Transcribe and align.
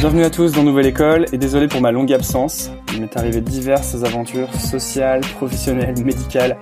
Bienvenue 0.00 0.24
à 0.24 0.30
tous 0.30 0.52
dans 0.52 0.62
Nouvelle 0.62 0.86
École 0.86 1.26
et 1.30 1.36
désolé 1.36 1.68
pour 1.68 1.82
ma 1.82 1.92
longue 1.92 2.10
absence. 2.10 2.70
Il 2.92 3.00
m'est 3.00 3.16
arrivé 3.16 3.40
diverses 3.40 4.02
aventures 4.02 4.52
sociales, 4.54 5.20
professionnelles, 5.36 5.94
médicales, 6.04 6.56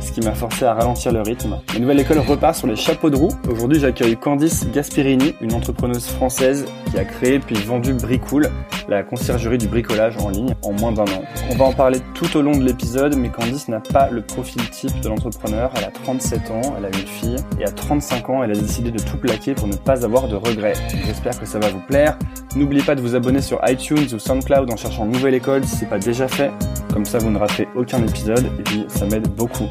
ce 0.00 0.12
qui 0.12 0.20
m'a 0.20 0.34
forcé 0.34 0.64
à 0.64 0.74
ralentir 0.74 1.12
le 1.12 1.20
rythme. 1.20 1.58
La 1.74 1.80
Nouvelle 1.80 2.00
École 2.00 2.18
repart 2.18 2.56
sur 2.56 2.66
les 2.66 2.76
chapeaux 2.76 3.10
de 3.10 3.16
roue. 3.16 3.32
Aujourd'hui, 3.50 3.78
j'accueille 3.78 4.16
Candice 4.16 4.66
Gasperini, 4.72 5.34
une 5.40 5.52
entrepreneuse 5.52 6.06
française 6.06 6.64
qui 6.90 6.98
a 6.98 7.04
créé 7.04 7.38
puis 7.38 7.56
vendu 7.56 7.92
Bricool, 7.92 8.50
la 8.88 9.02
conciergerie 9.02 9.58
du 9.58 9.68
bricolage 9.68 10.16
en 10.18 10.30
ligne, 10.30 10.54
en 10.62 10.72
moins 10.72 10.92
d'un 10.92 11.04
an. 11.04 11.22
On 11.50 11.56
va 11.56 11.66
en 11.66 11.72
parler 11.72 11.98
tout 12.14 12.36
au 12.36 12.42
long 12.42 12.52
de 12.52 12.64
l'épisode, 12.64 13.16
mais 13.16 13.30
Candice 13.30 13.68
n'a 13.68 13.80
pas 13.80 14.08
le 14.10 14.22
profil 14.22 14.68
type 14.70 15.00
de 15.00 15.08
l'entrepreneur. 15.08 15.70
Elle 15.76 15.84
a 15.84 15.90
37 15.90 16.50
ans, 16.50 16.74
elle 16.78 16.86
a 16.86 16.88
une 16.88 17.06
fille, 17.06 17.36
et 17.60 17.64
à 17.64 17.70
35 17.70 18.30
ans, 18.30 18.42
elle 18.42 18.52
a 18.52 18.54
décidé 18.54 18.90
de 18.90 19.02
tout 19.02 19.18
plaquer 19.18 19.54
pour 19.54 19.68
ne 19.68 19.76
pas 19.76 20.04
avoir 20.04 20.28
de 20.28 20.36
regrets. 20.36 20.74
J'espère 21.06 21.38
que 21.38 21.46
ça 21.46 21.58
va 21.58 21.68
vous 21.68 21.80
plaire. 21.80 22.18
N'oubliez 22.56 22.82
pas 22.82 22.94
de 22.94 23.00
vous 23.00 23.14
abonner 23.14 23.42
sur 23.42 23.60
iTunes 23.68 24.06
ou 24.14 24.18
SoundCloud 24.18 24.72
en 24.72 24.76
cherchant 24.76 25.04
Nouvelle 25.06 25.34
École 25.34 25.64
si 25.74 25.80
c'est 25.80 25.86
pas 25.86 25.98
déjà 25.98 26.28
fait. 26.28 26.52
Comme 26.92 27.04
ça, 27.04 27.18
vous 27.18 27.30
ne 27.30 27.38
raterez 27.38 27.68
aucun 27.74 27.98
épisode 28.06 28.44
et 28.58 28.62
puis 28.62 28.84
ça 28.88 29.06
m'aide 29.06 29.28
beaucoup. 29.34 29.66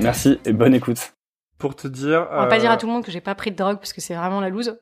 Merci 0.00 0.38
et 0.44 0.52
bonne 0.52 0.74
écoute. 0.74 1.14
Pour 1.58 1.74
te 1.74 1.88
dire. 1.88 2.26
On 2.30 2.36
va 2.42 2.46
pas 2.46 2.58
dire 2.58 2.70
à 2.70 2.76
tout 2.76 2.86
le 2.86 2.92
monde 2.92 3.04
que 3.04 3.10
j'ai 3.10 3.20
pas 3.22 3.34
pris 3.34 3.50
de 3.50 3.56
drogue 3.56 3.78
parce 3.78 3.92
que 3.92 4.00
c'est 4.00 4.14
vraiment 4.14 4.40
la 4.40 4.48
loose. 4.50 4.78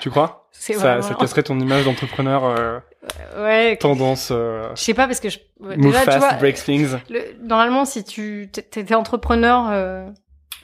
Tu 0.00 0.10
crois? 0.10 0.48
C'est 0.52 0.74
ça, 0.74 0.80
vraiment- 0.98 1.02
ça 1.02 1.14
casserait 1.14 1.42
ton 1.42 1.58
image 1.58 1.84
d'entrepreneur 1.86 2.44
euh, 2.44 2.78
Ouais. 3.38 3.76
tendance 3.78 4.28
euh, 4.30 4.68
Je 4.74 4.82
sais 4.82 4.94
pas 4.94 5.06
parce 5.06 5.20
que 5.20 5.30
je. 5.30 5.38
ouais, 5.60 5.76
move 5.76 5.86
déjà, 5.92 6.00
tu 6.00 6.04
fast, 6.06 6.18
vois, 6.18 6.32
break 6.34 6.56
things. 6.56 6.96
le- 7.08 7.34
normalement, 7.42 7.84
si 7.86 8.04
tu 8.04 8.50
t- 8.52 8.62
t'étais 8.62 8.94
entrepreneur 8.94 9.68
euh, 9.70 10.08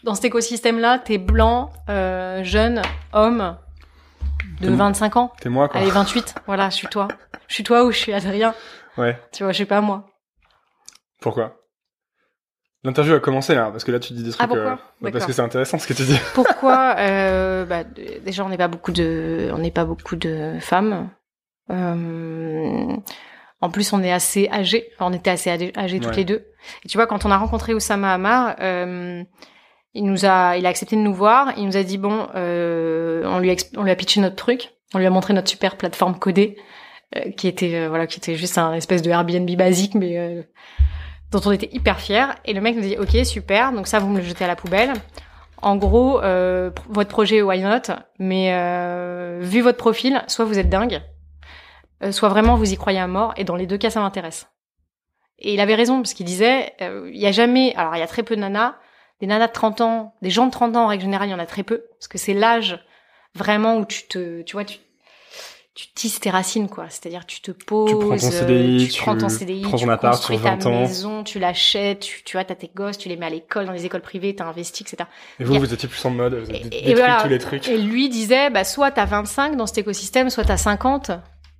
dans 0.04 0.14
cet 0.14 0.26
écosystème-là, 0.26 0.98
t'es 0.98 1.16
blanc, 1.18 1.70
euh, 1.88 2.44
jeune, 2.44 2.82
homme 3.14 3.56
de 4.60 4.68
T'es- 4.68 4.74
25 4.74 5.16
ans. 5.16 5.32
T'es 5.40 5.48
moi 5.48 5.68
quoi. 5.68 5.80
Allez, 5.80 5.90
28. 5.90 6.34
Voilà, 6.46 6.68
je 6.68 6.74
suis 6.76 6.88
toi. 6.88 7.08
Je 7.48 7.54
suis 7.54 7.64
toi 7.64 7.84
ou 7.84 7.90
je 7.92 7.98
suis 7.98 8.12
Adrien. 8.12 8.54
Ouais. 8.98 9.18
Tu 9.32 9.42
vois, 9.42 9.52
je 9.52 9.58
sais 9.58 9.66
pas 9.66 9.80
moi. 9.80 10.06
Pourquoi? 11.20 11.56
L'interview 12.84 13.14
a 13.14 13.20
commencé 13.20 13.54
là 13.54 13.70
parce 13.70 13.84
que 13.84 13.92
là 13.92 14.00
tu 14.00 14.12
dis 14.12 14.24
des 14.24 14.30
trucs. 14.30 14.42
Ah, 14.42 14.48
pourquoi? 14.48 14.72
euh, 14.72 14.76
bah, 15.00 15.10
parce 15.12 15.24
que 15.26 15.32
c'est 15.32 15.40
intéressant 15.42 15.78
ce 15.78 15.86
que 15.86 15.92
tu 15.92 16.02
dis. 16.02 16.18
Pourquoi 16.34 16.96
euh, 16.98 17.64
bah, 17.64 17.84
Déjà, 17.84 18.44
on 18.44 18.48
n'est 18.48 18.56
pas 18.58 18.66
beaucoup 18.68 18.90
de, 18.90 19.50
on 19.54 19.58
n'est 19.58 19.70
pas 19.70 19.84
beaucoup 19.84 20.16
de 20.16 20.56
femmes. 20.60 21.08
Euh, 21.70 22.96
en 23.60 23.70
plus, 23.70 23.92
on 23.92 24.02
est 24.02 24.10
assez 24.12 24.48
âgés. 24.50 24.88
Enfin, 24.94 25.06
on 25.10 25.12
était 25.12 25.30
assez 25.30 25.48
âgés, 25.50 25.72
âgés 25.76 26.00
toutes 26.00 26.16
les 26.16 26.24
deux. 26.24 26.44
Et 26.84 26.88
tu 26.88 26.98
vois, 26.98 27.06
quand 27.06 27.24
on 27.24 27.30
a 27.30 27.36
rencontré 27.38 27.72
Oussama 27.72 28.12
Hamar, 28.14 28.56
il 29.94 30.04
nous 30.04 30.24
a, 30.24 30.56
il 30.56 30.66
a 30.66 30.68
accepté 30.68 30.96
de 30.96 31.02
nous 31.02 31.14
voir. 31.14 31.52
Il 31.56 31.66
nous 31.66 31.76
a 31.76 31.84
dit 31.84 31.98
bon, 31.98 32.26
on 32.34 33.38
lui, 33.38 33.50
a, 33.50 33.54
exp- 33.54 33.76
on 33.76 33.84
lui 33.84 33.92
a 33.92 33.96
pitché 33.96 34.20
notre 34.20 34.36
truc. 34.36 34.72
On 34.94 34.98
lui 34.98 35.06
a 35.06 35.10
montré 35.10 35.32
notre 35.34 35.48
super 35.48 35.76
plateforme 35.76 36.18
codée, 36.18 36.58
qui 37.36 37.48
était, 37.48 37.74
euh, 37.74 37.88
voilà, 37.88 38.06
qui 38.06 38.18
était 38.18 38.36
juste 38.36 38.58
un 38.58 38.72
espèce 38.74 39.02
de 39.02 39.10
Airbnb 39.10 39.50
basique, 39.56 39.94
mais 39.94 40.18
euh, 40.18 40.42
dont 41.30 41.40
on 41.44 41.52
était 41.52 41.68
hyper 41.72 42.00
fiers. 42.00 42.26
Et 42.44 42.52
le 42.52 42.60
mec 42.60 42.76
nous 42.76 42.82
dit 42.82 42.96
ok, 42.98 43.24
super. 43.24 43.72
Donc 43.72 43.86
ça, 43.86 43.98
vous 43.98 44.08
me 44.08 44.18
le 44.18 44.24
jetez 44.24 44.44
à 44.44 44.48
la 44.48 44.56
poubelle. 44.56 44.92
En 45.60 45.76
gros, 45.76 46.20
euh, 46.20 46.70
votre 46.88 47.10
projet, 47.10 47.40
why 47.40 47.60
not? 47.60 47.94
Mais 48.18 48.52
euh, 48.52 49.38
vu 49.40 49.60
votre 49.60 49.78
profil, 49.78 50.22
soit 50.26 50.44
vous 50.44 50.58
êtes 50.58 50.68
dingue, 50.68 51.00
euh, 52.02 52.10
soit 52.10 52.28
vraiment 52.28 52.56
vous 52.56 52.72
y 52.72 52.76
croyez 52.76 52.98
à 52.98 53.06
mort. 53.06 53.32
Et 53.36 53.44
dans 53.44 53.56
les 53.56 53.66
deux 53.66 53.78
cas, 53.78 53.90
ça 53.90 54.00
m'intéresse. 54.00 54.48
Et 55.38 55.54
il 55.54 55.60
avait 55.60 55.74
raison 55.74 55.96
parce 55.96 56.14
qu'il 56.14 56.26
disait, 56.26 56.72
euh, 56.80 57.08
il 57.12 57.20
y 57.20 57.26
a 57.26 57.32
jamais, 57.32 57.74
alors 57.76 57.96
il 57.96 58.00
y 58.00 58.02
a 58.02 58.06
très 58.06 58.22
peu 58.22 58.36
de 58.36 58.40
nanas, 58.40 58.76
des 59.20 59.26
nanas 59.26 59.48
de 59.48 59.52
30 59.52 59.80
ans, 59.80 60.14
des 60.22 60.30
gens 60.30 60.46
de 60.46 60.52
30 60.52 60.76
ans 60.76 60.84
en 60.84 60.86
règle 60.88 61.02
générale, 61.02 61.28
il 61.28 61.32
y 61.32 61.34
en 61.34 61.40
a 61.40 61.46
très 61.46 61.62
peu 61.62 61.84
parce 61.98 62.08
que 62.08 62.18
c'est 62.18 62.34
l'âge 62.34 62.84
vraiment 63.34 63.76
où 63.76 63.84
tu 63.84 64.06
te, 64.08 64.42
tu 64.42 64.52
vois, 64.54 64.64
tu 64.64 64.78
tu 65.74 65.86
tisses 65.94 66.20
tes 66.20 66.28
racines 66.30 66.68
quoi. 66.68 66.86
C'est-à-dire 66.90 67.24
tu 67.24 67.40
te 67.40 67.50
poses, 67.50 67.90
prends 67.92 68.16
ton 68.16 68.26
euh, 68.26 68.30
CDI, 68.30 68.88
tu, 68.88 69.00
prends 69.00 69.16
ton 69.16 69.28
tu 69.28 69.34
CDI, 69.36 69.62
prends 69.62 69.76
tu 69.78 69.90
appart 69.90 70.14
construis 70.16 70.36
sur 70.36 70.44
ta 70.44 70.56
20 70.56 70.66
ans. 70.66 70.80
maison, 70.80 71.24
tu 71.24 71.38
l'achètes, 71.38 72.00
tu, 72.00 72.22
tu 72.24 72.36
vois, 72.36 72.44
t'as 72.44 72.54
tes 72.54 72.70
gosses, 72.74 72.98
tu 72.98 73.08
les 73.08 73.16
mets 73.16 73.26
à 73.26 73.30
l'école, 73.30 73.64
dans 73.66 73.72
les 73.72 73.86
écoles 73.86 74.02
privées, 74.02 74.34
t'as 74.36 74.44
investi, 74.44 74.82
etc. 74.82 75.08
Et 75.40 75.44
vous, 75.44 75.54
a- 75.54 75.58
vous 75.58 75.72
étiez 75.72 75.88
plus 75.88 76.04
en 76.04 76.10
mode, 76.10 76.34
vous 76.34 76.50
avez 76.50 76.68
Et- 76.90 76.94
voilà. 76.94 77.22
tous 77.22 77.28
les 77.28 77.38
trucs. 77.38 77.66
Et 77.68 77.78
lui 77.78 78.08
disait, 78.10 78.50
bah, 78.50 78.64
soit 78.64 78.90
t'as 78.90 79.06
25 79.06 79.56
dans 79.56 79.66
cet 79.66 79.78
écosystème, 79.78 80.28
soit 80.30 80.44
t'as 80.44 80.56
50. 80.58 81.10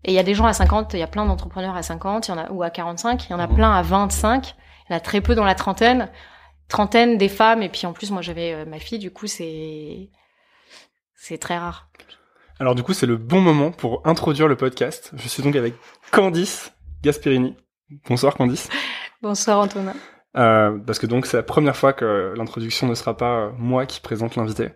Et 0.05 0.11
il 0.11 0.15
y 0.15 0.19
a 0.19 0.23
des 0.25 0.35
gens 0.35 0.47
à 0.47 0.53
50, 0.53 0.95
il 0.95 0.99
y 0.99 1.03
a 1.03 1.07
plein 1.07 1.25
d'entrepreneurs 1.25 1.77
à 1.77 1.83
50, 1.83 2.29
il 2.29 2.33
y 2.33 2.35
en 2.35 2.39
a, 2.39 2.51
ou 2.51 2.63
à 2.63 2.71
45, 2.71 3.27
il 3.29 3.31
y 3.31 3.35
en 3.35 3.39
a 3.41 3.47
Mhm. 3.47 3.55
plein 3.55 3.73
à 3.73 3.83
25, 3.83 4.55
il 4.89 4.93
y 4.93 4.95
en 4.95 4.97
a 4.97 5.01
très 5.01 5.21
peu 5.21 5.35
dans 5.35 5.45
la 5.45 5.55
trentaine. 5.55 6.11
Trentaine 6.69 7.19
des 7.19 7.29
femmes, 7.29 7.63
et 7.63 7.69
puis 7.69 7.87
en 7.87 7.93
plus, 7.93 8.11
moi 8.11 8.21
j'avais 8.23 8.53
euh, 8.53 8.65
ma 8.65 8.79
fille, 8.79 8.99
du 8.99 9.11
coup, 9.11 9.27
c'est, 9.27 10.09
c'est 11.15 11.39
très 11.39 11.57
rare. 11.59 11.89
Alors 12.63 12.77
du 12.77 12.85
coup, 12.85 12.93
c'est 12.93 13.07
le 13.07 13.17
bon 13.17 13.41
moment 13.41 13.73
pour 13.73 14.03
introduire 14.05 14.47
le 14.47 14.55
podcast. 14.55 15.11
Je 15.17 15.27
suis 15.27 15.43
donc 15.43 15.57
avec 15.57 15.75
Candice 16.13 16.73
Gasperini. 17.03 17.57
Bonsoir 18.09 18.37
Candice. 18.37 18.69
Bonsoir 19.21 19.59
Antonin. 19.59 19.95
Euh, 20.37 20.79
parce 20.87 21.01
que 21.01 21.07
donc 21.07 21.27
c'est 21.27 21.37
la 21.37 21.43
première 21.43 21.75
fois 21.75 21.93
que 21.93 22.33
l'introduction 22.37 22.87
ne 22.87 22.95
sera 22.95 23.17
pas 23.17 23.41
euh, 23.41 23.51
moi 23.59 23.85
qui 23.85 24.01
présente 24.01 24.37
l'invité. 24.37 24.69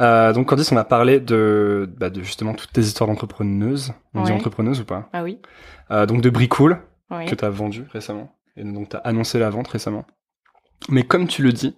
Euh, 0.00 0.32
donc 0.32 0.48
Candice, 0.48 0.72
on 0.72 0.78
a 0.78 0.84
parlé 0.84 1.20
de, 1.20 1.86
bah, 1.98 2.08
de 2.08 2.22
justement 2.22 2.54
toutes 2.54 2.72
tes 2.72 2.80
histoires 2.80 3.06
d'entrepreneuses. 3.06 3.92
On 4.14 4.22
dit 4.22 4.32
entrepreneuse 4.32 4.80
ou 4.80 4.86
pas 4.86 5.10
Ah 5.12 5.22
oui, 5.22 5.38
euh, 5.90 6.06
Donc 6.06 6.22
de 6.22 6.30
Bricool 6.30 6.80
oui. 7.10 7.26
que 7.26 7.34
tu 7.34 7.44
as 7.44 7.50
vendu 7.50 7.84
récemment. 7.92 8.34
Et 8.56 8.64
donc 8.64 8.88
tu 8.88 8.96
as 8.96 9.00
annoncé 9.00 9.38
la 9.38 9.50
vente 9.50 9.68
récemment. 9.68 10.06
Mais 10.88 11.02
comme 11.02 11.28
tu 11.28 11.42
le 11.42 11.52
dis, 11.52 11.76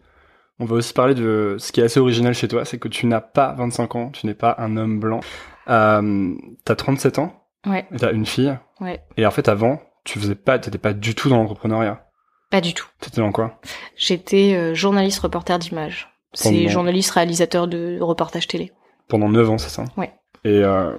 on 0.60 0.64
va 0.64 0.76
aussi 0.76 0.92
parler 0.92 1.14
de 1.14 1.56
ce 1.58 1.72
qui 1.72 1.80
est 1.80 1.84
assez 1.84 2.00
original 2.00 2.34
chez 2.34 2.48
toi, 2.48 2.64
c'est 2.64 2.78
que 2.78 2.88
tu 2.88 3.06
n'as 3.06 3.20
pas 3.20 3.52
25 3.54 3.94
ans, 3.96 4.10
tu 4.10 4.26
n'es 4.26 4.34
pas 4.34 4.54
un 4.58 4.76
homme 4.76 4.98
blanc. 5.00 5.20
Euh, 5.68 6.34
t'as 6.64 6.74
37 6.76 7.18
ans, 7.18 7.44
Ouais, 7.66 7.86
et 7.92 7.96
t'as 7.96 8.12
une 8.12 8.26
fille. 8.26 8.56
ouais. 8.80 9.02
Et 9.16 9.26
en 9.26 9.30
fait 9.30 9.48
avant, 9.48 9.80
tu 10.04 10.18
faisais 10.18 10.34
pas, 10.34 10.58
t'étais 10.58 10.78
pas 10.78 10.92
du 10.94 11.14
tout 11.14 11.28
dans 11.28 11.36
l'entrepreneuriat. 11.36 12.04
Pas 12.50 12.60
du 12.62 12.72
tout. 12.72 12.86
T'étais 13.00 13.20
dans 13.20 13.30
quoi? 13.32 13.60
J'étais 13.96 14.54
euh, 14.54 14.74
journaliste 14.74 15.18
reporter 15.20 15.58
d'image. 15.58 16.08
C'est 16.32 16.50
Pendant- 16.50 16.68
journaliste 16.68 17.10
réalisateur 17.10 17.68
de 17.68 17.98
reportage 18.00 18.46
télé. 18.48 18.72
Pendant 19.08 19.28
9 19.28 19.50
ans, 19.50 19.58
c'est 19.58 19.68
ça? 19.70 19.84
Ouais. 19.96 20.12
Et 20.44 20.62
euh, 20.64 20.96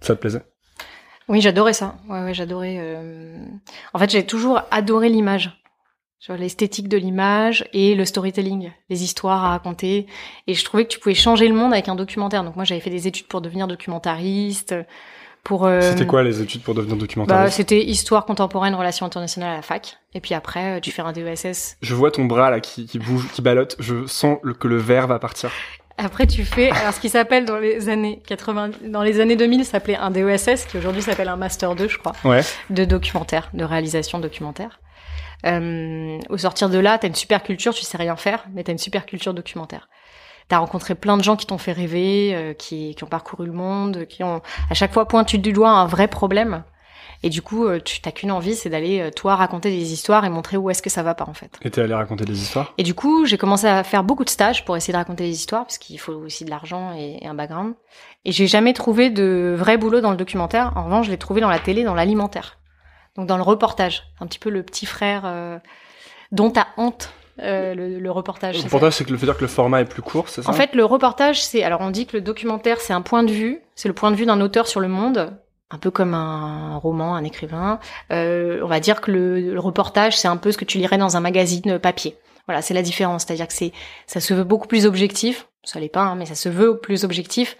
ça 0.00 0.14
te 0.16 0.20
plaisait? 0.20 0.42
Oui, 1.28 1.40
j'adorais 1.40 1.72
ça. 1.72 1.96
Ouais, 2.08 2.22
ouais, 2.22 2.34
j'adorais. 2.34 2.76
euh, 2.78 3.44
En 3.94 3.98
fait, 3.98 4.10
j'ai 4.10 4.24
toujours 4.26 4.62
adoré 4.70 5.08
l'image. 5.08 5.60
Vois, 6.28 6.36
l'esthétique 6.36 6.88
de 6.88 6.96
l'image 6.96 7.64
et 7.72 7.94
le 7.94 8.04
storytelling, 8.04 8.72
les 8.90 9.04
histoires 9.04 9.44
à 9.44 9.50
raconter. 9.50 10.06
Et 10.46 10.54
je 10.54 10.64
trouvais 10.64 10.84
que 10.84 10.88
tu 10.90 10.98
pouvais 10.98 11.14
changer 11.14 11.46
le 11.46 11.54
monde 11.54 11.72
avec 11.72 11.88
un 11.88 11.94
documentaire. 11.94 12.42
Donc 12.42 12.56
moi, 12.56 12.64
j'avais 12.64 12.80
fait 12.80 12.90
des 12.90 13.06
études 13.06 13.26
pour 13.28 13.40
devenir 13.40 13.68
documentariste. 13.68 14.74
Pour. 15.44 15.66
euh, 15.66 15.80
C'était 15.80 16.06
quoi 16.06 16.24
les 16.24 16.40
études 16.42 16.62
pour 16.62 16.74
devenir 16.74 16.96
bah, 16.96 17.00
documentariste? 17.00 17.56
c'était 17.56 17.80
histoire 17.84 18.24
contemporaine, 18.24 18.74
relations 18.74 19.06
internationales 19.06 19.52
à 19.52 19.56
la 19.56 19.62
fac. 19.62 19.98
Et 20.14 20.20
puis 20.20 20.34
après, 20.34 20.78
euh, 20.78 20.80
tu 20.80 20.90
fais 20.90 21.02
un 21.02 21.12
DESS. 21.12 21.76
Je 21.80 21.94
vois 21.94 22.10
ton 22.10 22.24
bras 22.24 22.50
là 22.50 22.58
qui, 22.60 22.86
qui 22.86 22.98
bouge, 22.98 23.28
qui 23.32 23.42
ballotte. 23.42 23.76
Je 23.78 24.06
sens 24.06 24.38
le- 24.42 24.54
que 24.54 24.66
le 24.66 24.78
verre 24.78 25.06
va 25.06 25.20
partir. 25.20 25.50
Après, 25.98 26.26
tu 26.26 26.44
fais, 26.44 26.70
alors 26.72 26.92
ce 26.92 27.00
qui 27.00 27.08
s'appelle 27.08 27.44
dans 27.44 27.58
les 27.58 27.88
années 27.88 28.20
80, 28.26 28.70
dans 28.88 29.02
les 29.02 29.20
années 29.20 29.36
2000, 29.36 29.64
ça 29.64 29.72
s'appelait 29.72 29.96
un 29.96 30.10
DESS, 30.10 30.66
qui 30.66 30.76
aujourd'hui 30.76 31.00
s'appelle 31.02 31.28
un 31.28 31.36
Master 31.36 31.74
2, 31.76 31.88
je 31.88 31.98
crois. 31.98 32.12
Ouais. 32.24 32.42
de 32.70 32.84
documentaire, 32.84 33.48
de 33.54 33.64
réalisation 33.64 34.18
documentaire. 34.18 34.80
Euh, 35.46 36.18
au 36.28 36.38
sortir 36.38 36.68
de 36.68 36.78
là, 36.78 36.98
t'as 36.98 37.08
une 37.08 37.14
super 37.14 37.42
culture, 37.42 37.72
tu 37.72 37.84
sais 37.84 37.96
rien 37.96 38.16
faire, 38.16 38.46
mais 38.52 38.64
t'as 38.64 38.72
une 38.72 38.78
super 38.78 39.06
culture 39.06 39.32
documentaire. 39.32 39.88
T'as 40.48 40.58
rencontré 40.58 40.94
plein 40.94 41.16
de 41.16 41.24
gens 41.24 41.36
qui 41.36 41.46
t'ont 41.46 41.58
fait 41.58 41.72
rêver, 41.72 42.32
euh, 42.34 42.52
qui, 42.52 42.94
qui 42.94 43.04
ont 43.04 43.08
parcouru 43.08 43.46
le 43.46 43.52
monde, 43.52 44.06
qui 44.06 44.22
ont 44.22 44.42
à 44.70 44.74
chaque 44.74 44.92
fois 44.92 45.06
pointu 45.08 45.38
du 45.38 45.52
doigt 45.52 45.70
un 45.70 45.86
vrai 45.86 46.08
problème. 46.08 46.62
Et 47.22 47.30
du 47.30 47.42
coup, 47.42 47.66
euh, 47.66 47.80
tu 47.80 48.00
t'as 48.00 48.12
qu'une 48.12 48.30
envie, 48.30 48.54
c'est 48.54 48.68
d'aller 48.68 49.00
euh, 49.00 49.10
toi 49.10 49.36
raconter 49.36 49.70
des 49.70 49.92
histoires 49.92 50.24
et 50.24 50.28
montrer 50.28 50.56
où 50.56 50.70
est-ce 50.70 50.82
que 50.82 50.90
ça 50.90 51.02
va 51.02 51.14
pas 51.14 51.24
en 51.26 51.34
fait. 51.34 51.58
Et 51.62 51.70
t'es 51.70 51.80
allé 51.80 51.94
raconter 51.94 52.24
des 52.24 52.40
histoires? 52.40 52.74
Et 52.78 52.82
du 52.82 52.94
coup, 52.94 53.24
j'ai 53.24 53.38
commencé 53.38 53.66
à 53.66 53.82
faire 53.82 54.04
beaucoup 54.04 54.24
de 54.24 54.28
stages 54.30 54.64
pour 54.64 54.76
essayer 54.76 54.92
de 54.92 54.98
raconter 54.98 55.24
des 55.24 55.34
histoires, 55.34 55.64
parce 55.64 55.78
qu'il 55.78 55.98
faut 55.98 56.12
aussi 56.12 56.44
de 56.44 56.50
l'argent 56.50 56.92
et, 56.96 57.18
et 57.22 57.26
un 57.26 57.34
background. 57.34 57.74
Et 58.24 58.32
j'ai 58.32 58.46
jamais 58.46 58.74
trouvé 58.74 59.10
de 59.10 59.54
vrai 59.56 59.78
boulot 59.78 60.00
dans 60.00 60.10
le 60.10 60.16
documentaire. 60.16 60.72
En 60.76 60.84
revanche, 60.84 61.06
je 61.06 61.10
l'ai 61.10 61.18
trouvé 61.18 61.40
dans 61.40 61.50
la 61.50 61.58
télé, 61.58 61.84
dans 61.84 61.94
l'alimentaire. 61.94 62.58
Donc 63.16 63.26
dans 63.26 63.36
le 63.36 63.42
reportage. 63.42 64.04
Un 64.20 64.26
petit 64.26 64.38
peu 64.38 64.50
le 64.50 64.62
petit 64.62 64.86
frère 64.86 65.22
euh, 65.24 65.58
dont 66.32 66.50
t'as 66.50 66.66
honte, 66.76 67.12
euh, 67.40 67.74
le, 67.74 67.98
le 67.98 68.10
reportage. 68.10 68.54
Le 68.54 68.60
c'est 68.60 68.66
reportage, 68.66 68.94
c'est 68.94 69.04
que 69.04 69.10
le 69.12 69.18
fait 69.18 69.26
dire 69.26 69.36
que 69.36 69.42
le 69.42 69.48
format 69.48 69.80
est 69.80 69.84
plus 69.86 70.02
court, 70.02 70.28
c'est 70.28 70.42
ça 70.42 70.44
ça. 70.44 70.50
En 70.50 70.52
fait, 70.52 70.74
le 70.74 70.84
reportage, 70.84 71.42
c'est... 71.42 71.62
Alors 71.62 71.80
on 71.80 71.90
dit 71.90 72.06
que 72.06 72.16
le 72.16 72.22
documentaire, 72.22 72.80
c'est 72.80 72.92
un 72.92 73.02
point 73.02 73.22
de 73.22 73.32
vue. 73.32 73.60
C'est 73.74 73.88
le 73.88 73.94
point 73.94 74.10
de 74.10 74.16
vue 74.16 74.26
d'un 74.26 74.40
auteur 74.40 74.66
sur 74.66 74.80
le 74.80 74.88
monde. 74.88 75.38
Un 75.70 75.78
peu 75.78 75.90
comme 75.90 76.14
un 76.14 76.76
roman, 76.76 77.16
un 77.16 77.24
écrivain. 77.24 77.80
Euh, 78.12 78.60
on 78.62 78.68
va 78.68 78.80
dire 78.80 79.00
que 79.00 79.10
le, 79.10 79.40
le 79.52 79.60
reportage, 79.60 80.16
c'est 80.16 80.28
un 80.28 80.36
peu 80.36 80.52
ce 80.52 80.58
que 80.58 80.64
tu 80.64 80.78
lirais 80.78 80.98
dans 80.98 81.16
un 81.16 81.20
magazine 81.20 81.78
papier. 81.78 82.16
Voilà, 82.46 82.62
c'est 82.62 82.74
la 82.74 82.82
différence. 82.82 83.24
C'est-à-dire 83.24 83.48
que 83.48 83.52
c'est, 83.52 83.72
ça 84.06 84.20
se 84.20 84.32
veut 84.32 84.44
beaucoup 84.44 84.68
plus 84.68 84.86
objectif. 84.86 85.48
Ça 85.64 85.80
l'est 85.80 85.88
pas, 85.88 86.02
hein, 86.02 86.14
mais 86.14 86.26
ça 86.26 86.36
se 86.36 86.48
veut 86.48 86.78
plus 86.78 87.04
objectif. 87.04 87.56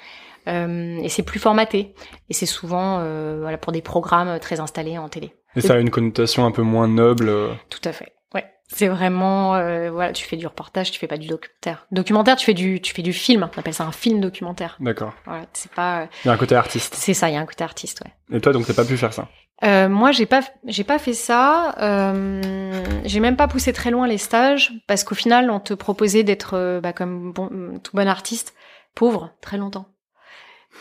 Euh, 0.46 0.98
et 1.02 1.08
c'est 1.08 1.24
plus 1.24 1.40
formaté. 1.40 1.94
Et 2.30 2.34
c'est 2.34 2.46
souvent 2.46 3.00
euh, 3.00 3.38
voilà 3.40 3.58
pour 3.58 3.72
des 3.72 3.82
programmes 3.82 4.38
très 4.38 4.60
installés 4.60 4.96
en 4.96 5.08
télé. 5.08 5.34
Et 5.56 5.60
ça 5.60 5.74
a 5.74 5.78
une 5.78 5.90
connotation 5.90 6.44
un 6.46 6.50
peu 6.52 6.62
moins 6.62 6.86
noble. 6.88 7.28
euh, 7.28 7.52
Tout 7.70 7.80
à 7.84 7.92
fait. 7.92 8.12
ouais. 8.34 8.44
C'est 8.68 8.88
vraiment, 8.88 9.54
euh, 9.54 9.90
voilà, 9.90 10.12
tu 10.12 10.24
fais 10.26 10.36
du 10.36 10.46
reportage, 10.46 10.90
tu 10.90 10.98
fais 10.98 11.06
pas 11.06 11.16
du 11.18 11.28
documentaire. 11.28 11.86
Documentaire, 11.92 12.36
tu 12.36 12.44
fais 12.44 12.54
du, 12.54 12.80
tu 12.80 12.92
fais 12.94 13.02
du 13.02 13.12
film. 13.12 13.48
On 13.56 13.58
appelle 13.60 13.74
ça 13.74 13.84
un 13.84 13.92
film 13.92 14.20
documentaire. 14.20 14.76
D'accord. 14.80 15.14
Voilà, 15.24 15.46
c'est 15.52 15.70
pas. 15.72 16.00
euh, 16.02 16.06
Il 16.24 16.28
y 16.28 16.30
a 16.30 16.34
un 16.34 16.36
côté 16.36 16.54
artiste. 16.56 16.94
C'est 16.96 17.14
ça, 17.14 17.28
il 17.28 17.34
y 17.34 17.36
a 17.36 17.40
un 17.40 17.46
côté 17.46 17.62
artiste, 17.64 18.02
ouais. 18.04 18.36
Et 18.36 18.40
toi, 18.40 18.52
donc, 18.52 18.66
t'as 18.66 18.74
pas 18.74 18.84
pu 18.84 18.96
faire 18.96 19.12
ça? 19.12 19.28
Euh, 19.64 19.88
moi, 19.88 20.10
j'ai 20.12 20.26
pas, 20.26 20.42
j'ai 20.66 20.84
pas 20.84 20.98
fait 20.98 21.14
ça. 21.14 21.74
Euh, 21.80 22.82
j'ai 23.04 23.20
même 23.20 23.36
pas 23.36 23.48
poussé 23.48 23.72
très 23.72 23.90
loin 23.90 24.06
les 24.06 24.18
stages 24.18 24.72
parce 24.86 25.02
qu'au 25.04 25.14
final, 25.14 25.50
on 25.50 25.60
te 25.60 25.72
proposait 25.72 26.24
d'être, 26.24 26.80
bah, 26.82 26.92
comme 26.92 27.32
bon, 27.32 27.48
tout 27.82 27.96
bon 27.96 28.06
artiste, 28.08 28.54
pauvre 28.94 29.30
très 29.40 29.56
longtemps. 29.56 29.86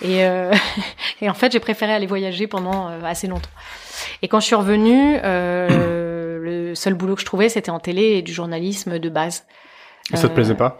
Et, 0.01 0.25
euh, 0.25 0.53
et 1.21 1.29
en 1.29 1.33
fait, 1.33 1.51
j'ai 1.51 1.59
préféré 1.59 1.93
aller 1.93 2.07
voyager 2.07 2.47
pendant 2.47 2.89
euh, 2.89 3.01
assez 3.03 3.27
longtemps. 3.27 3.49
Et 4.21 4.27
quand 4.27 4.39
je 4.39 4.45
suis 4.45 4.55
revenue, 4.55 5.17
euh, 5.23 6.39
le 6.41 6.75
seul 6.75 6.93
boulot 6.93 7.15
que 7.15 7.21
je 7.21 7.25
trouvais, 7.25 7.49
c'était 7.49 7.71
en 7.71 7.79
télé 7.79 8.03
et 8.17 8.21
du 8.21 8.33
journalisme 8.33 8.99
de 8.99 9.09
base. 9.09 9.45
Et 10.13 10.17
ça 10.17 10.27
te 10.27 10.33
Euh, 10.33 10.35
plaisait 10.35 10.55
pas? 10.55 10.79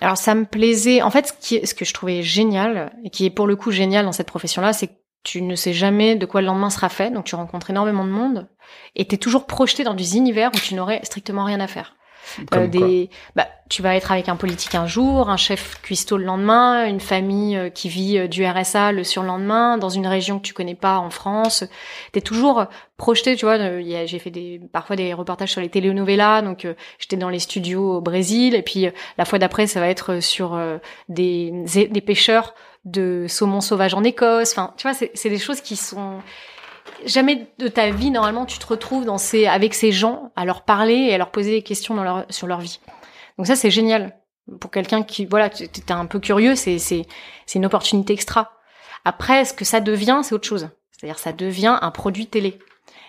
Alors 0.00 0.16
ça 0.16 0.34
me 0.34 0.44
plaisait. 0.44 1.02
En 1.02 1.10
fait, 1.10 1.26
ce, 1.28 1.32
qui 1.32 1.66
ce 1.66 1.74
que 1.74 1.84
je 1.84 1.92
trouvais 1.92 2.22
génial 2.22 2.92
et 3.04 3.10
qui 3.10 3.26
est 3.26 3.30
pour 3.30 3.46
le 3.46 3.56
coup 3.56 3.72
génial 3.72 4.04
dans 4.04 4.12
cette 4.12 4.28
profession-là, 4.28 4.72
c'est 4.72 4.86
que 4.86 4.92
tu 5.24 5.42
ne 5.42 5.56
sais 5.56 5.72
jamais 5.72 6.14
de 6.14 6.24
quoi 6.24 6.40
le 6.40 6.46
lendemain 6.46 6.70
sera 6.70 6.88
fait. 6.88 7.10
Donc 7.10 7.24
tu 7.24 7.34
rencontres 7.34 7.70
énormément 7.70 8.04
de 8.04 8.10
monde 8.10 8.48
et 8.94 9.06
t'es 9.06 9.16
toujours 9.16 9.46
projeté 9.46 9.82
dans 9.82 9.94
des 9.94 10.16
univers 10.16 10.50
où 10.54 10.58
tu 10.58 10.74
n'aurais 10.76 11.00
strictement 11.02 11.44
rien 11.44 11.58
à 11.58 11.66
faire. 11.66 11.96
Comme 12.50 12.64
Euh, 12.64 12.66
des, 12.66 13.10
bah, 13.36 13.46
tu 13.68 13.82
vas 13.82 13.94
être 13.96 14.12
avec 14.12 14.28
un 14.28 14.36
politique 14.36 14.74
un 14.74 14.86
jour, 14.86 15.30
un 15.30 15.36
chef 15.36 15.80
cuistot 15.82 16.16
le 16.16 16.24
lendemain, 16.24 16.86
une 16.86 17.00
famille 17.00 17.56
euh, 17.56 17.70
qui 17.70 17.88
vit 17.88 18.18
euh, 18.18 18.28
du 18.28 18.46
RSA 18.46 18.92
le 18.92 19.04
surlendemain, 19.04 19.78
dans 19.78 19.88
une 19.88 20.06
région 20.06 20.38
que 20.38 20.44
tu 20.44 20.54
connais 20.54 20.74
pas 20.74 20.98
en 20.98 21.10
France. 21.10 21.64
T'es 22.12 22.20
toujours 22.20 22.66
projeté, 22.98 23.36
tu 23.36 23.46
vois. 23.46 23.56
J'ai 24.06 24.18
fait 24.18 24.30
des, 24.30 24.60
parfois 24.72 24.96
des 24.96 25.14
reportages 25.14 25.52
sur 25.52 25.62
les 25.62 25.70
telenovelas, 25.70 26.42
donc 26.42 26.66
euh, 26.66 26.74
j'étais 26.98 27.16
dans 27.16 27.30
les 27.30 27.38
studios 27.38 27.96
au 27.96 28.00
Brésil, 28.02 28.54
et 28.54 28.62
puis 28.62 28.86
euh, 28.86 28.90
la 29.16 29.24
fois 29.24 29.38
d'après, 29.38 29.66
ça 29.66 29.80
va 29.80 29.88
être 29.88 30.20
sur 30.20 30.54
euh, 30.54 30.76
des, 31.08 31.52
des 31.90 32.00
pêcheurs 32.02 32.54
de 32.84 33.26
saumon 33.28 33.60
sauvage 33.60 33.94
en 33.94 34.04
Écosse. 34.04 34.52
Enfin, 34.52 34.74
tu 34.76 34.88
vois, 34.88 34.94
c'est 34.94 35.30
des 35.30 35.38
choses 35.38 35.60
qui 35.60 35.76
sont 35.76 36.18
jamais 37.06 37.48
de 37.58 37.68
ta 37.68 37.90
vie 37.90 38.10
normalement 38.10 38.46
tu 38.46 38.58
te 38.58 38.66
retrouves 38.66 39.04
dans 39.04 39.18
ces 39.18 39.46
avec 39.46 39.74
ces 39.74 39.92
gens 39.92 40.32
à 40.36 40.44
leur 40.44 40.62
parler 40.62 40.94
et 40.94 41.14
à 41.14 41.18
leur 41.18 41.30
poser 41.30 41.50
des 41.52 41.62
questions 41.62 41.94
dans 41.94 42.04
leur 42.04 42.26
sur 42.30 42.46
leur 42.46 42.60
vie. 42.60 42.80
Donc 43.36 43.46
ça 43.46 43.56
c'est 43.56 43.70
génial 43.70 44.16
pour 44.60 44.70
quelqu'un 44.70 45.02
qui 45.02 45.26
voilà 45.26 45.50
tu 45.50 45.64
es 45.64 45.92
un 45.92 46.06
peu 46.06 46.18
curieux 46.20 46.54
c'est 46.54 46.78
c'est 46.78 47.06
c'est 47.46 47.58
une 47.58 47.66
opportunité 47.66 48.12
extra. 48.12 48.52
Après 49.04 49.44
ce 49.44 49.52
que 49.54 49.64
ça 49.64 49.80
devient 49.80 50.20
c'est 50.22 50.34
autre 50.34 50.48
chose. 50.48 50.68
C'est-à-dire 50.90 51.18
ça 51.18 51.32
devient 51.32 51.78
un 51.80 51.90
produit 51.90 52.26
télé. 52.26 52.58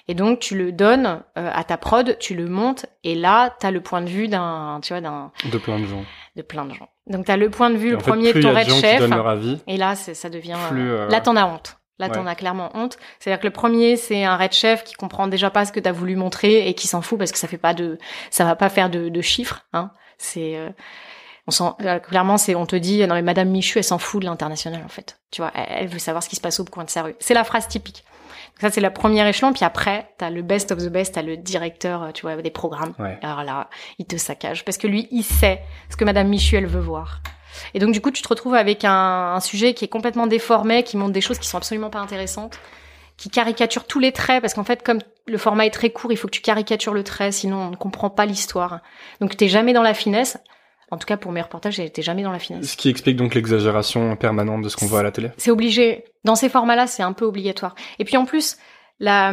Et 0.07 0.15
donc 0.15 0.39
tu 0.39 0.57
le 0.57 0.71
donnes 0.71 1.21
euh, 1.37 1.51
à 1.53 1.63
ta 1.63 1.77
prod, 1.77 2.17
tu 2.19 2.33
le 2.33 2.47
montes 2.47 2.87
et 3.03 3.13
là 3.15 3.55
tu 3.59 3.65
as 3.67 3.71
le 3.71 3.81
point 3.81 4.01
de 4.01 4.09
vue 4.09 4.27
d'un 4.27 4.79
tu 4.81 4.93
vois 4.93 5.01
d'un 5.01 5.31
De 5.51 5.57
plein 5.59 5.79
de 5.79 5.85
gens. 5.85 6.03
de 6.35 6.41
plein 6.41 6.65
de 6.65 6.73
gens. 6.73 6.89
Donc 7.07 7.25
tu 7.25 7.31
as 7.31 7.37
le 7.37 7.49
point 7.49 7.69
de 7.69 7.77
vue 7.77 7.89
Et 7.89 7.91
le 7.91 7.99
fait, 7.99 8.09
premier 8.11 8.33
de 8.33 8.41
ton 8.41 8.55
a 8.55 8.59
red 8.59 8.69
chef 8.69 8.99
donnent 9.01 9.15
leur 9.15 9.27
avis. 9.27 9.59
et 9.67 9.77
là 9.77 9.95
ça 9.95 10.29
devient 10.29 10.57
Plus, 10.69 10.91
euh, 10.91 11.07
là 11.09 11.21
t'en 11.21 11.35
as 11.35 11.45
honte. 11.45 11.78
Là, 11.99 12.07
Ouais. 12.07 12.13
t'en 12.13 12.25
as 12.25 12.35
clairement 12.35 12.69
honte. 12.75 12.97
C'est-à-dire 13.19 13.41
que 13.41 13.47
le 13.47 13.51
premier, 13.53 13.97
c'est 13.97 14.23
un 14.23 14.37
red 14.37 14.53
chef 14.53 14.83
qui 14.85 14.93
comprend 14.93 15.27
déjà 15.27 15.49
pas 15.49 15.65
ce 15.65 15.71
que 15.73 15.79
t'as 15.81 15.91
voulu 15.91 16.15
montrer 16.15 16.67
et 16.67 16.73
qui 16.73 16.87
s'en 16.87 17.01
fout 17.01 17.17
parce 17.19 17.31
que 17.31 17.37
ça 17.37 17.47
fait 17.47 17.57
pas 17.57 17.73
de, 17.73 17.97
ça 18.31 18.45
va 18.45 18.55
pas 18.55 18.69
faire 18.69 18.89
de, 18.89 19.09
de 19.09 19.21
chiffres. 19.21 19.65
Hein. 19.73 19.91
C'est, 20.17 20.55
euh, 20.55 20.69
on 21.47 21.51
s'en, 21.51 21.75
euh, 21.81 21.99
clairement, 21.99 22.37
c'est, 22.37 22.55
on 22.55 22.65
te 22.65 22.75
dit, 22.77 23.05
non 23.05 23.15
mais 23.15 23.21
Madame 23.21 23.49
Michu, 23.49 23.79
elle 23.79 23.83
s'en 23.83 23.97
fout 23.97 24.21
de 24.21 24.27
l'international 24.27 24.81
en 24.85 24.89
fait. 24.89 25.19
Tu 25.31 25.41
vois, 25.41 25.51
elle, 25.55 25.65
elle 25.69 25.87
veut 25.87 25.99
savoir 25.99 26.23
ce 26.23 26.29
qui 26.29 26.35
se 26.37 26.41
passe 26.41 26.59
au 26.59 26.65
coin 26.65 26.85
de 26.85 26.89
sa 26.89 27.03
rue. 27.03 27.15
C'est 27.19 27.33
la 27.33 27.43
phrase 27.43 27.67
typique. 27.67 28.05
Donc 28.53 28.61
ça, 28.61 28.69
c'est 28.71 28.81
la 28.81 28.91
première 28.91 29.27
échelon. 29.27 29.51
Puis 29.53 29.65
après, 29.65 30.09
t'as 30.17 30.29
le 30.29 30.41
best 30.41 30.71
of 30.71 30.79
the 30.79 30.87
best, 30.89 31.15
t'as 31.15 31.21
le 31.21 31.35
directeur, 31.37 32.03
euh, 32.03 32.11
tu 32.11 32.21
vois, 32.21 32.35
des 32.41 32.49
programmes. 32.51 32.93
Ouais. 32.99 33.17
Alors 33.21 33.43
là, 33.43 33.69
il 33.99 34.05
te 34.05 34.15
saccage 34.17 34.63
parce 34.63 34.77
que 34.77 34.87
lui, 34.87 35.07
il 35.11 35.23
sait 35.23 35.61
ce 35.89 35.97
que 35.97 36.05
Madame 36.05 36.27
Michu, 36.29 36.55
elle 36.55 36.65
veut 36.67 36.79
voir. 36.79 37.21
Et 37.73 37.79
donc, 37.79 37.91
du 37.91 38.01
coup, 38.01 38.11
tu 38.11 38.21
te 38.21 38.27
retrouves 38.27 38.55
avec 38.55 38.85
un, 38.85 39.33
un 39.35 39.39
sujet 39.39 39.73
qui 39.73 39.85
est 39.85 39.89
complètement 39.89 40.27
déformé, 40.27 40.83
qui 40.83 40.97
montre 40.97 41.13
des 41.13 41.21
choses 41.21 41.39
qui 41.39 41.47
sont 41.47 41.57
absolument 41.57 41.89
pas 41.89 41.99
intéressantes, 41.99 42.59
qui 43.17 43.29
caricature 43.29 43.85
tous 43.85 43.99
les 43.99 44.11
traits, 44.11 44.41
parce 44.41 44.53
qu'en 44.53 44.63
fait, 44.63 44.83
comme 44.83 44.99
le 45.27 45.37
format 45.37 45.65
est 45.65 45.71
très 45.71 45.89
court, 45.89 46.11
il 46.11 46.17
faut 46.17 46.27
que 46.27 46.33
tu 46.33 46.41
caricatures 46.41 46.93
le 46.93 47.03
trait, 47.03 47.31
sinon 47.31 47.57
on 47.57 47.69
ne 47.71 47.75
comprend 47.75 48.09
pas 48.09 48.25
l'histoire. 48.25 48.79
Donc, 49.21 49.35
t'es 49.37 49.47
jamais 49.47 49.73
dans 49.73 49.83
la 49.83 49.93
finesse. 49.93 50.37
En 50.91 50.97
tout 50.97 51.05
cas, 51.05 51.17
pour 51.17 51.31
mes 51.31 51.41
reportages, 51.41 51.75
j'étais 51.75 52.01
jamais 52.01 52.23
dans 52.23 52.31
la 52.31 52.39
finesse. 52.39 52.71
Ce 52.71 52.77
qui 52.77 52.89
explique 52.89 53.15
donc 53.15 53.35
l'exagération 53.35 54.15
permanente 54.15 54.63
de 54.63 54.69
ce 54.69 54.77
qu'on 54.77 54.87
voit 54.87 55.01
à 55.01 55.03
la 55.03 55.11
télé. 55.11 55.31
C'est 55.37 55.51
obligé. 55.51 56.05
Dans 56.23 56.35
ces 56.35 56.49
formats-là, 56.49 56.87
c'est 56.87 57.03
un 57.03 57.13
peu 57.13 57.25
obligatoire. 57.25 57.75
Et 57.99 58.05
puis 58.05 58.17
en 58.17 58.25
plus, 58.25 58.57
la, 58.99 59.31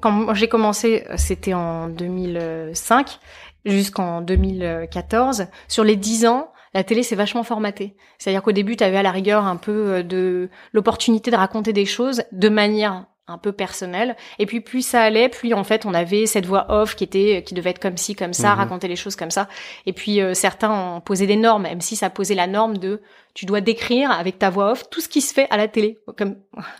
quand 0.00 0.34
j'ai 0.34 0.48
commencé, 0.48 1.04
c'était 1.16 1.54
en 1.54 1.88
2005 1.88 3.18
jusqu'en 3.64 4.20
2014. 4.22 5.46
Sur 5.68 5.84
les 5.84 5.96
10 5.96 6.26
ans, 6.26 6.50
la 6.74 6.84
télé 6.84 7.02
s'est 7.02 7.16
vachement 7.16 7.42
formatée. 7.42 7.94
C'est-à-dire 8.18 8.42
qu'au 8.42 8.52
début, 8.52 8.76
tu 8.76 8.84
avais 8.84 8.98
à 8.98 9.02
la 9.02 9.10
rigueur 9.10 9.44
un 9.44 9.56
peu 9.56 9.72
euh, 9.72 10.02
de 10.02 10.48
l'opportunité 10.72 11.30
de 11.30 11.36
raconter 11.36 11.72
des 11.72 11.86
choses 11.86 12.22
de 12.32 12.48
manière 12.48 13.06
un 13.26 13.38
peu 13.38 13.52
personnelle. 13.52 14.16
Et 14.40 14.46
puis 14.46 14.60
plus 14.60 14.82
ça 14.84 15.02
allait, 15.02 15.28
plus 15.28 15.54
en 15.54 15.62
fait 15.62 15.86
on 15.86 15.94
avait 15.94 16.26
cette 16.26 16.46
voix 16.46 16.66
off 16.68 16.96
qui 16.96 17.04
était 17.04 17.44
qui 17.46 17.54
devait 17.54 17.70
être 17.70 17.78
comme 17.78 17.96
ci 17.96 18.16
comme 18.16 18.32
ça, 18.32 18.50
Mhm. 18.54 18.58
raconter 18.58 18.88
les 18.88 18.96
choses 18.96 19.14
comme 19.14 19.30
ça. 19.30 19.46
Et 19.86 19.92
puis 19.92 20.20
euh, 20.20 20.34
certains 20.34 20.72
ont 20.96 21.00
posé 21.00 21.28
des 21.28 21.36
normes, 21.36 21.62
même 21.62 21.80
si 21.80 21.94
ça 21.94 22.10
posait 22.10 22.34
la 22.34 22.48
norme 22.48 22.78
de 22.78 23.00
tu 23.34 23.46
dois 23.46 23.60
décrire 23.60 24.10
avec 24.10 24.40
ta 24.40 24.50
voix 24.50 24.72
off 24.72 24.90
tout 24.90 25.00
ce 25.00 25.08
qui 25.08 25.20
se 25.20 25.32
fait 25.32 25.46
à 25.50 25.56
la 25.56 25.68
télé, 25.68 25.98
comme 26.16 26.38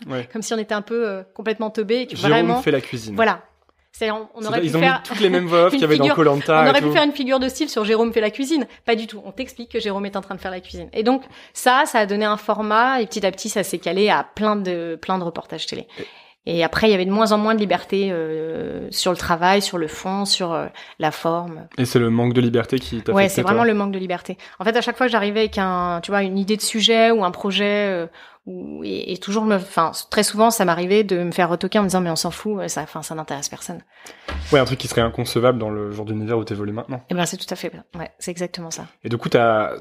Ouais. 0.09 0.27
comme 0.33 0.41
si 0.41 0.53
on 0.53 0.57
était 0.57 0.73
un 0.73 0.81
peu 0.81 1.07
euh, 1.07 1.23
complètement 1.33 1.69
teubé 1.69 2.01
et 2.01 2.07
que 2.07 2.17
Jérôme 2.17 2.31
vraiment 2.33 2.61
fait 2.61 2.71
la 2.71 2.81
cuisine. 2.81 3.15
voilà. 3.15 3.43
On, 4.01 4.45
aurait 4.45 4.61
pu 4.61 4.75
ont 4.75 4.79
faire 4.79 4.97
mis 4.97 5.03
toutes 5.03 5.19
les 5.19 5.29
mêmes 5.29 5.45
voix 5.45 5.69
qu'il 5.69 5.79
y 5.79 5.83
avait 5.83 5.97
dans 5.97 6.03
figure- 6.05 6.15
Colanta. 6.15 6.63
on 6.65 6.69
aurait 6.69 6.81
pu 6.81 6.91
faire 6.91 7.03
une 7.03 7.11
figure 7.11 7.39
de 7.39 7.47
style 7.47 7.69
sur 7.69 7.85
Jérôme 7.85 8.11
fait 8.13 8.21
la 8.21 8.31
cuisine. 8.31 8.65
Pas 8.85 8.95
du 8.95 9.05
tout. 9.05 9.21
On 9.25 9.31
t'explique 9.31 9.71
que 9.71 9.79
Jérôme 9.79 10.05
est 10.05 10.15
en 10.15 10.21
train 10.21 10.33
de 10.33 10.39
faire 10.39 10.49
la 10.49 10.59
cuisine. 10.59 10.89
Et 10.93 11.03
donc 11.03 11.23
ça, 11.53 11.83
ça 11.85 11.99
a 11.99 12.05
donné 12.07 12.25
un 12.25 12.37
format 12.37 13.01
et 13.01 13.05
petit 13.05 13.23
à 13.25 13.31
petit, 13.31 13.49
ça 13.49 13.63
s'est 13.63 13.77
calé 13.77 14.09
à 14.09 14.23
plein 14.23 14.55
de 14.55 14.97
plein 14.99 15.19
de 15.19 15.23
reportages 15.23 15.67
télé. 15.67 15.87
Et 16.47 16.63
après, 16.63 16.87
il 16.87 16.91
y 16.91 16.95
avait 16.95 17.05
de 17.05 17.11
moins 17.11 17.33
en 17.33 17.37
moins 17.37 17.53
de 17.53 17.59
liberté 17.59 18.09
euh, 18.11 18.87
sur 18.89 19.11
le 19.11 19.17
travail, 19.17 19.61
sur 19.61 19.77
le 19.77 19.87
fond, 19.87 20.25
sur 20.25 20.53
euh, 20.53 20.67
la 20.97 21.11
forme. 21.11 21.67
Et 21.77 21.85
c'est 21.85 21.99
le 21.99 22.09
manque 22.09 22.33
de 22.33 22.41
liberté 22.41 22.79
qui 22.79 23.01
t'a 23.01 23.13
Ouais, 23.13 23.29
c'est 23.29 23.43
vraiment 23.43 23.63
le 23.63 23.75
manque 23.75 23.91
de 23.91 23.99
liberté. 23.99 24.37
En 24.57 24.65
fait, 24.65 24.75
à 24.75 24.81
chaque 24.81 24.97
fois 24.97 25.05
que 25.05 25.11
j'arrivais 25.11 25.41
avec 25.41 25.59
un, 25.59 25.99
tu 26.01 26.09
vois, 26.09 26.23
une 26.23 26.39
idée 26.39 26.57
de 26.57 26.61
sujet 26.61 27.11
ou 27.11 27.23
un 27.23 27.29
projet, 27.29 27.89
euh, 27.89 28.07
ou, 28.47 28.83
et, 28.83 29.13
et 29.13 29.17
toujours 29.17 29.45
me, 29.45 29.55
enfin, 29.55 29.91
très 30.09 30.23
souvent, 30.23 30.49
ça 30.49 30.65
m'arrivait 30.65 31.03
de 31.03 31.21
me 31.21 31.31
faire 31.31 31.47
retoquer 31.47 31.77
en 31.77 31.83
me 31.83 31.87
disant 31.89 32.01
mais 32.01 32.09
on 32.09 32.15
s'en 32.15 32.31
fout, 32.31 32.59
euh, 32.59 32.67
ça, 32.67 32.81
enfin, 32.81 33.03
ça 33.03 33.13
n'intéresse 33.13 33.49
personne. 33.49 33.83
Ouais, 34.51 34.59
un 34.59 34.65
truc 34.65 34.79
qui 34.79 34.87
serait 34.87 35.01
inconcevable 35.01 35.59
dans 35.59 35.69
le 35.69 35.91
genre 35.91 36.05
d'univers 36.05 36.39
où 36.39 36.43
t'évolues 36.43 36.73
maintenant. 36.73 37.03
Et 37.11 37.13
ben, 37.13 37.27
c'est 37.27 37.37
tout 37.37 37.51
à 37.51 37.55
fait, 37.55 37.71
ouais, 37.95 38.09
c'est 38.17 38.31
exactement 38.31 38.71
ça. 38.71 38.87
Et 39.03 39.09
du 39.09 39.17
coup, 39.17 39.29
t'as 39.29 39.75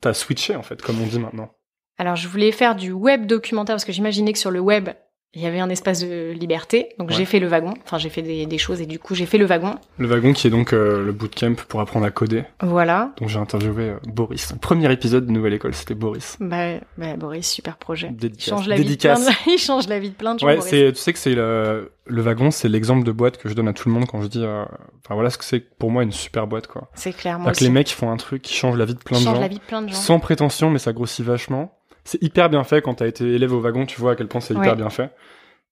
t'as 0.00 0.14
switché 0.14 0.56
en 0.56 0.62
fait, 0.62 0.80
comme 0.80 1.00
on 1.02 1.06
dit 1.06 1.18
maintenant. 1.18 1.50
Alors, 1.98 2.16
je 2.16 2.26
voulais 2.28 2.50
faire 2.50 2.74
du 2.74 2.92
web 2.92 3.26
documentaire 3.26 3.74
parce 3.74 3.84
que 3.84 3.92
j'imaginais 3.92 4.32
que 4.32 4.38
sur 4.38 4.50
le 4.50 4.60
web, 4.60 4.88
il 5.34 5.40
y 5.42 5.46
avait 5.46 5.60
un 5.60 5.70
espace 5.70 6.00
de 6.00 6.32
liberté. 6.32 6.90
Donc, 6.98 7.08
Ouais. 7.08 7.14
j'ai 7.16 7.24
fait 7.24 7.38
le 7.40 7.46
wagon. 7.46 7.72
Enfin, 7.84 7.96
j'ai 7.98 8.10
fait 8.10 8.20
des, 8.22 8.44
des 8.46 8.58
choses 8.58 8.80
et 8.82 8.86
du 8.86 8.98
coup, 8.98 9.14
j'ai 9.14 9.24
fait 9.26 9.38
le 9.38 9.46
wagon. 9.46 9.76
Le 9.98 10.06
wagon 10.06 10.32
qui 10.34 10.46
est 10.46 10.50
donc 10.50 10.72
euh, 10.74 11.04
le 11.04 11.12
bootcamp 11.12 11.54
pour 11.68 11.80
apprendre 11.80 12.04
à 12.04 12.10
coder, 12.10 12.44
Voilà. 12.60 13.12
dont 13.18 13.28
j'ai 13.28 13.38
interviewé 13.38 13.84
euh, 13.90 13.96
Boris. 14.06 14.52
Premier 14.60 14.92
épisode 14.92 15.26
de 15.26 15.32
Nouvelle 15.32 15.54
École, 15.54 15.74
c'était 15.74 15.94
Boris. 15.94 16.36
Bah, 16.40 16.74
bah, 16.98 17.16
Boris, 17.16 17.48
super 17.50 17.76
projet. 17.78 18.08
Il 18.10 18.16
Dédicace. 18.16 18.48
change 18.50 18.68
la 18.68 18.76
vie 18.76 18.82
de 18.84 18.94
plein 18.96 19.14
Dédicace. 19.14 19.26
de... 19.46 19.50
il 19.54 19.58
change 19.58 19.88
la 19.88 19.98
vie 19.98 20.10
de 20.10 20.14
plein 20.14 20.34
de 20.34 20.40
gens. 20.40 20.46
Ouais, 20.46 20.60
c'est, 20.60 20.92
tu 20.92 20.98
sais 20.98 21.12
que 21.14 21.18
c'est 21.18 21.34
le, 21.34 21.92
le 22.06 22.22
wagon, 22.22 22.50
c'est 22.50 22.68
l'exemple 22.68 23.04
de 23.06 23.12
boîte 23.12 23.38
que 23.38 23.48
je 23.48 23.54
donne 23.54 23.68
à 23.68 23.72
tout 23.72 23.88
le 23.88 23.94
monde 23.94 24.06
quand 24.06 24.20
je 24.20 24.26
dis, 24.28 24.44
euh, 24.44 24.64
enfin 25.04 25.14
voilà 25.14 25.30
ce 25.30 25.38
que 25.38 25.44
c'est 25.44 25.60
pour 25.60 25.90
moi 25.90 26.02
une 26.02 26.12
super 26.12 26.46
boîte 26.46 26.66
quoi. 26.66 26.90
C'est 26.94 27.12
clair, 27.12 27.38
moi 27.38 27.46
C'est-à-dire 27.46 27.58
que 27.60 27.64
les 27.64 27.70
mecs 27.70 27.90
ils 27.90 27.94
font 27.94 28.10
un 28.10 28.16
truc 28.16 28.42
qui 28.42 28.54
change 28.54 28.76
la 28.76 28.84
vie 28.84 28.94
de 28.94 28.98
plein 28.98 29.18
de 29.18 29.24
gens, 29.24 29.38
la 29.40 29.48
vie 29.48 29.56
de 29.56 29.60
plein 29.62 29.80
de 29.82 29.88
gens. 29.88 29.94
sans 29.94 30.18
prétention, 30.20 30.68
mais 30.70 30.78
ça 30.78 30.92
grossit 30.92 31.24
vachement. 31.24 31.78
C'est 32.04 32.22
hyper 32.22 32.48
bien 32.50 32.64
fait 32.64 32.82
quand 32.82 32.94
t'as 32.94 33.06
été 33.06 33.24
élève 33.24 33.52
au 33.52 33.60
wagon, 33.60 33.86
tu 33.86 34.00
vois 34.00 34.12
à 34.12 34.16
quel 34.16 34.28
point 34.28 34.40
c'est 34.40 34.54
hyper 34.54 34.72
Ouais. 34.72 34.76
bien 34.76 34.90
fait. 34.90 35.10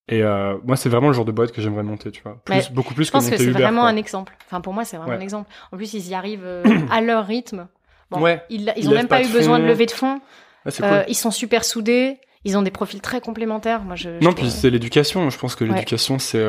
Et 0.09 0.23
euh, 0.23 0.57
moi, 0.65 0.77
c'est 0.77 0.89
vraiment 0.89 1.09
le 1.09 1.13
genre 1.13 1.25
de 1.25 1.33
boîte 1.33 1.53
que 1.53 1.61
j'aimerais 1.63 1.83
monter, 1.85 2.11
tu 2.11 2.23
vois. 2.23 2.41
Plus, 2.45 2.55
Mais 2.57 2.63
beaucoup 2.73 2.95
plus 2.95 3.05
Je 3.05 3.11
pense 3.13 3.29
que 3.31 3.37
c'est 3.37 3.51
vraiment 3.51 3.83
quoi. 3.83 3.91
un 3.91 3.97
exemple. 3.97 4.37
Enfin, 4.47 4.61
pour 4.61 4.73
moi, 4.73 4.85
c'est 4.85 4.97
vraiment 4.97 5.13
Ouais. 5.13 5.19
un 5.19 5.23
exemple. 5.23 5.49
En 5.73 5.77
plus, 5.77 5.95
ils 5.95 6.09
y 6.09 6.15
arrivent 6.15 6.45
euh, 6.45 6.65
à 6.91 7.01
leur 7.01 7.27
rythme. 7.27 7.69
Bon, 8.11 8.21
Ouais. 8.21 8.43
Ils, 8.51 8.63
ils 8.63 8.73
Ils 8.77 8.87
ont 8.89 8.91
lèvent 8.91 9.01
même 9.01 9.09
pas 9.09 9.23
eu 9.23 9.29
besoin 9.29 9.59
de 9.61 9.65
lever 9.65 9.87
de 9.87 9.93
fonds. 9.93 10.21
C'est 10.67 10.83
Euh, 10.83 11.03
cool. 11.03 11.11
Ils 11.11 11.15
sont 11.15 11.31
super 11.31 11.65
soudés. 11.65 12.19
Ils 12.45 12.57
ont 12.59 12.63
des 12.63 12.71
profils 12.71 13.01
très 13.01 13.21
complémentaires. 13.21 13.83
Moi, 13.83 13.95
je. 13.97 14.09
Non, 14.23 14.31
je 14.31 14.37
puis 14.37 14.51
c'est 14.51 14.71
l'éducation. 14.71 15.31
Je 15.31 15.39
pense 15.39 15.55
que 15.55 15.65
l'éducation, 15.65 16.19
c'est 16.19 16.45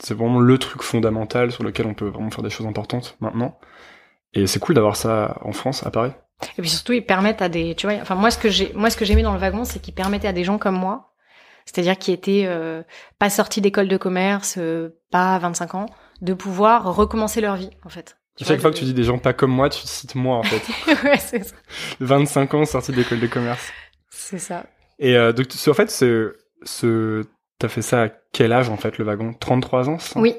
c'est 0.00 0.14
vraiment 0.14 0.38
le 0.40 0.58
truc 0.58 0.82
fondamental 0.82 1.50
sur 1.52 1.62
lequel 1.64 1.86
on 1.86 1.94
peut 1.94 2.06
vraiment 2.08 2.30
faire 2.30 2.42
des 2.44 2.50
choses 2.50 2.66
importantes 2.66 3.16
maintenant. 3.20 3.58
Et 4.34 4.46
c'est 4.46 4.60
cool 4.60 4.74
d'avoir 4.74 4.96
ça 4.96 5.38
en 5.42 5.52
France, 5.52 5.84
à 5.86 5.90
Paris. 5.90 6.12
Et 6.56 6.62
puis 6.62 6.70
surtout, 6.70 6.92
ils 6.92 7.04
permettent 7.04 7.42
à 7.42 7.48
des. 7.48 7.74
Tu 7.74 7.86
vois. 7.86 7.96
Enfin, 8.00 8.14
moi, 8.14 8.30
ce 8.30 8.38
que 8.38 8.48
j'ai, 8.48 8.72
moi, 8.74 8.90
ce 8.90 8.96
que 8.96 9.04
j'aimais 9.04 9.22
dans 9.22 9.32
le 9.32 9.38
wagon, 9.38 9.64
c'est 9.64 9.80
qu'ils 9.80 9.94
permettaient 9.94 10.28
à 10.28 10.32
des 10.32 10.44
gens 10.44 10.58
comme 10.58 10.76
moi, 10.76 11.12
c'est-à-dire 11.66 11.98
qui 11.98 12.12
étaient 12.12 12.44
euh, 12.46 12.82
pas 13.18 13.30
sortis 13.30 13.60
d'école 13.60 13.88
de 13.88 13.96
commerce, 13.96 14.56
euh, 14.58 14.90
pas 15.10 15.34
à 15.34 15.38
25 15.38 15.74
ans, 15.74 15.86
de 16.20 16.34
pouvoir 16.34 16.94
recommencer 16.94 17.40
leur 17.40 17.56
vie, 17.56 17.70
en 17.84 17.88
fait. 17.88 18.16
Tu 18.36 18.44
Chaque 18.44 18.58
vois, 18.58 18.62
fois 18.62 18.70
que 18.70 18.76
tu 18.76 18.84
dis 18.84 18.94
des 18.94 19.02
gens 19.02 19.18
pas 19.18 19.32
comme 19.32 19.50
moi, 19.50 19.68
tu 19.68 19.84
cites 19.84 20.14
moi 20.14 20.36
en 20.36 20.44
fait. 20.44 20.62
ouais, 21.04 21.18
c'est 21.18 21.42
ça. 21.42 21.56
25 21.98 22.54
ans 22.54 22.64
sorti 22.64 22.92
d'école 22.92 23.18
de 23.18 23.26
commerce. 23.26 23.72
C'est 24.10 24.38
ça. 24.38 24.64
Et 25.00 25.16
euh, 25.16 25.32
donc, 25.32 25.48
en 25.66 25.74
fait, 25.74 25.90
c'est 25.90 26.24
ce 26.62 27.24
t'as 27.58 27.68
fait 27.68 27.82
ça 27.82 28.04
à 28.04 28.08
quel 28.32 28.52
âge 28.52 28.68
en 28.68 28.76
fait 28.76 28.98
le 28.98 29.04
wagon? 29.04 29.32
33 29.32 29.88
ans 29.88 29.98
ça? 29.98 30.20
Oui. 30.20 30.36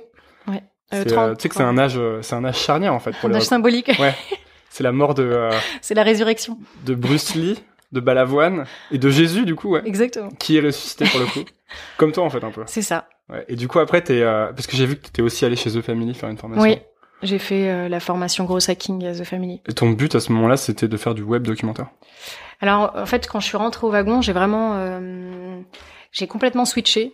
30, 0.92 1.08
euh, 1.08 1.36
tu 1.36 1.44
sais 1.44 1.50
que 1.50 1.56
c'est 1.56 1.62
un 1.62 1.78
âge, 1.78 2.00
c'est 2.22 2.34
un 2.34 2.44
âge 2.44 2.58
charnière 2.58 2.96
en 2.96 3.00
fait 3.00 3.12
pour 3.12 3.30
un 3.30 3.34
les 3.34 3.36
âge 3.38 3.44
symbolique. 3.44 3.92
Ouais. 4.00 4.16
C'est 4.70 4.84
la 4.84 4.92
mort 4.92 5.14
de 5.14 5.24
euh, 5.24 5.52
c'est 5.82 5.94
la 5.96 6.04
résurrection. 6.04 6.58
de 6.86 6.96
Bruce 6.96 7.36
Lee, 7.36 7.62
de 7.92 8.00
Balavoine 8.00 8.66
et 8.92 8.98
de 8.98 9.10
Jésus 9.10 9.46
du 9.46 9.56
coup, 9.56 9.70
ouais, 9.72 9.82
Exactement. 9.86 10.30
qui 10.40 10.58
est 10.58 10.62
ressuscité 10.62 11.06
pour 11.06 11.20
le 11.20 11.26
coup. 11.26 11.44
Comme 11.98 12.12
toi 12.12 12.24
en 12.24 12.30
fait 12.30 12.44
un 12.44 12.52
peu. 12.52 12.64
C'est 12.66 12.82
ça. 12.82 13.08
Ouais. 13.30 13.46
Et 13.48 13.56
du 13.56 13.68
coup 13.68 13.80
après 13.80 14.02
t'es, 14.02 14.22
euh, 14.22 14.52
parce 14.54 14.68
que 14.68 14.76
j'ai 14.76 14.86
vu 14.86 14.96
que 14.96 15.02
t'étais 15.06 15.22
aussi 15.22 15.46
allé 15.46 15.56
chez 15.56 15.72
The 15.72 15.82
Family 15.82 16.14
faire 16.14 16.30
une 16.30 16.38
formation. 16.38 16.64
Oui. 16.64 16.78
J'ai 17.22 17.38
fait 17.38 17.70
euh, 17.70 17.90
la 17.90 18.00
formation 18.00 18.46
Gross 18.46 18.70
Hacking 18.70 19.06
à 19.06 19.14
The 19.14 19.26
Family. 19.26 19.62
Et 19.68 19.74
ton 19.74 19.90
but 19.90 20.16
à 20.16 20.22
ce 20.22 20.32
moment-là, 20.32 20.56
c'était 20.56 20.88
de 20.88 20.96
faire 20.96 21.14
du 21.14 21.22
web 21.22 21.44
documentaire. 21.44 21.88
Alors, 22.62 22.94
en 22.96 23.06
fait, 23.06 23.28
quand 23.28 23.42
je 23.42 23.46
suis 23.48 23.58
rentrée 23.58 23.86
au 23.86 23.90
wagon, 23.90 24.22
j'ai 24.22 24.32
vraiment, 24.32 24.76
euh, 24.78 25.60
j'ai 26.14 26.28
complètement 26.28 26.64
switché. 26.64 27.12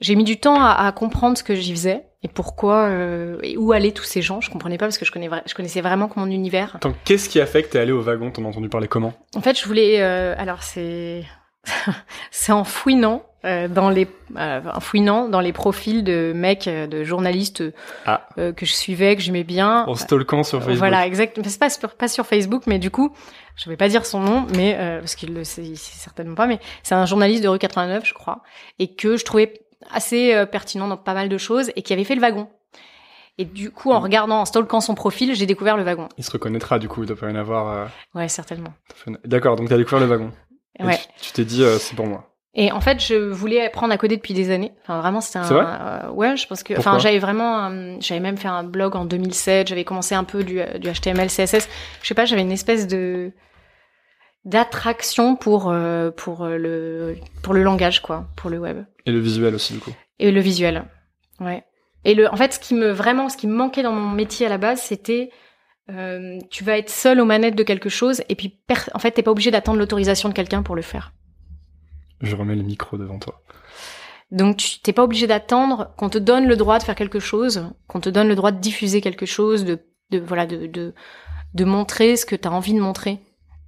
J'ai 0.00 0.14
mis 0.14 0.24
du 0.24 0.38
temps 0.38 0.60
à, 0.60 0.72
à 0.86 0.92
comprendre 0.92 1.36
ce 1.36 1.42
que 1.42 1.54
j'y 1.54 1.72
faisais 1.72 2.04
et 2.22 2.28
pourquoi 2.28 2.86
euh, 2.88 3.38
et 3.42 3.56
où 3.56 3.72
allaient 3.72 3.92
tous 3.92 4.04
ces 4.04 4.22
gens. 4.22 4.40
Je 4.40 4.50
comprenais 4.50 4.78
pas 4.78 4.86
parce 4.86 4.98
que 4.98 5.04
je, 5.04 5.10
connais, 5.12 5.28
vra- 5.28 5.42
je 5.46 5.54
connaissais 5.54 5.80
vraiment 5.80 6.08
que 6.08 6.18
mon 6.20 6.26
univers. 6.26 6.76
Attends, 6.76 6.94
qu'est-ce 7.04 7.28
qui 7.28 7.40
a 7.40 7.46
fait 7.46 7.62
que 7.64 7.68
t'es 7.70 7.78
allé 7.78 7.92
au 7.92 8.00
wagon 8.00 8.30
T'en 8.30 8.44
as 8.44 8.48
entendu 8.48 8.68
parler 8.68 8.88
comment? 8.88 9.12
En 9.36 9.40
fait, 9.40 9.58
je 9.58 9.64
voulais. 9.66 10.00
euh, 10.00 10.34
alors, 10.38 10.62
c'est 10.62 11.24
c'est 12.30 12.52
en 12.52 12.64
fouinant 12.64 13.24
euh, 13.44 13.68
dans 13.68 13.88
les 13.90 14.08
euh, 14.36 14.60
en 14.72 14.80
fouinant 14.80 15.28
dans 15.28 15.40
les 15.40 15.52
profils 15.52 16.02
de 16.02 16.32
mecs, 16.34 16.66
euh, 16.66 16.86
de 16.86 17.04
journalistes 17.04 17.62
Ah. 18.06 18.26
euh, 18.38 18.52
que 18.52 18.66
je 18.66 18.72
suivais, 18.72 19.14
que 19.16 19.22
j'aimais 19.22 19.44
bien. 19.44 19.84
En 19.86 19.94
stalkant 19.94 20.42
sur 20.42 20.58
Facebook. 20.60 20.78
Voilà, 20.78 21.06
exact. 21.06 21.38
C'est 21.44 21.58
pas 21.60 21.70
sur, 21.70 21.94
pas 21.94 22.08
sur 22.08 22.26
Facebook, 22.26 22.64
mais 22.66 22.78
du 22.78 22.90
coup, 22.90 23.12
je 23.56 23.68
vais 23.70 23.76
pas 23.76 23.88
dire 23.88 24.04
son 24.06 24.20
nom, 24.20 24.46
mais 24.56 24.76
euh, 24.78 24.98
parce 25.00 25.14
qu'il 25.14 25.34
le 25.34 25.44
sait, 25.44 25.62
il 25.62 25.76
sait 25.76 25.96
certainement 25.98 26.34
pas, 26.34 26.46
mais 26.46 26.58
c'est 26.82 26.94
un 26.94 27.06
journaliste 27.06 27.42
de 27.44 27.48
rue 27.48 27.58
89, 27.58 28.04
je 28.06 28.14
crois, 28.14 28.42
et 28.78 28.94
que 28.94 29.16
je 29.16 29.24
trouvais 29.24 29.52
assez 29.90 30.34
euh, 30.34 30.46
pertinent 30.46 30.88
dans 30.88 30.96
pas 30.96 31.14
mal 31.14 31.28
de 31.28 31.38
choses, 31.38 31.70
et 31.76 31.82
qui 31.82 31.92
avait 31.92 32.04
fait 32.04 32.14
le 32.14 32.20
wagon. 32.20 32.48
Et 33.40 33.44
du 33.44 33.70
coup, 33.70 33.92
en 33.92 34.00
Mm. 34.00 34.02
regardant, 34.02 34.40
en 34.40 34.44
stalkant 34.44 34.80
son 34.80 34.94
profil, 34.94 35.34
j'ai 35.34 35.46
découvert 35.46 35.76
le 35.76 35.84
wagon. 35.84 36.08
Il 36.18 36.24
se 36.24 36.30
reconnaîtra 36.30 36.78
du 36.78 36.88
coup, 36.88 37.04
il 37.04 37.06
doit 37.06 37.16
pas 37.16 37.26
rien 37.26 37.36
avoir. 37.36 37.68
euh, 37.72 37.86
Ouais, 38.14 38.28
certainement. 38.28 38.72
D'accord, 39.24 39.54
donc 39.56 39.68
t'as 39.68 39.76
découvert 39.76 40.00
le 40.00 40.06
wagon. 40.06 40.32
Ouais. 40.80 40.96
tu- 41.20 41.26
tu 41.28 41.32
t'es 41.32 41.44
dit, 41.44 41.62
euh, 41.62 41.78
c'est 41.78 41.94
pour 41.96 42.06
moi. 42.06 42.24
Et 42.54 42.72
en 42.72 42.80
fait, 42.80 43.00
je 43.04 43.14
voulais 43.14 43.66
apprendre 43.66 43.92
à 43.92 43.98
coder 43.98 44.16
depuis 44.16 44.34
des 44.34 44.50
années. 44.50 44.72
Enfin, 44.82 45.00
vraiment, 45.00 45.20
c'était 45.20 45.38
un. 45.38 45.42
Vrai 45.42 45.64
euh, 45.66 46.10
ouais, 46.10 46.36
je 46.36 46.46
pense 46.48 46.62
que. 46.64 46.74
Pourquoi 46.74 46.92
Enfin, 46.92 46.98
j'avais 46.98 47.18
vraiment. 47.20 47.70
j'avais 48.00 48.20
même 48.20 48.36
fait 48.36 48.48
un 48.48 48.64
blog 48.64 48.96
en 48.96 49.04
2007. 49.04 49.68
J'avais 49.68 49.84
commencé 49.84 50.14
un 50.16 50.24
peu 50.24 50.42
du, 50.42 50.60
du 50.80 50.88
HTML, 50.90 51.28
CSS. 51.28 51.68
Je 52.02 52.08
sais 52.08 52.14
pas, 52.14 52.24
j'avais 52.24 52.42
une 52.42 52.50
espèce 52.50 52.88
de 52.88 53.30
d'attraction 54.44 55.36
pour 55.36 55.70
euh, 55.70 56.10
pour 56.10 56.44
euh, 56.44 56.56
le 56.56 57.16
pour 57.42 57.54
le 57.54 57.62
langage 57.62 58.00
quoi, 58.02 58.28
pour 58.36 58.50
le 58.50 58.58
web 58.58 58.84
Et 59.06 59.12
le 59.12 59.18
visuel 59.18 59.54
aussi 59.54 59.74
du 59.74 59.80
coup. 59.80 59.92
et 60.18 60.30
le 60.30 60.40
visuel. 60.40 60.84
Ouais. 61.40 61.64
Et 62.04 62.14
le, 62.14 62.32
en 62.32 62.36
fait, 62.36 62.54
ce 62.54 62.58
qui 62.60 62.74
me 62.74 62.90
vraiment, 62.90 63.28
ce 63.28 63.36
qui 63.36 63.46
me 63.46 63.54
manquait 63.54 63.82
dans 63.82 63.92
mon 63.92 64.08
métier 64.10 64.46
à 64.46 64.48
la 64.48 64.58
base, 64.58 64.80
c'était 64.80 65.30
euh, 65.90 66.38
tu 66.50 66.64
vas 66.64 66.78
être 66.78 66.90
seul 66.90 67.20
aux 67.20 67.24
manettes 67.24 67.56
de 67.56 67.62
quelque 67.62 67.88
chose 67.88 68.22
et 68.28 68.34
puis 68.34 68.60
en 68.94 68.98
fait, 68.98 69.10
t'es 69.12 69.22
pas 69.22 69.30
obligé 69.30 69.50
d'attendre 69.50 69.78
l'autorisation 69.78 70.28
de 70.28 70.34
quelqu'un 70.34 70.62
pour 70.62 70.76
le 70.76 70.82
faire. 70.82 71.12
Je 72.20 72.34
remets 72.36 72.56
le 72.56 72.62
micro 72.62 72.96
devant 72.98 73.18
toi. 73.18 73.42
Donc 74.30 74.58
tu 74.58 74.80
t'es 74.80 74.92
pas 74.92 75.04
obligé 75.04 75.26
d'attendre 75.26 75.94
qu'on 75.96 76.08
te 76.10 76.18
donne 76.18 76.46
le 76.46 76.56
droit 76.56 76.78
de 76.78 76.82
faire 76.84 76.94
quelque 76.94 77.20
chose, 77.20 77.70
qu'on 77.86 78.00
te 78.00 78.10
donne 78.10 78.28
le 78.28 78.34
droit 78.34 78.52
de 78.52 78.60
diffuser 78.60 79.00
quelque 79.00 79.24
chose, 79.26 79.64
de, 79.64 79.78
de 80.10 80.18
voilà, 80.18 80.46
de, 80.46 80.66
de, 80.66 80.94
de 81.54 81.64
montrer 81.64 82.16
ce 82.16 82.26
que 82.26 82.36
tu 82.36 82.46
as 82.46 82.52
envie 82.52 82.74
de 82.74 82.80
montrer. 82.80 83.20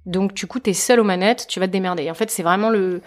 Donc 0.05 0.33
du 0.33 0.47
coup, 0.47 0.59
t'es 0.59 0.73
seul 0.73 0.99
aux 0.99 1.03
manettes, 1.03 1.45
tu 1.47 1.59
vas 1.59 1.67
te 1.67 1.71
démerder. 1.71 2.03
Et 2.03 2.11
en 2.11 2.15
fait, 2.15 2.29
c'est 2.31 2.43
vraiment 2.43 2.69
le, 2.69 3.01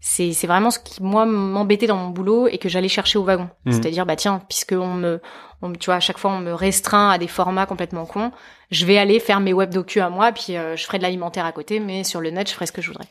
c'est 0.00 0.32
c'est 0.32 0.46
vraiment 0.46 0.70
ce 0.70 0.78
qui 0.78 1.02
moi 1.02 1.26
m'embêtait 1.26 1.86
dans 1.86 1.96
mon 1.96 2.08
boulot 2.08 2.48
et 2.48 2.58
que 2.58 2.68
j'allais 2.68 2.88
chercher 2.88 3.18
au 3.18 3.24
wagon. 3.24 3.48
Mhm. 3.66 3.72
C'est-à-dire 3.72 4.06
bah 4.06 4.16
tiens, 4.16 4.40
puisque 4.48 4.72
on 4.72 4.94
me, 4.94 5.20
on, 5.62 5.72
tu 5.72 5.86
vois, 5.86 5.96
à 5.96 6.00
chaque 6.00 6.18
fois 6.18 6.30
on 6.30 6.38
me 6.38 6.52
restreint 6.54 7.10
à 7.10 7.18
des 7.18 7.26
formats 7.28 7.66
complètement 7.66 8.06
cons, 8.06 8.30
je 8.70 8.86
vais 8.86 8.96
aller 8.98 9.20
faire 9.20 9.40
mes 9.40 9.52
web 9.52 9.70
docu 9.70 10.00
à 10.00 10.08
moi, 10.08 10.32
puis 10.32 10.56
euh, 10.56 10.76
je 10.76 10.84
ferai 10.84 10.98
de 10.98 11.02
l'alimentaire 11.02 11.44
à 11.44 11.52
côté, 11.52 11.80
mais 11.80 12.04
sur 12.04 12.20
le 12.20 12.30
net, 12.30 12.48
je 12.48 12.54
ferai 12.54 12.66
ce 12.66 12.72
que 12.72 12.80
je 12.80 12.88
voudrais. 12.88 13.06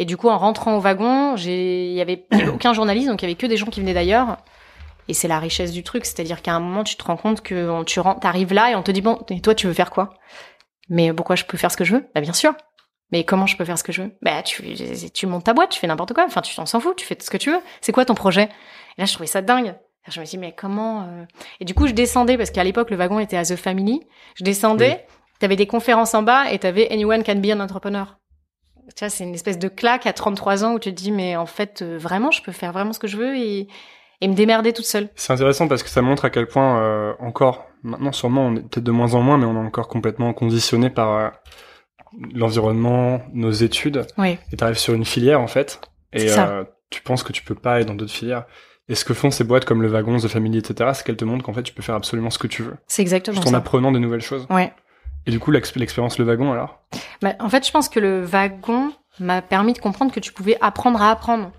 Et 0.00 0.04
du 0.06 0.16
coup, 0.16 0.28
en 0.28 0.38
rentrant 0.38 0.76
au 0.76 0.80
wagon, 0.80 1.36
j'ai, 1.36 1.86
il 1.88 1.92
y 1.94 2.00
avait 2.00 2.26
aucun 2.52 2.72
journaliste, 2.72 3.08
donc 3.08 3.22
il 3.22 3.26
y 3.26 3.28
avait 3.28 3.36
que 3.38 3.46
des 3.46 3.56
gens 3.56 3.66
qui 3.66 3.80
venaient 3.80 3.94
d'ailleurs. 3.94 4.38
Et 5.06 5.12
c'est 5.12 5.28
la 5.28 5.38
richesse 5.38 5.70
du 5.70 5.82
truc, 5.82 6.06
c'est-à-dire 6.06 6.40
qu'à 6.40 6.54
un 6.54 6.60
moment, 6.60 6.82
tu 6.82 6.96
te 6.96 7.04
rends 7.04 7.18
compte 7.18 7.42
que 7.42 7.68
on- 7.68 7.84
tu 7.84 8.00
rentres, 8.00 8.20
t'arrives 8.20 8.54
là 8.54 8.70
et 8.70 8.74
on 8.74 8.82
te 8.82 8.90
dit 8.90 9.02
bon, 9.02 9.18
et 9.28 9.40
toi, 9.42 9.54
tu 9.54 9.66
veux 9.66 9.74
faire 9.74 9.90
quoi? 9.90 10.14
Mais 10.88 11.12
pourquoi 11.12 11.36
je 11.36 11.44
peux 11.44 11.56
faire 11.56 11.70
ce 11.70 11.76
que 11.76 11.84
je 11.84 11.96
veux? 11.96 12.06
Bah 12.14 12.20
bien 12.20 12.32
sûr. 12.32 12.54
Mais 13.12 13.24
comment 13.24 13.46
je 13.46 13.56
peux 13.56 13.64
faire 13.64 13.78
ce 13.78 13.84
que 13.84 13.92
je 13.92 14.02
veux? 14.02 14.12
Bah 14.22 14.42
tu, 14.42 14.62
tu 15.12 15.26
montes 15.26 15.44
ta 15.44 15.54
boîte, 15.54 15.70
tu 15.70 15.78
fais 15.78 15.86
n'importe 15.86 16.14
quoi. 16.14 16.24
Enfin, 16.26 16.42
tu 16.42 16.54
t'en 16.54 16.66
s'en 16.66 16.80
fous, 16.80 16.94
tu 16.94 17.06
fais 17.06 17.16
ce 17.20 17.30
que 17.30 17.36
tu 17.36 17.50
veux. 17.50 17.60
C'est 17.80 17.92
quoi 17.92 18.04
ton 18.04 18.14
projet? 18.14 18.44
Et 18.44 19.00
là, 19.00 19.04
je 19.04 19.12
trouvais 19.12 19.26
ça 19.26 19.42
dingue. 19.42 19.74
Je 20.08 20.20
me 20.20 20.24
suis 20.26 20.36
dit 20.36 20.40
mais 20.40 20.52
comment 20.52 21.02
euh? 21.02 21.24
Et 21.60 21.64
du 21.64 21.74
coup, 21.74 21.86
je 21.86 21.92
descendais 21.92 22.36
parce 22.36 22.50
qu'à 22.50 22.64
l'époque, 22.64 22.90
le 22.90 22.96
wagon 22.96 23.18
était 23.18 23.36
à 23.36 23.44
The 23.44 23.56
Family. 23.56 24.00
Je 24.34 24.44
descendais. 24.44 25.06
T'avais 25.40 25.56
des 25.56 25.66
conférences 25.66 26.14
en 26.14 26.22
bas 26.22 26.50
et 26.50 26.58
t'avais 26.58 26.90
Anyone 26.92 27.24
can 27.24 27.36
be 27.36 27.46
an 27.46 27.60
entrepreneur. 27.60 28.18
Tu 28.96 29.00
vois, 29.00 29.08
c'est 29.08 29.24
une 29.24 29.34
espèce 29.34 29.58
de 29.58 29.68
claque 29.68 30.06
à 30.06 30.12
33 30.12 30.64
ans 30.64 30.74
où 30.74 30.78
tu 30.78 30.90
te 30.90 30.94
dis, 30.94 31.10
mais 31.10 31.36
en 31.36 31.46
fait, 31.46 31.82
euh, 31.82 31.96
vraiment, 31.98 32.30
je 32.30 32.42
peux 32.42 32.52
faire 32.52 32.72
vraiment 32.72 32.92
ce 32.92 32.98
que 32.98 33.06
je 33.06 33.16
veux 33.16 33.36
et, 33.36 33.68
et 34.20 34.28
me 34.28 34.34
démerder 34.34 34.72
toute 34.72 34.84
seule. 34.86 35.08
C'est 35.16 35.32
intéressant 35.32 35.68
parce 35.68 35.82
que 35.82 35.88
ça 35.88 36.02
montre 36.02 36.24
à 36.24 36.30
quel 36.30 36.46
point 36.46 36.80
euh, 36.80 37.12
encore, 37.20 37.66
maintenant 37.82 38.12
sûrement, 38.12 38.46
on 38.46 38.56
est 38.56 38.60
peut-être 38.60 38.84
de 38.84 38.90
moins 38.92 39.14
en 39.14 39.22
moins, 39.22 39.38
mais 39.38 39.46
on 39.46 39.54
est 39.54 39.66
encore 39.66 39.88
complètement 39.88 40.32
conditionné 40.32 40.90
par 40.90 41.10
euh, 41.12 41.28
l'environnement, 42.32 43.22
nos 43.32 43.50
études. 43.50 44.06
Oui. 44.18 44.38
Et 44.52 44.56
t'arrives 44.56 44.78
sur 44.78 44.94
une 44.94 45.04
filière 45.04 45.40
en 45.40 45.46
fait, 45.46 45.80
et 46.12 46.30
euh, 46.38 46.64
tu 46.90 47.02
penses 47.02 47.22
que 47.22 47.32
tu 47.32 47.42
peux 47.42 47.54
pas 47.54 47.74
aller 47.74 47.84
dans 47.84 47.94
d'autres 47.94 48.12
filières. 48.12 48.44
Et 48.88 48.94
ce 48.94 49.04
que 49.04 49.14
font 49.14 49.30
ces 49.30 49.44
boîtes 49.44 49.64
comme 49.64 49.80
le 49.80 49.88
wagon, 49.88 50.18
The 50.18 50.28
Family, 50.28 50.58
etc., 50.58 50.90
c'est 50.94 51.04
qu'elles 51.06 51.16
te 51.16 51.24
montrent 51.24 51.42
qu'en 51.44 51.54
fait 51.54 51.62
tu 51.62 51.72
peux 51.72 51.82
faire 51.82 51.94
absolument 51.94 52.30
ce 52.30 52.38
que 52.38 52.46
tu 52.46 52.62
veux, 52.62 52.76
C'est 52.86 53.02
exactement 53.02 53.40
tout 53.40 53.48
en 53.48 53.52
ça. 53.52 53.56
apprenant 53.56 53.92
de 53.92 53.98
nouvelles 53.98 54.20
choses. 54.20 54.46
Ouais. 54.50 54.72
Et 55.26 55.30
du 55.30 55.40
coup, 55.40 55.50
l'exp- 55.50 55.76
l'expérience 55.76 56.18
le 56.18 56.26
wagon 56.26 56.52
alors? 56.52 56.80
Bah, 57.22 57.32
en 57.40 57.48
fait, 57.48 57.66
je 57.66 57.72
pense 57.72 57.88
que 57.88 57.98
le 57.98 58.20
wagon 58.22 58.92
m'a 59.18 59.40
permis 59.40 59.72
de 59.72 59.78
comprendre 59.78 60.12
que 60.12 60.20
tu 60.20 60.32
pouvais 60.34 60.58
apprendre 60.60 61.00
à 61.00 61.10
apprendre. 61.10 61.50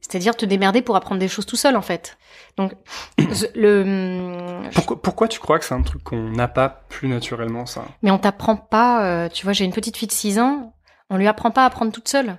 C'est-à-dire 0.00 0.36
te 0.36 0.46
démerder 0.46 0.82
pour 0.82 0.94
apprendre 0.96 1.18
des 1.18 1.28
choses 1.28 1.46
tout 1.46 1.56
seul, 1.56 1.76
en 1.76 1.82
fait. 1.82 2.16
Donc, 2.56 2.74
le, 3.54 3.82
hum, 3.82 4.70
pourquoi, 4.74 5.02
pourquoi 5.02 5.28
tu 5.28 5.40
crois 5.40 5.58
que 5.58 5.64
c'est 5.64 5.74
un 5.74 5.82
truc 5.82 6.04
qu'on 6.04 6.30
n'a 6.30 6.48
pas 6.48 6.68
plus 6.68 7.08
naturellement 7.08 7.66
ça? 7.66 7.84
Mais 8.02 8.10
on 8.10 8.18
t'apprend 8.18 8.56
pas, 8.56 9.04
euh, 9.04 9.28
tu 9.28 9.44
vois, 9.44 9.52
j'ai 9.52 9.64
une 9.64 9.72
petite 9.72 9.96
fille 9.96 10.08
de 10.08 10.12
6 10.12 10.38
ans, 10.38 10.74
on 11.10 11.16
lui 11.16 11.26
apprend 11.26 11.50
pas 11.50 11.62
à 11.62 11.66
apprendre 11.66 11.92
toute 11.92 12.08
seule. 12.08 12.38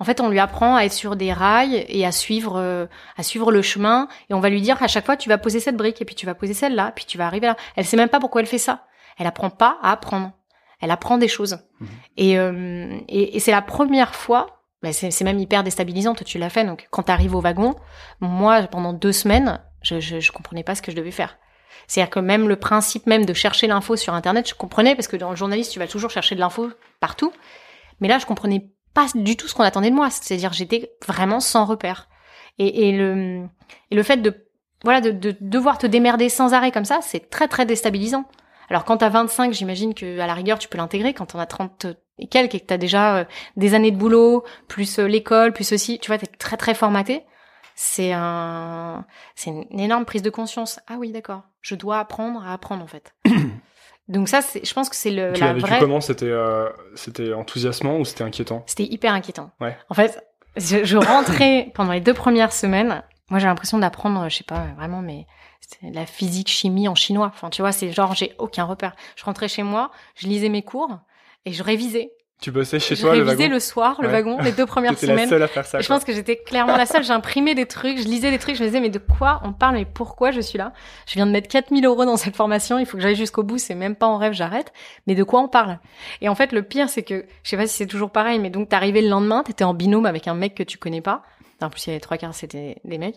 En 0.00 0.04
fait, 0.04 0.20
on 0.20 0.28
lui 0.28 0.38
apprend 0.38 0.76
à 0.76 0.84
être 0.84 0.92
sur 0.92 1.16
des 1.16 1.32
rails 1.32 1.84
et 1.88 2.06
à 2.06 2.12
suivre, 2.12 2.56
euh, 2.56 2.86
à 3.16 3.22
suivre 3.22 3.50
le 3.50 3.62
chemin. 3.62 4.08
Et 4.30 4.34
on 4.34 4.40
va 4.40 4.48
lui 4.48 4.60
dire 4.60 4.80
à 4.82 4.86
chaque 4.86 5.04
fois, 5.04 5.16
tu 5.16 5.28
vas 5.28 5.38
poser 5.38 5.60
cette 5.60 5.76
brique, 5.76 6.00
et 6.00 6.04
puis 6.04 6.14
tu 6.14 6.26
vas 6.26 6.34
poser 6.34 6.54
celle-là, 6.54 6.92
puis 6.94 7.04
tu 7.04 7.18
vas 7.18 7.26
arriver 7.26 7.48
là. 7.48 7.56
Elle 7.74 7.84
sait 7.84 7.96
même 7.96 8.08
pas 8.08 8.20
pourquoi 8.20 8.40
elle 8.40 8.46
fait 8.46 8.58
ça. 8.58 8.86
Elle 9.18 9.26
apprend 9.26 9.50
pas 9.50 9.78
à 9.82 9.92
apprendre. 9.92 10.32
Elle 10.80 10.92
apprend 10.92 11.18
des 11.18 11.26
choses. 11.26 11.58
Mhm. 11.80 11.88
Et, 12.16 12.38
euh, 12.38 12.98
et, 13.08 13.36
et 13.36 13.40
c'est 13.40 13.50
la 13.50 13.62
première 13.62 14.14
fois. 14.14 14.57
C'est 14.82 15.10
c'est 15.10 15.24
même 15.24 15.38
hyper 15.38 15.64
déstabilisant. 15.64 16.14
Toi, 16.14 16.24
tu 16.24 16.38
l'as 16.38 16.50
fait. 16.50 16.64
Donc, 16.64 16.86
quand 16.90 17.04
tu 17.04 17.12
arrives 17.12 17.34
au 17.34 17.40
wagon, 17.40 17.74
moi, 18.20 18.62
pendant 18.62 18.92
deux 18.92 19.12
semaines, 19.12 19.60
je, 19.82 20.00
je, 20.00 20.20
je 20.20 20.32
comprenais 20.32 20.62
pas 20.64 20.74
ce 20.74 20.82
que 20.82 20.92
je 20.92 20.96
devais 20.96 21.10
faire. 21.10 21.38
C'est-à-dire 21.86 22.10
que 22.10 22.20
même 22.20 22.48
le 22.48 22.56
principe 22.56 23.06
même 23.06 23.24
de 23.24 23.32
chercher 23.32 23.66
l'info 23.66 23.96
sur 23.96 24.14
Internet, 24.14 24.48
je 24.48 24.54
comprenais 24.54 24.94
parce 24.94 25.08
que 25.08 25.16
dans 25.16 25.30
le 25.30 25.36
journaliste, 25.36 25.72
tu 25.72 25.78
vas 25.78 25.86
toujours 25.86 26.10
chercher 26.10 26.34
de 26.34 26.40
l'info 26.40 26.70
partout. 27.00 27.32
Mais 28.00 28.08
là, 28.08 28.18
je 28.18 28.26
comprenais 28.26 28.70
pas 28.94 29.06
du 29.14 29.36
tout 29.36 29.48
ce 29.48 29.54
qu'on 29.54 29.62
attendait 29.64 29.90
de 29.90 29.94
moi. 29.94 30.10
C'est-à-dire, 30.10 30.52
j'étais 30.52 30.92
vraiment 31.06 31.40
sans 31.40 31.64
repère. 31.64 32.08
Et, 32.58 32.88
et 32.88 32.92
le 32.92 33.44
et 33.90 33.94
le 33.94 34.02
fait 34.02 34.16
de 34.18 34.46
voilà 34.84 35.00
de, 35.00 35.10
de 35.10 35.36
devoir 35.40 35.78
te 35.78 35.86
démerder 35.86 36.28
sans 36.28 36.54
arrêt 36.54 36.72
comme 36.72 36.84
ça, 36.84 37.00
c'est 37.02 37.30
très 37.30 37.48
très 37.48 37.66
déstabilisant. 37.66 38.24
Alors 38.70 38.84
quand 38.84 38.98
t'as 38.98 39.08
25, 39.08 39.52
j'imagine 39.52 39.94
que 39.94 40.18
à 40.20 40.26
la 40.26 40.34
rigueur 40.34 40.58
tu 40.58 40.68
peux 40.68 40.78
l'intégrer. 40.78 41.14
Quand 41.14 41.26
t'en 41.26 41.38
as 41.38 41.46
30 41.46 41.86
et 42.18 42.26
quelques 42.26 42.54
et 42.56 42.60
que 42.60 42.66
t'as 42.66 42.76
déjà 42.78 43.16
euh, 43.18 43.24
des 43.56 43.74
années 43.74 43.90
de 43.90 43.96
boulot, 43.96 44.44
plus 44.66 44.98
euh, 44.98 45.06
l'école, 45.06 45.52
plus 45.52 45.64
ceci, 45.64 45.98
tu 45.98 46.08
vois, 46.08 46.18
t'es 46.18 46.26
très 46.26 46.56
très 46.56 46.74
formaté. 46.74 47.22
C'est 47.74 48.12
un, 48.12 49.06
c'est 49.36 49.50
une 49.50 49.80
énorme 49.80 50.04
prise 50.04 50.22
de 50.22 50.30
conscience. 50.30 50.80
Ah 50.88 50.96
oui, 50.98 51.12
d'accord. 51.12 51.42
Je 51.60 51.76
dois 51.76 51.98
apprendre 52.00 52.42
à 52.44 52.52
apprendre 52.52 52.82
en 52.82 52.88
fait. 52.88 53.14
Donc 54.08 54.28
ça, 54.28 54.40
c'est, 54.40 54.64
je 54.66 54.72
pense 54.74 54.88
que 54.88 54.96
c'est 54.96 55.10
le 55.10 55.32
Tu 55.34 55.40
la 55.40 55.48
l'as 55.48 55.52
vécu 55.52 55.66
vraie. 55.66 55.78
comment? 55.78 56.00
C'était 56.00 56.26
euh, 56.26 56.68
c'était 56.94 57.32
enthousiasmant 57.34 57.98
ou 57.98 58.04
c'était 58.04 58.24
inquiétant? 58.24 58.62
C'était 58.66 58.84
hyper 58.84 59.12
inquiétant. 59.12 59.50
Ouais. 59.60 59.76
En 59.90 59.94
fait, 59.94 60.24
je, 60.56 60.82
je 60.84 60.96
rentrais 60.96 61.70
pendant 61.74 61.92
les 61.92 62.00
deux 62.00 62.14
premières 62.14 62.52
semaines. 62.52 63.02
Moi, 63.30 63.38
j'ai 63.38 63.46
l'impression 63.46 63.78
d'apprendre, 63.78 64.28
je 64.30 64.36
sais 64.36 64.44
pas, 64.44 64.64
vraiment, 64.78 65.02
mais 65.02 65.26
c'est 65.60 65.90
la 65.92 66.06
physique, 66.06 66.48
chimie 66.48 66.88
en 66.88 66.94
chinois. 66.94 67.30
Enfin, 67.34 67.50
tu 67.50 67.62
vois, 67.62 67.72
c'est 67.72 67.92
genre, 67.92 68.14
j'ai 68.14 68.34
aucun 68.38 68.64
repère. 68.64 68.94
Je 69.16 69.24
rentrais 69.24 69.48
chez 69.48 69.62
moi, 69.62 69.90
je 70.14 70.26
lisais 70.26 70.48
mes 70.48 70.62
cours 70.62 70.98
et 71.44 71.52
je 71.52 71.62
révisais. 71.62 72.12
Tu 72.40 72.52
bossais 72.52 72.78
chez 72.78 72.94
je 72.94 73.00
toi 73.00 73.16
le 73.16 73.22
révisais 73.24 73.42
wagon 73.44 73.54
le 73.54 73.58
soir, 73.60 73.96
le 74.00 74.06
Ouais. 74.06 74.12
wagon, 74.12 74.38
les 74.40 74.52
deux 74.52 74.64
premières 74.64 74.92
T'étais 74.94 75.06
la 75.08 75.14
semaines. 75.14 75.28
seule 75.28 75.42
à 75.42 75.48
faire 75.48 75.66
ça. 75.66 75.80
Et 75.80 75.82
je 75.82 75.88
pense 75.88 76.04
que 76.04 76.12
j'étais 76.12 76.36
clairement 76.36 76.76
la 76.76 76.86
seule. 76.86 77.02
J'imprimais 77.02 77.56
des 77.56 77.66
trucs, 77.66 77.98
je 77.98 78.04
lisais 78.04 78.30
des 78.30 78.38
trucs, 78.38 78.54
je 78.54 78.62
me 78.62 78.68
disais, 78.68 78.80
mais 78.80 78.90
de 78.90 79.00
quoi 79.00 79.40
on 79.42 79.52
parle, 79.52 79.74
mais 79.74 79.84
pourquoi 79.84 80.30
je 80.30 80.40
suis 80.40 80.56
là? 80.56 80.72
Je 81.08 81.14
viens 81.14 81.26
de 81.26 81.32
mettre 81.32 81.48
4000 81.48 81.84
euros 81.84 82.04
dans 82.04 82.16
cette 82.16 82.36
formation, 82.36 82.78
il 82.78 82.86
faut 82.86 82.96
que 82.96 83.02
j'aille 83.02 83.16
jusqu'au 83.16 83.42
bout, 83.42 83.58
c'est 83.58 83.74
même 83.74 83.96
pas 83.96 84.06
en 84.06 84.18
rêve, 84.18 84.34
j'arrête. 84.34 84.72
Mais 85.08 85.16
de 85.16 85.24
quoi 85.24 85.40
on 85.40 85.48
parle? 85.48 85.80
Et 86.20 86.28
en 86.28 86.36
fait, 86.36 86.52
le 86.52 86.62
pire, 86.62 86.88
c'est 86.88 87.02
que, 87.02 87.26
je 87.42 87.50
sais 87.50 87.56
pas 87.56 87.66
si 87.66 87.74
c'est 87.76 87.86
toujours 87.88 88.10
pareil, 88.10 88.38
mais 88.38 88.50
donc 88.50 88.68
t'arrivais 88.68 89.02
le 89.02 89.08
lendemain, 89.08 89.42
t'étais 89.42 89.64
en 89.64 89.74
binôme 89.74 90.06
avec 90.06 90.28
un 90.28 90.34
mec 90.34 90.54
que 90.54 90.62
tu 90.62 90.78
connais 90.78 91.00
pas, 91.00 91.22
En 91.60 91.70
plus, 91.70 91.86
il 91.86 91.90
y 91.90 91.92
avait 91.92 92.00
trois 92.00 92.18
quarts, 92.18 92.34
c'était 92.34 92.76
des 92.84 92.98
mecs. 92.98 93.16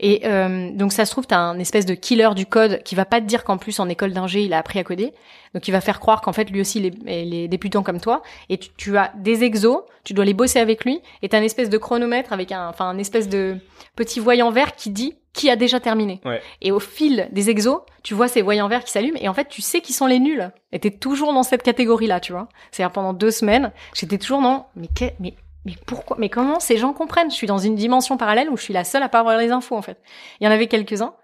Et 0.00 0.22
euh, 0.24 0.70
donc 0.72 0.92
ça 0.92 1.04
se 1.04 1.12
trouve, 1.12 1.26
t'as 1.26 1.38
un 1.38 1.58
espèce 1.60 1.86
de 1.86 1.94
killer 1.94 2.30
du 2.34 2.46
code 2.46 2.82
qui 2.82 2.96
va 2.96 3.04
pas 3.04 3.20
te 3.20 3.26
dire 3.26 3.44
qu'en 3.44 3.58
plus 3.58 3.78
en 3.78 3.88
école 3.88 4.12
d'ingé 4.12 4.42
il 4.42 4.52
a 4.52 4.58
appris 4.58 4.80
à 4.80 4.84
coder, 4.84 5.12
donc 5.54 5.68
il 5.68 5.70
va 5.70 5.80
faire 5.80 6.00
croire 6.00 6.20
qu'en 6.20 6.32
fait 6.32 6.50
lui 6.50 6.60
aussi 6.60 6.80
il 6.80 6.86
est, 6.86 7.22
il 7.22 7.34
est 7.34 7.46
débutant 7.46 7.84
comme 7.84 8.00
toi. 8.00 8.22
Et 8.48 8.58
tu, 8.58 8.70
tu, 8.76 8.98
as 8.98 9.12
des 9.16 9.44
exos, 9.44 9.82
tu 10.02 10.12
dois 10.12 10.24
les 10.24 10.34
bosser 10.34 10.58
avec 10.58 10.84
lui, 10.84 11.00
et 11.22 11.28
t'as 11.28 11.38
un 11.38 11.42
espèce 11.42 11.70
de 11.70 11.78
chronomètre 11.78 12.32
avec 12.32 12.50
un, 12.50 12.68
enfin 12.68 12.86
un 12.86 12.98
espèce 12.98 13.28
de 13.28 13.56
petit 13.94 14.18
voyant 14.18 14.50
vert 14.50 14.74
qui 14.74 14.90
dit 14.90 15.14
qui 15.32 15.50
a 15.50 15.56
déjà 15.56 15.78
terminé. 15.78 16.20
Ouais. 16.24 16.40
Et 16.60 16.72
au 16.72 16.80
fil 16.80 17.28
des 17.32 17.50
exos, 17.50 17.80
tu 18.02 18.14
vois 18.14 18.28
ces 18.28 18.42
voyants 18.42 18.68
verts 18.68 18.84
qui 18.84 18.90
s'allument, 18.90 19.18
et 19.20 19.28
en 19.28 19.34
fait 19.34 19.48
tu 19.48 19.62
sais 19.62 19.80
qui 19.80 19.92
sont 19.92 20.06
les 20.06 20.18
nuls. 20.18 20.50
Et 20.72 20.80
t'es 20.80 20.90
toujours 20.90 21.32
dans 21.32 21.44
cette 21.44 21.62
catégorie-là, 21.62 22.18
tu 22.18 22.32
vois. 22.32 22.48
C'est-à-dire 22.72 22.92
pendant 22.92 23.12
deux 23.12 23.30
semaines, 23.30 23.70
j'étais 23.94 24.18
toujours 24.18 24.42
dans 24.42 24.66
mais 24.74 24.88
que, 24.88 25.04
mais 25.20 25.34
mais 25.64 25.74
pourquoi 25.86 26.16
Mais 26.18 26.28
comment 26.28 26.60
ces 26.60 26.76
gens 26.76 26.92
comprennent? 26.92 27.30
Je 27.30 27.36
suis 27.36 27.46
dans 27.46 27.58
une 27.58 27.74
dimension 27.74 28.16
parallèle 28.16 28.50
où 28.50 28.56
je 28.56 28.62
suis 28.62 28.74
la 28.74 28.84
seule 28.84 29.02
à 29.02 29.08
pas 29.08 29.20
avoir 29.20 29.38
les 29.38 29.50
infos 29.50 29.76
en 29.76 29.82
fait. 29.82 29.98
Il 30.40 30.44
y 30.44 30.48
en 30.48 30.50
avait 30.50 30.66
quelques-uns. 30.66 31.14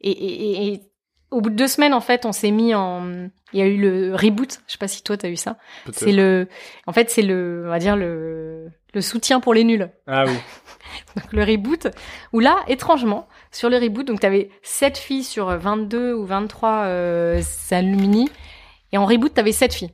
Et, 0.00 0.10
et, 0.10 0.72
et, 0.72 0.82
au 1.30 1.40
bout 1.40 1.50
de 1.50 1.56
deux 1.56 1.68
semaines 1.68 1.94
en 1.94 2.00
fait, 2.00 2.24
on 2.24 2.32
s'est 2.32 2.50
mis 2.50 2.74
en. 2.74 3.28
Il 3.52 3.58
y 3.58 3.62
a 3.62 3.66
eu 3.66 3.78
le 3.78 4.14
reboot. 4.14 4.60
Je 4.66 4.72
sais 4.72 4.78
pas 4.78 4.88
si 4.88 5.02
toi 5.02 5.16
t'as 5.16 5.28
eu 5.28 5.36
ça. 5.36 5.56
C'est 5.92 6.12
le. 6.12 6.48
En 6.86 6.92
fait, 6.92 7.10
c'est 7.10 7.22
le. 7.22 7.64
On 7.66 7.70
va 7.70 7.78
dire 7.78 7.96
le 7.96 8.70
le 8.94 9.00
soutien 9.00 9.40
pour 9.40 9.54
les 9.54 9.64
nuls. 9.64 9.90
Ah 10.06 10.24
oui. 10.26 10.32
donc 11.16 11.32
le 11.32 11.44
reboot. 11.44 11.88
Où 12.32 12.40
là, 12.40 12.58
étrangement, 12.68 13.28
sur 13.52 13.70
le 13.70 13.76
reboot, 13.76 14.06
donc 14.06 14.20
t'avais 14.20 14.50
7 14.62 14.96
filles 14.96 15.24
sur 15.24 15.46
22 15.46 16.14
ou 16.14 16.24
23 16.24 16.84
euh, 16.84 17.42
alumni. 17.70 18.30
Et 18.92 18.98
en 18.98 19.06
reboot, 19.06 19.32
t'avais 19.34 19.52
7 19.52 19.74
filles. 19.74 19.92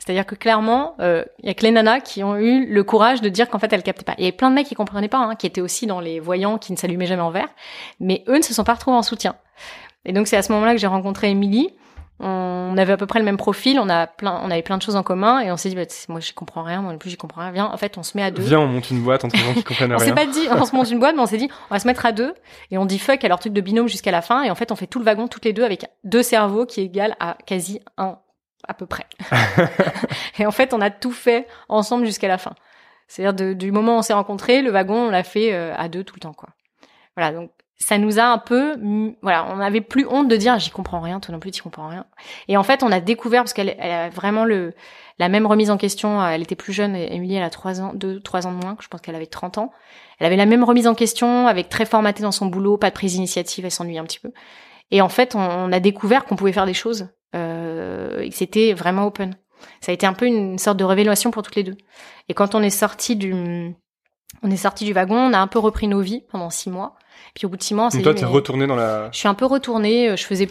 C'est-à-dire 0.00 0.24
que 0.24 0.34
clairement, 0.34 0.94
il 0.98 1.04
euh, 1.04 1.24
y 1.42 1.50
a 1.50 1.54
que 1.54 1.62
les 1.62 1.70
nanas 1.70 2.00
qui 2.00 2.24
ont 2.24 2.36
eu 2.36 2.66
le 2.66 2.84
courage 2.84 3.20
de 3.20 3.28
dire 3.28 3.48
qu'en 3.48 3.58
fait 3.58 3.72
elles 3.72 3.82
captaient 3.82 4.04
pas. 4.04 4.14
Il 4.16 4.24
y 4.24 4.26
avait 4.26 4.36
plein 4.36 4.48
de 4.48 4.54
mecs 4.54 4.66
qui 4.66 4.74
comprenaient 4.74 5.08
pas, 5.08 5.18
hein, 5.18 5.34
qui 5.36 5.46
étaient 5.46 5.60
aussi 5.60 5.86
dans 5.86 6.00
les 6.00 6.20
voyants, 6.20 6.58
qui 6.58 6.72
ne 6.72 6.78
s'allumaient 6.78 7.06
jamais 7.06 7.22
en 7.22 7.30
vert, 7.30 7.48
mais 8.00 8.24
eux 8.26 8.38
ne 8.38 8.42
se 8.42 8.54
sont 8.54 8.64
pas 8.64 8.74
retrouvés 8.74 8.96
en 8.96 9.02
soutien. 9.02 9.36
Et 10.06 10.12
donc 10.12 10.26
c'est 10.26 10.38
à 10.38 10.42
ce 10.42 10.52
moment-là 10.52 10.72
que 10.72 10.78
j'ai 10.78 10.86
rencontré 10.86 11.30
Émilie. 11.30 11.70
On 12.22 12.76
avait 12.76 12.92
à 12.92 12.96
peu 12.98 13.06
près 13.06 13.18
le 13.18 13.24
même 13.24 13.38
profil, 13.38 13.80
on 13.80 13.88
a 13.88 14.06
plein, 14.06 14.42
on 14.44 14.50
avait 14.50 14.60
plein 14.60 14.76
de 14.76 14.82
choses 14.82 14.96
en 14.96 15.02
commun, 15.02 15.40
et 15.40 15.50
on 15.50 15.56
s'est 15.56 15.70
dit, 15.70 15.74
bah, 15.74 15.84
moi 16.08 16.20
je 16.20 16.34
comprends 16.34 16.62
rien, 16.62 16.82
moi 16.82 16.92
non 16.92 16.98
plus 16.98 17.08
j'y 17.08 17.16
comprends 17.16 17.40
rien. 17.40 17.50
Viens, 17.50 17.66
en 17.72 17.76
fait, 17.78 17.96
on 17.96 18.02
se 18.02 18.14
met 18.14 18.22
à 18.22 18.30
deux. 18.30 18.42
Viens, 18.42 18.60
on 18.60 18.66
monte 18.66 18.90
une 18.90 19.00
boîte 19.00 19.24
entre 19.24 19.38
gens 19.38 19.54
qui 19.54 19.64
comprennent 19.64 19.92
on 19.92 19.96
rien. 19.98 20.12
On 20.12 20.16
s'est 20.16 20.26
pas 20.26 20.30
dit, 20.30 20.46
on 20.50 20.64
se 20.66 20.76
monte 20.76 20.90
une 20.90 20.98
boîte, 20.98 21.16
mais 21.16 21.22
on 21.22 21.26
s'est 21.26 21.38
dit, 21.38 21.48
on 21.70 21.74
va 21.74 21.78
se 21.78 21.86
mettre 21.86 22.04
à 22.04 22.12
deux, 22.12 22.34
et 22.70 22.76
on 22.76 22.84
dit 22.84 22.98
fuck 22.98 23.24
à 23.24 23.28
leur 23.28 23.38
truc 23.38 23.54
de 23.54 23.60
binôme 23.62 23.88
jusqu'à 23.88 24.10
la 24.10 24.20
fin, 24.20 24.42
et 24.42 24.50
en 24.50 24.54
fait, 24.54 24.70
on 24.70 24.76
fait 24.76 24.86
tout 24.86 24.98
le 24.98 25.06
wagon 25.06 25.28
toutes 25.28 25.46
les 25.46 25.54
deux 25.54 25.64
avec 25.64 25.86
deux 26.04 26.22
cerveaux 26.22 26.66
qui 26.66 26.82
égalent 26.82 27.16
à 27.20 27.38
quasi 27.46 27.80
un 27.96 28.18
à 28.68 28.74
peu 28.74 28.86
près. 28.86 29.06
et 30.38 30.46
en 30.46 30.50
fait, 30.50 30.74
on 30.74 30.80
a 30.80 30.90
tout 30.90 31.12
fait 31.12 31.46
ensemble 31.68 32.06
jusqu'à 32.06 32.28
la 32.28 32.38
fin. 32.38 32.54
C'est-à-dire 33.08 33.56
du 33.56 33.72
moment 33.72 33.96
où 33.96 33.98
on 33.98 34.02
s'est 34.02 34.12
rencontrés, 34.12 34.62
le 34.62 34.70
wagon, 34.70 35.06
on 35.06 35.10
l'a 35.10 35.24
fait 35.24 35.52
euh, 35.52 35.74
à 35.76 35.88
deux 35.88 36.04
tout 36.04 36.14
le 36.14 36.20
temps, 36.20 36.34
quoi. 36.34 36.50
Voilà, 37.16 37.32
donc 37.32 37.50
ça 37.76 37.98
nous 37.98 38.18
a 38.18 38.24
un 38.24 38.38
peu, 38.38 38.76
voilà, 39.22 39.46
on 39.50 39.56
n'avait 39.56 39.80
plus 39.80 40.06
honte 40.06 40.28
de 40.28 40.36
dire 40.36 40.58
j'y 40.58 40.70
comprends 40.70 41.00
rien, 41.00 41.18
toi 41.18 41.32
non 41.32 41.40
plus 41.40 41.50
tu 41.50 41.62
comprends 41.62 41.88
rien. 41.88 42.06
Et 42.46 42.56
en 42.56 42.62
fait, 42.62 42.82
on 42.82 42.92
a 42.92 43.00
découvert 43.00 43.42
parce 43.42 43.54
qu'elle 43.54 43.74
elle 43.78 43.90
a 43.90 44.10
vraiment 44.10 44.44
le 44.44 44.74
la 45.18 45.28
même 45.28 45.46
remise 45.46 45.70
en 45.70 45.76
question. 45.76 46.24
Elle 46.24 46.42
était 46.42 46.56
plus 46.56 46.72
jeune, 46.72 46.94
Émilie, 46.94 47.34
elle 47.34 47.42
a 47.42 47.50
trois 47.50 47.80
ans, 47.80 47.92
deux, 47.94 48.20
trois 48.20 48.46
ans 48.46 48.52
de 48.52 48.62
moins. 48.62 48.76
Je 48.80 48.88
pense 48.88 49.00
qu'elle 49.00 49.14
avait 49.14 49.26
30 49.26 49.58
ans. 49.58 49.72
Elle 50.18 50.26
avait 50.26 50.36
la 50.36 50.46
même 50.46 50.64
remise 50.64 50.86
en 50.86 50.94
question, 50.94 51.46
avec 51.46 51.68
très 51.68 51.86
formaté 51.86 52.22
dans 52.22 52.32
son 52.32 52.46
boulot, 52.46 52.76
pas 52.76 52.90
de 52.90 52.94
prise 52.94 53.14
d'initiative, 53.14 53.64
elle 53.64 53.70
s'ennuyait 53.70 53.98
un 53.98 54.04
petit 54.04 54.20
peu. 54.20 54.32
Et 54.90 55.00
en 55.00 55.08
fait, 55.08 55.34
on 55.34 55.72
a 55.72 55.80
découvert 55.80 56.24
qu'on 56.24 56.36
pouvait 56.36 56.52
faire 56.52 56.66
des 56.66 56.74
choses 56.74 57.08
euh, 57.34 58.20
et 58.20 58.30
que 58.30 58.34
c'était 58.34 58.72
vraiment 58.72 59.06
open. 59.06 59.36
Ça 59.80 59.92
a 59.92 59.94
été 59.94 60.06
un 60.06 60.14
peu 60.14 60.26
une 60.26 60.58
sorte 60.58 60.78
de 60.78 60.84
révélation 60.84 61.30
pour 61.30 61.42
toutes 61.42 61.56
les 61.56 61.64
deux. 61.64 61.76
Et 62.28 62.34
quand 62.34 62.54
on 62.54 62.62
est 62.62 62.70
sorti 62.70 63.16
du, 63.16 63.74
on 64.42 64.50
est 64.50 64.56
sorti 64.56 64.84
du 64.84 64.92
wagon, 64.92 65.16
on 65.16 65.32
a 65.32 65.38
un 65.38 65.46
peu 65.46 65.58
repris 65.58 65.86
nos 65.86 66.00
vies 66.00 66.22
pendant 66.30 66.50
six 66.50 66.70
mois. 66.70 66.96
Puis 67.34 67.46
au 67.46 67.48
bout 67.48 67.56
de 67.56 67.62
six 67.62 67.74
mois, 67.74 67.86
on 67.86 67.90
s'est 67.90 68.02
toi, 68.02 68.14
t'es 68.14 68.24
retourné 68.24 68.66
dans 68.66 68.76
la. 68.76 69.10
Je 69.12 69.18
suis 69.18 69.28
un 69.28 69.34
peu 69.34 69.44
retournée. 69.44 70.16
Je 70.16 70.24
faisais 70.24 70.48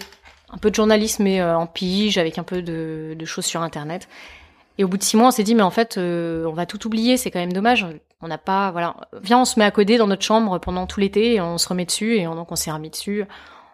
un 0.51 0.57
peu 0.57 0.69
de 0.69 0.75
journalisme, 0.75 1.23
mais 1.23 1.41
euh, 1.41 1.57
en 1.57 1.67
pige, 1.67 2.17
avec 2.17 2.37
un 2.37 2.43
peu 2.43 2.61
de, 2.61 3.15
de, 3.17 3.25
choses 3.25 3.45
sur 3.45 3.61
Internet. 3.61 4.07
Et 4.77 4.83
au 4.83 4.87
bout 4.87 4.97
de 4.97 5.03
six 5.03 5.17
mois, 5.17 5.27
on 5.27 5.31
s'est 5.31 5.43
dit, 5.43 5.55
mais 5.55 5.61
en 5.61 5.71
fait, 5.71 5.97
euh, 5.97 6.45
on 6.45 6.53
va 6.53 6.65
tout 6.65 6.85
oublier. 6.87 7.17
C'est 7.17 7.31
quand 7.31 7.39
même 7.39 7.53
dommage. 7.53 7.85
On 8.21 8.27
n'a 8.27 8.37
pas, 8.37 8.71
voilà. 8.71 8.95
Viens, 9.21 9.39
on 9.39 9.45
se 9.45 9.59
met 9.59 9.65
à 9.65 9.71
coder 9.71 9.97
dans 9.97 10.07
notre 10.07 10.23
chambre 10.23 10.57
pendant 10.59 10.87
tout 10.87 10.99
l'été 10.99 11.35
et 11.35 11.41
on 11.41 11.57
se 11.57 11.67
remet 11.67 11.85
dessus. 11.85 12.15
Et 12.15 12.23
donc, 12.23 12.51
on 12.51 12.55
s'est 12.55 12.71
remis 12.71 12.89
dessus. 12.89 13.25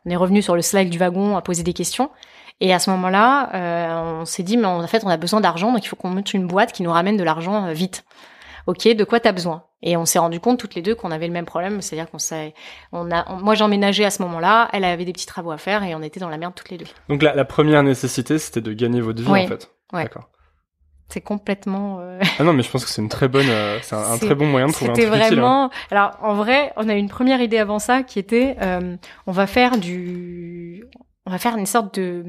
On 0.05 0.09
est 0.09 0.15
revenu 0.15 0.41
sur 0.41 0.55
le 0.55 0.61
slide 0.61 0.89
du 0.89 0.97
wagon 0.97 1.37
à 1.37 1.41
poser 1.41 1.63
des 1.63 1.73
questions. 1.73 2.11
Et 2.61 2.73
à 2.73 2.79
ce 2.79 2.89
moment-là, 2.91 3.49
euh, 3.53 4.21
on 4.21 4.25
s'est 4.25 4.43
dit, 4.43 4.57
mais 4.57 4.67
en 4.67 4.87
fait, 4.87 5.03
on 5.03 5.09
a 5.09 5.17
besoin 5.17 5.41
d'argent, 5.41 5.71
donc 5.71 5.83
il 5.83 5.87
faut 5.87 5.95
qu'on 5.95 6.09
monte 6.09 6.33
une 6.33 6.47
boîte 6.47 6.71
qui 6.71 6.83
nous 6.83 6.91
ramène 6.91 7.17
de 7.17 7.23
l'argent 7.23 7.65
euh, 7.65 7.73
vite. 7.73 8.05
Ok, 8.67 8.87
de 8.87 9.03
quoi 9.03 9.19
t'as 9.19 9.33
besoin? 9.33 9.63
Et 9.83 9.97
on 9.97 10.05
s'est 10.05 10.17
rendu 10.17 10.39
compte 10.39 10.57
toutes 10.57 10.73
les 10.73 10.81
deux 10.81 10.95
qu'on 10.95 11.11
avait 11.11 11.27
le 11.27 11.33
même 11.33 11.45
problème, 11.45 11.81
c'est-à-dire 11.81 12.09
qu'on 12.09 12.17
s'est, 12.17 12.55
on 12.91 13.11
a, 13.11 13.35
moi 13.35 13.53
j'emménageais 13.53 14.05
à 14.05 14.09
ce 14.09 14.23
moment-là, 14.23 14.69
elle 14.73 14.83
avait 14.83 15.05
des 15.05 15.13
petits 15.13 15.27
travaux 15.27 15.51
à 15.51 15.57
faire 15.57 15.83
et 15.83 15.93
on 15.93 16.01
était 16.01 16.19
dans 16.19 16.29
la 16.29 16.37
merde 16.37 16.55
toutes 16.55 16.71
les 16.71 16.77
deux. 16.77 16.87
Donc 17.07 17.21
la, 17.21 17.35
la 17.35 17.45
première 17.45 17.83
nécessité, 17.83 18.39
c'était 18.39 18.61
de 18.61 18.73
gagner 18.73 19.01
votre 19.01 19.21
vie 19.21 19.29
en 19.29 19.47
fait. 19.47 19.69
Ouais. 19.93 20.03
D'accord. 20.03 20.29
C'est 21.09 21.21
complètement. 21.21 21.99
Euh... 21.99 22.19
Ah 22.39 22.43
non, 22.43 22.53
mais 22.53 22.63
je 22.63 22.71
pense 22.71 22.83
que 22.83 22.89
c'est 22.89 23.01
une 23.01 23.09
très 23.09 23.27
bonne, 23.27 23.47
euh, 23.47 23.77
c'est 23.83 23.95
un, 23.95 24.17
très 24.17 24.33
bon 24.33 24.47
moyen 24.47 24.67
de 24.67 24.71
trouver 24.71 24.89
un 24.89 24.93
truc 24.93 25.05
C'était 25.05 25.15
vraiment. 25.15 25.69
Alors 25.91 26.17
en 26.23 26.33
vrai, 26.33 26.73
on 26.77 26.89
a 26.89 26.95
eu 26.95 26.97
une 26.97 27.09
première 27.09 27.41
idée 27.41 27.59
avant 27.59 27.77
ça 27.77 28.01
qui 28.01 28.17
était, 28.17 28.55
euh, 28.61 28.95
on 29.27 29.31
va 29.31 29.45
faire 29.45 29.77
du, 29.77 30.85
on 31.25 31.31
va 31.31 31.37
faire 31.37 31.57
une 31.57 31.65
sorte 31.65 31.97
de, 31.99 32.23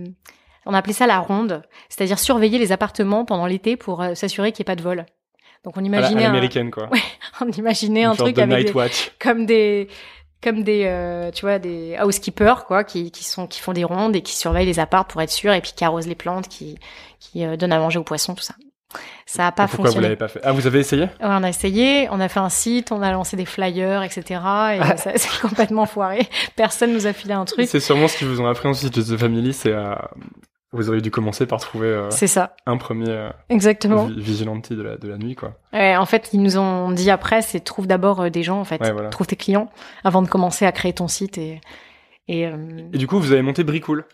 on 0.66 0.74
appelait 0.74 0.92
ça 0.92 1.06
la 1.06 1.18
ronde, 1.18 1.62
c'est-à-dire 1.88 2.18
surveiller 2.18 2.59
les 2.59 2.72
appartements 2.72 3.24
pendant 3.24 3.46
l'été 3.46 3.76
pour 3.76 4.02
euh, 4.02 4.14
s'assurer 4.14 4.52
qu'il 4.52 4.62
n'y 4.62 4.64
ait 4.64 4.72
pas 4.72 4.76
de 4.76 4.82
vol. 4.82 5.06
Donc 5.64 5.76
on 5.76 5.85
imaginait 5.85 6.24
à 6.24 6.28
l'américaine 6.28 6.70
quoi. 6.70 6.88
Ouais, 6.92 7.00
on 7.40 7.50
imaginait 7.50 8.02
Une 8.02 8.11
un 8.11 8.14
truc 8.14 8.37
de 8.37 8.42
avec 8.42 8.56
night 8.56 8.66
des... 8.68 8.72
watch. 8.72 9.12
comme 9.18 9.46
des 9.46 9.88
comme 10.42 10.62
des 10.62 10.85
euh, 10.85 11.30
tu 11.32 11.42
vois 11.44 11.59
des 11.59 11.98
housekeepers 12.00 12.66
quoi 12.66 12.85
qui 12.85 13.11
qui 13.11 13.24
sont 13.24 13.46
qui 13.46 13.61
font 13.61 13.72
des 13.72 13.85
rondes 13.85 14.14
et 14.14 14.22
qui 14.22 14.37
surveillent 14.37 14.66
les 14.66 14.78
apparts 14.78 15.06
pour 15.06 15.22
être 15.22 15.30
sûr 15.30 15.52
et 15.52 15.61
puis 15.61 15.72
qui 15.74 15.85
arrosent 15.85 16.06
les 16.06 16.14
plantes 16.14 16.46
qui 16.48 16.78
qui 17.18 17.44
euh, 17.44 17.56
donnent 17.56 17.72
à 17.72 17.78
manger 17.78 17.98
aux 17.98 18.04
poissons 18.04 18.35
tout 18.35 18.44
ça. 18.44 18.54
Ça 19.26 19.46
a 19.48 19.52
pas 19.52 19.64
Et 19.64 19.66
pourquoi 19.66 19.87
fonctionné. 19.87 19.96
vous 19.96 20.02
l'avez 20.02 20.16
pas 20.16 20.28
fait? 20.28 20.40
Ah, 20.44 20.52
vous 20.52 20.66
avez 20.66 20.78
essayé? 20.80 21.02
Ouais, 21.04 21.09
on 21.22 21.42
a 21.42 21.48
essayé, 21.48 22.09
on 22.11 22.20
a 22.20 22.28
fait 22.28 22.40
un 22.40 22.48
site, 22.48 22.92
on 22.92 23.02
a 23.02 23.11
lancé 23.12 23.37
des 23.37 23.44
flyers, 23.44 24.02
etc. 24.02 24.22
Et 24.74 24.96
ça 24.98 25.12
c'est 25.16 25.40
complètement 25.40 25.87
foiré. 25.87 26.28
Personne 26.56 26.92
nous 26.92 27.06
a 27.06 27.12
filé 27.12 27.35
un 27.35 27.44
truc. 27.44 27.66
C'est 27.68 27.80
sûrement 27.80 28.09
ce 28.09 28.16
qu'ils 28.18 28.28
vous 28.28 28.40
ont 28.40 28.46
appris 28.46 28.68
ensuite 28.68 28.94
de 28.98 29.02
The 29.02 29.18
Family, 29.18 29.52
c'est 29.52 29.72
à... 29.72 30.11
Vous 30.72 30.88
auriez 30.88 31.00
dû 31.00 31.11
commencer 31.11 31.46
par 31.46 31.61
trouver 31.61 31.87
euh, 31.87 32.11
C'est 32.11 32.26
ça, 32.26 32.54
un 32.66 32.76
premier 32.76 33.09
euh, 33.09 33.30
exactement. 33.48 34.06
vi- 34.09 34.20
vigilante 34.20 34.72
de 34.72 34.82
la, 34.82 34.96
de 34.96 35.09
la 35.09 35.16
nuit, 35.16 35.35
quoi. 35.35 35.54
Ouais, 35.72 35.96
en 35.96 36.04
fait, 36.06 36.30
ils 36.32 36.42
nous 36.42 36.59
ont 36.59 36.90
dit 36.90 37.11
après, 37.11 37.40
c'est 37.40 37.61
trouve 37.61 37.87
d'abord 37.87 38.20
euh, 38.20 38.30
des 38.30 38.42
gens, 38.42 38.61
en 38.61 38.64
fait, 38.64 38.80
Ouais, 38.82 38.92
voilà. 38.92 39.09
trouve 39.09 39.26
tes 39.28 39.37
clients 39.37 39.70
avant 40.04 40.22
de 40.22 40.28
commencer 40.28 40.66
à 40.66 40.72
créer 40.72 40.92
ton 40.92 41.09
site 41.09 41.38
et 41.38 41.61
et 42.28 42.46
euh, 42.46 42.56
Et 42.92 42.98
du 42.98 43.06
coup, 43.06 43.18
vous 43.20 43.32
avez 43.32 43.40
monté 43.42 43.62
Bricool. 43.64 44.04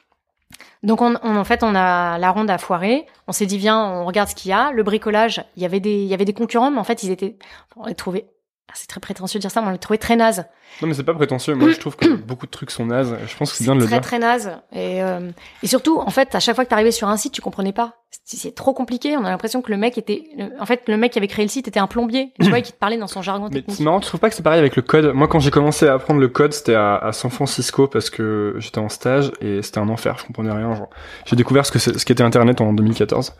Donc 0.82 1.00
on, 1.00 1.14
en 1.14 1.44
fait 1.44 1.62
on 1.62 1.74
a 1.74 2.18
la 2.18 2.30
ronde 2.30 2.50
à 2.50 2.58
foirer. 2.58 3.06
On 3.28 3.32
s'est 3.32 3.46
dit 3.46 3.58
viens, 3.58 3.78
on 3.78 4.04
regarde 4.04 4.28
ce 4.28 4.34
qu'il 4.34 4.50
y 4.50 4.54
a. 4.54 4.72
Le 4.72 4.82
bricolage, 4.82 5.44
il 5.56 5.62
y 5.62 5.66
avait 5.66 5.80
des 5.80 6.02
il 6.02 6.08
y 6.08 6.14
avait 6.14 6.24
des 6.24 6.32
concurrents, 6.34 6.70
mais 6.70 6.78
en 6.78 6.84
fait 6.84 7.02
ils 7.02 7.10
étaient 7.10 7.36
on 7.76 7.86
les 7.86 7.94
trouvait. 7.94 8.26
Ah, 8.72 8.74
C'est 8.74 8.86
très 8.88 9.00
prétentieux 9.00 9.38
de 9.38 9.42
dire 9.42 9.50
ça, 9.50 9.60
mais 9.60 9.68
on 9.68 9.72
les 9.72 9.78
trouvait 9.78 9.98
très 9.98 10.16
nazes. 10.16 10.46
Non, 10.80 10.88
mais 10.88 10.94
c'est 10.94 11.02
pas 11.04 11.12
prétentieux. 11.12 11.54
Moi, 11.54 11.70
je 11.70 11.78
trouve 11.78 11.96
que 11.96 12.08
beaucoup 12.26 12.46
de 12.46 12.50
trucs 12.50 12.70
sont 12.70 12.86
nazes. 12.86 13.14
Je 13.26 13.36
pense 13.36 13.50
que 13.52 13.58
c'est 13.58 13.64
bien 13.64 13.74
de 13.74 13.80
le 13.80 13.86
très 13.86 13.96
dire. 13.96 14.00
très 14.02 14.18
naze. 14.18 14.56
Et, 14.72 15.02
euh, 15.02 15.30
et 15.62 15.66
surtout, 15.66 15.98
en 15.98 16.10
fait, 16.10 16.34
à 16.34 16.40
chaque 16.40 16.54
fois 16.54 16.64
que 16.64 16.70
t'arrivais 16.70 16.90
sur 16.90 17.08
un 17.08 17.16
site, 17.16 17.32
tu 17.32 17.42
comprenais 17.42 17.72
pas. 17.72 17.98
C'est 18.24 18.54
trop 18.54 18.72
compliqué. 18.72 19.16
On 19.16 19.24
a 19.24 19.30
l'impression 19.30 19.60
que 19.62 19.70
le 19.70 19.76
mec 19.76 19.98
était, 19.98 20.24
en 20.58 20.64
fait, 20.66 20.82
le 20.88 20.96
mec 20.96 21.12
qui 21.12 21.18
avait 21.18 21.28
créé 21.28 21.44
le 21.44 21.50
site 21.50 21.68
était 21.68 21.80
un 21.80 21.86
plombier. 21.86 22.32
Tu 22.40 22.48
vois, 22.48 22.58
et 22.58 22.62
qui 22.62 22.72
te 22.72 22.78
parlait 22.78 22.96
dans 22.98 23.06
son 23.06 23.20
jargon 23.20 23.48
Mais 23.50 23.56
technique. 23.60 23.76
c'est 23.76 23.82
marrant, 23.84 24.00
tu 24.00 24.06
trouves 24.06 24.20
pas 24.20 24.28
que 24.30 24.34
c'est 24.34 24.42
pareil 24.42 24.60
avec 24.60 24.76
le 24.76 24.82
code? 24.82 25.12
Moi, 25.14 25.28
quand 25.28 25.40
j'ai 25.40 25.50
commencé 25.50 25.86
à 25.86 25.94
apprendre 25.94 26.20
le 26.20 26.28
code, 26.28 26.52
c'était 26.52 26.74
à, 26.74 26.96
à 26.96 27.12
San 27.12 27.30
Francisco 27.30 27.88
parce 27.88 28.10
que 28.10 28.54
j'étais 28.58 28.78
en 28.78 28.88
stage 28.88 29.32
et 29.40 29.60
c'était 29.62 29.78
un 29.78 29.88
enfer. 29.88 30.16
Je 30.18 30.24
comprenais 30.26 30.52
rien. 30.52 30.88
J'ai 31.26 31.36
découvert 31.36 31.66
ce 31.66 31.72
que 31.72 31.78
ce 31.78 32.04
qu'était 32.04 32.22
Internet 32.22 32.60
en 32.60 32.72
2014 32.72 33.34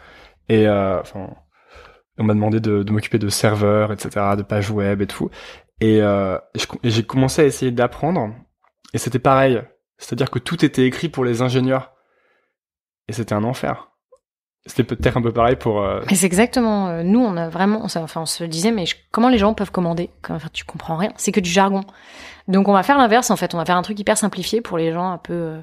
et 0.49 0.66
euh, 0.66 1.01
enfin, 1.01 1.29
on 2.18 2.25
m'a 2.25 2.35
demandé 2.35 2.61
de, 2.61 2.85
m'occuper 2.90 3.18
de 3.18 3.29
serveurs, 3.29 3.92
etc., 3.92 4.11
de 4.37 4.42
pages 4.42 4.70
web 4.70 5.01
et 5.03 5.07
tout. 5.07 5.31
Et, 5.81 6.01
euh, 6.01 6.38
et 6.83 6.90
j'ai 6.90 7.03
commencé 7.03 7.42
à 7.42 7.44
essayer 7.44 7.72
d'apprendre 7.72 8.35
et 8.94 8.98
c'était 8.98 9.18
pareil. 9.18 9.62
C'est-à-dire 9.98 10.31
que 10.31 10.38
tout 10.38 10.64
était 10.64 10.85
écrit 10.85 11.09
pour 11.09 11.25
les 11.25 11.42
ingénieurs 11.42 11.92
et 13.09 13.12
c'était 13.12 13.35
un 13.35 13.44
enfer. 13.44 13.88
C'était 14.64 14.85
peut-être 14.85 15.16
un 15.16 15.22
peu 15.22 15.33
pareil 15.33 15.57
pour. 15.57 15.83
euh, 15.83 16.03
c'est 16.12 16.25
exactement. 16.27 16.88
euh, 16.88 17.03
nous, 17.03 17.18
on 17.18 17.37
a 17.37 17.48
vraiment. 17.48 17.83
Enfin, 17.85 18.20
on 18.20 18.27
se 18.27 18.44
disait, 18.44 18.70
mais 18.70 18.85
comment 19.11 19.29
les 19.29 19.38
gens 19.38 19.55
peuvent 19.55 19.72
commander? 19.72 20.11
Enfin, 20.29 20.48
Tu 20.53 20.64
comprends 20.64 20.96
rien. 20.96 21.12
C'est 21.16 21.33
que 21.33 21.40
du 21.40 21.51
jargon. 21.51 21.81
Donc, 22.46 22.68
on 22.68 22.72
va 22.72 22.85
faire 22.85 22.96
l'inverse. 22.96 23.31
En 23.33 23.37
fait, 23.37 23.55
on 23.55 23.59
va 23.59 23.64
faire 23.64 23.77
un 23.77 23.83
truc 23.83 23.98
hyper 23.98 24.16
simplifié 24.16 24.61
pour 24.61 24.79
les 24.79 24.92
gens 24.92 25.11
un 25.11 25.18
peu, 25.18 25.33
euh, 25.33 25.61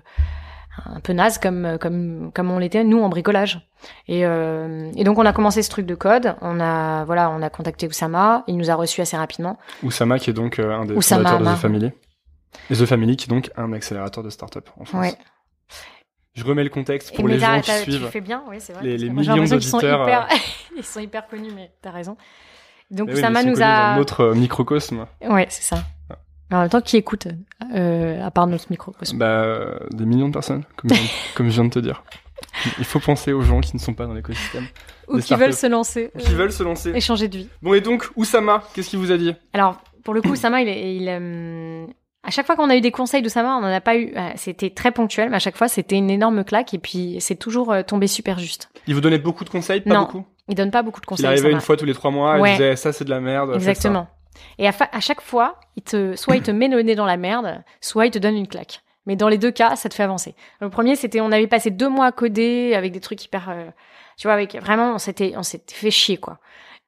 un 0.85 0.99
peu 0.99 1.13
naze 1.13 1.37
comme 1.37 1.65
euh, 1.65 1.77
comme 1.77 2.31
comme 2.33 2.51
on 2.51 2.59
l'était 2.59 2.83
nous 2.83 3.01
en 3.01 3.09
bricolage. 3.09 3.67
Et, 4.07 4.25
euh, 4.25 4.91
et 4.95 5.03
donc, 5.03 5.17
on 5.17 5.25
a 5.25 5.33
commencé 5.33 5.61
ce 5.63 5.69
truc 5.69 5.85
de 5.85 5.95
code. 5.95 6.35
On 6.41 6.59
a 6.59 7.03
voilà, 7.05 7.29
on 7.31 7.41
a 7.41 7.49
contacté 7.49 7.87
Oussama. 7.87 8.43
Il 8.47 8.57
nous 8.57 8.69
a 8.69 8.75
reçus 8.75 9.01
assez 9.01 9.17
rapidement. 9.17 9.57
Oussama 9.83 10.19
qui 10.19 10.29
est 10.29 10.33
donc 10.33 10.59
euh, 10.59 10.73
un 10.73 10.85
des 10.85 10.93
Oussama 10.95 11.29
fondateurs 11.29 11.51
de. 11.53 11.57
The 11.57 11.61
Family. 11.61 11.91
Et 12.69 12.73
The 12.75 12.85
Family 12.85 13.15
qui 13.17 13.25
est 13.25 13.33
donc 13.33 13.51
un 13.57 13.71
accélérateur 13.73 14.23
de 14.23 14.29
start-up 14.29 14.69
en 14.79 14.85
France. 14.85 15.01
Ouais. 15.05 15.13
Je 16.35 16.43
remets 16.45 16.63
le 16.63 16.69
contexte 16.69 17.15
pour 17.15 17.27
Et 17.29 17.33
les 17.33 17.39
gens 17.39 17.59
qui 17.61 17.71
Tu 17.83 17.91
suivent. 17.91 18.07
fais 18.09 18.21
bien, 18.21 18.43
oui, 18.47 18.57
c'est 18.59 18.71
vrai. 18.73 18.83
les- 18.83 18.97
les 18.97 19.09
millions 19.09 19.43
d'auditeurs, 19.43 20.07
hyper- 20.07 20.27
ils 20.77 20.83
sont 20.83 20.99
hyper 20.99 21.27
connus, 21.27 21.51
mais 21.53 21.71
t'as 21.81 21.91
raison. 21.91 22.15
Donc 22.91 23.07
Mais 23.07 23.13
oui, 23.13 23.19
Oussama 23.19 23.41
ils 23.41 23.43
sont 23.43 23.49
nous 23.49 23.61
a. 23.61 23.91
dans 23.91 23.95
notre 23.97 24.21
euh, 24.21 24.35
microcosme. 24.35 25.05
Ouais, 25.27 25.47
c'est 25.49 25.63
ça. 25.63 25.83
En 26.51 26.61
même 26.61 26.69
temps, 26.69 26.81
qui 26.81 26.97
écoute 26.97 27.27
euh, 27.75 28.25
à 28.25 28.31
part 28.31 28.47
notre 28.47 28.65
microcosme 28.71 29.17
Bah, 29.17 29.79
des 29.91 30.05
millions 30.05 30.27
de 30.29 30.33
personnes, 30.33 30.63
comme 30.75 30.89
je, 30.89 30.95
viens- 30.95 31.09
comme 31.35 31.47
je 31.49 31.53
viens 31.53 31.65
de 31.65 31.69
te 31.69 31.79
dire. 31.79 32.03
Il 32.79 32.85
faut 32.85 32.99
penser 32.99 33.33
aux 33.33 33.41
gens 33.41 33.59
qui 33.61 33.75
ne 33.75 33.79
sont 33.81 33.93
pas 33.93 34.05
dans 34.07 34.13
l'écosystème, 34.13 34.65
ou 35.07 35.19
qui 35.19 35.35
veulent 35.35 35.53
se 35.53 35.67
lancer, 35.67 36.11
qui 36.17 36.31
euh, 36.33 36.35
veulent 36.37 36.51
se 36.51 36.63
lancer. 36.63 36.91
et 36.95 37.01
changer 37.01 37.27
de 37.27 37.37
vie. 37.39 37.49
Bon, 37.61 37.73
et 37.73 37.81
donc, 37.81 38.09
Oussama, 38.15 38.63
qu'est-ce 38.73 38.89
qu'il 38.89 38.99
vous 38.99 39.11
a 39.11 39.17
dit? 39.17 39.35
Alors, 39.53 39.81
pour 40.03 40.13
le 40.13 40.21
coup, 40.21 40.29
Oussama, 40.31 40.61
il, 40.61 40.69
est- 40.69 40.95
il, 40.95 41.07
euh, 41.09 41.85
à 42.23 42.31
chaque 42.31 42.45
fois 42.47 42.55
qu'on 42.55 42.69
a 42.69 42.75
eu 42.75 42.81
des 42.81 42.91
conseils 42.91 43.21
d'Oussama, 43.21 43.57
on 43.57 43.61
n'en 43.61 43.67
a 43.73 43.81
pas 43.81 43.95
eu. 43.97 44.13
euh, 44.15 44.29
C'était 44.35 44.69
très 44.71 44.91
ponctuel, 44.91 45.29
mais 45.29 45.35
à 45.35 45.39
chaque 45.39 45.57
fois, 45.57 45.67
c'était 45.67 45.97
une 45.97 46.09
énorme 46.09 46.43
claque, 46.43 46.73
et 46.73 46.79
puis 46.79 47.17
c'est 47.19 47.35
toujours 47.35 47.75
tombé 47.85 48.07
super 48.07 48.39
juste. 48.39 48.69
Il 48.87 48.95
vous 48.95 49.01
donnait 49.01 49.19
beaucoup 49.19 49.43
de 49.43 49.49
conseils, 49.49 49.81
pas 49.81 49.93
Non, 49.93 50.01
beaucoup? 50.05 50.25
Il 50.47 50.55
donne 50.55 50.71
pas 50.71 50.81
beaucoup 50.81 51.01
de 51.01 51.05
Il 51.05 51.09
conseils. 51.09 51.25
arrivait 51.27 51.41
Oussama. 51.41 51.55
une 51.57 51.61
fois 51.61 51.77
tous 51.77 51.85
les 51.85 51.93
trois 51.93 52.09
mois, 52.11 52.39
Ouais. 52.39 52.49
il 52.51 52.53
disait 52.53 52.75
ça 52.75 52.91
c'est 52.93 53.05
de 53.05 53.09
la 53.11 53.19
merde. 53.19 53.51
Exactement. 53.53 54.07
Et 54.57 54.67
à, 54.67 54.99
chaque 54.99 55.21
fois, 55.21 55.59
soit 56.15 56.35
il 56.35 56.41
te 56.41 56.51
met 56.51 56.67
le 56.67 56.81
nez 56.81 56.95
dans 56.95 57.05
la 57.05 57.17
merde, 57.17 57.63
soit 57.81 58.05
il 58.05 58.11
te 58.11 58.19
donne 58.19 58.35
une 58.35 58.47
claque. 58.47 58.81
Mais 59.05 59.15
dans 59.15 59.29
les 59.29 59.37
deux 59.37 59.51
cas, 59.51 59.75
ça 59.75 59.89
te 59.89 59.95
fait 59.95 60.03
avancer. 60.03 60.35
Le 60.61 60.69
premier, 60.69 60.95
c'était, 60.95 61.21
on 61.21 61.31
avait 61.31 61.47
passé 61.47 61.71
deux 61.71 61.89
mois 61.89 62.05
à 62.05 62.11
coder 62.11 62.75
avec 62.75 62.91
des 62.91 62.99
trucs 62.99 63.23
hyper, 63.23 63.49
euh, 63.49 63.69
tu 64.17 64.27
vois, 64.27 64.33
avec 64.33 64.55
vraiment, 64.55 64.93
on 64.93 64.97
s'était, 64.97 65.33
on 65.35 65.43
s'était 65.43 65.73
fait 65.73 65.91
chier, 65.91 66.17
quoi. 66.17 66.39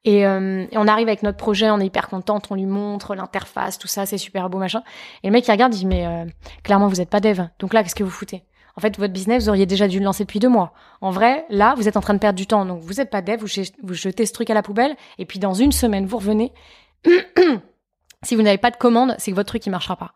Et, 0.04 0.26
euh, 0.26 0.66
et 0.72 0.78
on 0.78 0.88
arrive 0.88 1.08
avec 1.08 1.24
notre 1.24 1.38
projet, 1.38 1.70
on 1.70 1.80
est 1.80 1.86
hyper 1.86 2.10
contente, 2.10 2.48
on 2.50 2.56
lui 2.56 2.66
montre 2.66 3.16
l'interface, 3.16 3.78
tout 3.78 3.88
ça, 3.88 4.06
c'est 4.06 4.18
super 4.18 4.50
beau, 4.50 4.58
machin. 4.58 4.84
Et 5.24 5.28
le 5.28 5.34
mec, 5.34 5.48
il 5.48 5.52
regarde, 5.52 5.74
il 5.74 5.80
dit, 5.80 5.86
mais 5.86 6.06
euh, 6.06 6.26
clairement, 6.64 6.88
vous 6.88 7.02
êtes 7.02 7.10
pas 7.10 7.20
dev. 7.20 7.42
Donc 7.60 7.74
là, 7.74 7.84
qu'est-ce 7.84 7.96
que 7.96 8.04
vous 8.04 8.10
foutez? 8.10 8.44
En 8.76 8.82
fait, 8.82 8.98
votre 8.98 9.14
business, 9.14 9.44
vous 9.44 9.50
auriez 9.50 9.66
déjà 9.66 9.88
dû 9.88 10.00
le 10.00 10.06
lancer 10.06 10.24
depuis 10.24 10.40
deux 10.40 10.50
mois. 10.50 10.74
En 11.02 11.12
vrai, 11.12 11.46
là, 11.50 11.76
vous 11.76 11.88
êtes 11.88 11.98
en 11.98 12.02
train 12.02 12.14
de 12.14 12.20
perdre 12.20 12.38
du 12.38 12.48
temps. 12.48 12.66
Donc, 12.66 12.82
vous 12.82 13.02
êtes 13.02 13.10
pas 13.10 13.22
dev, 13.22 13.38
vous, 13.40 13.48
vous 13.84 13.94
jetez 13.94 14.26
ce 14.26 14.34
truc 14.34 14.50
à 14.50 14.54
la 14.54 14.64
poubelle, 14.64 14.96
et 15.18 15.26
puis 15.26 15.40
dans 15.40 15.54
une 15.54 15.72
semaine, 15.72 16.06
vous 16.06 16.18
revenez. 16.18 16.54
si 18.24 18.36
vous 18.36 18.42
n'avez 18.42 18.58
pas 18.58 18.72
de 18.72 18.78
commande, 18.78 19.16
c'est 19.18 19.32
que 19.32 19.36
votre 19.36 19.48
truc, 19.50 19.66
il 19.66 19.70
marchera 19.70 19.96
pas. 19.96 20.14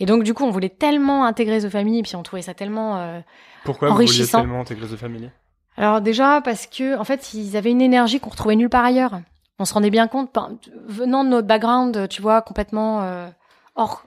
Et 0.00 0.06
donc, 0.06 0.24
du 0.24 0.34
coup, 0.34 0.44
on 0.44 0.50
voulait 0.50 0.68
tellement 0.70 1.24
intégrer 1.24 1.60
The 1.60 1.68
Family, 1.68 2.02
puis 2.02 2.16
on 2.16 2.22
trouvait 2.22 2.42
ça 2.42 2.54
tellement... 2.54 2.98
euh, 2.98 3.20
Pourquoi 3.64 3.88
vous 3.88 3.94
vouliez 3.94 4.08
Enrichissant. 4.08 4.40
tellement 4.40 4.60
intégrer 4.60 4.86
The 4.86 4.96
Family? 4.96 5.30
Alors 5.76 6.00
déjà 6.00 6.40
parce 6.40 6.68
que 6.68 6.96
en 6.96 7.02
fait 7.02 7.34
ils 7.34 7.56
avaient 7.56 7.72
une 7.72 7.82
énergie 7.82 8.20
qu'on 8.20 8.30
retrouvait 8.30 8.54
nulle 8.54 8.68
part 8.68 8.84
ailleurs. 8.84 9.18
On 9.58 9.64
se 9.64 9.74
rendait 9.74 9.90
bien 9.90 10.06
compte, 10.06 10.30
ben, 10.32 10.56
venant 10.86 11.24
de 11.24 11.30
notre 11.30 11.48
background, 11.48 12.08
tu 12.08 12.22
vois, 12.22 12.42
complètement 12.42 13.02
euh, 13.02 13.26
hors 13.74 14.04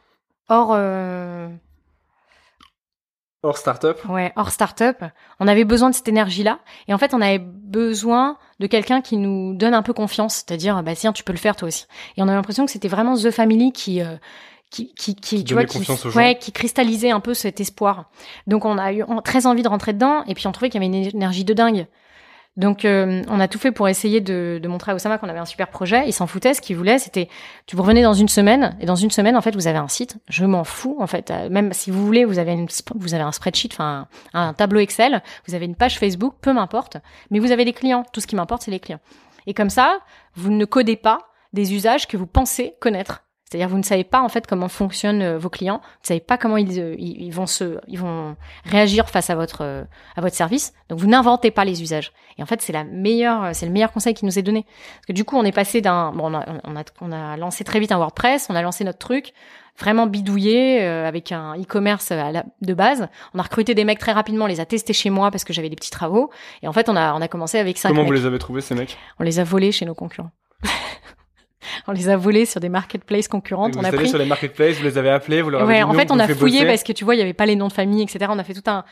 hors 0.47 0.71
euh, 0.73 1.49
Hors 3.43 3.57
startup 3.57 3.97
ouais 4.09 4.33
hors 4.35 4.49
startup, 4.49 5.03
on 5.39 5.47
avait 5.47 5.63
besoin 5.63 5.91
de 5.91 5.95
cette 5.95 6.07
énergie 6.07 6.43
là. 6.43 6.59
Et 6.87 6.93
en 6.93 6.97
fait 6.97 7.13
on 7.13 7.21
avait 7.21 7.39
besoin 7.39 8.37
de 8.59 8.65
quelqu'un 8.67 9.01
qui 9.01 9.15
nous 9.17 9.53
donne 9.53 9.75
un 9.75 9.83
peu 9.83 9.93
confiance, 9.93 10.35
c'est-à-dire 10.35 10.81
bah 10.81 10.95
tiens 10.95 11.13
tu 11.13 11.23
peux 11.23 11.33
le 11.33 11.37
faire 11.37 11.55
toi 11.55 11.67
aussi. 11.67 11.85
Et 12.17 12.21
on 12.21 12.27
avait 12.27 12.35
l'impression 12.35 12.65
que 12.65 12.71
c'était 12.71 12.87
vraiment 12.87 13.15
The 13.15 13.29
Family 13.31 13.71
qui 13.71 14.01
euh, 14.01 14.15
qui, 14.69 14.93
qui, 14.95 15.15
qui, 15.15 15.43
tu 15.43 15.53
vois, 15.53 15.63
ouais, 16.15 16.37
qui 16.37 16.51
cristallisait 16.51 17.11
un 17.11 17.19
peu 17.19 17.33
cet 17.33 17.61
espoir. 17.61 18.09
Donc 18.47 18.65
on 18.65 18.77
a 18.77 18.91
eu 18.91 19.03
très 19.23 19.45
envie 19.45 19.63
de 19.63 19.69
rentrer 19.69 19.93
dedans, 19.93 20.23
et 20.25 20.33
puis 20.33 20.47
on 20.47 20.51
trouvait 20.51 20.69
qu'il 20.69 20.81
y 20.81 20.85
avait 20.85 20.93
une 20.93 21.15
énergie 21.15 21.45
de 21.45 21.53
dingue. 21.53 21.87
Donc 22.57 22.85
euh, 22.85 23.21
on 23.29 23.39
a 23.39 23.47
tout 23.47 23.59
fait 23.59 23.71
pour 23.71 23.87
essayer 23.87 24.19
de, 24.19 24.59
de 24.61 24.67
montrer 24.67 24.91
à 24.91 24.95
Osama 24.95 25.19
qu'on 25.19 25.29
avait 25.29 25.39
un 25.39 25.45
super 25.45 25.67
projet. 25.67 26.03
Il 26.07 26.11
s'en 26.11 26.25
foutait, 26.25 26.55
ce 26.55 26.61
qu'il 26.61 26.75
voulait, 26.75 26.97
c'était 26.97 27.29
tu 27.67 27.75
vous 27.75 27.83
revenez 27.83 28.01
dans 28.01 28.13
une 28.13 28.27
semaine, 28.27 28.75
et 28.81 28.85
dans 28.87 28.95
une 28.95 29.11
semaine 29.11 29.37
en 29.37 29.41
fait 29.41 29.55
vous 29.55 29.67
avez 29.67 29.77
un 29.77 29.87
site. 29.87 30.17
Je 30.27 30.43
m'en 30.43 30.63
fous 30.63 30.97
en 30.99 31.07
fait. 31.07 31.29
Euh, 31.29 31.49
Même 31.49 31.71
si 31.71 31.91
vous 31.91 32.03
voulez, 32.03 32.25
vous 32.25 32.39
avez 32.39 32.53
une, 32.53 32.67
vous 32.95 33.13
avez 33.13 33.23
un 33.23 33.31
spreadsheet, 33.31 33.69
enfin 33.71 34.07
un 34.33 34.53
tableau 34.53 34.79
Excel, 34.79 35.21
vous 35.47 35.53
avez 35.53 35.65
une 35.65 35.75
page 35.75 35.99
Facebook, 35.99 36.35
peu 36.41 36.51
m'importe. 36.51 36.97
Mais 37.29 37.39
vous 37.39 37.51
avez 37.51 37.63
des 37.63 37.73
clients. 37.73 38.03
Tout 38.11 38.21
ce 38.21 38.27
qui 38.27 38.35
m'importe 38.35 38.63
c'est 38.63 38.71
les 38.71 38.79
clients. 38.79 38.99
Et 39.45 39.53
comme 39.53 39.69
ça, 39.69 39.99
vous 40.35 40.51
ne 40.51 40.65
codez 40.65 40.97
pas 40.97 41.19
des 41.53 41.73
usages 41.73 42.07
que 42.07 42.17
vous 42.17 42.27
pensez 42.27 42.73
connaître. 42.81 43.23
C'est-à-dire 43.49 43.69
vous 43.69 43.77
ne 43.77 43.83
savez 43.83 44.03
pas 44.03 44.21
en 44.21 44.27
fait 44.27 44.45
comment 44.45 44.67
fonctionnent 44.67 45.21
euh, 45.21 45.37
vos 45.37 45.49
clients, 45.49 45.77
vous 45.77 46.03
ne 46.03 46.07
savez 46.07 46.19
pas 46.19 46.37
comment 46.37 46.57
ils, 46.57 46.79
euh, 46.79 46.95
ils, 46.97 47.21
ils 47.21 47.31
vont 47.31 47.47
se, 47.47 47.79
ils 47.87 47.97
vont 47.97 48.35
réagir 48.65 49.09
face 49.09 49.29
à 49.29 49.35
votre 49.35 49.61
euh, 49.61 49.83
à 50.17 50.21
votre 50.21 50.35
service. 50.35 50.73
Donc 50.89 50.99
vous 50.99 51.07
n'inventez 51.07 51.49
pas 51.49 51.63
les 51.63 51.81
usages. 51.81 52.11
Et 52.37 52.43
en 52.43 52.45
fait 52.45 52.61
c'est 52.61 52.73
la 52.73 52.83
meilleure, 52.83 53.55
c'est 53.55 53.65
le 53.65 53.71
meilleur 53.71 53.91
conseil 53.93 54.13
qui 54.13 54.25
nous 54.25 54.37
est 54.37 54.41
donné. 54.41 54.63
Parce 54.63 55.05
que 55.07 55.13
du 55.13 55.23
coup 55.23 55.37
on 55.37 55.45
est 55.45 55.53
passé 55.53 55.79
d'un, 55.79 56.11
bon 56.11 56.33
on 56.33 56.37
a, 56.37 56.45
on 56.65 56.75
a 56.75 56.83
on 56.99 57.11
a 57.11 57.37
lancé 57.37 57.63
très 57.63 57.79
vite 57.79 57.91
un 57.93 57.97
WordPress, 57.97 58.47
on 58.49 58.55
a 58.55 58.61
lancé 58.61 58.83
notre 58.83 58.99
truc 58.99 59.33
vraiment 59.79 60.07
bidouillé 60.07 60.81
euh, 60.81 61.07
avec 61.07 61.31
un 61.31 61.55
e-commerce 61.55 62.11
de 62.61 62.73
base. 62.73 63.07
On 63.33 63.39
a 63.39 63.43
recruté 63.43 63.75
des 63.75 63.85
mecs 63.85 63.99
très 63.99 64.11
rapidement, 64.11 64.45
on 64.45 64.47
les 64.47 64.59
a 64.59 64.65
testés 64.65 64.93
chez 64.93 65.09
moi 65.09 65.31
parce 65.31 65.43
que 65.43 65.53
j'avais 65.53 65.69
des 65.69 65.75
petits 65.75 65.91
travaux. 65.91 66.31
Et 66.63 66.67
en 66.67 66.73
fait 66.73 66.89
on 66.89 66.95
a 66.95 67.13
on 67.13 67.21
a 67.21 67.27
commencé 67.27 67.59
avec 67.59 67.77
cinq 67.77 67.89
Comment 67.89 68.01
mecs. 68.01 68.07
vous 68.07 68.13
les 68.13 68.25
avez 68.25 68.39
trouvés 68.39 68.61
ces 68.61 68.75
mecs? 68.75 68.97
On 69.19 69.23
les 69.23 69.39
a 69.39 69.43
volés 69.43 69.71
chez 69.71 69.85
nos 69.85 69.95
concurrents. 69.95 70.31
on 71.87 71.91
les 71.91 72.09
a 72.09 72.17
volés 72.17 72.45
sur 72.45 72.59
des 72.59 72.69
marketplaces 72.69 73.27
concurrentes. 73.27 73.75
Vous 73.75 73.81
on 73.81 73.83
a 73.83 73.91
pris. 73.91 74.09
sur 74.09 74.17
les 74.17 74.25
marketplaces, 74.25 74.77
vous 74.77 74.83
les 74.83 74.97
avez 74.97 75.09
appelés, 75.09 75.41
vous 75.41 75.49
leur 75.49 75.61
avez 75.61 75.69
Ouais, 75.73 75.77
dit 75.77 75.83
en 75.83 75.93
fait, 75.93 76.11
on 76.11 76.19
a 76.19 76.27
fouillé 76.27 76.59
bosser. 76.61 76.65
parce 76.67 76.83
que 76.83 76.91
tu 76.93 77.03
vois, 77.05 77.15
il 77.15 77.19
y 77.19 77.21
avait 77.21 77.33
pas 77.33 77.45
les 77.45 77.55
noms 77.55 77.67
de 77.67 77.73
famille, 77.73 78.01
etc. 78.03 78.25
On 78.29 78.39
a 78.39 78.43
fait 78.43 78.53
tout 78.53 78.69
un, 78.69 78.83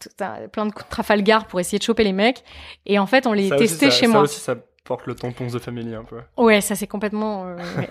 tout 0.00 0.08
un 0.20 0.48
plein 0.48 0.66
de 0.66 0.72
coups 0.72 0.84
de 0.86 0.90
Trafalgar 0.90 1.46
pour 1.46 1.60
essayer 1.60 1.78
de 1.78 1.82
choper 1.84 2.04
les 2.04 2.12
mecs. 2.12 2.42
Et 2.86 2.98
en 2.98 3.06
fait, 3.06 3.26
on 3.26 3.32
les 3.32 3.48
Ça 3.48 3.56
aussi, 3.56 3.64
testait 3.68 3.90
ça- 3.90 3.96
chez 3.96 4.06
ça 4.06 4.12
moi. 4.12 4.20
aussi, 4.22 4.40
porte 4.84 5.06
le 5.06 5.14
tampon 5.14 5.46
The 5.48 5.58
Family 5.58 5.94
un 5.94 6.04
peu. 6.04 6.20
Ouais, 6.36 6.60
ça 6.60 6.74
c'est 6.74 6.86
complètement. 6.86 7.46
euh, 7.46 7.56
ouais. 7.78 7.90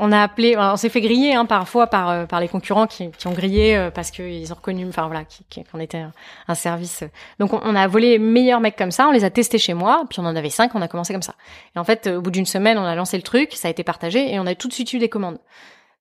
on 0.00 0.10
a 0.10 0.20
appelé, 0.20 0.56
on 0.58 0.76
s'est 0.76 0.88
fait 0.88 1.00
griller 1.00 1.34
hein, 1.34 1.46
parfois 1.46 1.86
par 1.86 2.10
euh, 2.10 2.26
par 2.26 2.40
les 2.40 2.48
concurrents 2.48 2.86
qui, 2.88 3.10
qui 3.12 3.26
ont 3.28 3.32
grillé 3.32 3.76
euh, 3.76 3.90
parce 3.90 4.10
qu'ils 4.10 4.52
ont 4.52 4.56
reconnu, 4.56 4.86
enfin 4.88 5.06
voilà, 5.06 5.22
qu'on 5.70 5.78
était 5.80 5.98
un, 5.98 6.12
un 6.48 6.54
service. 6.54 7.04
Donc 7.38 7.52
on, 7.52 7.60
on 7.62 7.76
a 7.76 7.86
volé 7.86 8.10
les 8.10 8.18
meilleurs 8.18 8.60
mecs 8.60 8.76
comme 8.76 8.90
ça, 8.90 9.06
on 9.08 9.12
les 9.12 9.24
a 9.24 9.30
testés 9.30 9.58
chez 9.58 9.74
moi, 9.74 10.04
puis 10.10 10.18
on 10.20 10.26
en 10.26 10.34
avait 10.34 10.50
cinq, 10.50 10.74
on 10.74 10.82
a 10.82 10.88
commencé 10.88 11.12
comme 11.12 11.22
ça. 11.22 11.34
Et 11.76 11.78
en 11.78 11.84
fait, 11.84 12.08
au 12.08 12.20
bout 12.20 12.32
d'une 12.32 12.46
semaine, 12.46 12.78
on 12.78 12.84
a 12.84 12.94
lancé 12.96 13.16
le 13.16 13.22
truc, 13.22 13.52
ça 13.54 13.68
a 13.68 13.70
été 13.70 13.84
partagé 13.84 14.34
et 14.34 14.40
on 14.40 14.46
a 14.46 14.54
tout 14.56 14.66
de 14.68 14.72
suite 14.72 14.92
eu 14.92 14.98
des 14.98 15.08
commandes. 15.08 15.38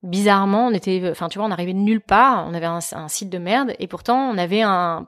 Bizarrement, 0.02 0.68
on 0.68 0.72
était, 0.72 1.08
enfin 1.12 1.30
tu 1.30 1.38
vois, 1.38 1.48
on 1.48 1.52
arrivait 1.52 1.74
de 1.74 1.78
nulle 1.78 2.02
part, 2.02 2.46
on 2.50 2.54
avait 2.56 2.66
un, 2.66 2.80
un 2.94 3.08
site 3.08 3.30
de 3.30 3.38
merde 3.38 3.74
et 3.80 3.88
pourtant 3.88 4.18
on 4.32 4.38
avait 4.38 4.62
un, 4.64 5.08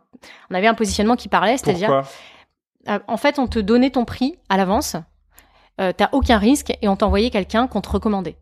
on 0.51 0.55
avait 0.55 0.67
un 0.67 0.73
positionnement 0.75 1.15
qui 1.15 1.29
parlait, 1.29 1.57
c'est-à-dire 1.57 2.03
en 3.07 3.17
fait, 3.17 3.39
on 3.39 3.47
te 3.47 3.57
donnait 3.57 3.89
ton 3.89 4.05
prix 4.05 4.37
à 4.47 4.57
l'avance. 4.57 4.95
Euh, 5.81 5.91
T'as 5.95 6.09
aucun 6.13 6.37
risque 6.37 6.71
et 6.81 6.87
on 6.87 6.95
t'envoyait 6.95 7.29
quelqu'un 7.29 7.67
qu'on 7.67 7.81
te 7.81 7.89
recommandait. 7.89 8.37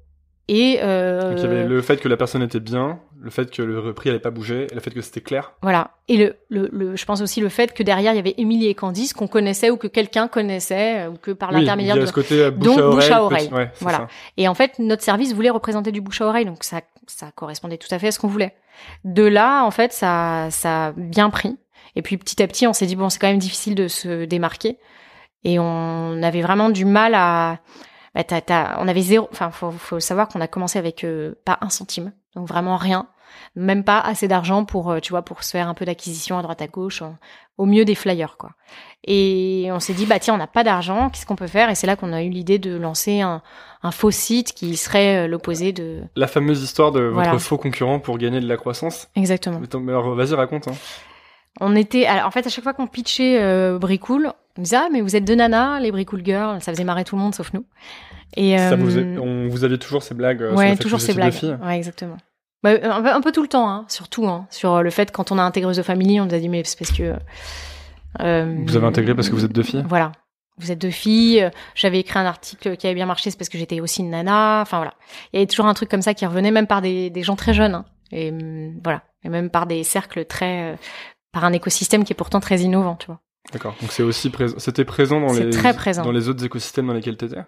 Et 0.50 0.80
euh, 0.84 1.22
Donc 1.32 1.40
il 1.40 1.44
y 1.44 1.46
avait 1.46 1.64
le 1.64 1.82
fait 1.82 1.98
que 1.98 2.10
la 2.10 2.18
personne 2.18 2.44
était 2.44 2.60
bien, 2.60 3.00
le 3.20 3.30
fait 3.30 3.50
que 3.50 3.62
le 3.62 3.94
prix 3.94 4.10
allait 4.10 4.20
pas 4.20 4.30
bouger, 4.30 4.68
et 4.70 4.76
le 4.76 4.82
fait 4.82 4.92
que 4.92 5.00
c'était 5.00 5.22
clair. 5.22 5.54
voilà. 5.62 5.92
Et 6.10 6.18
le, 6.18 6.36
le, 6.50 6.68
le, 6.74 6.96
je 6.98 7.06
pense 7.06 7.22
aussi 7.22 7.40
le 7.40 7.48
fait 7.48 7.74
que 7.74 7.82
derrière 7.82 8.12
il 8.12 8.18
y 8.18 8.20
avait 8.20 8.34
Émilie 8.38 8.68
et 8.68 8.76
Candice 8.76 9.14
qu'on 9.14 9.28
connaissait 9.28 9.70
ou 9.70 9.78
que 9.78 9.88
quelqu'un 9.88 10.28
connaissait 10.28 11.06
euh, 11.06 11.12
ou 11.12 11.14
que 11.16 11.32
par 11.32 11.50
Oui, 11.54 11.62
l'intermédiaire 11.62 11.96
de 11.96 12.06
ce 12.06 12.12
côté 12.12 12.42
euh, 12.42 12.52
bouche 12.52 12.68
Donc, 12.68 12.78
à 12.80 12.84
oreille. 12.88 12.96
bouche 12.98 13.06
à 13.06 13.16
petit- 13.16 13.22
oreille. 13.22 13.50
ouais, 13.54 13.72
Voilà. 13.80 13.98
ça. 14.00 14.08
Et 14.36 14.48
en 14.50 14.54
fait, 14.54 14.80
notre 14.80 15.02
service 15.02 15.34
voulait 15.34 15.50
représenter 15.50 15.94
du 15.94 16.02
bouche 16.02 16.20
à 16.20 16.28
oreille, 16.28 16.46
donc 16.46 16.66
ça, 16.66 16.82
ça 17.08 17.32
correspondait 17.34 17.78
tout 17.78 17.88
à 17.92 17.98
fait 17.98 18.08
à 18.08 18.12
ce 18.12 18.20
qu'on 18.20 18.28
voulait. 18.28 18.54
De 19.06 19.24
là, 19.24 19.64
en 19.64 19.72
fait, 19.72 19.94
ça, 19.94 20.50
ça 20.52 20.88
a 20.88 20.92
bien 20.92 21.30
pris. 21.30 21.58
Et 21.96 22.02
puis 22.02 22.18
petit 22.18 22.44
à 22.44 22.48
petit, 22.48 22.68
on 22.68 22.74
s'est 22.74 22.86
dit 22.86 22.98
bon, 22.98 23.08
c'est 23.10 23.20
quand 23.20 23.28
même 23.30 23.38
difficile 23.38 23.76
de 23.76 23.88
se 23.88 24.26
démarquer. 24.26 24.78
Et 25.44 25.60
on 25.60 26.22
avait 26.24 26.42
vraiment 26.42 26.70
du 26.70 26.86
mal 26.86 27.14
à. 27.16 27.60
Bah, 28.16 28.24
t'as- 28.24 28.42
t'as- 28.42 28.78
on 28.80 28.88
avait 28.88 29.02
zéro. 29.02 29.28
Enfin, 29.32 29.50
faut, 29.52 29.72
faut 29.72 30.00
savoir 30.00 30.28
qu'on 30.28 30.40
a 30.42 30.48
commencé 30.48 30.78
avec 30.80 31.04
euh, 31.04 31.34
pas 31.46 31.58
un 31.62 31.70
centime, 31.70 32.12
donc 32.36 32.48
vraiment 32.48 32.78
rien, 32.78 33.08
même 33.56 33.84
pas 33.84 34.00
assez 34.00 34.28
d'argent 34.28 34.66
pour, 34.66 34.92
euh, 34.92 35.00
tu 35.00 35.12
vois, 35.12 35.24
pour 35.24 35.44
se 35.44 35.50
faire 35.52 35.68
un 35.68 35.74
peu 35.74 35.84
d'acquisition 35.86 36.38
à 36.38 36.44
droite 36.44 36.62
à 36.62 36.68
gauche, 36.68 37.02
au 37.58 37.66
mieux 37.66 37.86
des 37.86 37.96
flyers, 37.96 38.38
quoi. 38.38 38.52
Et 39.06 39.68
on 39.72 39.80
s'est 39.80 39.94
dit 39.94 40.06
bah 40.06 40.20
tiens, 40.20 40.36
on 40.36 40.38
n'a 40.38 40.48
pas 40.48 40.64
d'argent, 40.64 41.10
qu'est-ce 41.10 41.26
qu'on 41.26 41.36
peut 41.36 41.48
faire? 41.48 41.70
Et 41.72 41.76
c'est 41.76 41.88
là 41.88 41.96
qu'on 41.96 42.14
a 42.14 42.22
eu 42.22 42.30
l'idée 42.30 42.60
de 42.60 42.78
lancer 42.78 43.22
un, 43.22 43.42
un 43.82 43.92
faux 43.92 44.12
site 44.12 44.54
qui 44.54 44.78
serait 44.78 45.26
euh, 45.26 45.28
l'opposé 45.28 45.74
de. 45.74 46.04
La 46.16 46.28
fameuse 46.28 46.62
histoire 46.64 46.92
de 46.92 47.02
votre 47.02 47.14
Voilà. 47.16 47.40
faux 47.40 47.58
concurrent 47.58 48.00
pour 48.00 48.18
gagner 48.20 48.40
de 48.42 48.48
la 48.48 48.58
croissance. 48.58 49.10
Exactement. 49.16 49.60
Alors, 49.88 50.14
vas-y, 50.14 50.36
raconte. 50.36 50.68
Hein. 50.68 50.74
On 51.62 51.76
était, 51.76 52.06
alors, 52.06 52.26
en 52.28 52.32
fait, 52.32 52.46
à 52.48 52.50
chaque 52.50 52.64
fois 52.64 52.74
qu'on 52.74 52.88
pitchait 52.88 53.38
euh, 53.42 53.78
Bricool, 53.78 54.32
on 54.58 54.62
disait 54.62 54.76
ah 54.78 54.88
mais 54.92 55.02
vous 55.02 55.16
êtes 55.16 55.26
deux 55.26 55.36
nanas, 55.36 55.80
les 55.80 55.92
Bricool 55.92 56.24
girls, 56.26 56.62
ça 56.62 56.72
faisait 56.72 56.84
marrer 56.84 57.04
tout 57.04 57.16
le 57.16 57.22
monde 57.22 57.36
sauf 57.36 57.54
nous. 57.54 57.66
Et 58.36 58.58
Ça 58.58 58.72
euh, 58.72 58.76
vous, 58.76 58.98
a- 58.98 59.02
on, 59.22 59.48
vous 59.48 59.64
aviez 59.64 59.78
toujours 59.78 60.02
ces 60.04 60.16
blagues. 60.16 60.42
euh, 60.42 60.50
sur 60.50 60.52
le 60.54 60.58
ouais, 60.58 60.76
fait 60.76 60.84
toujours 60.84 61.00
ces 61.00 61.14
blagues. 61.14 61.32
filles. 61.34 61.58
Ouais, 61.64 61.78
exactement. 61.78 62.18
Bah, 62.64 62.72
un, 62.82 63.02
peu, 63.04 63.10
un 63.12 63.22
peu 63.22 63.32
tout 63.32 63.42
le 63.44 63.48
temps, 63.48 63.70
hein, 63.70 63.86
surtout 63.90 64.26
hein, 64.28 64.48
sur 64.50 64.82
le 64.82 64.90
fait 64.90 65.12
quand 65.12 65.32
on 65.32 65.38
a 65.38 65.44
intégré 65.44 65.74
The 65.74 65.84
Family, 65.84 66.20
on 66.22 66.26
nous 66.26 66.34
a 66.34 66.40
dit 66.40 66.50
mais 66.50 66.64
c'est 66.64 66.80
parce 66.80 66.92
que. 66.92 67.14
euh, 68.22 68.56
Vous 68.66 68.76
avez 68.76 68.88
intégré 68.88 69.14
parce 69.16 69.30
que 69.30 69.36
vous 69.36 69.46
êtes 69.46 69.52
deux 69.54 69.64
filles? 69.64 69.84
Voilà. 69.88 70.12
Vous 70.58 70.72
êtes 70.72 70.80
deux 70.80 70.92
filles. 70.92 71.50
J'avais 71.76 72.00
écrit 72.00 72.20
un 72.20 72.26
article 72.26 72.78
qui 72.78 72.86
avait 72.88 72.94
bien 72.96 73.08
marché, 73.08 73.32
c'est 73.32 73.38
parce 73.38 73.50
que 73.50 73.58
j'étais 73.58 73.80
aussi 73.82 74.02
une 74.02 74.12
nana. 74.12 74.60
Enfin 74.62 74.78
voilà. 74.78 74.94
Il 75.32 75.38
y 75.38 75.40
avait 75.40 75.48
toujours 75.48 75.66
un 75.66 75.74
truc 75.74 75.90
comme 75.90 76.02
ça 76.04 76.14
qui 76.14 76.26
revenait, 76.26 76.52
même 76.52 76.68
par 76.68 76.82
des, 76.82 77.10
des 77.10 77.24
gens 77.24 77.36
très 77.36 77.54
jeunes. 77.54 77.74
hein. 77.76 77.86
Et 78.12 78.30
hum, 78.32 78.80
voilà. 78.84 79.02
Et 79.24 79.30
même 79.30 79.50
par 79.50 79.66
des 79.66 79.84
cercles 79.84 80.26
très, 80.26 80.74
euh, 80.74 80.76
par 81.34 81.44
un 81.44 81.52
écosystème 81.52 82.06
qui 82.06 82.14
est 82.14 82.16
pourtant 82.16 82.40
très 82.40 82.60
innovant, 82.60 82.96
tu 82.96 83.08
vois. 83.08 83.20
D'accord. 83.52 83.76
Donc 83.82 83.92
c'est 83.92 84.04
aussi 84.04 84.30
présent. 84.30 84.58
C'était 84.60 84.86
présent 84.86 85.20
dans 85.20 85.34
les 85.34 85.50
très 85.50 85.74
présent. 85.74 86.04
dans 86.04 86.14
les 86.14 86.30
autres 86.30 86.46
écosystèmes 86.46 86.88
dans 86.88 86.94
lesquels 86.94 87.18
t'étais? 87.18 87.44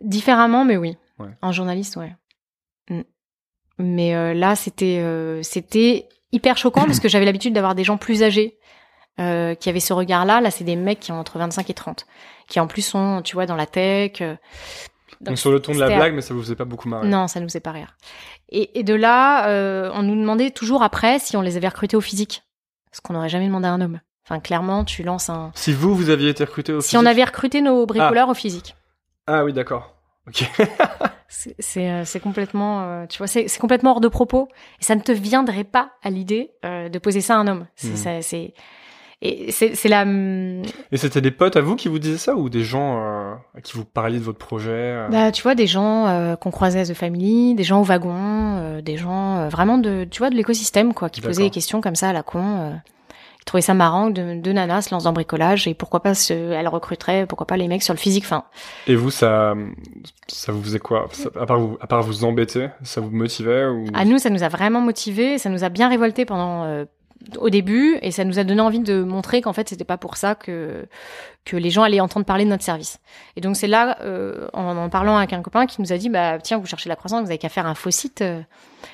Différemment, 0.00 0.64
mais 0.64 0.78
oui. 0.78 0.96
Ouais. 1.18 1.28
En 1.42 1.52
journaliste, 1.52 1.96
ouais. 1.96 2.14
Mm. 2.88 3.02
Mais 3.78 4.14
euh, 4.14 4.32
là, 4.32 4.56
c'était 4.56 5.00
euh, 5.00 5.42
c'était 5.42 6.08
hyper 6.32 6.56
choquant 6.56 6.86
parce 6.86 7.00
que 7.00 7.08
j'avais 7.08 7.24
l'habitude 7.24 7.52
d'avoir 7.52 7.74
des 7.74 7.84
gens 7.84 7.96
plus 7.96 8.22
âgés 8.22 8.58
euh, 9.20 9.54
qui 9.54 9.68
avaient 9.68 9.80
ce 9.80 9.92
regard-là. 9.92 10.40
Là, 10.40 10.50
c'est 10.50 10.64
des 10.64 10.76
mecs 10.76 11.00
qui 11.00 11.12
ont 11.12 11.18
entre 11.18 11.38
25 11.38 11.68
et 11.68 11.74
30, 11.74 12.06
qui 12.48 12.60
en 12.60 12.66
plus 12.66 12.82
sont, 12.82 13.20
tu 13.22 13.34
vois, 13.34 13.46
dans 13.46 13.56
la 13.56 13.66
tech. 13.66 14.22
Donc, 15.20 15.36
sur 15.36 15.50
le 15.50 15.60
ton 15.60 15.72
de 15.72 15.80
la 15.80 15.88
blague, 15.88 16.14
mais 16.14 16.20
ça 16.20 16.32
vous 16.32 16.40
faisait 16.40 16.54
pas 16.54 16.64
beaucoup 16.64 16.88
marrer. 16.88 17.08
Non, 17.08 17.26
ça 17.26 17.40
nous 17.40 17.48
faisait 17.48 17.60
pas 17.60 17.72
rire. 17.72 17.96
Et, 18.50 18.78
et 18.78 18.84
de 18.84 18.94
là, 18.94 19.90
on 19.94 20.02
nous 20.02 20.14
demandait 20.14 20.50
toujours 20.50 20.82
après 20.82 21.18
si 21.18 21.36
on 21.36 21.40
les 21.40 21.56
avait 21.56 21.68
recrutés 21.68 21.96
au 21.96 22.00
physique, 22.00 22.42
ce 22.92 23.00
qu'on 23.00 23.14
n'aurait 23.14 23.28
jamais 23.28 23.46
demandé 23.46 23.66
à 23.66 23.72
un 23.72 23.80
homme. 23.80 24.00
Enfin, 24.24 24.40
clairement, 24.40 24.84
tu 24.84 25.02
lances 25.02 25.30
un. 25.30 25.52
Si 25.54 25.72
vous, 25.72 25.94
vous 25.94 26.10
aviez 26.10 26.28
été 26.28 26.44
recruté 26.44 26.72
au 26.72 26.80
si 26.80 26.88
physique. 26.88 26.90
Si 26.90 27.02
on 27.02 27.06
avait 27.06 27.24
recruté 27.24 27.60
nos 27.62 27.86
bricoleurs 27.86 28.28
ah. 28.28 28.32
au 28.32 28.34
physique. 28.34 28.76
Ah 29.26 29.44
oui, 29.44 29.52
d'accord. 29.52 29.94
Ok. 30.26 30.44
c'est 31.28 31.90
euh, 31.90 32.04
c'est 32.04 32.20
complètement 32.20 32.82
euh, 32.82 33.06
tu 33.06 33.18
vois 33.18 33.26
c'est 33.26 33.46
complètement 33.58 33.92
hors 33.92 34.00
de 34.00 34.08
propos 34.08 34.48
et 34.80 34.84
ça 34.84 34.94
ne 34.94 35.00
te 35.00 35.12
viendrait 35.12 35.64
pas 35.64 35.92
à 36.02 36.10
l'idée 36.10 36.52
euh, 36.64 36.88
de 36.88 36.98
poser 36.98 37.20
ça 37.20 37.34
à 37.34 37.38
un 37.38 37.46
homme. 37.46 37.66
C'est 37.76 37.90
Mhm. 37.90 38.50
Et 39.20 39.50
c'est 39.50 39.74
c'est 39.74 39.88
la 39.88 40.04
Et 40.04 40.96
c'était 40.96 41.20
des 41.20 41.30
potes 41.30 41.56
à 41.56 41.60
vous 41.60 41.74
qui 41.76 41.88
vous 41.88 41.98
disaient 41.98 42.18
ça 42.18 42.36
ou 42.36 42.48
des 42.48 42.62
gens 42.62 42.98
euh, 43.02 43.34
à 43.56 43.60
qui 43.60 43.72
vous 43.76 43.84
parliez 43.84 44.18
de 44.18 44.24
votre 44.24 44.38
projet 44.38 44.70
euh 44.70 45.08
Bah, 45.08 45.32
tu 45.32 45.42
vois, 45.42 45.54
des 45.54 45.66
gens 45.66 46.06
euh, 46.06 46.36
qu'on 46.36 46.50
croisait 46.50 46.80
à 46.80 46.84
The 46.84 46.94
Family, 46.94 47.54
des 47.54 47.64
gens 47.64 47.80
au 47.80 47.84
wagon, 47.84 48.12
euh, 48.14 48.80
des 48.80 48.96
gens 48.96 49.38
euh, 49.38 49.48
vraiment 49.48 49.78
de, 49.78 50.06
tu 50.08 50.18
vois, 50.18 50.30
de 50.30 50.36
l'écosystème, 50.36 50.94
quoi, 50.94 51.08
qui 51.10 51.20
posaient 51.20 51.42
des 51.44 51.50
questions 51.50 51.80
comme 51.80 51.96
ça 51.96 52.10
à 52.10 52.12
la 52.12 52.22
con. 52.22 52.42
Euh, 52.42 52.70
ils 53.40 53.44
trouvaient 53.44 53.62
ça 53.62 53.72
marrant 53.74 54.12
que 54.12 54.34
de, 54.34 54.40
deux 54.40 54.52
nanas 54.52 54.82
se 54.82 54.94
lancent 54.94 55.04
dans 55.04 55.10
le 55.10 55.14
bricolage 55.14 55.66
et 55.66 55.72
pourquoi 55.74 56.00
pas 56.00 56.12
se, 56.14 56.34
elles 56.34 56.68
recruteraient, 56.68 57.24
pourquoi 57.26 57.46
pas 57.46 57.56
les 57.56 57.66
mecs 57.66 57.82
sur 57.82 57.94
le 57.94 57.98
physique. 57.98 58.24
Enfin, 58.24 58.44
Et 58.86 58.94
vous, 58.94 59.10
ça, 59.10 59.54
ça 60.28 60.52
vous 60.52 60.62
faisait 60.62 60.78
quoi? 60.78 61.08
Ça- 61.12 61.30
À 61.40 61.46
part 61.46 61.58
vous, 61.58 61.78
à 61.80 61.86
part 61.86 62.02
vous 62.02 62.24
embêter, 62.24 62.68
ça 62.82 63.00
vous 63.00 63.10
motivait 63.10 63.66
ou? 63.66 63.86
À 63.94 64.04
nous, 64.04 64.18
ça 64.18 64.28
nous 64.28 64.42
a 64.42 64.48
vraiment 64.48 64.80
motivés, 64.82 65.38
ça 65.38 65.48
nous 65.48 65.64
a 65.64 65.70
bien 65.70 65.88
révolté 65.88 66.26
pendant 66.26 66.64
euh, 66.64 66.84
au 67.36 67.50
début 67.50 67.98
et 68.02 68.10
ça 68.10 68.24
nous 68.24 68.38
a 68.38 68.44
donné 68.44 68.60
envie 68.60 68.80
de 68.80 69.02
montrer 69.02 69.42
qu'en 69.42 69.52
fait 69.52 69.68
c'était 69.68 69.84
pas 69.84 69.98
pour 69.98 70.16
ça 70.16 70.34
que 70.34 70.86
que 71.44 71.56
les 71.56 71.70
gens 71.70 71.82
allaient 71.82 72.00
entendre 72.00 72.26
parler 72.26 72.44
de 72.44 72.50
notre 72.50 72.62
service. 72.62 72.98
Et 73.36 73.40
donc 73.40 73.56
c'est 73.56 73.66
là, 73.66 73.98
euh, 74.02 74.48
en 74.52 74.76
en 74.76 74.88
parlant 74.88 75.16
avec 75.16 75.32
un 75.32 75.42
copain 75.42 75.66
qui 75.66 75.80
nous 75.80 75.92
a 75.92 75.98
dit 75.98 76.08
bah 76.08 76.38
tiens 76.38 76.58
vous 76.58 76.66
cherchez 76.66 76.88
la 76.88 76.96
croissance, 76.96 77.22
vous 77.22 77.28
avez 77.28 77.38
qu'à 77.38 77.48
faire 77.48 77.66
un 77.66 77.74
faux 77.74 77.90
site, 77.90 78.22
euh, 78.22 78.40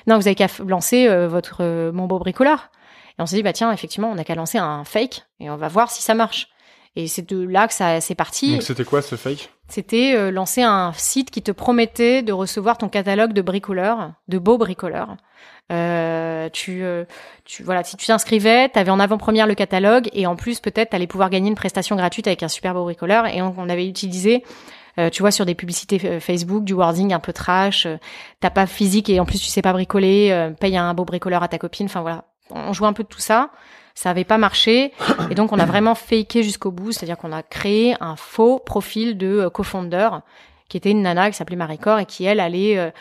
non 0.07 0.15
vous 0.17 0.27
avez 0.27 0.35
qu'à 0.35 0.47
lancer 0.65 1.07
euh, 1.07 1.27
votre 1.27 1.57
euh, 1.61 1.91
mon 1.91 2.05
beau 2.05 2.19
bricoleur. 2.19 2.71
Et 3.17 3.21
on 3.21 3.25
s'est 3.25 3.35
dit 3.35 3.43
bah 3.43 3.53
tiens 3.53 3.71
effectivement 3.71 4.09
on 4.09 4.17
a 4.17 4.23
qu'à 4.23 4.35
lancer 4.35 4.57
un 4.57 4.83
fake 4.83 5.25
et 5.39 5.49
on 5.49 5.57
va 5.57 5.67
voir 5.67 5.91
si 5.91 6.01
ça 6.01 6.13
marche. 6.13 6.49
Et 6.97 7.07
c'est 7.07 7.29
de 7.29 7.41
là 7.41 7.67
que 7.67 7.73
ça 7.73 7.99
c'est 7.99 8.15
parti. 8.15 8.53
Donc 8.53 8.63
c'était 8.63 8.85
quoi 8.85 9.01
ce 9.01 9.15
fake? 9.15 9.49
C'était 9.67 10.31
lancer 10.31 10.61
un 10.61 10.93
site 10.93 11.31
qui 11.31 11.41
te 11.41 11.51
promettait 11.51 12.21
de 12.21 12.31
recevoir 12.31 12.77
ton 12.77 12.87
catalogue 12.87 13.33
de 13.33 13.41
bricoleurs, 13.41 14.13
de 14.27 14.37
beaux 14.37 14.57
bricoleurs. 14.57 15.17
Euh, 15.71 16.47
tu, 16.49 16.83
euh, 16.83 17.05
tu, 17.43 17.63
voilà, 17.63 17.83
si 17.83 17.97
tu 17.97 18.05
t'inscrivais, 18.05 18.69
tu 18.69 18.77
avais 18.77 18.91
en 18.91 18.99
avant-première 18.99 19.47
le 19.47 19.55
catalogue 19.55 20.09
et 20.13 20.27
en 20.27 20.35
plus 20.35 20.59
peut-être 20.59 20.91
tu 20.91 20.95
allais 20.95 21.07
pouvoir 21.07 21.29
gagner 21.29 21.49
une 21.49 21.55
prestation 21.55 21.95
gratuite 21.95 22.27
avec 22.27 22.43
un 22.43 22.47
super 22.47 22.73
beau 22.73 22.83
bricoleur. 22.83 23.25
Et 23.27 23.41
on, 23.41 23.53
on 23.57 23.69
avait 23.69 23.87
utilisé, 23.87 24.43
euh, 24.99 25.09
tu 25.09 25.23
vois, 25.23 25.31
sur 25.31 25.45
des 25.45 25.55
publicités 25.55 25.99
euh, 26.05 26.19
Facebook, 26.19 26.63
du 26.63 26.73
wording 26.73 27.13
un 27.13 27.19
peu 27.19 27.33
trash. 27.33 27.87
T'as 28.41 28.51
pas 28.51 28.67
physique 28.67 29.09
et 29.09 29.19
en 29.19 29.25
plus 29.25 29.39
tu 29.39 29.47
sais 29.47 29.61
pas 29.61 29.73
bricoler. 29.73 30.53
paye 30.59 30.77
un 30.77 30.93
beau 30.93 31.05
bricoleur 31.05 31.41
à 31.41 31.47
ta 31.47 31.57
copine. 31.57 31.87
Enfin 31.87 32.01
voilà, 32.01 32.25
on 32.51 32.73
jouait 32.73 32.87
un 32.87 32.93
peu 32.93 33.03
de 33.03 33.09
tout 33.09 33.19
ça. 33.19 33.49
Ça 33.97 34.09
avait 34.09 34.25
pas 34.25 34.37
marché 34.37 34.91
et 35.31 35.35
donc 35.35 35.53
on 35.53 35.57
a 35.57 35.65
vraiment 35.65 35.95
faké 35.95 36.43
jusqu'au 36.43 36.69
bout, 36.69 36.91
c'est-à-dire 36.91 37.17
qu'on 37.17 37.31
a 37.31 37.41
créé 37.41 37.95
un 38.01 38.17
faux 38.17 38.59
profil 38.59 39.17
de 39.17 39.47
co-founder 39.47 40.09
qui 40.67 40.75
était 40.75 40.91
une 40.91 41.01
nana 41.01 41.31
qui 41.31 41.37
s'appelait 41.37 41.55
Maricor 41.55 41.99
et 41.99 42.05
qui 42.05 42.25
elle 42.25 42.41
allait 42.41 42.91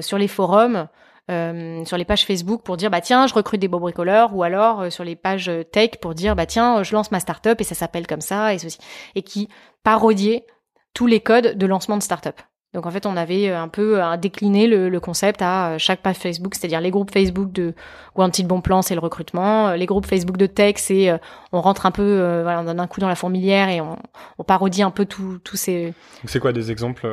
sur 0.00 0.16
les 0.16 0.28
forums, 0.28 0.88
euh, 1.30 1.84
sur 1.84 1.96
les 1.96 2.04
pages 2.04 2.26
Facebook 2.26 2.62
pour 2.62 2.76
dire 2.76 2.90
bah 2.90 3.00
tiens 3.00 3.26
je 3.28 3.34
recrute 3.34 3.60
des 3.60 3.68
beaux 3.68 3.78
bricoleurs 3.78 4.34
ou 4.34 4.42
alors 4.42 4.80
euh, 4.80 4.90
sur 4.90 5.04
les 5.04 5.14
pages 5.14 5.48
euh, 5.48 5.62
tech 5.62 5.90
pour 6.00 6.14
dire 6.14 6.34
bah 6.34 6.46
tiens 6.46 6.82
je 6.82 6.92
lance 6.94 7.12
ma 7.12 7.20
startup 7.20 7.60
et 7.60 7.64
ça 7.64 7.76
s'appelle 7.76 8.06
comme 8.08 8.20
ça 8.20 8.52
et 8.54 8.58
ceci 8.58 8.78
et 9.14 9.22
qui 9.22 9.48
parodiait 9.84 10.44
tous 10.94 11.06
les 11.06 11.20
codes 11.20 11.56
de 11.56 11.66
lancement 11.66 11.96
de 11.96 12.02
startup. 12.02 12.40
Donc 12.74 12.86
en 12.86 12.90
fait, 12.90 13.04
on 13.04 13.18
avait 13.18 13.50
un 13.50 13.68
peu 13.68 14.00
décliné 14.18 14.66
le, 14.66 14.88
le 14.88 14.98
concept 15.00 15.42
à 15.42 15.76
chaque 15.76 16.00
page 16.00 16.16
Facebook, 16.16 16.54
c'est-à-dire 16.54 16.80
les 16.80 16.90
groupes 16.90 17.10
Facebook 17.12 17.52
de 17.52 17.74
Wanted 18.14 18.46
Bon 18.46 18.62
Plan, 18.62 18.80
c'est 18.80 18.94
le 18.94 19.00
recrutement, 19.00 19.72
les 19.72 19.84
groupes 19.84 20.06
Facebook 20.06 20.38
de 20.38 20.46
tech, 20.46 20.76
c'est 20.78 21.12
on 21.52 21.60
rentre 21.60 21.84
un 21.84 21.90
peu, 21.90 22.02
euh, 22.02 22.40
voilà, 22.42 22.60
on 22.60 22.64
donne 22.64 22.80
un 22.80 22.86
coup 22.86 23.00
dans 23.00 23.08
la 23.08 23.14
fourmilière 23.14 23.68
et 23.68 23.82
on, 23.82 23.98
on 24.38 24.44
parodie 24.44 24.82
un 24.82 24.90
peu 24.90 25.04
tous 25.04 25.38
ces. 25.52 25.92
C'est 26.24 26.40
quoi 26.40 26.54
des 26.54 26.70
exemples 26.70 27.06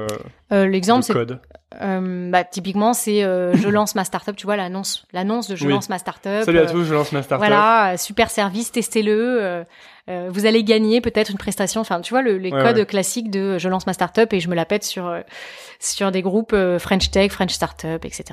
Euh, 0.54 0.66
L'exemple, 0.66 1.02
de 1.02 1.06
c'est 1.06 1.14
code? 1.14 1.42
Euh, 1.82 2.32
bah, 2.32 2.44
typiquement, 2.44 2.94
c'est 2.94 3.24
euh, 3.24 3.56
je 3.56 3.68
lance 3.70 3.96
ma 3.96 4.04
startup, 4.04 4.36
tu 4.36 4.46
vois 4.46 4.56
l'annonce, 4.56 5.06
l'annonce 5.14 5.48
de 5.48 5.56
je 5.56 5.66
Oui. 5.66 5.72
lance 5.74 5.90
ma 5.90 6.00
startup. 6.00 6.44
Salut 6.44 6.60
à 6.60 6.62
euh, 6.64 6.72
tous, 6.72 6.84
je 6.84 6.94
lance 6.94 7.12
ma 7.12 7.22
startup. 7.22 7.46
Voilà, 7.48 7.96
super 7.98 8.30
service, 8.32 8.72
testez-le. 8.72 9.66
vous 10.30 10.46
allez 10.46 10.64
gagner 10.64 11.02
peut-être 11.02 11.30
une 11.32 11.38
prestation. 11.38 11.82
Enfin, 11.82 12.02
tu 12.02 12.14
vois, 12.14 12.22
le, 12.24 12.38
les 12.38 12.52
Ouais, 12.52 12.62
codes 12.64 12.78
ouais. 12.78 12.86
classiques 12.86 13.30
de 13.30 13.58
je 13.60 13.70
lance 13.70 13.86
ma 13.86 13.94
startup 13.94 14.34
et 14.34 14.40
je 14.40 14.50
me 14.50 14.56
la 14.56 14.66
pète 14.66 14.84
sur 14.84 15.14
sur 15.80 16.12
des 16.12 16.22
groupes 16.22 16.56
French 16.80 17.12
Tech, 17.12 17.32
French 17.32 17.52
Startup, 17.52 18.04
etc. 18.04 18.24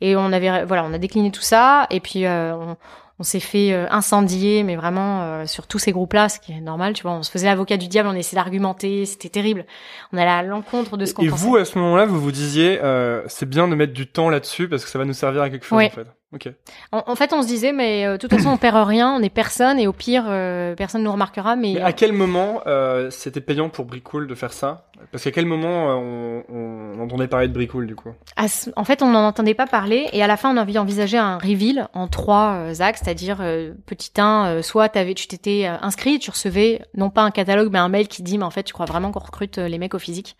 Et 0.00 0.14
on 0.16 0.32
avait 0.32 0.64
voilà, 0.64 0.84
on 0.84 0.92
a 0.92 0.98
décliné 0.98 1.30
tout 1.30 1.40
ça 1.42 1.86
et 1.90 2.00
puis 2.00 2.26
on, 2.26 2.76
on 3.20 3.24
s'est 3.24 3.40
fait 3.40 3.72
euh, 3.72 3.86
incendier, 3.90 4.62
mais 4.62 4.76
vraiment 4.76 5.22
euh, 5.22 5.46
sur 5.46 5.66
tous 5.66 5.78
ces 5.78 5.92
groupes-là, 5.92 6.28
ce 6.28 6.38
qui 6.38 6.52
est 6.52 6.60
normal. 6.60 6.92
Tu 6.94 7.02
vois, 7.02 7.12
on 7.12 7.22
se 7.22 7.30
faisait 7.30 7.46
l'avocat 7.46 7.76
du 7.76 7.88
diable, 7.88 8.08
on 8.08 8.14
essayait 8.14 8.36
d'argumenter, 8.40 9.06
c'était 9.06 9.28
terrible. 9.28 9.66
On 10.12 10.18
allait 10.18 10.30
à 10.30 10.42
l'encontre 10.42 10.96
de 10.96 11.04
ce 11.04 11.14
qu'on 11.14 11.22
Et 11.22 11.28
pensait. 11.28 11.44
vous, 11.44 11.56
à 11.56 11.64
ce 11.64 11.78
moment-là, 11.78 12.06
vous 12.06 12.20
vous 12.20 12.32
disiez, 12.32 12.78
euh, 12.82 13.22
c'est 13.26 13.48
bien 13.48 13.66
de 13.68 13.74
mettre 13.74 13.92
du 13.92 14.06
temps 14.06 14.30
là-dessus 14.30 14.68
parce 14.68 14.84
que 14.84 14.90
ça 14.90 14.98
va 14.98 15.04
nous 15.04 15.12
servir 15.14 15.42
à 15.42 15.50
quelque 15.50 15.66
chose 15.66 15.78
Oui. 15.78 15.86
en 15.86 15.90
fait. 15.90 16.06
Ok. 16.34 16.52
En, 16.92 17.04
en 17.06 17.14
fait, 17.16 17.32
on 17.32 17.40
se 17.40 17.46
disait, 17.46 17.72
mais 17.72 18.04
euh, 18.04 18.12
de 18.12 18.16
toute 18.18 18.30
façon, 18.30 18.50
on 18.50 18.58
perd 18.58 18.76
rien, 18.86 19.14
on 19.14 19.22
est 19.22 19.30
personne 19.30 19.78
et 19.78 19.86
au 19.86 19.94
pire, 19.94 20.24
euh, 20.28 20.74
personne 20.74 21.02
nous 21.02 21.10
remarquera. 21.10 21.56
Mais, 21.56 21.72
Mais 21.76 21.80
à 21.80 21.94
quel 21.94 22.12
moment 22.12 22.60
euh, 22.66 23.08
c'était 23.10 23.40
payant 23.40 23.70
pour 23.70 23.86
Bricool 23.86 24.26
de 24.26 24.34
faire 24.34 24.52
ça? 24.52 24.90
Parce 25.10 25.24
qu'à 25.24 25.30
quel 25.30 25.46
moment 25.46 25.86
on, 25.98 26.42
on 26.50 27.00
entendait 27.00 27.28
parler 27.28 27.48
de 27.48 27.54
Bricool 27.54 27.86
du 27.86 27.94
coup? 27.94 28.10
Ce- 28.46 28.68
en 28.76 28.84
fait, 28.84 29.02
on 29.02 29.08
n'en 29.10 29.26
entendait 29.26 29.54
pas 29.54 29.66
parler 29.66 30.08
et 30.12 30.22
à 30.22 30.26
la 30.26 30.36
fin, 30.36 30.52
on 30.52 30.58
a 30.58 30.62
envie 30.62 30.74
d'envisager 30.74 31.16
un 31.16 31.38
reveal 31.38 31.88
en 31.94 32.08
trois 32.08 32.82
axes, 32.82 33.00
c'est-à-dire 33.02 33.38
petit 33.86 34.10
1, 34.18 34.60
soit 34.60 34.90
tu 34.90 35.28
t'étais 35.28 35.64
inscrit, 35.66 36.18
tu 36.18 36.30
recevais 36.30 36.82
non 36.94 37.08
pas 37.08 37.22
un 37.22 37.30
catalogue 37.30 37.70
mais 37.72 37.78
un 37.78 37.88
mail 37.88 38.06
qui 38.06 38.22
dit 38.22 38.36
mais 38.36 38.44
en 38.44 38.50
fait 38.50 38.64
tu 38.64 38.74
crois 38.74 38.86
vraiment 38.86 39.12
qu'on 39.12 39.20
recrute 39.20 39.56
les 39.56 39.78
mecs 39.78 39.94
au 39.94 39.98
physique? 39.98 40.36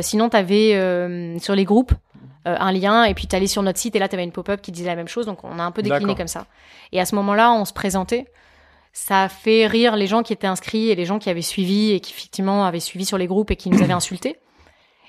Sinon, 0.00 0.30
t'avais 0.30 0.74
euh, 0.76 1.38
sur 1.40 1.54
les 1.54 1.64
groupes 1.64 1.92
euh, 2.46 2.56
un 2.58 2.72
lien 2.72 3.04
et 3.04 3.14
puis 3.14 3.26
t'allais 3.26 3.46
sur 3.46 3.62
notre 3.62 3.78
site 3.78 3.96
et 3.96 3.98
là 3.98 4.08
t'avais 4.08 4.24
une 4.24 4.32
pop-up 4.32 4.60
qui 4.60 4.72
disait 4.72 4.88
la 4.88 4.96
même 4.96 5.08
chose, 5.08 5.26
donc 5.26 5.44
on 5.44 5.58
a 5.58 5.62
un 5.62 5.70
peu 5.70 5.82
décliné 5.82 6.14
comme 6.14 6.28
ça. 6.28 6.46
Et 6.92 7.00
à 7.00 7.06
ce 7.06 7.14
moment-là, 7.14 7.52
on 7.52 7.64
se 7.64 7.72
présentait. 7.72 8.26
Ça 8.92 9.24
a 9.24 9.28
fait 9.28 9.66
rire 9.66 9.96
les 9.96 10.06
gens 10.06 10.22
qui 10.22 10.32
étaient 10.32 10.46
inscrits 10.46 10.90
et 10.90 10.94
les 10.94 11.04
gens 11.04 11.18
qui 11.18 11.30
avaient 11.30 11.42
suivi 11.42 11.92
et 11.92 12.00
qui 12.00 12.12
effectivement 12.12 12.64
avaient 12.64 12.80
suivi 12.80 13.04
sur 13.04 13.18
les 13.18 13.26
groupes 13.26 13.50
et 13.50 13.56
qui 13.56 13.70
nous 13.70 13.82
avaient 13.82 13.92
insultés. 13.92 14.38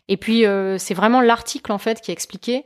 Et 0.07 0.17
puis 0.17 0.45
euh, 0.45 0.77
c'est 0.77 0.93
vraiment 0.93 1.21
l'article 1.21 1.71
en 1.71 1.77
fait 1.77 2.01
qui 2.01 2.11
expliquait. 2.11 2.65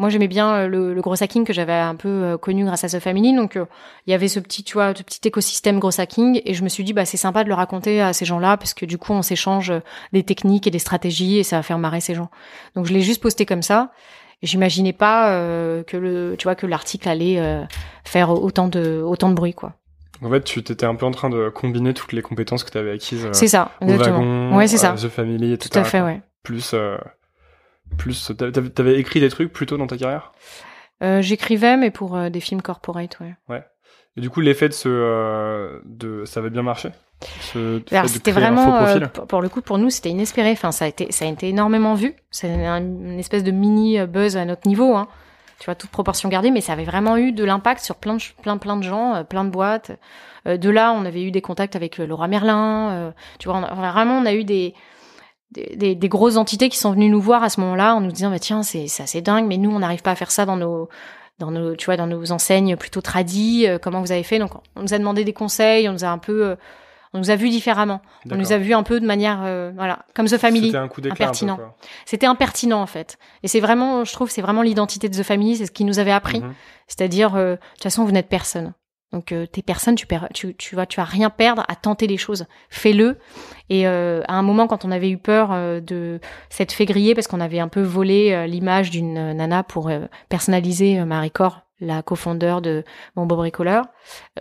Moi 0.00 0.08
j'aimais 0.08 0.28
bien 0.28 0.54
euh, 0.54 0.66
le, 0.66 0.94
le 0.94 1.00
gros 1.02 1.22
hacking 1.22 1.44
que 1.44 1.52
j'avais 1.52 1.74
un 1.74 1.94
peu 1.94 2.08
euh, 2.08 2.38
connu 2.38 2.64
grâce 2.64 2.84
à 2.84 2.88
The 2.88 3.00
Family, 3.00 3.36
donc 3.36 3.56
euh, 3.56 3.66
il 4.06 4.10
y 4.10 4.14
avait 4.14 4.28
ce 4.28 4.40
petit 4.40 4.64
tu 4.64 4.72
vois 4.72 4.94
ce 4.94 5.02
petit 5.02 5.20
écosystème 5.28 5.78
gros 5.78 6.00
hacking 6.00 6.40
et 6.44 6.54
je 6.54 6.64
me 6.64 6.70
suis 6.70 6.84
dit 6.84 6.94
bah 6.94 7.04
c'est 7.04 7.18
sympa 7.18 7.44
de 7.44 7.48
le 7.50 7.54
raconter 7.54 8.00
à 8.00 8.14
ces 8.14 8.24
gens-là 8.24 8.56
parce 8.56 8.72
que 8.72 8.86
du 8.86 8.96
coup 8.96 9.12
on 9.12 9.20
s'échange 9.20 9.70
des 10.14 10.22
techniques 10.22 10.66
et 10.66 10.70
des 10.70 10.78
stratégies 10.78 11.38
et 11.38 11.42
ça 11.42 11.56
va 11.56 11.62
faire 11.62 11.78
marrer 11.78 12.00
ces 12.00 12.14
gens. 12.14 12.30
Donc 12.74 12.86
je 12.86 12.94
l'ai 12.94 13.02
juste 13.02 13.22
posté 13.22 13.44
comme 13.44 13.62
ça. 13.62 13.92
Et 14.42 14.46
J'imaginais 14.46 14.94
pas 14.94 15.32
euh, 15.32 15.82
que 15.82 15.98
le 15.98 16.34
tu 16.38 16.44
vois 16.44 16.54
que 16.54 16.66
l'article 16.66 17.06
allait 17.06 17.38
euh, 17.38 17.62
faire 18.04 18.30
autant 18.30 18.68
de 18.68 19.02
autant 19.04 19.28
de 19.28 19.34
bruit 19.34 19.52
quoi. 19.52 19.74
En 20.22 20.30
fait, 20.30 20.44
tu 20.44 20.62
t'étais 20.62 20.86
un 20.86 20.94
peu 20.94 21.04
en 21.04 21.10
train 21.10 21.28
de 21.28 21.50
combiner 21.50 21.92
toutes 21.92 22.14
les 22.14 22.22
compétences 22.22 22.64
que 22.64 22.70
tu 22.70 22.78
avais 22.78 22.92
acquises 22.92 23.28
C'est 23.32 23.48
ça, 23.48 23.70
au 23.82 23.84
exactement. 23.84 24.18
wagon, 24.18 24.56
Ouais, 24.56 24.66
c'est 24.66 24.76
ça. 24.78 24.92
The 24.92 25.08
Family, 25.08 25.52
etc. 25.52 25.70
Tout 25.72 25.78
à 25.78 25.84
fait, 25.84 26.00
ouais. 26.02 26.20
Plus, 26.42 26.74
plus, 27.96 28.32
t'avais- 28.74 28.98
écrit 28.98 29.20
des 29.20 29.28
trucs 29.28 29.52
plutôt 29.52 29.76
dans 29.76 29.86
ta 29.86 29.96
carrière? 29.96 30.32
Euh, 31.02 31.22
J'écrivais, 31.22 31.76
mais 31.76 31.90
pour 31.90 32.16
euh, 32.16 32.28
des 32.30 32.40
films 32.40 32.62
corporate, 32.62 33.18
ouais. 33.20 33.62
Et 34.16 34.20
du 34.20 34.28
coup, 34.28 34.40
l'effet 34.40 34.68
de 34.68 34.74
ce, 34.74 34.88
euh, 34.88 35.80
de, 35.84 36.24
ça 36.24 36.40
avait 36.40 36.50
bien 36.50 36.62
marché? 36.62 36.90
C'était 38.06 38.32
vraiment, 38.32 38.72
pour 39.08 39.26
pour 39.26 39.42
le 39.42 39.48
coup, 39.48 39.60
pour 39.60 39.78
nous, 39.78 39.90
c'était 39.90 40.08
inespéré. 40.10 40.50
Enfin, 40.52 40.72
ça 40.72 40.86
a 40.86 40.88
été, 40.88 41.12
ça 41.12 41.24
a 41.26 41.28
été 41.28 41.48
énormément 41.48 41.94
vu. 41.94 42.14
C'est 42.30 42.66
un- 42.66 42.78
une 42.80 43.18
espèce 43.18 43.44
de 43.44 43.50
mini 43.50 43.98
buzz 44.06 44.36
à 44.36 44.44
notre 44.44 44.66
niveau, 44.66 44.94
hein. 44.96 45.06
Tu 45.58 45.66
vois, 45.66 45.74
toute 45.74 45.90
proportion 45.90 46.30
gardée, 46.30 46.50
mais 46.50 46.62
ça 46.62 46.72
avait 46.72 46.84
vraiment 46.84 47.18
eu 47.18 47.32
de 47.32 47.44
l'impact 47.44 47.82
sur 47.84 47.96
plein 47.96 48.14
de, 48.14 48.22
plein, 48.42 48.56
plein 48.56 48.76
de 48.78 48.82
gens, 48.82 49.22
plein 49.24 49.44
de 49.44 49.50
boîtes. 49.50 49.92
De 50.46 50.70
là, 50.70 50.92
on 50.96 51.04
avait 51.04 51.22
eu 51.22 51.30
des 51.30 51.42
contacts 51.42 51.76
avec 51.76 51.98
Laura 51.98 52.28
Merlin. 52.28 53.12
tu 53.38 53.48
vois, 53.48 53.58
on 53.58 53.62
a- 53.62 53.70
enfin, 53.72 53.92
vraiment, 53.92 54.16
on 54.18 54.24
a 54.26 54.32
eu 54.32 54.44
des, 54.44 54.74
des, 55.52 55.74
des- 55.76 55.94
des 55.94 56.08
grosses 56.08 56.36
entités 56.36 56.68
qui 56.68 56.78
sont 56.78 56.92
venues 56.92 57.08
nous 57.08 57.20
voir 57.20 57.42
à 57.42 57.48
ce 57.50 57.60
moment-là 57.60 57.94
en 57.94 58.00
nous 58.00 58.12
disant, 58.12 58.30
bah, 58.30 58.38
tiens, 58.38 58.62
c'est 58.62 58.86
c'est 58.88 59.02
assez 59.02 59.20
dingue, 59.20 59.46
mais 59.46 59.56
nous, 59.56 59.70
on 59.70 59.78
n'arrive 59.80 60.02
pas 60.02 60.12
à 60.12 60.14
faire 60.14 60.30
ça 60.30 60.46
dans 60.46 60.56
nos, 60.56 60.88
dans 61.38 61.50
nos, 61.50 61.74
tu 61.76 61.86
vois, 61.86 61.96
dans 61.96 62.06
nos 62.06 62.32
enseignes 62.32 62.76
plutôt 62.76 63.00
tradies. 63.00 63.66
euh, 63.66 63.78
comment 63.78 64.00
vous 64.00 64.12
avez 64.12 64.22
fait? 64.22 64.38
Donc, 64.38 64.50
on 64.76 64.82
nous 64.82 64.94
a 64.94 64.98
demandé 64.98 65.24
des 65.24 65.32
conseils, 65.32 65.88
on 65.88 65.92
nous 65.92 66.04
a 66.04 66.08
un 66.08 66.18
peu, 66.18 66.44
euh, 66.50 66.56
on 67.12 67.18
nous 67.18 67.30
a 67.30 67.34
vu 67.36 67.48
différemment. 67.48 68.00
On 68.30 68.36
nous 68.36 68.52
a 68.52 68.58
vu 68.58 68.72
un 68.72 68.84
peu 68.84 69.00
de 69.00 69.06
manière, 69.06 69.40
euh, 69.44 69.72
voilà, 69.74 70.04
comme 70.14 70.26
The 70.26 70.36
Family. 70.38 70.66
C'était 70.66 70.76
un 70.78 70.86
coup 70.86 71.00
impertinent. 71.10 71.56
C'était 72.06 72.26
impertinent 72.26 72.80
en 72.80 72.86
fait. 72.86 73.18
Et 73.42 73.48
c'est 73.48 73.58
vraiment, 73.60 74.04
je 74.04 74.12
trouve, 74.12 74.30
c'est 74.30 74.42
vraiment 74.42 74.62
l'identité 74.62 75.08
de 75.08 75.16
The 75.18 75.24
Family, 75.24 75.56
c'est 75.56 75.66
ce 75.66 75.72
qui 75.72 75.82
nous 75.84 75.98
avait 75.98 76.12
appris. 76.12 76.40
Mhm. 76.40 76.54
C'est-à-dire, 76.86 77.34
euh, 77.34 77.54
de 77.56 77.60
toute 77.74 77.82
façon, 77.82 78.04
vous 78.04 78.12
n'êtes 78.12 78.28
personne. 78.28 78.72
Donc 79.12 79.32
euh, 79.32 79.44
t'es 79.46 79.62
personne, 79.62 79.96
tu 79.96 80.06
perds, 80.06 80.28
tu, 80.32 80.54
tu 80.54 80.76
vas, 80.76 80.86
tu 80.86 80.96
vas 80.98 81.04
rien 81.04 81.30
perdre 81.30 81.64
à 81.68 81.74
tenter 81.74 82.06
les 82.06 82.16
choses. 82.16 82.46
Fais-le. 82.68 83.18
Et 83.68 83.86
euh, 83.86 84.22
à 84.28 84.34
un 84.34 84.42
moment, 84.42 84.66
quand 84.68 84.84
on 84.84 84.90
avait 84.90 85.10
eu 85.10 85.18
peur 85.18 85.50
euh, 85.52 85.80
de 85.80 86.20
fait 86.48 86.84
griller 86.84 87.14
parce 87.14 87.26
qu'on 87.26 87.40
avait 87.40 87.58
un 87.58 87.68
peu 87.68 87.82
volé 87.82 88.32
euh, 88.32 88.46
l'image 88.46 88.90
d'une 88.90 89.18
euh, 89.18 89.34
nana 89.34 89.62
pour 89.64 89.88
euh, 89.88 90.06
personnaliser 90.28 91.04
Marie 91.04 91.30
Cor, 91.32 91.62
la 91.80 92.02
cofondeur 92.02 92.62
de 92.62 92.84
Mon 93.16 93.26
Beau 93.26 93.36
Bricoleur, 93.36 93.86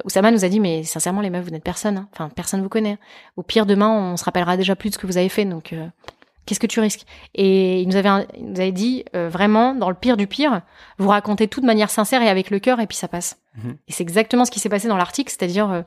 Oussama 0.03 0.29
nous 0.29 0.45
a 0.45 0.49
dit 0.49 0.59
mais 0.59 0.83
sincèrement 0.83 1.21
les 1.21 1.29
meufs 1.29 1.43
vous 1.43 1.51
n'êtes 1.51 1.63
personne. 1.63 1.97
hein. 1.97 2.09
Enfin 2.13 2.29
personne 2.29 2.61
vous 2.61 2.69
connaît. 2.69 2.97
Au 3.37 3.43
pire 3.43 3.65
demain 3.65 3.89
on 3.89 4.17
se 4.17 4.23
rappellera 4.25 4.57
déjà 4.57 4.75
plus 4.75 4.89
de 4.89 4.95
ce 4.95 4.99
que 4.99 5.07
vous 5.07 5.17
avez 5.17 5.29
fait. 5.29 5.45
Donc 5.45 5.73
qu'est-ce 6.49 6.59
que 6.59 6.67
tu 6.67 6.79
risques 6.79 7.05
Et 7.35 7.81
il 7.81 7.87
nous 7.87 7.95
avait, 7.95 8.09
il 8.35 8.47
nous 8.47 8.59
avait 8.59 8.71
dit 8.71 9.05
euh, 9.15 9.29
vraiment, 9.29 9.75
dans 9.75 9.89
le 9.89 9.95
pire 9.95 10.17
du 10.17 10.25
pire, 10.25 10.61
vous 10.97 11.09
racontez 11.09 11.47
tout 11.47 11.61
de 11.61 11.67
manière 11.67 11.91
sincère 11.91 12.23
et 12.23 12.27
avec 12.27 12.49
le 12.49 12.57
cœur, 12.57 12.79
et 12.79 12.87
puis 12.87 12.97
ça 12.97 13.07
passe. 13.07 13.37
Mhm. 13.55 13.77
Et 13.87 13.91
c'est 13.91 14.01
exactement 14.01 14.45
ce 14.45 14.51
qui 14.51 14.59
s'est 14.59 14.69
passé 14.69 14.87
dans 14.87 14.97
l'article, 14.97 15.29
c'est-à-dire, 15.29 15.71
euh, 15.71 15.81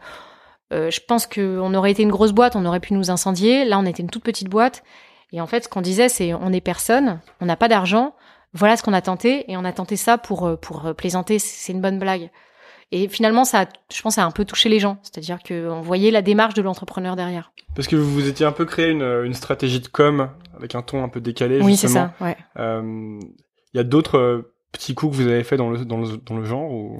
euh, 0.72 0.90
je 0.90 1.01
pense 1.01 1.27
qu'on 1.27 1.75
aurait 1.75 1.90
été 1.90 2.05
une 2.05 2.11
grosse 2.11 2.31
boîte, 2.31 2.55
on 2.55 2.64
aurait 2.64 2.81
pu 2.81 2.94
nous 2.94 3.11
incendier. 3.11 3.64
Là, 3.64 3.79
on 3.81 3.85
était 3.85 4.03
une 4.03 4.09
toute 4.09 4.22
petite 4.22 4.48
boîte, 4.48 4.85
et 5.33 5.40
en 5.40 5.48
fait, 5.48 5.64
ce 5.64 5.68
qu'on 5.68 5.81
disait, 5.81 6.09
c'est 6.09 6.33
on 6.33 6.53
est 6.53 6.61
personne, 6.61 7.18
on 7.40 7.46
n'a 7.46 7.57
pas 7.57 7.68
d'argent. 7.68 8.14
Voilà 8.55 8.77
ce 8.77 8.85
qu'on 8.85 8.92
a 8.92 9.03
tenté, 9.03 9.51
et 9.51 9.57
on 9.57 9.64
a 9.64 9.72
tenté 9.72 9.96
ça 9.96 10.16
pour 10.16 10.59
pour 10.61 10.94
plaisanter. 10.94 11.40
C'est 11.40 11.72
une 11.72 11.81
bonne 11.81 11.98
blague. 11.98 12.31
Et 12.94 13.09
finalement, 13.09 13.44
ça, 13.44 13.62
a, 13.62 13.66
je 13.92 14.02
pense, 14.02 14.16
ça 14.16 14.22
a 14.22 14.26
un 14.26 14.31
peu 14.31 14.44
touché 14.44 14.68
les 14.68 14.78
gens. 14.78 14.98
C'est-à-dire 15.02 15.38
qu'on 15.42 15.81
voyait 15.81 16.11
la 16.11 16.22
démarche 16.22 16.55
de 16.55 16.62
l'entrepreneur 16.62 17.16
derrière. 17.16 17.50
Parce 17.74 17.88
que 17.88 17.96
vous 17.96 18.12
vous 18.12 18.28
étiez 18.28 18.44
un 18.44 18.52
peu 18.52 18.66
créé 18.66 18.90
une, 18.90 19.02
une 19.24 19.33
stratégie 19.35 19.81
de 19.81 19.88
com 19.88 20.28
avec 20.57 20.74
un 20.74 20.83
ton 20.83 21.02
un 21.02 21.09
peu 21.09 21.20
décalé. 21.20 21.61
Oui, 21.62 21.76
c'est 21.76 21.88
ça. 21.88 22.12
Ouais. 22.20 22.37
Euh, 22.59 23.18
Il 23.72 23.76
y 23.76 23.81
a 23.81 23.85
d'autres 23.85 24.18
euh, 24.18 24.52
petits 24.72 24.94
coups 24.94 25.16
que 25.16 25.22
vous 25.22 25.28
avez 25.28 25.42
fait 25.42 25.57
dans 25.57 25.70
le, 25.70 25.85
dans 25.85 25.98
le, 25.98 26.18
dans 26.18 26.37
le 26.37 26.44
genre 26.44 26.70
ou, 26.70 26.98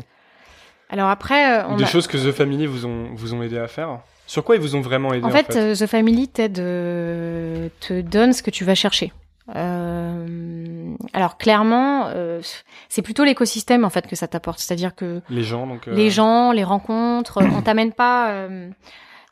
Alors 0.89 1.11
après, 1.11 1.61
euh, 1.61 1.69
on 1.69 1.77
des 1.77 1.85
a... 1.85 1.87
choses 1.87 2.07
que 2.07 2.17
The 2.17 2.33
Family 2.33 2.67
vous 2.67 2.87
ont, 2.87 3.11
vous 3.15 3.35
ont 3.35 3.43
aidé 3.43 3.59
à 3.59 3.69
faire? 3.69 4.01
Sur 4.27 4.45
quoi 4.45 4.57
ils 4.57 4.63
vous 4.63 4.77
ont 4.77 4.81
vraiment 4.81 5.13
aidé 5.13 5.25
En 5.25 5.29
en 5.29 5.31
fait, 5.31 5.53
fait, 5.53 5.59
euh, 5.59 5.75
The 5.75 5.87
Family 5.87 6.29
t'aide, 6.29 6.55
te 6.55 8.01
donne 8.01 8.33
ce 8.33 8.43
que 8.43 8.51
tu 8.51 8.65
vas 8.65 8.75
chercher. 8.75 9.13
Euh, 9.55 10.95
alors 11.13 11.37
clairement, 11.39 12.07
euh, 12.09 12.41
c'est 12.89 13.03
plutôt 13.03 13.25
l'écosystème 13.25 13.85
en 13.85 13.91
fait 13.91 14.07
que 14.07 14.17
ça 14.17 14.29
t'apporte. 14.29 14.59
C'est-à-dire 14.59 14.95
que 14.95 15.21
Les 15.31 15.43
gens, 15.43 15.67
donc. 15.67 15.89
euh, 15.89 15.95
les 15.95 16.11
gens, 16.11 16.53
les 16.53 16.65
rencontres, 16.65 17.43
on 17.57 17.63
t'amène 17.63 17.93
pas. 17.93 18.31
euh, 18.31 18.71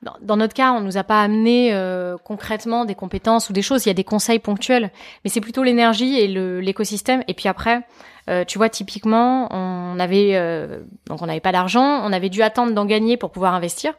dans, 0.03 0.14
dans 0.23 0.37
notre 0.38 0.55
cas, 0.55 0.73
on 0.73 0.81
nous 0.81 0.96
a 0.96 1.05
pas 1.05 1.20
amené 1.20 1.75
euh, 1.75 2.16
concrètement 2.25 2.87
des 2.87 2.94
compétences 2.94 3.51
ou 3.51 3.53
des 3.53 3.61
choses. 3.61 3.85
Il 3.85 3.88
y 3.88 3.92
a 3.92 3.94
des 3.94 4.05
conseils 4.05 4.38
ponctuels, 4.38 4.90
mais 5.25 5.31
c'est 5.31 5.42
plutôt 5.42 5.62
l'énergie 5.62 6.18
et 6.18 6.27
le- 6.27 6.61
l'écosystème. 6.61 7.23
Et 7.29 7.35
puis 7.35 7.49
après, 7.49 7.83
euh, 8.31 8.44
tu 8.46 8.57
vois, 8.57 8.70
typiquement, 8.70 9.49
on 9.51 10.01
avait 10.01 10.31
euh, 10.37 10.81
donc 11.07 11.20
on 11.20 11.27
n'avait 11.27 11.40
pas 11.40 11.53
d'argent, 11.53 12.01
on 12.03 12.12
avait 12.14 12.31
dû 12.31 12.40
attendre 12.42 12.73
d'en 12.73 12.87
gagner 12.87 13.18
pour 13.18 13.31
pouvoir 13.31 13.53
investir. 13.55 13.92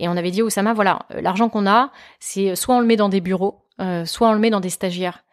Et 0.00 0.08
on 0.08 0.16
avait 0.18 0.30
dit 0.30 0.42
au 0.42 0.46
Oussama, 0.46 0.74
voilà, 0.74 0.98
l'argent 1.20 1.48
qu'on 1.48 1.66
a, 1.66 1.90
c'est 2.20 2.54
soit 2.54 2.74
on 2.76 2.80
le 2.80 2.86
met 2.86 2.96
dans 2.96 3.08
des 3.08 3.20
bureaux, 3.22 3.62
euh, 3.80 4.04
soit 4.04 4.28
on 4.28 4.32
le 4.34 4.38
met 4.38 4.50
dans 4.50 4.60
des 4.60 4.70
stagiaires. 4.70 5.24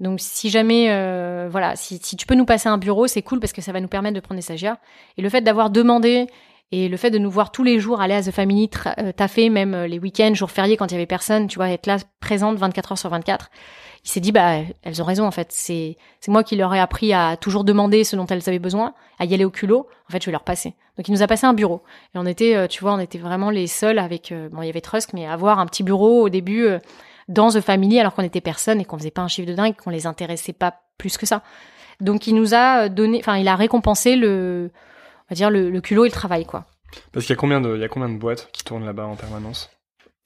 Donc 0.00 0.20
si 0.20 0.48
jamais, 0.50 0.90
euh, 0.90 1.48
voilà, 1.50 1.74
si, 1.76 1.98
si 2.02 2.16
tu 2.16 2.26
peux 2.26 2.34
nous 2.34 2.44
passer 2.44 2.68
un 2.68 2.78
bureau, 2.78 3.06
c'est 3.06 3.22
cool 3.22 3.40
parce 3.40 3.52
que 3.52 3.62
ça 3.62 3.72
va 3.72 3.80
nous 3.80 3.88
permettre 3.88 4.14
de 4.14 4.20
prendre 4.20 4.38
des 4.38 4.42
stagiaires. 4.42 4.76
Et 5.16 5.22
le 5.22 5.28
fait 5.28 5.40
d'avoir 5.40 5.70
demandé 5.70 6.26
et 6.70 6.88
le 6.88 6.96
fait 6.98 7.10
de 7.10 7.18
nous 7.18 7.30
voir 7.30 7.50
tous 7.50 7.64
les 7.64 7.80
jours 7.80 8.00
aller 8.00 8.14
à 8.14 8.22
The 8.22 8.30
Family, 8.30 8.68
euh, 8.98 9.12
taffer 9.12 9.48
même 9.48 9.74
euh, 9.74 9.86
les 9.86 9.98
week-ends, 9.98 10.34
jours 10.34 10.50
fériés 10.50 10.76
quand 10.76 10.86
il 10.86 10.92
y 10.92 10.96
avait 10.96 11.06
personne, 11.06 11.46
tu 11.46 11.56
vois, 11.56 11.70
être 11.70 11.86
là 11.86 11.96
présente 12.20 12.58
24 12.58 12.92
heures 12.92 12.98
sur 12.98 13.08
24, 13.08 13.50
il 14.04 14.10
s'est 14.10 14.20
dit 14.20 14.32
bah 14.32 14.58
elles 14.82 15.02
ont 15.02 15.04
raison 15.04 15.26
en 15.26 15.30
fait. 15.30 15.48
C'est 15.50 15.96
c'est 16.20 16.30
moi 16.30 16.44
qui 16.44 16.56
leur 16.56 16.74
ai 16.74 16.78
appris 16.78 17.12
à 17.14 17.36
toujours 17.36 17.64
demander 17.64 18.04
ce 18.04 18.16
dont 18.16 18.26
elles 18.26 18.46
avaient 18.46 18.58
besoin, 18.58 18.94
à 19.18 19.24
y 19.24 19.32
aller 19.32 19.46
au 19.46 19.50
culot. 19.50 19.88
En 20.08 20.12
fait, 20.12 20.20
je 20.20 20.26
vais 20.26 20.32
leur 20.32 20.44
passer. 20.44 20.74
Donc 20.98 21.08
il 21.08 21.12
nous 21.12 21.22
a 21.22 21.26
passé 21.26 21.46
un 21.46 21.54
bureau 21.54 21.82
et 22.14 22.18
on 22.18 22.26
était, 22.26 22.54
euh, 22.54 22.66
tu 22.66 22.80
vois, 22.80 22.92
on 22.92 22.98
était 22.98 23.18
vraiment 23.18 23.50
les 23.50 23.66
seuls 23.66 23.98
avec 23.98 24.34
bon 24.52 24.60
il 24.60 24.66
y 24.66 24.70
avait 24.70 24.82
Trusk, 24.82 25.14
mais 25.14 25.26
avoir 25.26 25.58
un 25.58 25.66
petit 25.66 25.82
bureau 25.82 26.22
au 26.22 26.28
début 26.28 26.68
dans 27.28 27.50
The 27.50 27.60
Family 27.60 28.00
alors 28.00 28.14
qu'on 28.14 28.22
était 28.22 28.40
personne 28.40 28.80
et 28.80 28.84
qu'on 28.84 28.98
faisait 28.98 29.10
pas 29.10 29.22
un 29.22 29.28
chiffre 29.28 29.48
de 29.48 29.54
dingue, 29.54 29.76
qu'on 29.76 29.90
les 29.90 30.06
intéressait 30.06 30.52
pas 30.52 30.74
plus 30.98 31.16
que 31.18 31.26
ça. 31.26 31.42
Donc 32.00 32.26
il 32.26 32.34
nous 32.34 32.54
a 32.54 32.88
donné, 32.88 33.18
enfin 33.20 33.36
il 33.36 33.48
a 33.48 33.56
récompensé 33.56 34.16
le, 34.16 34.70
on 34.74 35.26
va 35.30 35.34
dire 35.34 35.50
le, 35.50 35.70
le 35.70 35.80
culot 35.80 36.04
et 36.04 36.08
le 36.08 36.12
travail 36.12 36.44
quoi. 36.44 36.64
Parce 37.12 37.26
qu'il 37.26 37.34
y 37.34 37.38
a 37.38 37.40
combien 37.40 37.60
de, 37.60 37.74
il 37.74 37.80
y 37.80 37.84
a 37.84 37.88
combien 37.88 38.08
de 38.08 38.16
boîtes 38.18 38.48
qui 38.52 38.64
tournent 38.64 38.84
là-bas 38.86 39.04
en 39.04 39.14
permanence? 39.16 39.68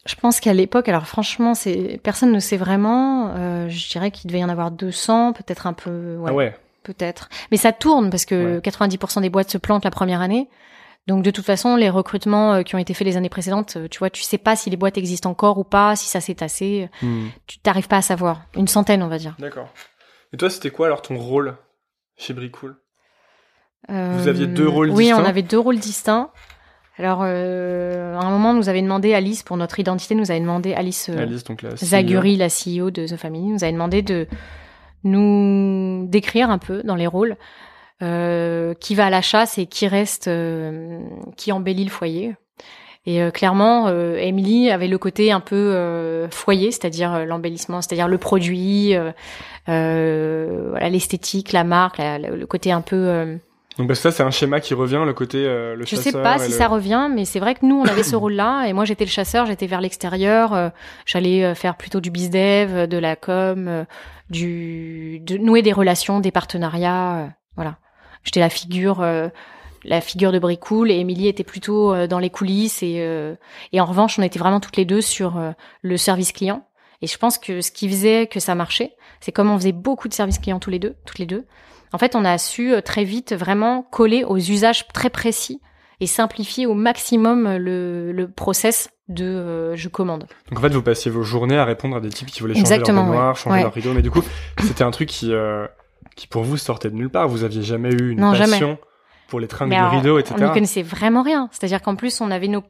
Je 0.04 0.14
pense 0.16 0.40
qu'à 0.40 0.52
l'époque, 0.52 0.88
alors 0.88 1.06
franchement, 1.06 1.54
c'est 1.54 2.00
personne 2.02 2.32
ne 2.32 2.40
sait 2.40 2.56
vraiment. 2.56 3.32
euh, 3.36 3.68
je 3.68 3.88
dirais 3.90 4.10
qu'il 4.10 4.28
devait 4.28 4.40
y 4.40 4.44
en 4.44 4.48
avoir 4.48 4.70
200, 4.72 5.32
peut-être 5.32 5.66
un 5.68 5.72
peu, 5.74 6.16
ouais, 6.16 6.30
Ah 6.30 6.34
ouais. 6.34 6.56
peut-être. 6.82 7.28
Mais 7.52 7.56
ça 7.56 7.70
tourne 7.72 8.10
parce 8.10 8.24
que 8.24 8.56
Ouais. 8.56 8.60
90% 8.60 9.20
des 9.20 9.30
boîtes 9.30 9.50
se 9.50 9.58
plantent 9.58 9.84
la 9.84 9.90
première 9.92 10.20
année. 10.20 10.48
Donc 11.06 11.24
de 11.24 11.30
toute 11.30 11.44
façon, 11.44 11.76
les 11.76 11.90
recrutements 11.90 12.54
euh, 12.54 12.62
qui 12.62 12.74
ont 12.74 12.78
été 12.78 12.94
faits 12.94 13.06
les 13.06 13.16
années 13.16 13.28
précédentes, 13.28 13.76
euh, 13.76 13.88
tu 13.88 13.98
vois, 13.98 14.10
tu 14.10 14.22
sais 14.22 14.38
pas 14.38 14.54
si 14.54 14.70
les 14.70 14.76
boîtes 14.76 14.98
existent 14.98 15.30
encore 15.30 15.58
ou 15.58 15.64
pas, 15.64 15.96
si 15.96 16.08
ça 16.08 16.20
s'est 16.20 16.36
tassé. 16.36 16.88
Hmm. 17.02 17.26
Tu 17.46 17.58
t'arrives 17.58 17.88
pas 17.88 17.96
à 17.96 18.02
savoir. 18.02 18.42
Une 18.56 18.68
centaine, 18.68 19.02
on 19.02 19.08
va 19.08 19.18
dire. 19.18 19.34
D'accord. 19.38 19.68
Et 20.32 20.36
toi, 20.36 20.48
c'était 20.48 20.70
quoi 20.70 20.86
alors 20.86 21.02
ton 21.02 21.18
rôle 21.18 21.56
chez 22.16 22.32
Bricool? 22.32 22.76
Euh, 23.90 24.16
Vous 24.16 24.28
aviez 24.28 24.46
deux 24.46 24.68
rôles 24.68 24.90
Oui, 24.90 25.06
distincts 25.06 25.22
on 25.22 25.24
avait 25.24 25.42
deux 25.42 25.58
rôles 25.58 25.78
distincts. 25.78 26.30
Alors, 26.98 27.20
euh, 27.22 28.14
à 28.14 28.24
un 28.24 28.30
moment, 28.30 28.54
nous 28.54 28.68
avait 28.68 28.82
demandé, 28.82 29.14
Alice, 29.14 29.42
pour 29.42 29.56
notre 29.56 29.80
identité, 29.80 30.14
nous 30.14 30.30
avait 30.30 30.40
demandé, 30.40 30.74
Alice, 30.74 31.08
euh, 31.08 31.18
Alice, 31.18 31.42
donc 31.44 31.62
la 31.62 31.70
CEO. 31.70 31.76
Zaguri, 31.76 32.36
la 32.36 32.48
CEO 32.48 32.90
de 32.90 33.06
The 33.06 33.16
Family, 33.16 33.48
nous 33.48 33.64
avait 33.64 33.72
demandé 33.72 34.02
de 34.02 34.28
nous 35.04 36.06
décrire 36.08 36.50
un 36.50 36.58
peu 36.58 36.82
dans 36.84 36.94
les 36.94 37.06
rôles 37.06 37.36
euh, 38.02 38.74
qui 38.74 38.94
va 38.94 39.06
à 39.06 39.10
la 39.10 39.22
chasse 39.22 39.58
et 39.58 39.66
qui 39.66 39.86
reste, 39.86 40.28
euh, 40.28 41.00
qui 41.36 41.52
embellit 41.52 41.84
le 41.84 41.90
foyer. 41.90 42.34
Et 43.06 43.20
euh, 43.22 43.30
clairement, 43.30 43.88
Emily 43.88 44.70
avait 44.70 44.86
le 44.88 44.98
côté 44.98 45.32
un 45.32 45.40
peu 45.40 46.28
foyer, 46.30 46.70
c'est-à-dire 46.70 47.24
l'embellissement, 47.26 47.82
c'est-à-dire 47.82 48.06
le 48.08 48.18
produit, 48.18 48.94
voilà, 49.66 50.88
l'esthétique, 50.88 51.52
la 51.52 51.64
marque, 51.64 51.98
la- 51.98 52.18
la- 52.18 52.30
le 52.30 52.46
côté 52.46 52.72
un 52.72 52.80
peu 52.80 53.38
Donc 53.78 53.88
bah, 53.88 53.94
ça, 53.94 54.10
c'est 54.12 54.22
un 54.22 54.30
schéma 54.30 54.60
qui 54.60 54.74
revient, 54.74 55.02
le 55.04 55.14
côté 55.14 55.42
le 55.44 55.78
je 55.80 55.84
chasseur. 55.86 56.04
sais 56.04 56.12
pas 56.22 56.38
si 56.38 56.50
le- 56.52 56.56
ça 56.58 56.68
revient, 56.68 57.08
mais 57.12 57.24
c'est 57.24 57.40
vrai 57.40 57.54
que 57.54 57.64
nous, 57.66 57.80
on 57.80 57.84
avait 57.86 58.02
ce 58.02 58.14
rôle-là, 58.16 58.66
et 58.66 58.72
moi, 58.72 58.84
j'étais 58.84 59.04
le 59.04 59.10
chasseur, 59.10 59.46
j'étais 59.46 59.66
vers 59.66 59.80
l'extérieur, 59.80 60.70
j'allais 61.06 61.54
faire 61.54 61.76
plutôt 61.76 62.00
du 62.00 62.10
bizdev, 62.10 62.86
de 62.86 62.98
la 62.98 63.16
com, 63.16 63.84
du, 64.30 65.20
de 65.20 65.38
nouer 65.38 65.62
des 65.62 65.72
relations, 65.72 66.20
des 66.20 66.30
partenariats, 66.30 67.30
voilà. 67.56 67.76
J'étais 68.24 68.40
la 68.40 68.48
figure, 68.50 69.00
euh, 69.00 69.28
la 69.84 70.00
figure 70.00 70.32
de 70.32 70.38
Bricool, 70.38 70.90
et 70.90 70.96
Émilie 70.96 71.28
était 71.28 71.44
plutôt 71.44 71.92
euh, 71.92 72.06
dans 72.06 72.18
les 72.18 72.30
coulisses, 72.30 72.82
et, 72.82 72.96
euh, 73.00 73.34
et 73.72 73.80
en 73.80 73.84
revanche, 73.84 74.18
on 74.18 74.22
était 74.22 74.38
vraiment 74.38 74.60
toutes 74.60 74.76
les 74.76 74.84
deux 74.84 75.00
sur 75.00 75.36
euh, 75.38 75.50
le 75.82 75.96
service 75.96 76.32
client. 76.32 76.66
Et 77.00 77.06
je 77.08 77.18
pense 77.18 77.36
que 77.36 77.60
ce 77.60 77.72
qui 77.72 77.88
faisait 77.88 78.28
que 78.28 78.38
ça 78.38 78.54
marchait, 78.54 78.92
c'est 79.20 79.32
comme 79.32 79.50
on 79.50 79.58
faisait 79.58 79.72
beaucoup 79.72 80.08
de 80.08 80.14
service 80.14 80.38
client 80.38 80.60
tous 80.60 80.70
les 80.70 80.78
deux, 80.78 80.94
toutes 81.04 81.18
les 81.18 81.26
deux. 81.26 81.46
En 81.92 81.98
fait, 81.98 82.14
on 82.14 82.24
a 82.24 82.38
su 82.38 82.72
très 82.84 83.02
vite 83.04 83.34
vraiment 83.34 83.82
coller 83.82 84.22
aux 84.24 84.36
usages 84.38 84.86
très 84.94 85.10
précis 85.10 85.60
et 86.00 86.06
simplifier 86.06 86.64
au 86.66 86.74
maximum 86.74 87.56
le, 87.56 88.12
le 88.12 88.30
process 88.30 88.88
de 89.08 89.24
euh, 89.24 89.76
je 89.76 89.88
commande. 89.88 90.26
Donc 90.48 90.58
en 90.58 90.62
fait, 90.62 90.68
vous 90.72 90.80
passiez 90.82 91.10
vos 91.10 91.22
journées 91.22 91.58
à 91.58 91.64
répondre 91.64 91.96
à 91.96 92.00
des 92.00 92.08
types 92.08 92.28
qui 92.30 92.40
voulaient 92.40 92.54
changer 92.54 92.60
Exactement, 92.74 93.02
leur 93.02 93.10
baignoire, 93.10 93.28
ouais. 93.30 93.34
changer 93.40 93.56
Ouais. 93.56 93.62
leur 93.64 93.74
rideau. 93.74 93.92
Mais 93.94 94.02
du 94.02 94.10
coup, 94.10 94.22
c'était 94.60 94.84
un 94.84 94.90
truc 94.92 95.08
qui, 95.08 95.32
qui 96.16 96.26
pour 96.26 96.42
vous 96.42 96.56
sortait 96.56 96.90
de 96.90 96.94
nulle 96.94 97.10
part. 97.10 97.28
Vous 97.28 97.44
aviez 97.44 97.62
jamais 97.62 97.90
eu 97.90 98.10
une 98.10 98.20
Non, 98.20 98.34
jamais. 98.34 98.50
passion 98.52 98.78
pour 99.28 99.40
les 99.40 99.48
tringles 99.48 99.72
de 99.72 99.76
alors, 99.78 99.92
rideaux, 99.92 100.16
on 100.16 100.18
etc. 100.18 100.34
n'y 100.44 100.52
connaissait 100.52 100.82
vraiment 100.82 101.22
rien. 101.22 101.48
C'est-à-dire 101.52 101.80
qu'en 101.80 101.96
plus, 101.96 102.20
on 102.20 102.30
avait 102.30 102.48
nos, 102.48 102.62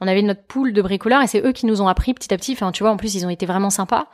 on 0.00 0.08
avait 0.08 0.22
notre 0.22 0.42
pool 0.42 0.72
de 0.72 0.82
bricoleurs 0.82 1.22
et 1.22 1.28
c'est 1.28 1.44
eux 1.44 1.52
qui 1.52 1.64
nous 1.66 1.80
ont 1.80 1.86
appris 1.86 2.12
petit 2.12 2.34
à 2.34 2.36
petit. 2.36 2.52
Enfin, 2.52 2.72
tu 2.72 2.82
vois, 2.82 2.90
en 2.90 2.96
plus, 2.96 3.14
ils 3.14 3.24
ont 3.24 3.30
été 3.30 3.46
vraiment 3.46 3.70
sympas 3.70 4.08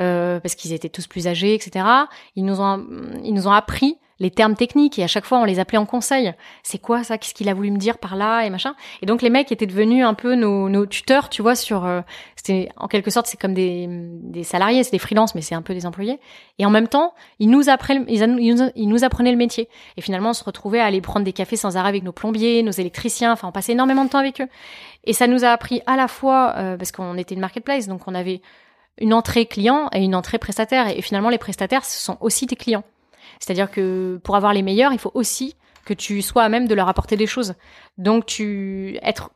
euh, 0.00 0.40
parce 0.40 0.54
qu'ils 0.54 0.74
étaient 0.74 0.90
tous 0.90 1.06
plus 1.06 1.26
âgés, 1.26 1.54
etc. 1.54 1.86
Ils 2.36 2.44
nous 2.44 2.60
ont, 2.60 2.84
ils 3.24 3.32
nous 3.32 3.48
ont 3.48 3.52
appris 3.52 3.96
les 4.20 4.30
termes 4.30 4.54
techniques 4.56 4.98
et 4.98 5.04
à 5.04 5.06
chaque 5.06 5.24
fois 5.24 5.38
on 5.38 5.44
les 5.44 5.60
appelait 5.60 5.78
en 5.78 5.86
conseil. 5.86 6.32
C'est 6.62 6.78
quoi 6.78 7.04
ça? 7.04 7.18
Qu'est-ce 7.18 7.34
qu'il 7.34 7.48
a 7.48 7.54
voulu 7.54 7.70
me 7.70 7.76
dire 7.78 7.98
par 7.98 8.16
là? 8.16 8.42
Et 8.42 8.50
machin 8.50 8.74
Et 9.02 9.06
donc 9.06 9.22
les 9.22 9.30
mecs 9.30 9.52
étaient 9.52 9.66
devenus 9.66 10.04
un 10.04 10.14
peu 10.14 10.34
nos, 10.34 10.68
nos 10.68 10.86
tuteurs, 10.86 11.28
tu 11.28 11.40
vois. 11.42 11.54
Sur, 11.54 11.84
euh, 11.84 12.00
c'était 12.34 12.68
en 12.76 12.88
quelque 12.88 13.10
sorte 13.10 13.26
c'est 13.28 13.40
comme 13.40 13.54
des, 13.54 13.86
des 13.88 14.42
salariés, 14.42 14.82
c'est 14.82 14.90
des 14.90 14.98
freelances, 14.98 15.34
mais 15.34 15.40
c'est 15.42 15.54
un 15.54 15.62
peu 15.62 15.72
des 15.74 15.86
employés. 15.86 16.18
Et 16.58 16.66
en 16.66 16.70
même 16.70 16.88
temps, 16.88 17.14
ils 17.38 17.48
nous 17.48 17.68
apprenaient, 17.68 18.04
ils, 18.08 18.24
nous- 18.24 18.70
ils 18.74 18.88
nous 18.88 19.04
apprenaient 19.04 19.30
le 19.30 19.36
métier. 19.38 19.68
Et 19.96 20.00
finalement, 20.00 20.30
on 20.30 20.34
se 20.34 20.42
retrouvait 20.44 20.80
à 20.80 20.86
aller 20.86 21.00
prendre 21.00 21.24
des 21.24 21.32
cafés 21.32 21.56
sans 21.56 21.76
arrêt 21.76 21.88
avec 21.88 22.02
nos 22.02 22.12
plombiers, 22.12 22.62
nos 22.62 22.72
électriciens. 22.72 23.32
Enfin, 23.32 23.48
on 23.48 23.52
passait 23.52 23.72
énormément 23.72 24.04
de 24.04 24.10
temps 24.10 24.18
avec 24.18 24.40
eux. 24.40 24.48
Et 25.04 25.12
ça 25.12 25.26
nous 25.28 25.44
a 25.44 25.48
appris 25.50 25.80
à 25.86 25.96
la 25.96 26.08
fois 26.08 26.54
euh, 26.56 26.76
parce 26.76 26.90
qu'on 26.92 27.16
était 27.16 27.34
une 27.34 27.40
marketplace, 27.40 27.86
donc 27.86 28.02
on 28.08 28.14
avait 28.14 28.40
une 29.00 29.14
entrée 29.14 29.46
client 29.46 29.88
et 29.94 30.02
une 30.02 30.16
entrée 30.16 30.38
prestataire. 30.38 30.88
Et 30.88 31.02
finalement, 31.02 31.28
les 31.30 31.38
prestataires, 31.38 31.84
ce 31.84 32.00
sont 32.00 32.18
aussi 32.20 32.46
tes 32.48 32.56
clients. 32.56 32.82
C'est-à-dire 33.40 33.70
que 33.70 34.20
pour 34.24 34.36
avoir 34.36 34.52
les 34.52 34.62
meilleurs, 34.62 34.92
il 34.92 34.98
faut 34.98 35.10
aussi 35.14 35.56
que 35.84 35.94
tu 35.94 36.20
sois 36.20 36.42
à 36.42 36.48
même 36.50 36.68
de 36.68 36.74
leur 36.74 36.88
apporter 36.88 37.16
des 37.16 37.26
choses. 37.26 37.54
Donc, 37.96 38.26
tu 38.26 38.98
être 39.02 39.30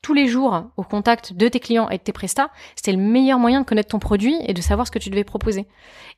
tous 0.00 0.14
les 0.14 0.26
jours 0.26 0.64
au 0.78 0.82
contact 0.82 1.34
de 1.34 1.48
tes 1.48 1.60
clients 1.60 1.90
et 1.90 1.98
de 1.98 2.02
tes 2.02 2.12
prestats, 2.12 2.48
c'était 2.76 2.92
le 2.92 2.98
meilleur 3.02 3.38
moyen 3.38 3.60
de 3.60 3.66
connaître 3.66 3.90
ton 3.90 3.98
produit 3.98 4.36
et 4.46 4.54
de 4.54 4.62
savoir 4.62 4.86
ce 4.86 4.90
que 4.90 4.98
tu 4.98 5.10
devais 5.10 5.24
proposer. 5.24 5.66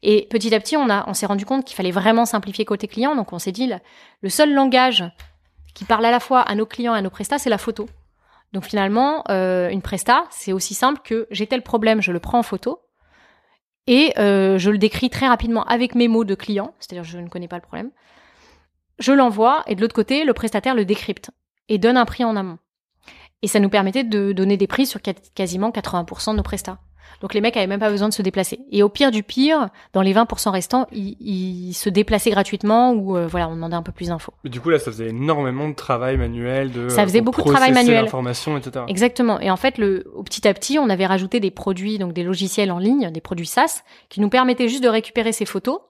Et 0.02 0.28
petit 0.30 0.54
à 0.54 0.60
petit, 0.60 0.76
on 0.76 0.86
on 0.88 1.14
s'est 1.14 1.26
rendu 1.26 1.44
compte 1.44 1.64
qu'il 1.64 1.74
fallait 1.74 1.90
vraiment 1.90 2.24
simplifier 2.24 2.64
côté 2.64 2.86
client. 2.86 3.16
Donc, 3.16 3.32
on 3.32 3.40
s'est 3.40 3.50
dit, 3.52 3.66
le- 3.66 3.78
le 4.20 4.28
seul 4.28 4.54
langage 4.54 5.04
qui 5.74 5.84
parle 5.84 6.04
à 6.06 6.10
la 6.12 6.20
fois 6.20 6.40
à 6.40 6.54
nos 6.54 6.66
clients 6.66 6.94
et 6.94 6.98
à 6.98 7.02
nos 7.02 7.10
prestats, 7.10 7.38
c'est 7.38 7.50
la 7.50 7.58
photo. 7.58 7.88
Donc 8.52 8.64
finalement, 8.64 9.22
euh, 9.28 9.68
une 9.68 9.82
presta, 9.82 10.24
c'est 10.30 10.52
aussi 10.52 10.74
simple 10.74 11.00
que 11.04 11.28
j'ai 11.30 11.46
tel 11.46 11.62
problème, 11.62 12.02
je 12.02 12.10
le 12.10 12.18
prends 12.18 12.40
en 12.40 12.42
photo 12.42 12.80
et 13.86 14.12
euh, 14.18 14.58
je 14.58 14.70
le 14.70 14.78
décris 14.78 15.10
très 15.10 15.28
rapidement 15.28 15.64
avec 15.64 15.94
mes 15.94 16.08
mots 16.08 16.24
de 16.24 16.34
client, 16.34 16.74
c'est-à-dire 16.78 17.04
je 17.04 17.18
ne 17.18 17.28
connais 17.28 17.48
pas 17.48 17.56
le 17.56 17.62
problème. 17.62 17.90
Je 18.98 19.12
l'envoie 19.12 19.62
et 19.66 19.74
de 19.74 19.80
l'autre 19.80 19.94
côté, 19.94 20.24
le 20.24 20.34
prestataire 20.34 20.74
le 20.74 20.84
décrypte 20.84 21.30
et 21.68 21.78
donne 21.78 21.96
un 21.96 22.04
prix 22.04 22.24
en 22.24 22.36
amont. 22.36 22.58
Et 23.42 23.48
ça 23.48 23.60
nous 23.60 23.70
permettait 23.70 24.04
de 24.04 24.32
donner 24.32 24.56
des 24.56 24.66
prix 24.66 24.86
sur 24.86 25.00
quasiment 25.34 25.70
80% 25.70 26.32
de 26.32 26.36
nos 26.36 26.42
prestats. 26.42 26.78
Donc 27.20 27.34
les 27.34 27.40
mecs 27.40 27.56
avaient 27.56 27.66
même 27.66 27.80
pas 27.80 27.90
besoin 27.90 28.08
de 28.08 28.14
se 28.14 28.22
déplacer. 28.22 28.60
Et 28.70 28.82
au 28.82 28.88
pire 28.88 29.10
du 29.10 29.22
pire, 29.22 29.68
dans 29.92 30.02
les 30.02 30.14
20% 30.14 30.50
restants, 30.50 30.86
ils, 30.92 31.74
se 31.74 31.88
déplaçaient 31.88 32.30
gratuitement 32.30 32.92
ou 32.92 33.16
euh, 33.16 33.26
voilà, 33.26 33.48
on 33.48 33.54
demandait 33.54 33.76
un 33.76 33.82
peu 33.82 33.92
plus 33.92 34.08
d'infos. 34.08 34.32
Mais 34.44 34.50
du 34.50 34.60
coup 34.60 34.70
là, 34.70 34.78
ça 34.78 34.90
faisait 34.90 35.08
énormément 35.08 35.68
de 35.68 35.74
travail 35.74 36.16
manuel, 36.16 36.72
de 36.72 36.88
ça 36.88 37.04
faisait 37.04 37.20
beaucoup 37.20 37.42
de 37.42 37.48
travail 37.48 37.72
manuel, 37.72 38.06
etc. 38.06 38.84
Exactement. 38.88 39.40
Et 39.40 39.50
en 39.50 39.56
fait, 39.56 39.78
le, 39.78 40.10
au 40.14 40.22
petit 40.22 40.46
à 40.48 40.54
petit, 40.54 40.78
on 40.78 40.88
avait 40.88 41.06
rajouté 41.06 41.40
des 41.40 41.50
produits, 41.50 41.98
donc 41.98 42.12
des 42.12 42.22
logiciels 42.22 42.72
en 42.72 42.78
ligne, 42.78 43.10
des 43.10 43.20
produits 43.20 43.46
SaaS, 43.46 43.82
qui 44.08 44.20
nous 44.20 44.28
permettaient 44.28 44.68
juste 44.68 44.82
de 44.82 44.88
récupérer 44.88 45.32
ces 45.32 45.44
photos 45.44 45.80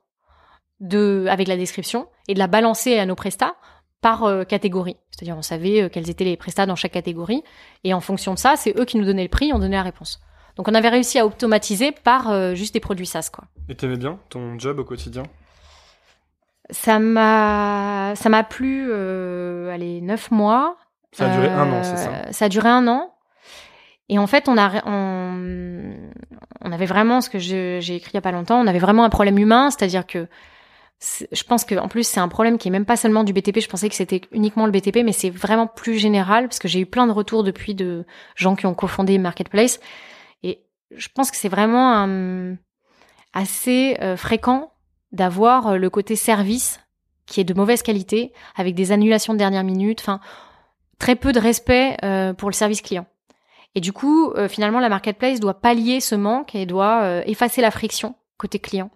de 0.80 1.26
avec 1.28 1.46
la 1.46 1.56
description 1.56 2.08
et 2.28 2.34
de 2.34 2.38
la 2.38 2.46
balancer 2.46 2.98
à 2.98 3.06
nos 3.06 3.14
prestats 3.14 3.54
par 4.00 4.24
euh, 4.24 4.44
catégorie. 4.44 4.96
C'est-à-dire 5.10 5.36
on 5.36 5.42
savait 5.42 5.82
euh, 5.82 5.88
quels 5.88 6.08
étaient 6.08 6.24
les 6.24 6.36
prestats 6.36 6.66
dans 6.66 6.76
chaque 6.76 6.92
catégorie 6.92 7.42
et 7.84 7.94
en 7.94 8.00
fonction 8.00 8.34
de 8.34 8.38
ça, 8.38 8.56
c'est 8.56 8.78
eux 8.78 8.84
qui 8.84 8.96
nous 8.96 9.04
donnaient 9.04 9.22
le 9.22 9.28
prix, 9.28 9.52
on 9.52 9.58
donnait 9.58 9.76
la 9.76 9.82
réponse. 9.82 10.20
Donc 10.60 10.68
on 10.68 10.74
avait 10.74 10.90
réussi 10.90 11.18
à 11.18 11.24
automatiser 11.24 11.90
par 11.90 12.28
euh, 12.28 12.54
juste 12.54 12.74
des 12.74 12.80
produits 12.80 13.06
SaaS 13.06 13.30
quoi. 13.32 13.44
Et 13.70 13.74
t'aimais 13.74 13.96
bien 13.96 14.18
ton 14.28 14.58
job 14.58 14.78
au 14.78 14.84
quotidien? 14.84 15.22
Ça 16.68 16.98
m'a 16.98 18.12
ça 18.14 18.28
m'a 18.28 18.44
plu 18.44 18.86
euh, 18.90 19.72
allez 19.72 20.02
neuf 20.02 20.30
mois. 20.30 20.76
Ça 21.12 21.32
a 21.32 21.34
duré 21.34 21.48
un 21.48 21.72
an, 21.72 21.82
c'est 21.82 21.96
ça? 21.96 22.10
Euh, 22.10 22.22
Ça 22.32 22.44
a 22.44 22.48
duré 22.50 22.68
un 22.68 22.86
an. 22.88 23.10
Et 24.10 24.18
en 24.18 24.26
fait, 24.26 24.50
on 24.50 24.58
a 24.58 24.86
on, 24.86 25.94
on 26.60 26.72
avait 26.72 26.84
vraiment 26.84 27.22
ce 27.22 27.30
que 27.30 27.38
j'ai 27.38 27.78
écrit 27.78 28.10
il 28.12 28.16
y 28.16 28.18
a 28.18 28.20
pas 28.20 28.30
longtemps. 28.30 28.60
On 28.60 28.66
avait 28.66 28.78
vraiment 28.80 29.04
un 29.04 29.10
problème 29.10 29.38
humain, 29.38 29.70
c'est-à-dire 29.70 30.06
que 30.06 30.28
je 31.32 31.42
pense 31.44 31.64
que 31.64 31.74
en 31.76 31.88
plus 31.88 32.06
c'est 32.06 32.20
un 32.20 32.28
problème 32.28 32.58
qui 32.58 32.68
est 32.68 32.70
même 32.70 32.84
pas 32.84 32.96
seulement 32.96 33.24
du 33.24 33.32
BTP. 33.32 33.60
Je 33.60 33.68
pensais 33.70 33.88
que 33.88 33.94
c'était 33.94 34.20
uniquement 34.30 34.66
le 34.66 34.72
BTP, 34.72 34.98
mais 35.06 35.12
c'est 35.12 35.30
vraiment 35.30 35.66
plus 35.66 35.96
général 35.96 36.48
parce 36.48 36.58
que 36.58 36.68
j'ai 36.68 36.80
eu 36.80 36.86
plein 36.86 37.06
de 37.06 37.12
retours 37.12 37.44
depuis 37.44 37.74
de 37.74 38.04
gens 38.36 38.56
qui 38.56 38.66
ont 38.66 38.74
cofondé 38.74 39.16
Marketplace 39.16 39.80
je 40.94 41.08
pense 41.14 41.30
que 41.30 41.36
c'est 41.36 41.48
vraiment 41.48 42.06
assez 43.32 43.96
euh, 44.00 44.16
fréquent 44.16 44.72
d'avoir 45.12 45.68
euh, 45.68 45.76
le 45.76 45.90
côté 45.90 46.16
service 46.16 46.80
qui 47.26 47.40
est 47.40 47.44
de 47.44 47.54
mauvaise 47.54 47.82
qualité, 47.82 48.32
avec 48.56 48.74
des 48.74 48.90
annulations 48.90 49.32
de 49.32 49.38
dernière 49.38 49.62
minute, 49.62 50.00
enfin 50.00 50.18
très 50.98 51.14
peu 51.14 51.32
de 51.32 51.38
respect 51.38 51.96
euh, 52.04 52.32
pour 52.32 52.50
le 52.50 52.54
service 52.54 52.82
client. 52.82 53.06
Et 53.76 53.80
du 53.80 53.92
coup, 53.92 54.32
finalement, 54.48 54.80
la 54.80 54.88
marketplace 54.88 55.38
doit 55.38 55.60
pallier 55.60 56.00
ce 56.00 56.16
manque 56.16 56.56
et 56.56 56.66
doit 56.66 57.24
effacer 57.24 57.60
la 57.60 57.70
friction 57.70 58.16
côté 58.36 58.58
client. 58.58 58.90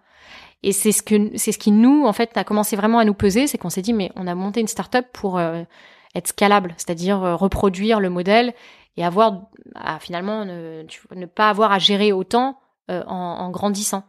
Et 0.64 0.72
c'est 0.72 0.90
ce 0.90 1.00
que 1.00 1.30
c'est 1.36 1.52
ce 1.52 1.58
qui 1.58 1.70
nous 1.70 2.04
en 2.06 2.12
fait 2.12 2.36
a 2.36 2.42
commencé 2.42 2.74
vraiment 2.74 2.98
à 2.98 3.04
nous 3.04 3.14
peser, 3.14 3.46
c'est 3.46 3.56
qu'on 3.56 3.70
s'est 3.70 3.82
dit 3.82 3.92
mais 3.92 4.10
on 4.16 4.26
a 4.26 4.34
monté 4.34 4.58
une 4.58 4.66
startup 4.66 5.06
pour 5.12 5.38
être 5.38 6.26
scalable, 6.26 6.74
c'est-à-dire 6.76 7.20
reproduire 7.20 8.00
le 8.00 8.10
modèle 8.10 8.52
et 8.96 9.04
avoir 9.04 9.42
à, 9.74 9.98
finalement 9.98 10.44
ne, 10.44 10.84
ne, 11.14 11.26
pas 11.26 11.48
avoir 11.48 11.72
à 11.72 11.78
gérer 11.78 12.12
autant 12.12 12.58
euh, 12.90 13.02
en, 13.06 13.14
en, 13.14 13.50
grandissant. 13.50 14.04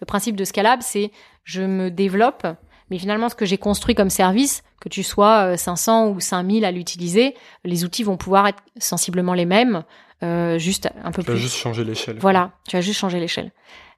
Le 0.00 0.06
principe 0.06 0.36
de 0.36 0.44
Scalab, 0.44 0.80
c'est 0.82 1.10
je 1.44 1.62
me 1.62 1.90
développe, 1.90 2.46
mais 2.90 2.98
finalement 2.98 3.28
ce 3.28 3.34
que 3.34 3.44
j'ai 3.44 3.58
construit 3.58 3.94
comme 3.94 4.10
service, 4.10 4.62
que 4.80 4.88
tu 4.88 5.02
sois 5.02 5.56
500 5.56 6.06
euh, 6.06 6.10
ou 6.10 6.20
5000 6.20 6.64
à 6.64 6.70
l'utiliser, 6.70 7.34
les 7.64 7.84
outils 7.84 8.02
vont 8.02 8.16
pouvoir 8.16 8.46
être 8.46 8.62
sensiblement 8.78 9.34
les 9.34 9.44
mêmes, 9.44 9.84
euh, 10.22 10.58
juste 10.58 10.88
un 11.02 11.12
peu 11.12 11.22
tu 11.22 11.26
plus. 11.26 11.34
Tu 11.34 11.38
vas 11.38 11.38
juste 11.38 11.56
changer 11.56 11.84
l'échelle. 11.84 12.18
Voilà, 12.20 12.52
tu 12.68 12.76
vas 12.76 12.80
juste 12.80 12.98
changer 12.98 13.20
l'échelle. 13.20 13.52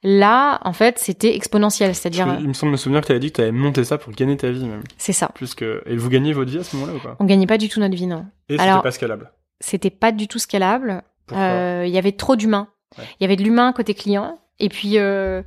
Là, 0.05 0.61
en 0.64 0.72
fait, 0.72 0.99
c'était 0.99 1.34
exponentiel, 1.36 1.95
c'est-à-dire. 1.95 2.36
Il 2.40 2.49
me 2.49 2.53
semble 2.55 2.72
me 2.72 2.76
souvenir 2.76 3.03
que 3.03 3.07
tu 3.07 3.12
avais 3.12 3.20
dit 3.20 3.30
que 3.30 3.36
tu 3.36 3.40
avais 3.43 3.53
monté 3.53 3.84
ça 3.84 3.99
pour 3.99 4.12
gagner 4.12 4.36
ta 4.36 4.51
vie 4.51 4.64
même. 4.64 4.82
C'est 4.99 5.12
ça. 5.12 5.28
Plus 5.34 5.55
que 5.55 5.82
et 5.86 5.97
vous 5.97 6.09
gagnez 6.09 6.32
votre 6.32 6.51
vie 6.51 6.59
à 6.59 6.64
ce 6.64 6.74
moment-là 6.76 6.97
ou 6.97 7.01
pas? 7.01 7.16
On 7.20 7.24
gagnait 7.24 7.47
pas 7.47 7.59
du 7.59 7.68
tout 7.68 7.78
notre 7.78 7.95
vie, 7.95 8.09
non. 8.09 8.26
Et 8.49 8.59
c'était 8.59 8.82
pas 8.82 8.90
scalable 8.90 9.30
c'était 9.62 9.90
pas 9.90 10.12
du 10.12 10.28
tout 10.28 10.38
scalable. 10.38 11.02
Euh, 11.32 11.84
il 11.86 11.92
y 11.92 11.98
avait 11.98 12.12
trop 12.12 12.36
d'humains. 12.36 12.68
Il 12.98 13.22
y 13.22 13.24
avait 13.24 13.36
de 13.36 13.42
l'humain 13.42 13.72
côté 13.72 13.94
client. 13.94 14.38
Et 14.58 14.68
puis, 14.68 14.98
euh, 14.98 15.42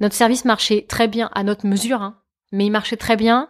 notre 0.00 0.14
service 0.14 0.44
marchait 0.44 0.84
très 0.88 1.06
bien 1.06 1.30
à 1.34 1.44
notre 1.44 1.66
mesure, 1.66 2.02
hein, 2.02 2.16
mais 2.52 2.66
il 2.66 2.70
marchait 2.70 2.96
très 2.96 3.16
bien. 3.16 3.48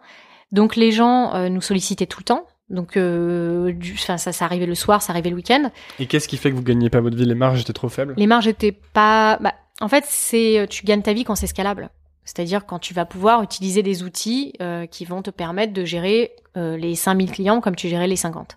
Donc, 0.52 0.76
les 0.76 0.92
gens 0.92 1.34
euh, 1.34 1.48
nous 1.48 1.62
sollicitaient 1.62 2.06
tout 2.06 2.20
le 2.20 2.24
temps. 2.24 2.46
Donc, 2.70 2.98
du, 2.98 3.96
ça, 3.96 4.18
ça 4.18 4.44
arrivait 4.44 4.66
le 4.66 4.74
soir, 4.74 5.02
ça 5.02 5.12
arrivait 5.12 5.30
le 5.30 5.36
week-end. 5.36 5.70
Et 5.98 6.06
qu'est-ce 6.06 6.28
qui 6.28 6.38
fait 6.38 6.50
que 6.50 6.56
vous 6.56 6.62
gagnez 6.62 6.90
pas 6.90 7.00
votre 7.00 7.16
vie? 7.16 7.26
Les 7.26 7.34
marges 7.34 7.60
étaient 7.60 7.74
trop 7.74 7.90
faibles? 7.90 8.14
Les 8.16 8.26
marges 8.26 8.48
étaient 8.48 8.72
pas. 8.72 9.38
Bah, 9.40 9.54
en 9.80 9.88
fait, 9.88 10.04
c'est 10.08 10.66
tu 10.70 10.84
gagnes 10.84 11.02
ta 11.02 11.12
vie 11.12 11.24
quand 11.24 11.34
c'est 11.34 11.46
scalable. 11.46 11.90
C'est-à-dire 12.24 12.64
quand 12.64 12.78
tu 12.78 12.94
vas 12.94 13.04
pouvoir 13.04 13.42
utiliser 13.42 13.82
des 13.82 14.02
outils 14.02 14.54
qui 14.90 15.04
vont 15.04 15.20
te 15.20 15.30
permettre 15.30 15.74
de 15.74 15.84
gérer 15.84 16.32
les 16.56 16.94
5000 16.94 17.30
clients 17.30 17.60
comme 17.60 17.76
tu 17.76 17.88
gérais 17.88 18.06
les 18.06 18.16
50. 18.16 18.56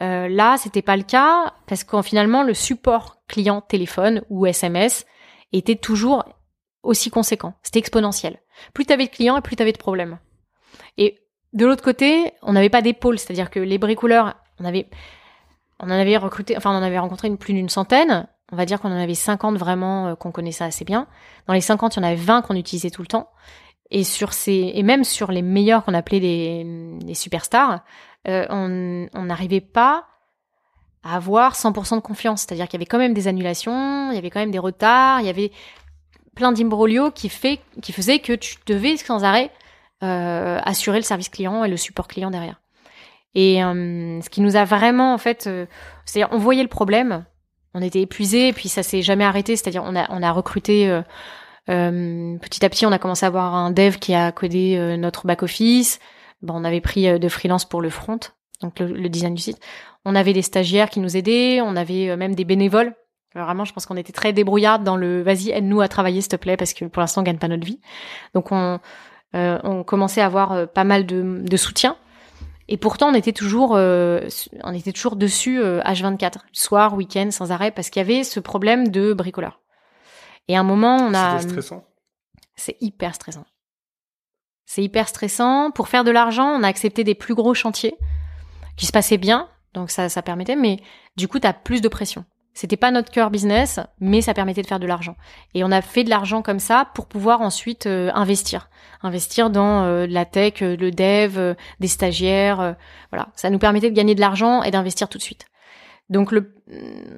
Euh, 0.00 0.28
là, 0.28 0.56
c'était 0.56 0.82
pas 0.82 0.96
le 0.96 1.02
cas 1.02 1.54
parce 1.66 1.84
qu'en 1.84 2.02
finalement, 2.02 2.42
le 2.42 2.54
support 2.54 3.22
client 3.28 3.60
téléphone 3.60 4.22
ou 4.30 4.46
SMS 4.46 5.04
était 5.52 5.76
toujours 5.76 6.24
aussi 6.82 7.10
conséquent. 7.10 7.54
C'était 7.62 7.78
exponentiel. 7.78 8.40
Plus 8.74 8.86
tu 8.86 8.92
avais 8.92 9.06
de 9.06 9.10
clients 9.10 9.36
et 9.36 9.42
plus 9.42 9.56
tu 9.56 9.62
avais 9.62 9.72
de 9.72 9.78
problèmes. 9.78 10.18
Et 10.96 11.20
de 11.52 11.66
l'autre 11.66 11.84
côté, 11.84 12.32
on 12.42 12.52
n'avait 12.52 12.70
pas 12.70 12.82
d'épaule, 12.82 13.18
c'est-à-dire 13.18 13.50
que 13.50 13.60
les 13.60 13.78
bricoleurs, 13.78 14.34
on 14.58 14.64
avait, 14.64 14.88
on 15.80 15.86
en 15.86 15.90
avait 15.90 16.16
recruté, 16.16 16.56
enfin, 16.56 16.72
on 16.72 16.78
en 16.78 16.82
avait 16.82 16.98
rencontré 16.98 17.34
plus 17.36 17.52
d'une 17.52 17.68
centaine. 17.68 18.26
On 18.50 18.56
va 18.56 18.66
dire 18.66 18.80
qu'on 18.80 18.92
en 18.92 19.00
avait 19.00 19.14
50 19.14 19.56
vraiment 19.56 20.08
euh, 20.08 20.14
qu'on 20.14 20.32
connaissait 20.32 20.64
assez 20.64 20.84
bien. 20.84 21.06
Dans 21.46 21.54
les 21.54 21.60
50, 21.60 21.96
il 21.96 22.00
y 22.00 22.02
en 22.02 22.06
avait 22.06 22.16
20 22.16 22.42
qu'on 22.42 22.56
utilisait 22.56 22.90
tout 22.90 23.02
le 23.02 23.08
temps. 23.08 23.30
Et 23.90 24.04
sur 24.04 24.32
ces, 24.32 24.72
et 24.74 24.82
même 24.82 25.04
sur 25.04 25.30
les 25.32 25.42
meilleurs 25.42 25.84
qu'on 25.84 25.94
appelait 25.94 26.20
les, 26.20 26.98
les 27.04 27.14
superstars, 27.14 27.82
euh, 28.28 28.46
on 28.50 29.22
n'arrivait 29.22 29.60
pas 29.60 30.06
à 31.02 31.16
avoir 31.16 31.54
100% 31.54 31.96
de 31.96 32.00
confiance. 32.00 32.42
C'est-à-dire 32.42 32.68
qu'il 32.68 32.78
y 32.78 32.82
avait 32.82 32.86
quand 32.86 32.98
même 32.98 33.14
des 33.14 33.26
annulations, 33.28 34.10
il 34.10 34.14
y 34.14 34.18
avait 34.18 34.30
quand 34.30 34.40
même 34.40 34.52
des 34.52 34.58
retards, 34.58 35.20
il 35.20 35.26
y 35.26 35.30
avait 35.30 35.50
plein 36.36 36.52
d'imbroglio 36.52 37.10
qui, 37.10 37.28
faisait 37.28 37.58
que 38.20 38.32
tu 38.32 38.56
devais 38.66 38.96
sans 38.96 39.24
arrêt 39.24 39.50
euh, 40.02 40.58
assurer 40.64 40.98
le 40.98 41.02
service 41.02 41.28
client 41.28 41.64
et 41.64 41.68
le 41.68 41.76
support 41.76 42.08
client 42.08 42.30
derrière. 42.30 42.60
Et 43.34 43.62
euh, 43.64 44.20
ce 44.20 44.30
qui 44.30 44.40
nous 44.40 44.56
a 44.56 44.64
vraiment, 44.64 45.14
en 45.14 45.18
fait, 45.18 45.48
c'est-à-dire 46.04 46.28
on 46.32 46.38
voyait 46.38 46.62
le 46.62 46.68
problème, 46.68 47.24
on 47.74 47.82
était 47.82 48.00
épuisé, 48.00 48.48
et 48.48 48.52
puis 48.52 48.68
ça 48.68 48.82
s'est 48.82 49.02
jamais 49.02 49.24
arrêté. 49.24 49.56
C'est-à-dire 49.56 49.82
on 49.84 49.96
a, 49.96 50.06
on 50.10 50.22
a 50.22 50.30
recruté 50.30 51.00
petit 51.66 52.64
à 52.64 52.68
petit, 52.68 52.86
on 52.86 52.92
a 52.92 52.98
commencé 52.98 53.24
à 53.24 53.28
avoir 53.28 53.54
un 53.54 53.70
dev 53.70 53.96
qui 53.96 54.14
a 54.14 54.30
codé 54.32 54.96
notre 54.98 55.26
back 55.26 55.42
office. 55.42 55.98
Bon, 56.42 56.54
on 56.56 56.64
avait 56.64 56.80
pris 56.80 57.08
euh, 57.08 57.18
de 57.18 57.28
freelance 57.28 57.64
pour 57.64 57.80
le 57.80 57.90
front, 57.90 58.18
donc 58.60 58.80
le, 58.80 59.08
design 59.08 59.34
du 59.34 59.42
site. 59.42 59.58
On 60.04 60.14
avait 60.14 60.32
des 60.32 60.42
stagiaires 60.42 60.90
qui 60.90 61.00
nous 61.00 61.16
aidaient, 61.16 61.60
on 61.60 61.76
avait 61.76 62.10
euh, 62.10 62.16
même 62.16 62.34
des 62.34 62.44
bénévoles. 62.44 62.94
vraiment, 63.34 63.64
je 63.64 63.72
pense 63.72 63.86
qu'on 63.86 63.96
était 63.96 64.12
très 64.12 64.32
débrouillards 64.32 64.80
dans 64.80 64.96
le 64.96 65.22
vas-y, 65.22 65.50
aide-nous 65.50 65.80
à 65.80 65.88
travailler, 65.88 66.20
s'il 66.20 66.30
te 66.30 66.36
plaît, 66.36 66.56
parce 66.56 66.74
que 66.74 66.84
pour 66.84 67.00
l'instant, 67.00 67.20
on 67.20 67.24
gagne 67.24 67.38
pas 67.38 67.48
notre 67.48 67.64
vie. 67.64 67.80
Donc, 68.34 68.50
on, 68.50 68.80
euh, 69.36 69.58
on 69.62 69.84
commençait 69.84 70.20
à 70.20 70.26
avoir 70.26 70.68
pas 70.68 70.84
mal 70.84 71.06
de, 71.06 71.42
de 71.42 71.56
soutien. 71.56 71.96
Et 72.68 72.76
pourtant, 72.76 73.10
on 73.10 73.14
était 73.14 73.32
toujours, 73.32 73.72
on 73.72 74.72
était 74.72 74.92
toujours 74.92 75.16
dessus 75.16 75.60
H24, 75.60 76.36
soir, 76.52 76.94
week-end, 76.94 77.28
sans 77.30 77.50
arrêt, 77.50 77.70
parce 77.70 77.90
qu'il 77.90 78.00
y 78.00 78.04
avait 78.04 78.24
ce 78.24 78.40
problème 78.40 78.88
de 78.88 79.12
bricoleur. 79.12 79.60
Et 80.48 80.56
à 80.56 80.60
un 80.60 80.64
moment, 80.64 80.96
on 80.96 81.12
a. 81.12 81.38
C'est 81.40 81.48
stressant? 81.48 81.84
C'est 82.54 82.76
hyper 82.80 83.14
stressant. 83.14 83.44
C'est 84.74 84.82
hyper 84.82 85.06
stressant. 85.06 85.70
Pour 85.70 85.88
faire 85.88 86.02
de 86.02 86.10
l'argent, 86.10 86.46
on 86.46 86.62
a 86.62 86.66
accepté 86.66 87.04
des 87.04 87.14
plus 87.14 87.34
gros 87.34 87.52
chantiers 87.52 87.94
qui 88.78 88.86
se 88.86 88.92
passaient 88.92 89.18
bien, 89.18 89.50
donc 89.74 89.90
ça, 89.90 90.08
ça 90.08 90.22
permettait, 90.22 90.56
mais 90.56 90.78
du 91.14 91.28
coup, 91.28 91.38
tu 91.38 91.46
as 91.46 91.52
plus 91.52 91.82
de 91.82 91.88
pression. 91.88 92.24
C'était 92.54 92.78
pas 92.78 92.90
notre 92.90 93.10
cœur 93.10 93.30
business, 93.30 93.80
mais 94.00 94.22
ça 94.22 94.32
permettait 94.32 94.62
de 94.62 94.66
faire 94.66 94.80
de 94.80 94.86
l'argent. 94.86 95.14
Et 95.52 95.62
on 95.62 95.70
a 95.70 95.82
fait 95.82 96.04
de 96.04 96.08
l'argent 96.08 96.40
comme 96.40 96.58
ça 96.58 96.88
pour 96.94 97.04
pouvoir 97.04 97.42
ensuite 97.42 97.84
euh, 97.84 98.10
investir. 98.14 98.70
Investir 99.02 99.50
dans 99.50 99.82
euh, 99.82 100.06
la 100.06 100.24
tech, 100.24 100.62
euh, 100.62 100.74
le 100.74 100.90
dev, 100.90 101.54
des 101.80 101.88
stagiaires. 101.88 102.74
voilà. 103.10 103.28
Ça 103.36 103.50
nous 103.50 103.58
permettait 103.58 103.90
de 103.90 103.94
gagner 103.94 104.14
de 104.14 104.20
l'argent 104.20 104.62
et 104.62 104.70
d'investir 104.70 105.10
tout 105.10 105.18
de 105.18 105.22
suite. 105.22 105.44
Donc 106.08 106.32
le, 106.32 106.54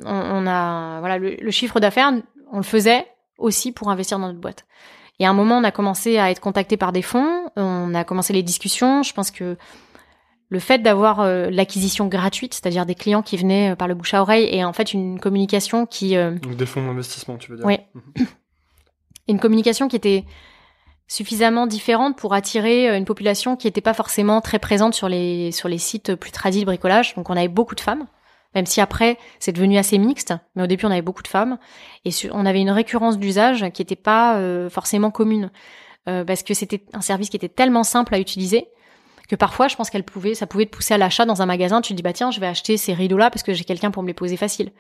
on, 0.05 0.47
a, 0.49 0.99
voilà, 0.99 1.19
le 1.19 1.51
chiffre 1.53 1.79
d'affaires, 1.79 2.11
on 2.51 2.57
le 2.57 2.65
faisait 2.65 3.07
aussi 3.39 3.71
pour 3.71 3.91
investir 3.91 4.19
dans 4.19 4.27
notre 4.27 4.41
boîte. 4.41 4.67
Et 5.21 5.27
à 5.27 5.31
un 5.31 5.35
moment, 5.35 5.59
on 5.59 5.65
a 5.65 5.71
commencé 5.71 6.19
à 6.19 6.31
être 6.31 6.41
contacté 6.41 6.77
par 6.77 6.93
des 6.93 7.03
fonds, 7.03 7.44
on 7.85 7.95
a 7.95 8.05
commencé 8.05 8.33
les 8.33 8.43
discussions. 8.43 9.03
Je 9.03 9.13
pense 9.13 9.31
que 9.31 9.57
le 10.49 10.59
fait 10.61 10.79
d'avoir 10.79 11.21
euh, 11.21 11.51
l'acquisition 11.51 12.07
gratuite, 12.07 12.55
c'est-à-dire 12.55 12.87
des 12.87 12.95
clients 12.95 13.23
qui 13.23 13.37
venaient 13.37 13.73
euh, 13.73 13.77
par 13.77 13.89
le 13.89 13.95
bouche 13.95 14.15
à 14.15 14.23
oreille, 14.23 14.49
et 14.51 14.65
en 14.65 14.73
fait 14.73 14.93
une 14.93 15.19
communication 15.19 15.87
qui... 15.87 16.17
Euh, 16.17 16.39
Donc 16.39 16.57
des 16.57 16.67
fonds 16.67 16.87
d'investissement, 16.87 17.37
tu 17.37 17.51
veux 17.51 17.57
dire 17.57 17.67
Oui. 17.67 17.79
Mhm. 17.95 18.27
une 19.29 19.41
communication 19.41 19.89
qui 19.89 19.97
était 19.97 20.25
suffisamment 21.07 21.67
différente 21.67 22.17
pour 22.17 22.35
attirer 22.35 22.97
une 22.97 23.05
population 23.05 23.57
qui 23.57 23.67
n'était 23.67 23.83
pas 23.83 23.95
forcément 23.95 24.41
très 24.41 24.59
présente 24.59 24.95
sur 24.95 25.09
les, 25.09 25.53
sur 25.53 25.69
les 25.69 25.79
sites 25.79 26.15
plus 26.15 26.31
tradis 26.31 26.61
de 26.61 26.67
bricolage. 26.67 27.15
Donc 27.15 27.29
on 27.29 27.37
avait 27.37 27.49
beaucoup 27.49 27.75
de 27.75 27.81
femmes, 27.81 28.07
Même 28.55 28.65
si 28.65 28.81
après, 28.81 29.19
c'est 29.39 29.53
devenu 29.53 29.77
assez 29.77 29.99
mixte, 29.99 30.35
mais 30.55 30.63
au 30.63 30.67
début, 30.67 30.87
on 30.87 30.91
avait 30.91 31.03
beaucoup 31.03 31.23
de 31.23 31.29
femmes 31.29 31.59
et 32.07 32.11
on 32.33 32.47
avait 32.47 32.61
une 32.61 32.71
récurrence 32.71 33.19
d'usage 33.19 33.71
qui 33.73 33.83
n'était 33.83 33.97
pas 33.97 34.41
forcément 34.71 35.11
commune 35.11 35.51
euh, 36.09 36.25
parce 36.25 36.43
que 36.43 36.55
c'était 36.55 36.83
un 36.93 37.01
service 37.01 37.31
qui 37.31 37.37
était 37.37 37.49
tellement 37.49 37.85
simple 37.85 38.15
à 38.15 38.19
utiliser 38.19 38.69
que 39.29 39.37
parfois, 39.37 39.69
je 39.69 39.77
pense 39.77 39.91
qu'elle 39.91 40.05
pouvait, 40.05 40.35
ça 40.35 40.47
pouvait 40.47 40.67
te 40.67 40.71
pousser 40.71 40.95
à 40.95 40.99
l'achat 40.99 41.25
dans 41.25 41.41
un 41.43 41.47
magasin. 41.47 41.81
Tu 41.81 41.93
te 41.93 41.97
dis 41.97 42.03
bah 42.03 42.13
tiens, 42.13 42.31
je 42.31 42.41
vais 42.41 42.47
acheter 42.47 42.77
ces 42.77 42.93
rideaux-là 42.93 43.31
parce 43.31 43.43
que 43.43 43.55
j'ai 43.55 43.65
quelqu'un 43.65 43.91
pour 43.91 44.03
me 44.03 44.09
les 44.09 44.15
poser 44.15 44.37
facile. 44.37 44.71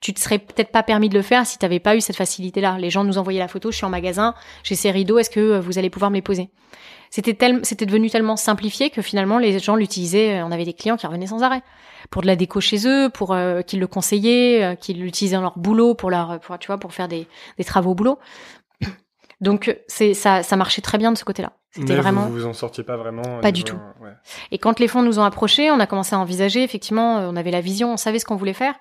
Tu 0.00 0.12
te 0.12 0.20
serais 0.20 0.38
peut-être 0.38 0.72
pas 0.72 0.82
permis 0.82 1.08
de 1.08 1.14
le 1.14 1.22
faire 1.22 1.46
si 1.46 1.58
tu 1.58 1.64
n'avais 1.64 1.78
pas 1.78 1.96
eu 1.96 2.00
cette 2.00 2.16
facilité-là. 2.16 2.76
Les 2.78 2.90
gens 2.90 3.04
nous 3.04 3.18
envoyaient 3.18 3.38
la 3.38 3.48
photo, 3.48 3.70
je 3.70 3.76
suis 3.76 3.86
en 3.86 3.90
magasin, 3.90 4.34
j'ai 4.64 4.74
ces 4.74 4.90
rideaux, 4.90 5.18
est-ce 5.18 5.30
que 5.30 5.40
euh, 5.40 5.60
vous 5.60 5.78
allez 5.78 5.90
pouvoir 5.90 6.10
me 6.10 6.16
les 6.16 6.22
poser? 6.22 6.50
C'était 7.10 7.36
c'était 7.62 7.86
devenu 7.86 8.10
tellement 8.10 8.36
simplifié 8.36 8.90
que 8.90 9.00
finalement 9.00 9.38
les 9.38 9.60
gens 9.60 9.76
l'utilisaient. 9.76 10.42
On 10.42 10.50
avait 10.50 10.64
des 10.64 10.72
clients 10.72 10.96
qui 10.96 11.06
revenaient 11.06 11.28
sans 11.28 11.44
arrêt 11.44 11.62
pour 12.10 12.22
de 12.22 12.26
la 12.26 12.34
déco 12.34 12.60
chez 12.60 12.88
eux, 12.88 13.08
pour 13.08 13.32
euh, 13.32 13.62
qu'ils 13.62 13.78
le 13.78 13.86
conseillaient, 13.86 14.64
euh, 14.64 14.74
qu'ils 14.74 15.00
l'utilisaient 15.00 15.36
dans 15.36 15.42
leur 15.42 15.58
boulot, 15.58 15.94
pour 15.94 16.10
leur, 16.10 16.40
pour, 16.40 16.58
tu 16.58 16.66
vois, 16.66 16.78
pour 16.78 16.92
faire 16.92 17.06
des, 17.06 17.28
des 17.56 17.64
travaux 17.64 17.92
au 17.92 17.94
boulot. 17.94 18.18
Donc 19.40 19.76
c'est 19.86 20.14
ça, 20.14 20.42
ça 20.42 20.56
marchait 20.56 20.82
très 20.82 20.98
bien 20.98 21.12
de 21.12 21.18
ce 21.18 21.24
côté-là. 21.24 21.52
C'était 21.70 21.96
vraiment. 21.96 22.26
Vous 22.26 22.34
vous 22.34 22.46
en 22.46 22.52
sortiez 22.52 22.84
pas 22.84 22.96
vraiment. 22.96 23.40
Pas 23.40 23.52
du 23.52 23.64
tout. 23.64 23.78
Ouais. 24.00 24.12
Et 24.52 24.58
quand 24.58 24.78
les 24.78 24.88
fonds 24.88 25.02
nous 25.02 25.18
ont 25.18 25.24
approchés, 25.24 25.70
on 25.70 25.80
a 25.80 25.86
commencé 25.86 26.14
à 26.14 26.18
envisager. 26.18 26.62
Effectivement, 26.62 27.16
on 27.16 27.36
avait 27.36 27.50
la 27.50 27.60
vision, 27.60 27.92
on 27.92 27.96
savait 27.96 28.18
ce 28.18 28.24
qu'on 28.24 28.36
voulait 28.36 28.52
faire. 28.52 28.74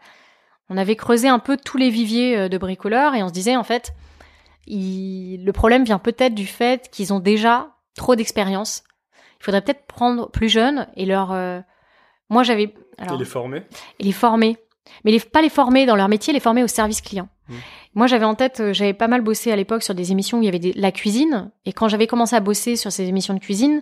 On 0.70 0.78
avait 0.78 0.95
creusé 0.95 1.28
un 1.28 1.39
peu 1.39 1.58
tous 1.58 1.78
les 1.78 1.89
viviers 1.89 2.49
de 2.49 2.58
bricoleurs 2.58 3.16
et 3.16 3.24
on 3.24 3.28
se 3.28 3.34
disait 3.34 3.56
en 3.56 3.64
fait, 3.64 3.93
il... 4.68 5.43
le 5.43 5.51
problème 5.51 5.84
vient 5.84 5.99
peut-être 5.99 6.36
du 6.36 6.45
fait 6.45 6.89
qu'ils 6.91 7.14
ont 7.14 7.20
déjà 7.20 7.70
trop 7.95 8.16
d'expérience. 8.16 8.84
Il 9.39 9.43
faudrait 9.43 9.62
peut-être 9.62 9.88
prendre 9.88 10.30
plus 10.30 10.49
jeunes 10.49 10.88
et 10.95 11.06
leur 11.06 11.34
moi, 12.30 12.43
j'avais. 12.43 12.74
Alors, 12.97 13.16
et 13.16 13.18
les 13.20 13.26
former? 13.26 13.64
Et 13.99 14.04
les 14.04 14.12
former. 14.12 14.58
Mais 15.03 15.11
les, 15.11 15.19
pas 15.19 15.41
les 15.41 15.49
former 15.49 15.86
dans 15.86 15.95
leur 15.95 16.09
métier, 16.09 16.34
les 16.34 16.39
former 16.39 16.63
au 16.63 16.67
service 16.67 17.01
client. 17.01 17.29
Mmh. 17.47 17.55
Moi, 17.95 18.07
j'avais 18.07 18.25
en 18.25 18.36
tête, 18.36 18.59
euh, 18.59 18.73
j'avais 18.73 18.93
pas 18.93 19.07
mal 19.07 19.21
bossé 19.21 19.51
à 19.51 19.55
l'époque 19.55 19.84
sur 19.84 19.95
des 19.95 20.11
émissions 20.11 20.39
où 20.39 20.41
il 20.41 20.45
y 20.45 20.49
avait 20.49 20.59
des, 20.59 20.73
la 20.73 20.91
cuisine. 20.91 21.51
Et 21.65 21.73
quand 21.73 21.88
j'avais 21.88 22.07
commencé 22.07 22.36
à 22.36 22.39
bosser 22.39 22.75
sur 22.75 22.91
ces 22.91 23.07
émissions 23.07 23.34
de 23.34 23.39
cuisine, 23.39 23.81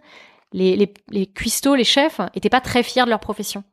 les, 0.52 0.76
les, 0.76 0.94
les 1.10 1.28
cuistots, 1.28 1.76
les 1.76 1.84
chefs, 1.84 2.22
étaient 2.34 2.50
pas 2.50 2.62
très 2.62 2.84
fiers 2.84 3.06
de 3.06 3.10
leur 3.10 3.20
profession. 3.20 3.64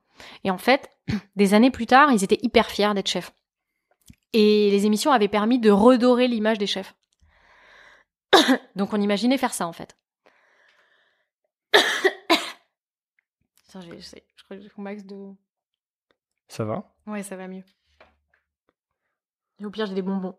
Et 0.45 0.51
en 0.51 0.59
fait, 0.59 0.91
des 1.37 1.55
années 1.55 1.71
plus 1.71 1.87
tard, 1.87 2.13
ils 2.13 2.25
étaient 2.25 2.39
hyper 2.43 2.71
fiers 2.71 2.95
d'être 2.95 3.09
chefs. 3.09 3.33
Et 4.33 4.71
les 4.71 4.87
émissions 4.87 5.11
avaient 5.11 5.29
permis 5.29 5.59
de 5.59 5.71
redorer 5.71 6.29
l'image 6.29 6.59
des 6.59 6.67
chefs. 6.67 6.95
Donc 8.77 8.93
on 8.93 9.01
imaginait 9.01 9.39
faire 9.39 9.55
ça 9.55 9.67
en 9.67 9.73
fait. 9.73 9.97
Attends, 13.69 13.81
je 13.81 14.45
crois 14.45 14.57
que 14.57 14.63
j'ai 14.63 14.71
max 14.77 15.05
de. 15.05 15.35
Ça 16.49 16.65
va? 16.65 16.85
Ouais, 17.07 17.23
ça 17.23 17.37
va 17.37 17.47
mieux. 17.47 17.65
Et 19.61 19.65
au 19.65 19.71
pire, 19.71 19.87
j'ai 19.87 19.95
des 19.95 20.03
bonbons. 20.03 20.35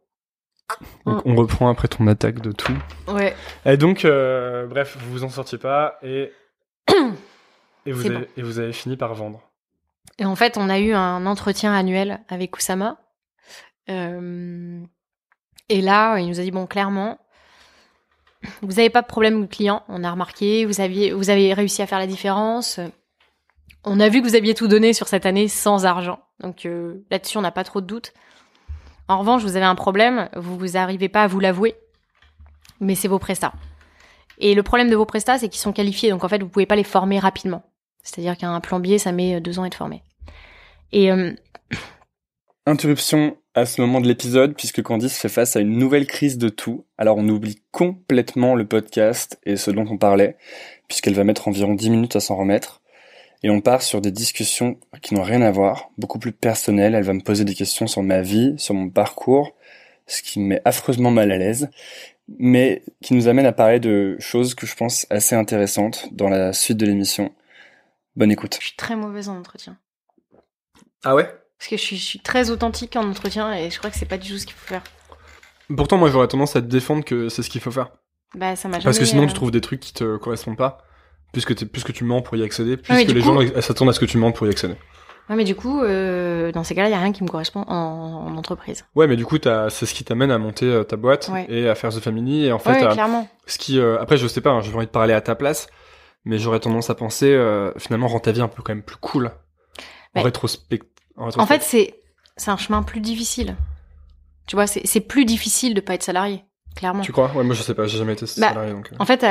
Donc, 1.06 1.22
on 1.26 1.36
reprend 1.36 1.70
après 1.70 1.88
ton 1.88 2.06
attaque 2.08 2.42
de 2.42 2.52
tout. 2.52 2.78
Ouais. 3.08 3.36
Et 3.66 3.78
donc, 3.78 4.06
euh, 4.06 4.68
bref, 4.68 4.98
vous 5.00 5.12
vous 5.12 5.24
en 5.24 5.30
sortiez 5.30 5.58
pas 5.58 5.98
et. 6.04 6.32
et, 7.86 7.92
vous 7.92 8.06
avez, 8.06 8.30
et 8.38 8.42
vous 8.42 8.60
avez 8.60 8.74
fini 8.74 8.96
par 8.96 9.14
vendre. 9.16 9.42
Et 10.20 10.26
en 10.26 10.36
fait, 10.36 10.58
on 10.58 10.70
a 10.70 10.80
eu 10.80 10.94
un 10.94 11.26
entretien 11.26 11.74
annuel 11.74 12.20
avec 12.30 12.52
Kusama. 12.52 12.98
Euh, 13.90 14.84
et 15.70 15.82
là, 15.82 16.20
il 16.20 16.28
nous 16.28 16.40
a 16.40 16.44
dit 16.44 16.52
bon, 16.52 16.68
clairement, 16.68 17.20
vous 18.62 18.74
n'avez 18.74 18.90
pas 18.90 19.02
de 19.02 19.08
problème 19.08 19.42
de 19.42 19.48
client. 19.48 19.84
On 19.88 20.04
a 20.04 20.12
remarqué, 20.12 20.66
vous 20.66 20.82
aviez, 20.82 21.12
vous 21.12 21.30
avez 21.30 21.54
réussi 21.54 21.82
à 21.82 21.88
faire 21.88 22.00
la 22.00 22.08
différence. 22.08 22.80
On 23.86 24.00
a 24.00 24.10
vu 24.10 24.22
que 24.22 24.28
vous 24.28 24.36
aviez 24.36 24.54
tout 24.54 24.68
donné 24.68 24.94
sur 24.94 25.08
cette 25.08 25.26
année 25.26 25.48
sans 25.48 25.86
argent. 25.86 26.20
Donc 26.42 26.66
euh, 26.66 27.06
là-dessus, 27.12 27.38
on 27.38 27.42
n'a 27.42 27.52
pas 27.52 27.64
trop 27.64 27.82
de 27.82 27.86
doutes. 27.86 28.14
En 29.08 29.20
revanche, 29.20 29.42
vous 29.42 29.56
avez 29.56 29.66
un 29.66 29.76
problème, 29.76 30.30
vous 30.36 30.58
vous 30.58 30.78
arrivez 30.78 31.10
pas 31.10 31.24
à 31.24 31.28
vous 31.28 31.40
l'avouer, 31.40 31.76
mais 32.80 32.96
c'est 32.96 33.08
vos 33.08 33.20
prestats. 33.20 33.54
Et 34.38 34.54
le 34.54 34.64
problème 34.64 34.90
de 34.90 34.96
vos 34.96 35.06
prestats, 35.06 35.38
c'est 35.38 35.50
qu'ils 35.50 35.62
sont 35.62 35.74
qualifiés, 35.74 36.12
donc 36.12 36.24
en 36.24 36.30
fait, 36.30 36.42
vous 36.42 36.50
pouvez 36.50 36.66
pas 36.66 36.76
les 36.76 36.84
former 36.84 37.20
rapidement. 37.20 37.64
C'est-à-dire 38.04 38.38
qu'un 38.38 38.60
plombier, 38.60 39.00
ça 39.00 39.12
met 39.12 39.42
deux 39.42 39.60
ans 39.60 39.64
à 39.64 39.68
être 39.68 39.76
formé. 39.76 40.04
Et 40.92 41.12
euh... 41.12 41.34
interruption 42.66 43.36
à 43.56 43.66
ce 43.66 43.82
moment 43.82 44.00
de 44.00 44.08
l'épisode, 44.08 44.56
puisque 44.56 44.84
Candice 44.84 45.18
fait 45.18 45.30
face 45.30 45.56
à 45.56 45.60
une 45.60 45.78
nouvelle 45.78 46.06
crise 46.06 46.38
de 46.38 46.50
tout. 46.50 46.86
Alors 46.98 47.18
on 47.18 47.28
oublie 47.28 47.62
complètement 47.72 48.56
le 48.56 48.68
podcast 48.68 49.40
et 49.44 49.58
ce 49.58 49.72
dont 49.72 49.88
on 49.90 49.98
parlait, 49.98 50.38
puisqu'elle 50.88 51.16
va 51.16 51.24
mettre 51.24 51.48
environ 51.48 51.74
10 51.74 51.90
minutes 51.90 52.16
à 52.16 52.20
s'en 52.20 52.36
remettre 52.36 52.82
et 53.44 53.50
on 53.50 53.62
part 53.62 53.82
sur 53.82 54.02
des 54.02 54.12
discussions 54.12 54.80
qui 55.02 55.14
n'ont 55.14 55.24
rien 55.24 55.42
à 55.42 55.52
voir, 55.52 55.90
beaucoup 55.98 56.20
plus 56.20 56.34
personnelles. 56.34 56.96
Elle 56.96 57.04
va 57.04 57.14
me 57.14 57.22
poser 57.22 57.46
des 57.46 57.56
questions 57.56 57.88
sur 57.88 58.04
ma 58.04 58.22
vie, 58.22 58.56
sur 58.58 58.74
mon 58.74 58.90
parcours, 58.90 59.56
ce 60.08 60.22
qui 60.22 60.40
me 60.40 60.48
met 60.48 60.62
affreusement 60.66 61.12
mal 61.12 61.32
à 61.32 61.38
l'aise, 61.38 61.70
mais 62.38 62.84
qui 63.02 63.14
nous 63.14 63.28
amène 63.28 63.46
à 63.46 63.54
parler 63.54 63.80
de 63.80 64.18
choses 64.20 64.56
que 64.56 64.68
je 64.68 64.76
pense 64.76 65.08
assez 65.10 65.36
intéressantes 65.36 66.10
dans 66.12 66.30
la 66.30 66.52
suite 66.52 66.78
de 66.78 66.86
l'émission. 66.86 67.34
Bonne 68.16 68.32
écoute. 68.32 68.58
Je 68.60 68.68
suis 68.68 68.76
très 68.76 68.96
mauvaise 68.96 69.30
en 69.30 69.38
entretien. 69.38 69.78
Ah 71.06 71.16
ouais? 71.16 71.30
Parce 71.58 71.70
que 71.70 71.78
je 71.78 71.96
suis, 71.96 72.20
très 72.20 72.50
authentique 72.50 72.96
en 72.96 73.10
entretien 73.10 73.54
et 73.54 73.70
je 73.70 73.78
crois 73.78 73.90
que 73.90 73.98
c'est 73.98 74.06
pas 74.06 74.18
du 74.18 74.30
tout 74.30 74.38
ce 74.38 74.46
qu'il 74.46 74.56
faut 74.56 74.68
faire. 74.68 74.84
Pourtant, 75.76 75.98
moi, 75.98 76.10
j'aurais 76.10 76.28
tendance 76.28 76.56
à 76.56 76.62
te 76.62 76.68
défendre 76.68 77.06
que 77.06 77.30
c'est 77.30 77.44
ce 77.44 77.50
qu'il 77.50 77.62
faut 77.62 77.72
faire. 77.72 77.92
Bah, 78.36 78.56
ça 78.56 78.68
m'a 78.68 78.76
jamais... 78.76 78.84
Parce 78.86 79.00
que 79.00 79.06
sinon, 79.06 79.26
tu 79.26 79.32
euh, 79.32 79.36
trouves 79.36 79.52
des 79.52 79.62
trucs 79.62 79.80
qui 79.80 79.94
te 79.94 80.18
correspondent 80.18 80.58
pas 80.58 80.89
puisque, 81.32 81.56
que 81.56 81.92
tu 81.92 82.04
mens 82.04 82.22
pour 82.22 82.36
y 82.38 82.44
accéder, 82.44 82.78
puisque 82.78 83.12
les 83.12 83.22
gens 83.22 83.40
s'attendent 83.62 83.90
à 83.90 83.94
ce 83.94 84.00
que 84.00 84.06
tu 84.06 84.18
mens 84.18 84.32
pour 84.32 84.48
y 84.48 84.50
accéder. 84.50 84.76
Ouais, 85.30 85.36
mais 85.36 85.44
du 85.44 85.56
coup, 85.56 85.82
euh, 85.82 86.52
dans 86.52 86.64
ces 86.64 86.74
cas-là, 86.74 86.90
il 86.90 86.92
y 86.92 86.96
a 86.96 87.00
rien 87.00 87.12
qui 87.12 87.24
me 87.24 87.30
correspond 87.30 87.64
en, 87.68 88.36
entreprise. 88.36 88.86
Ouais, 88.96 89.06
mais 89.06 89.16
du 89.16 89.26
coup, 89.26 89.38
c'est 89.70 89.86
ce 89.86 89.94
qui 89.94 90.04
t'amène 90.04 90.32
à 90.32 90.40
monter 90.40 90.66
euh, 90.66 90.84
ta 90.84 90.96
boîte 90.96 91.30
et 91.48 91.70
à 91.70 91.76
faire 91.76 91.92
The 91.92 92.00
Family. 92.00 92.46
Et 92.46 92.52
en 92.52 92.58
fait, 92.58 92.84
ouais, 92.84 92.94
clairement. 92.94 93.28
ce 93.46 93.60
qui, 93.60 93.80
euh, 93.80 94.02
après, 94.02 94.18
je 94.18 94.28
sais 94.28 94.42
pas, 94.42 94.50
hein, 94.50 94.62
j'ai 94.62 94.74
envie 94.74 94.88
de 94.88 94.92
parler 94.92 95.14
à 95.14 95.22
ta 95.22 95.36
place, 95.36 95.68
mais 96.26 96.40
j'aurais 96.40 96.60
tendance 96.60 96.90
à 96.90 96.96
penser, 96.96 97.38
finalement, 97.78 98.08
rendre 98.08 98.24
ta 98.24 98.32
vie 98.32 98.42
un 98.42 98.48
peu 98.48 98.64
quand 98.64 98.74
même 98.74 98.84
plus 98.84 98.98
cool. 98.98 99.32
En, 100.16 100.24
rétrospect, 100.24 100.82
en, 101.16 101.46
fait, 101.46 101.62
c'est, 101.62 101.94
c'est 102.36 102.50
un 102.50 102.58
chemin 102.58 102.82
plus 102.82 103.00
difficile. 103.00 103.56
Tu 104.48 104.56
vois, 104.56 104.66
c'est 104.66 105.00
plus 105.02 105.26
difficile 105.26 105.76
de 105.76 105.82
pas 105.82 105.94
être 105.94 106.02
salarié, 106.02 106.44
clairement. 106.76 107.04
Tu 107.04 107.12
crois? 107.12 107.32
Ouais, 107.36 107.44
moi 107.44 107.54
je 107.54 107.62
sais 107.62 107.76
pas, 107.76 107.86
j'ai 107.86 108.00
jamais 108.00 108.14
été 108.14 108.26
bah, 108.26 108.50
salarié 108.50 108.74
donc. 108.74 108.90
En 108.98 109.06
fait, 109.06 109.24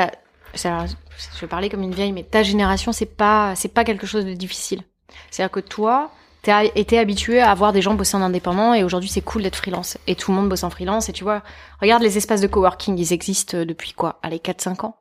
je 0.53 1.41
vais 1.41 1.47
parler 1.47 1.69
comme 1.69 1.83
une 1.83 1.93
vieille, 1.93 2.11
mais 2.11 2.23
ta 2.23 2.43
génération, 2.43 2.91
c'est 2.91 3.05
pas, 3.05 3.53
c'est 3.55 3.73
pas 3.73 3.83
quelque 3.83 4.07
chose 4.07 4.25
de 4.25 4.33
difficile. 4.33 4.83
C'est-à-dire 5.29 5.51
que 5.51 5.59
toi, 5.59 6.11
t'as 6.41 6.65
été 6.75 6.97
habitué 6.97 7.39
à 7.39 7.51
avoir 7.51 7.73
des 7.73 7.81
gens 7.81 7.93
bosser 7.93 8.17
en 8.17 8.21
indépendant 8.21 8.73
et 8.73 8.83
aujourd'hui 8.83 9.09
c'est 9.09 9.21
cool 9.21 9.43
d'être 9.43 9.55
freelance. 9.55 9.97
Et 10.07 10.15
tout 10.15 10.31
le 10.31 10.37
monde 10.37 10.49
bosse 10.49 10.63
en 10.63 10.69
freelance 10.69 11.09
et 11.09 11.13
tu 11.13 11.23
vois, 11.23 11.43
regarde 11.81 12.03
les 12.03 12.17
espaces 12.17 12.41
de 12.41 12.47
coworking, 12.47 12.97
ils 12.97 13.13
existent 13.13 13.63
depuis 13.63 13.93
quoi? 13.93 14.19
Allez, 14.23 14.37
4-5 14.37 14.85
ans. 14.85 14.95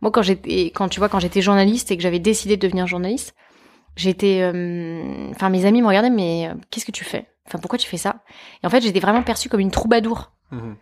Moi, 0.00 0.10
quand 0.10 0.22
j'étais, 0.22 0.66
quand 0.66 0.88
tu 0.88 1.00
vois, 1.00 1.08
quand 1.08 1.20
j'étais 1.20 1.42
journaliste 1.42 1.90
et 1.90 1.96
que 1.96 2.02
j'avais 2.02 2.18
décidé 2.18 2.56
de 2.56 2.66
devenir 2.66 2.86
journaliste, 2.86 3.34
j'étais, 3.96 4.40
euh, 4.42 5.30
enfin, 5.30 5.48
mes 5.50 5.64
amis 5.64 5.82
me 5.82 5.86
regardaient, 5.86 6.10
mais 6.10 6.48
euh, 6.48 6.54
qu'est-ce 6.70 6.86
que 6.86 6.92
tu 6.92 7.04
fais? 7.04 7.26
Enfin, 7.46 7.58
pourquoi 7.58 7.78
tu 7.78 7.88
fais 7.88 7.96
ça? 7.96 8.16
Et 8.62 8.66
en 8.66 8.70
fait, 8.70 8.80
j'étais 8.80 9.00
vraiment 9.00 9.22
perçue 9.22 9.48
comme 9.48 9.60
une 9.60 9.70
troubadour. 9.70 10.32
Mmh. 10.50 10.72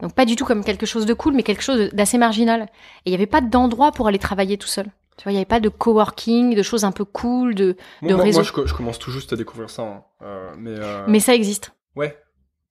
Donc 0.00 0.14
pas 0.14 0.24
du 0.24 0.36
tout 0.36 0.44
comme 0.44 0.62
quelque 0.62 0.86
chose 0.86 1.06
de 1.06 1.14
cool, 1.14 1.34
mais 1.34 1.42
quelque 1.42 1.62
chose 1.62 1.90
d'assez 1.92 2.18
marginal. 2.18 2.62
Et 2.62 2.66
il 3.06 3.10
n'y 3.10 3.16
avait 3.16 3.26
pas 3.26 3.40
d'endroit 3.40 3.92
pour 3.92 4.08
aller 4.08 4.18
travailler 4.18 4.58
tout 4.58 4.68
seul. 4.68 4.86
Tu 5.16 5.22
vois, 5.22 5.32
il 5.32 5.36
n'y 5.36 5.38
avait 5.38 5.46
pas 5.46 5.60
de 5.60 5.70
coworking, 5.70 6.54
de 6.54 6.62
choses 6.62 6.84
un 6.84 6.92
peu 6.92 7.04
cool, 7.04 7.54
de, 7.54 7.76
de 8.02 8.14
moi, 8.14 8.22
réseau. 8.22 8.40
Moi, 8.40 8.64
je, 8.66 8.74
commence 8.74 8.98
tout 8.98 9.10
juste 9.10 9.32
à 9.32 9.36
découvrir 9.36 9.70
ça. 9.70 9.82
Hein. 9.82 10.02
Euh, 10.22 10.50
mais, 10.58 10.74
euh... 10.74 11.04
mais 11.08 11.20
ça 11.20 11.34
existe. 11.34 11.72
Ouais. 11.94 12.18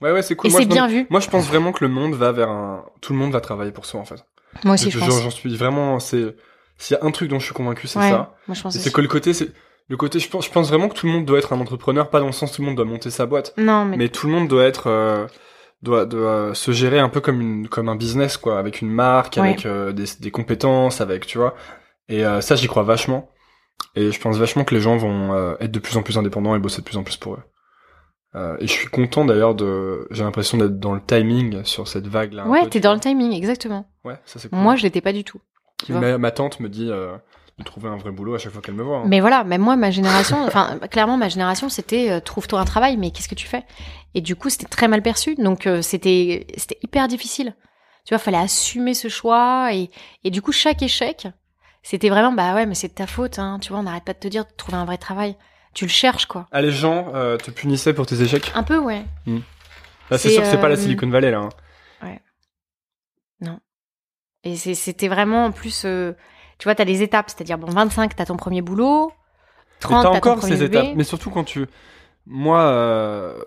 Ouais, 0.01 0.11
ouais, 0.11 0.21
c'est 0.21 0.35
cool. 0.35 0.51
Et 0.51 0.53
c'est 0.53 0.65
bien 0.65 0.87
vu. 0.87 1.07
Moi, 1.09 1.19
je 1.19 1.29
pense 1.29 1.47
vraiment 1.47 1.71
que 1.71 1.83
le 1.83 1.89
monde 1.89 2.13
va 2.13 2.31
vers 2.31 2.49
un... 2.49 2.85
Tout 3.01 3.13
le 3.13 3.19
monde 3.19 3.31
va 3.31 3.41
travailler 3.41 3.71
pour 3.71 3.87
soi, 3.87 3.99
en 3.99 4.05
fait. 4.05 4.23
Moi 4.63 4.75
aussi, 4.75 4.91
je, 4.91 4.99
pense. 4.99 5.23
J'en 5.23 5.31
suis 5.31 5.55
vraiment... 5.55 5.99
c'est 5.99 6.35
S'il 6.77 6.95
y 6.95 6.99
a 6.99 7.03
un 7.03 7.09
truc 7.09 7.29
dont 7.29 7.39
je 7.39 7.45
suis 7.45 7.55
convaincu, 7.55 7.87
c'est 7.87 7.99
ça. 7.99 8.35
Moi, 8.47 8.53
je 8.53 8.61
pense 8.61 8.77
c'est 8.77 8.93
que 8.93 9.01
le 9.01 9.07
côté... 9.07 9.33
c'est 9.33 9.51
le 9.87 9.97
côté, 9.97 10.17
je 10.17 10.27
pense, 10.27 10.45
je 10.45 10.51
pense 10.51 10.69
vraiment 10.69 10.89
que 10.89 10.95
tout 10.95 11.05
le 11.05 11.11
monde 11.11 11.25
doit 11.25 11.37
être 11.37 11.53
un 11.53 11.59
entrepreneur, 11.59 12.09
pas 12.09 12.19
dans 12.19 12.25
le 12.25 12.31
sens 12.31 12.51
tout 12.51 12.63
le 12.63 12.67
monde 12.67 12.75
doit 12.75 12.85
monter 12.85 13.11
sa 13.11 13.27
boîte. 13.27 13.53
Non, 13.57 13.85
mais. 13.85 13.97
Mais 13.97 14.09
tout 14.09 14.27
le 14.27 14.33
monde 14.33 14.47
doit 14.47 14.65
être... 14.65 14.87
Euh 14.87 15.27
doit, 15.85 16.05
doit 16.05 16.53
se 16.53 16.71
gérer 16.71 16.99
un 16.99 17.07
peu 17.07 17.21
comme 17.21 17.39
une 17.39 17.67
comme 17.69 17.87
un 17.87 17.95
business 17.95 18.35
quoi 18.35 18.59
avec 18.59 18.81
une 18.81 18.89
marque 18.89 19.37
avec 19.37 19.65
euh, 19.65 19.93
des, 19.93 20.05
des, 20.19 20.31
compétences 20.31 20.99
avec 20.99 21.25
tu 21.25 21.37
vois. 21.37 21.55
Et 22.09 22.25
euh, 22.25 22.41
ça 22.41 22.55
j'y 22.55 22.67
crois 22.67 22.83
vachement. 22.83 23.29
Et 23.95 24.11
je 24.11 24.19
pense 24.19 24.37
vachement 24.37 24.65
que 24.65 24.75
les 24.75 24.81
gens 24.81 24.97
vont 24.97 25.33
euh, 25.33 25.55
être 25.59 25.71
de 25.71 25.79
plus 25.79 25.95
en 25.95 26.03
plus 26.03 26.17
indépendants 26.17 26.55
et 26.55 26.59
bosser 26.59 26.81
de 26.81 26.85
plus 26.85 26.97
en 26.97 27.03
plus 27.03 27.15
pour 27.15 27.35
eux. 27.35 27.43
Et 28.59 28.67
je 28.67 28.71
suis 28.71 28.87
content 28.87 29.23
d'ailleurs 29.23 29.55
de 29.55 30.09
j'ai 30.11 30.25
l'impression 30.25 30.57
d'être 30.57 30.77
dans 30.77 30.93
le 30.93 30.99
timing 30.99 31.63
sur 31.63 31.87
cette 31.87 32.05
vague 32.05 32.33
là 32.33 32.45
ouais 32.45 32.67
t'es 32.67 32.81
dans 32.81 32.93
le 32.93 32.99
timing 32.99 33.31
exactement. 33.31 33.89
Ouais 34.03 34.19
ça 34.25 34.39
c'est 34.39 34.49
cool. 34.49 34.59
moi 34.59 34.75
je 34.75 34.83
l'étais 34.83 34.99
pas 34.99 35.13
du 35.13 35.23
tout. 35.23 35.39
Ma, 35.87 36.17
ma, 36.17 36.31
tante 36.31 36.59
me 36.59 36.67
dit 36.67 36.91
de 37.57 37.63
trouver 37.63 37.87
un 37.87 37.95
vrai 37.95 38.11
boulot 38.11 38.35
à 38.35 38.37
chaque 38.37 38.51
fois 38.51 38.61
qu'elle 38.61 38.75
me 38.75 38.83
voit. 38.83 38.97
Hein. 38.97 39.03
Mais 39.07 39.21
voilà, 39.21 39.43
même 39.45 39.61
moi, 39.61 39.75
ma 39.77 39.89
génération, 39.91 40.43
enfin, 40.45 40.77
clairement, 40.91 41.15
ma 41.17 41.29
génération, 41.29 41.69
c'était 41.69 42.11
euh, 42.11 42.19
trouve-toi 42.19 42.59
un 42.59 42.65
travail, 42.65 42.97
mais 42.97 43.11
qu'est-ce 43.11 43.29
que 43.29 43.35
tu 43.35 43.47
fais? 43.47 43.63
Et 44.13 44.21
du 44.21 44.35
coup, 44.35 44.49
c'était 44.49 44.65
très 44.65 44.87
mal 44.89 45.01
perçu, 45.01 45.35
donc 45.35 45.65
euh, 45.67 45.81
c'était 45.81 46.47
c'était 46.57 46.77
hyper 46.83 47.07
difficile. 47.07 47.55
Tu 48.05 48.13
vois, 48.13 48.19
fallait 48.19 48.37
assumer 48.37 48.93
ce 48.93 49.07
choix, 49.07 49.69
et, 49.73 49.89
et 50.23 50.31
du 50.31 50.41
coup, 50.41 50.51
chaque 50.51 50.81
échec, 50.81 51.27
c'était 51.81 52.09
vraiment, 52.09 52.31
bah 52.33 52.53
ouais, 52.55 52.65
mais 52.65 52.75
c'est 52.75 52.89
de 52.89 52.93
ta 52.93 53.07
faute, 53.07 53.39
hein, 53.39 53.57
tu 53.61 53.69
vois, 53.69 53.79
on 53.79 53.83
n'arrête 53.83 54.03
pas 54.03 54.13
de 54.13 54.19
te 54.19 54.27
dire 54.27 54.43
de 54.45 54.51
trouver 54.57 54.77
un 54.77 54.85
vrai 54.85 54.97
travail. 54.97 55.35
tu 55.73 55.85
le 55.85 55.89
cherches 55.91 56.25
quoi. 56.25 56.47
Ah, 56.51 56.61
les 56.61 56.71
gens 56.71 57.11
euh, 57.15 57.37
te 57.37 57.51
punissaient 57.51 57.93
pour 57.93 58.05
tes 58.05 58.21
échecs? 58.21 58.51
Un 58.55 58.63
peu, 58.63 58.77
ouais. 58.77 59.05
Bah, 59.27 60.17
C'est 60.17 60.17
C'est, 60.17 60.29
sûr 60.31 60.41
que 60.43 60.49
c'est 60.49 60.59
pas 60.59 60.69
la 60.69 60.75
Silicon 60.77 61.09
Valley, 61.09 61.31
là. 61.31 61.39
hein. 61.39 61.49
Et 64.43 64.55
c'est- 64.55 64.75
c'était 64.75 65.07
vraiment 65.07 65.45
en 65.45 65.51
plus, 65.51 65.83
euh, 65.85 66.13
tu 66.57 66.65
vois, 66.65 66.75
t'as 66.75 66.85
des 66.85 67.01
étapes, 67.03 67.29
c'est-à-dire 67.29 67.57
bon, 67.57 67.67
25, 67.69 68.15
t'as 68.15 68.25
ton 68.25 68.37
premier 68.37 68.61
boulot, 68.61 69.07
Mais 69.07 69.13
30, 69.79 70.03
t'as 70.03 70.11
t'as 70.11 70.11
ton 70.11 70.17
encore 70.17 70.37
premier 70.39 70.55
ces 70.57 70.67
bébé. 70.67 70.77
étapes. 70.79 70.95
Mais 70.95 71.03
surtout 71.03 71.29
quand 71.29 71.43
tu... 71.43 71.65
Moi, 72.27 72.59
euh, 72.59 73.37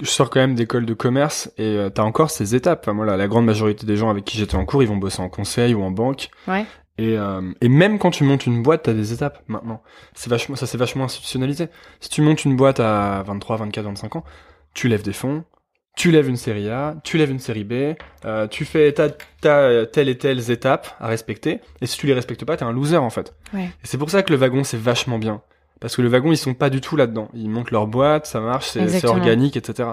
je 0.00 0.06
sors 0.06 0.30
quand 0.30 0.40
même 0.40 0.54
d'école 0.54 0.86
de 0.86 0.94
commerce 0.94 1.50
et 1.58 1.76
euh, 1.76 1.90
t'as 1.90 2.02
encore 2.02 2.30
ces 2.30 2.54
étapes. 2.54 2.80
Enfin, 2.82 2.92
moi, 2.92 3.06
la, 3.06 3.16
la 3.16 3.28
grande 3.28 3.44
majorité 3.46 3.86
des 3.86 3.96
gens 3.96 4.10
avec 4.10 4.24
qui 4.24 4.36
j'étais 4.38 4.56
en 4.56 4.64
cours, 4.64 4.82
ils 4.82 4.88
vont 4.88 4.96
bosser 4.96 5.22
en 5.22 5.28
conseil 5.28 5.74
ou 5.74 5.82
en 5.82 5.90
banque. 5.90 6.28
Ouais. 6.48 6.66
Et, 6.98 7.16
euh, 7.18 7.52
et 7.60 7.68
même 7.68 7.98
quand 7.98 8.10
tu 8.10 8.24
montes 8.24 8.46
une 8.46 8.62
boîte, 8.62 8.84
t'as 8.84 8.92
des 8.92 9.12
étapes 9.12 9.42
maintenant. 9.48 9.82
C'est 10.14 10.30
vachement, 10.30 10.56
ça 10.56 10.66
c'est 10.66 10.78
vachement 10.78 11.04
institutionnalisé. 11.04 11.68
Si 12.00 12.08
tu 12.08 12.22
montes 12.22 12.44
une 12.44 12.56
boîte 12.56 12.80
à 12.80 13.22
23, 13.26 13.56
24, 13.58 13.84
25 13.86 14.16
ans, 14.16 14.24
tu 14.74 14.88
lèves 14.88 15.02
des 15.02 15.12
fonds, 15.12 15.44
tu 15.96 16.10
lèves 16.10 16.28
une 16.28 16.36
série 16.36 16.68
A, 16.70 16.96
tu 17.04 17.18
lèves 17.18 17.30
une 17.30 17.38
série 17.38 17.64
B, 17.64 17.94
euh, 18.24 18.46
tu 18.48 18.64
fais 18.64 18.92
t'as, 18.92 19.10
t'as 19.40 19.58
euh, 19.60 19.84
telle 19.84 20.08
et 20.08 20.18
telles 20.18 20.50
étapes 20.50 20.88
à 21.00 21.06
respecter. 21.06 21.60
Et 21.80 21.86
si 21.86 21.96
tu 21.98 22.06
les 22.06 22.14
respectes 22.14 22.44
pas, 22.44 22.56
t'es 22.56 22.64
un 22.64 22.72
loser 22.72 22.96
en 22.96 23.10
fait. 23.10 23.32
Ouais. 23.52 23.64
Et 23.64 23.86
c'est 23.86 23.98
pour 23.98 24.10
ça 24.10 24.22
que 24.22 24.32
le 24.32 24.38
wagon 24.38 24.64
c'est 24.64 24.80
vachement 24.80 25.18
bien. 25.18 25.40
Parce 25.80 25.96
que 25.96 26.02
le 26.02 26.08
wagon, 26.08 26.32
ils 26.32 26.38
sont 26.38 26.54
pas 26.54 26.70
du 26.70 26.80
tout 26.80 26.96
là-dedans. 26.96 27.28
Ils 27.34 27.50
montent 27.50 27.70
leur 27.70 27.86
boîte, 27.86 28.24
ça 28.26 28.40
marche, 28.40 28.66
c'est, 28.68 28.78
c'est 28.78 28.84
Exactement. 28.84 29.14
organique, 29.14 29.56
etc. 29.56 29.90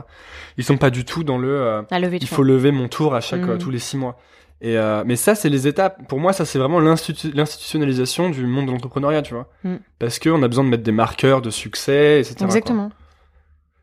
Ils 0.58 0.64
sont 0.64 0.78
pas 0.78 0.90
du 0.90 1.04
tout 1.04 1.24
dans 1.26 1.38
le. 1.38 1.50
euh, 1.50 1.82
il 2.24 2.28
faut 2.28 2.44
lever 2.44 2.72
mon 2.72 2.88
tour 2.88 3.14
à 3.14 3.20
chaque 3.20 3.42
Mhm. 3.42 3.50
euh, 3.50 3.58
tous 3.58 3.72
les 3.72 3.80
six 3.80 3.98
mois. 3.98 4.18
Et 4.62 4.78
euh, 4.78 5.04
mais 5.06 5.18
ça, 5.18 5.36
c'est 5.36 5.50
les 5.50 5.68
étapes. 5.68 6.08
Pour 6.08 6.20
moi, 6.20 6.32
ça 6.34 6.46
c'est 6.46 6.60
vraiment 6.60 6.80
l'institu- 6.80 7.34
l'institutionnalisation 7.34 8.30
du 8.30 8.46
monde 8.46 8.68
de 8.68 8.72
l'entrepreneuriat, 8.72 9.22
tu 9.24 9.34
vois. 9.34 9.50
Mm. 9.66 9.76
Parce 10.00 10.20
que 10.20 10.30
on 10.30 10.42
a 10.44 10.48
besoin 10.48 10.64
de 10.64 10.70
mettre 10.70 10.84
des 10.84 10.92
marqueurs 10.94 11.42
de 11.42 11.50
succès, 11.50 12.20
etc. 12.22 12.36
quoi. 12.62 12.90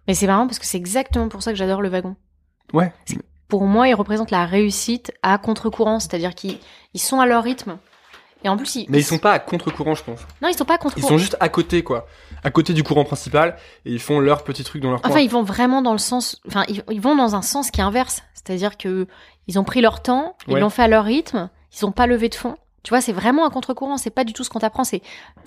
Mais 0.08 0.14
c'est 0.14 0.26
marrant 0.26 0.46
parce 0.46 0.58
que 0.58 0.66
c'est 0.66 0.78
exactement 0.78 1.28
pour 1.28 1.42
ça 1.42 1.52
que 1.52 1.56
j'adore 1.58 1.82
le 1.82 1.88
wagon. 1.88 2.16
Ouais. 2.72 2.92
Pour 3.48 3.64
moi, 3.66 3.88
ils 3.88 3.94
représentent 3.94 4.30
la 4.30 4.44
réussite 4.46 5.12
à 5.22 5.38
contre-courant, 5.38 6.00
c'est-à-dire 6.00 6.34
qu'ils 6.34 6.58
ils 6.94 7.00
sont 7.00 7.20
à 7.20 7.26
leur 7.26 7.44
rythme. 7.44 7.78
Et 8.44 8.48
en 8.48 8.56
plus, 8.56 8.76
ils, 8.76 8.86
Mais 8.88 8.98
ils 8.98 9.04
sont 9.04 9.18
pas 9.18 9.32
à 9.32 9.38
contre-courant, 9.40 9.94
je 9.94 10.04
pense. 10.04 10.20
non, 10.42 10.48
ils 10.48 10.56
sont 10.56 10.64
pas 10.64 10.74
à 10.74 10.76
Ils 10.76 10.80
contre-courant. 10.80 11.08
sont 11.08 11.18
juste 11.18 11.36
à 11.40 11.48
côté, 11.48 11.82
quoi. 11.82 12.06
À 12.44 12.50
côté 12.50 12.72
du 12.72 12.84
courant 12.84 13.04
principal, 13.04 13.56
et 13.84 13.92
ils 13.92 13.98
font 13.98 14.20
leur 14.20 14.44
petit 14.44 14.62
truc 14.64 14.80
dans 14.82 14.90
leur 14.90 15.02
coin. 15.02 15.10
Enfin, 15.10 15.20
ils 15.20 15.30
vont 15.30 15.42
vraiment 15.42 15.82
dans 15.82 15.92
le 15.92 15.98
sens, 15.98 16.40
enfin, 16.46 16.64
ils, 16.68 16.84
ils 16.90 17.00
vont 17.00 17.16
dans 17.16 17.34
un 17.34 17.42
sens 17.42 17.70
qui 17.70 17.80
est 17.80 17.84
inverse. 17.84 18.22
C'est-à-dire 18.34 18.76
que 18.76 19.06
ils 19.48 19.58
ont 19.58 19.64
pris 19.64 19.80
leur 19.80 20.02
temps, 20.02 20.36
ils 20.46 20.54
Ouais. 20.54 20.60
l'ont 20.60 20.70
fait 20.70 20.82
à 20.82 20.88
leur 20.88 21.04
rythme, 21.04 21.50
ils 21.76 21.84
ont 21.84 21.90
pas 21.92 22.06
levé 22.06 22.28
de 22.28 22.34
fond. 22.34 22.56
Tu 22.84 22.90
vois, 22.90 23.00
c'est 23.00 23.12
vraiment 23.12 23.44
un 23.44 23.50
contre-courant. 23.50 23.96
C'est 23.98 24.10
pas 24.10 24.24
du 24.24 24.32
tout 24.32 24.44
ce 24.44 24.50
qu'on 24.50 24.60
t'apprend. 24.60 24.84
C'est 24.84 25.02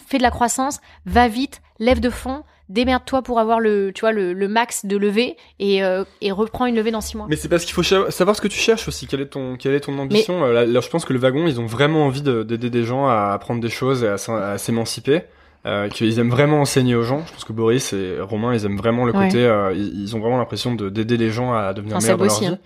fais 0.08 0.18
de 0.18 0.24
la 0.24 0.32
croissance, 0.32 0.82
va 1.06 1.28
vite, 1.30 1.62
lève 1.80 2.00
de 2.02 2.10
fond, 2.10 2.44
démerde-toi 2.72 3.22
pour 3.22 3.40
avoir 3.40 3.60
le, 3.60 3.92
tu 3.94 4.02
vois, 4.02 4.12
le, 4.12 4.34
le 4.34 4.48
max 4.48 4.86
de 4.86 4.98
levée 4.98 5.38
et, 5.60 5.84
euh, 5.84 6.04
et 6.22 6.32
reprends 6.32 6.66
une 6.66 6.76
levée 6.76 6.92
dans 6.92 7.02
six 7.02 7.18
mois. 7.18 7.28
Mais 7.30 7.36
c'est 7.36 7.50
parce 7.50 7.66
qu'il 7.66 7.74
faut 7.74 7.84
savoir 7.84 8.36
ce 8.36 8.42
que 8.42 8.48
tu 8.48 8.58
cherches 8.60 8.88
aussi. 8.88 9.08
Quelle 9.08 9.22
est 9.22 9.28
ton, 9.28 9.56
quelle 9.58 9.74
est 9.74 9.82
ton 9.82 9.98
ambition? 10.00 10.44
Euh, 10.44 10.54
là, 10.54 10.66
là, 10.66 10.80
je 10.80 10.90
pense 10.90 11.06
que 11.06 11.14
le 11.14 11.20
wagon, 11.20 11.46
ils 11.48 11.60
ont 11.60 11.66
vraiment 11.66 12.06
envie 12.06 12.22
de- 12.22 12.44
d'aider 12.44 12.70
des 12.70 12.84
gens 12.84 13.08
à 13.08 13.32
apprendre 13.34 13.62
des 13.62 13.70
choses 13.70 14.04
et 14.04 14.08
à, 14.08 14.58
s'émanciper. 14.58 15.22
Euh, 15.68 15.90
qu'ils 15.90 16.18
aiment 16.18 16.32
vraiment 16.32 16.62
enseigner 16.62 16.96
aux 16.96 17.04
gens. 17.04 17.24
Je 17.28 17.34
pense 17.34 17.44
que 17.44 17.54
Boris 17.54 17.94
et 17.94 18.20
Romain, 18.20 18.52
ils 18.56 18.66
aiment 18.66 18.78
vraiment 18.78 19.06
le 19.06 19.14
Ouais. 19.16 19.28
côté. 19.28 19.46
euh, 19.46 19.72
ils, 19.76 20.02
ils 20.02 20.16
ont 20.16 20.20
vraiment 20.20 20.40
l'impression 20.40 20.74
de 20.74 20.90
d'aider 20.90 21.18
les 21.18 21.30
gens 21.30 21.54
à 21.54 21.72
devenir 21.76 21.98
meilleurs 22.00 22.18
dans 22.18 22.24
Seb 22.24 22.28
leur 22.28 22.32
aussi, 22.36 22.46
vie. 22.46 22.52
hein. 22.54 22.58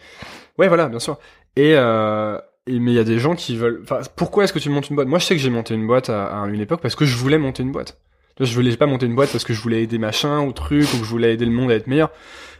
Ouais, 0.57 0.69
voilà, 0.69 0.87
bien 0.87 0.99
sûr. 0.99 1.17
Et, 1.57 1.73
euh, 1.75 2.37
et 2.67 2.79
mais 2.79 2.91
il 2.91 2.95
y 2.95 2.99
a 2.99 3.03
des 3.03 3.19
gens 3.19 3.35
qui 3.35 3.57
veulent. 3.57 3.81
Enfin, 3.83 3.99
pourquoi 4.15 4.45
est-ce 4.45 4.53
que 4.53 4.59
tu 4.59 4.69
montes 4.69 4.89
une 4.89 4.95
boîte? 4.95 5.09
Moi, 5.09 5.19
je 5.19 5.25
sais 5.25 5.35
que 5.35 5.41
j'ai 5.41 5.49
monté 5.49 5.73
une 5.73 5.85
boîte 5.85 6.09
à, 6.09 6.41
à 6.43 6.47
une 6.47 6.61
époque 6.61 6.79
parce 6.79 6.95
que 6.95 7.03
je 7.03 7.17
voulais 7.17 7.37
monter 7.37 7.63
une 7.63 7.73
boîte. 7.73 7.97
Je 8.39 8.53
voulais 8.53 8.75
pas 8.75 8.85
monter 8.85 9.05
une 9.05 9.15
boîte 9.15 9.31
parce 9.31 9.43
que 9.45 9.53
je 9.53 9.61
voulais 9.61 9.81
aider 9.83 9.97
machin 9.97 10.41
ou 10.41 10.51
truc 10.51 10.83
ou 10.93 10.97
que 10.99 11.03
je 11.05 11.09
voulais 11.09 11.33
aider 11.33 11.45
le 11.45 11.51
monde 11.51 11.71
à 11.71 11.75
être 11.75 11.87
meilleur. 11.87 12.11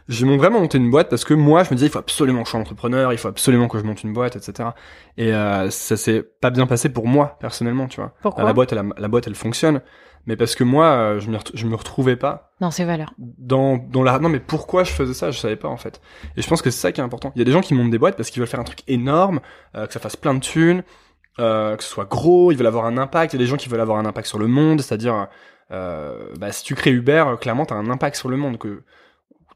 J'ai 0.08 0.24
mon- 0.24 0.36
vraiment 0.36 0.60
monté 0.60 0.78
une 0.78 0.90
boîte 0.90 1.10
parce 1.10 1.24
que 1.24 1.34
moi, 1.34 1.64
je 1.64 1.70
me 1.70 1.74
disais, 1.74 1.86
il 1.88 1.90
faut 1.92 1.98
absolument 1.98 2.40
que 2.42 2.46
je 2.46 2.52
sois 2.52 2.60
entrepreneur, 2.60 3.12
il 3.12 3.18
faut 3.18 3.28
absolument 3.28 3.66
que 3.68 3.78
je 3.78 3.82
monte 3.84 4.02
une 4.04 4.12
boîte, 4.12 4.36
etc. 4.36 4.70
Et 5.18 5.34
euh, 5.34 5.68
ça 5.70 5.96
s'est 5.96 6.22
pas 6.40 6.50
bien 6.50 6.66
passé 6.66 6.88
pour 6.88 7.06
moi 7.08 7.36
personnellement, 7.40 7.88
tu 7.88 7.96
vois. 8.00 8.14
Pourquoi 8.22 8.44
la 8.44 8.52
boîte, 8.54 8.72
elle, 8.72 8.82
la 8.96 9.08
boîte, 9.08 9.26
elle 9.26 9.34
fonctionne, 9.34 9.80
mais 10.26 10.36
parce 10.36 10.54
que 10.54 10.64
moi, 10.64 10.86
euh, 10.86 11.20
je, 11.20 11.28
ret- 11.30 11.50
je 11.54 11.66
me 11.66 11.74
retrouvais 11.74 12.16
pas 12.16 12.52
Dans 12.60 12.70
ses 12.70 12.84
valeurs. 12.84 13.12
dans 13.18 13.76
dans 13.76 14.02
la. 14.04 14.18
Non, 14.20 14.28
mais 14.28 14.40
pourquoi 14.40 14.84
je 14.84 14.92
faisais 14.92 15.12
ça 15.14 15.30
Je 15.32 15.38
savais 15.38 15.56
pas 15.56 15.68
en 15.68 15.76
fait. 15.76 16.00
Et 16.36 16.42
je 16.42 16.48
pense 16.48 16.62
que 16.62 16.70
c'est 16.70 16.80
ça 16.80 16.92
qui 16.92 17.00
est 17.00 17.04
important. 17.04 17.32
Il 17.34 17.40
y 17.40 17.42
a 17.42 17.44
des 17.44 17.52
gens 17.52 17.60
qui 17.60 17.74
montent 17.74 17.90
des 17.90 17.98
boîtes 17.98 18.16
parce 18.16 18.30
qu'ils 18.30 18.40
veulent 18.40 18.48
faire 18.48 18.60
un 18.60 18.64
truc 18.64 18.82
énorme, 18.86 19.40
euh, 19.74 19.86
que 19.86 19.92
ça 19.92 19.98
fasse 20.00 20.16
plein 20.16 20.34
de 20.34 20.40
thunes, 20.40 20.84
euh, 21.40 21.76
que 21.76 21.82
ce 21.82 21.90
soit 21.90 22.06
gros, 22.08 22.50
ils 22.52 22.56
veulent 22.56 22.66
avoir 22.68 22.86
un 22.86 22.96
impact. 22.96 23.32
Il 23.32 23.36
y 23.36 23.42
a 23.42 23.44
des 23.44 23.50
gens 23.50 23.56
qui 23.56 23.68
veulent 23.68 23.80
avoir 23.80 23.98
un 23.98 24.06
impact 24.06 24.28
sur 24.28 24.38
le 24.38 24.46
monde, 24.46 24.80
c'est-à-dire, 24.80 25.26
bah, 25.70 26.52
si 26.52 26.64
tu 26.64 26.74
crées 26.74 26.92
Uber, 26.92 27.24
euh, 27.26 27.36
clairement, 27.36 27.66
t'as 27.66 27.74
un 27.74 27.90
impact 27.90 28.16
sur 28.16 28.28
le 28.28 28.36
monde. 28.36 28.58
Que 28.58 28.84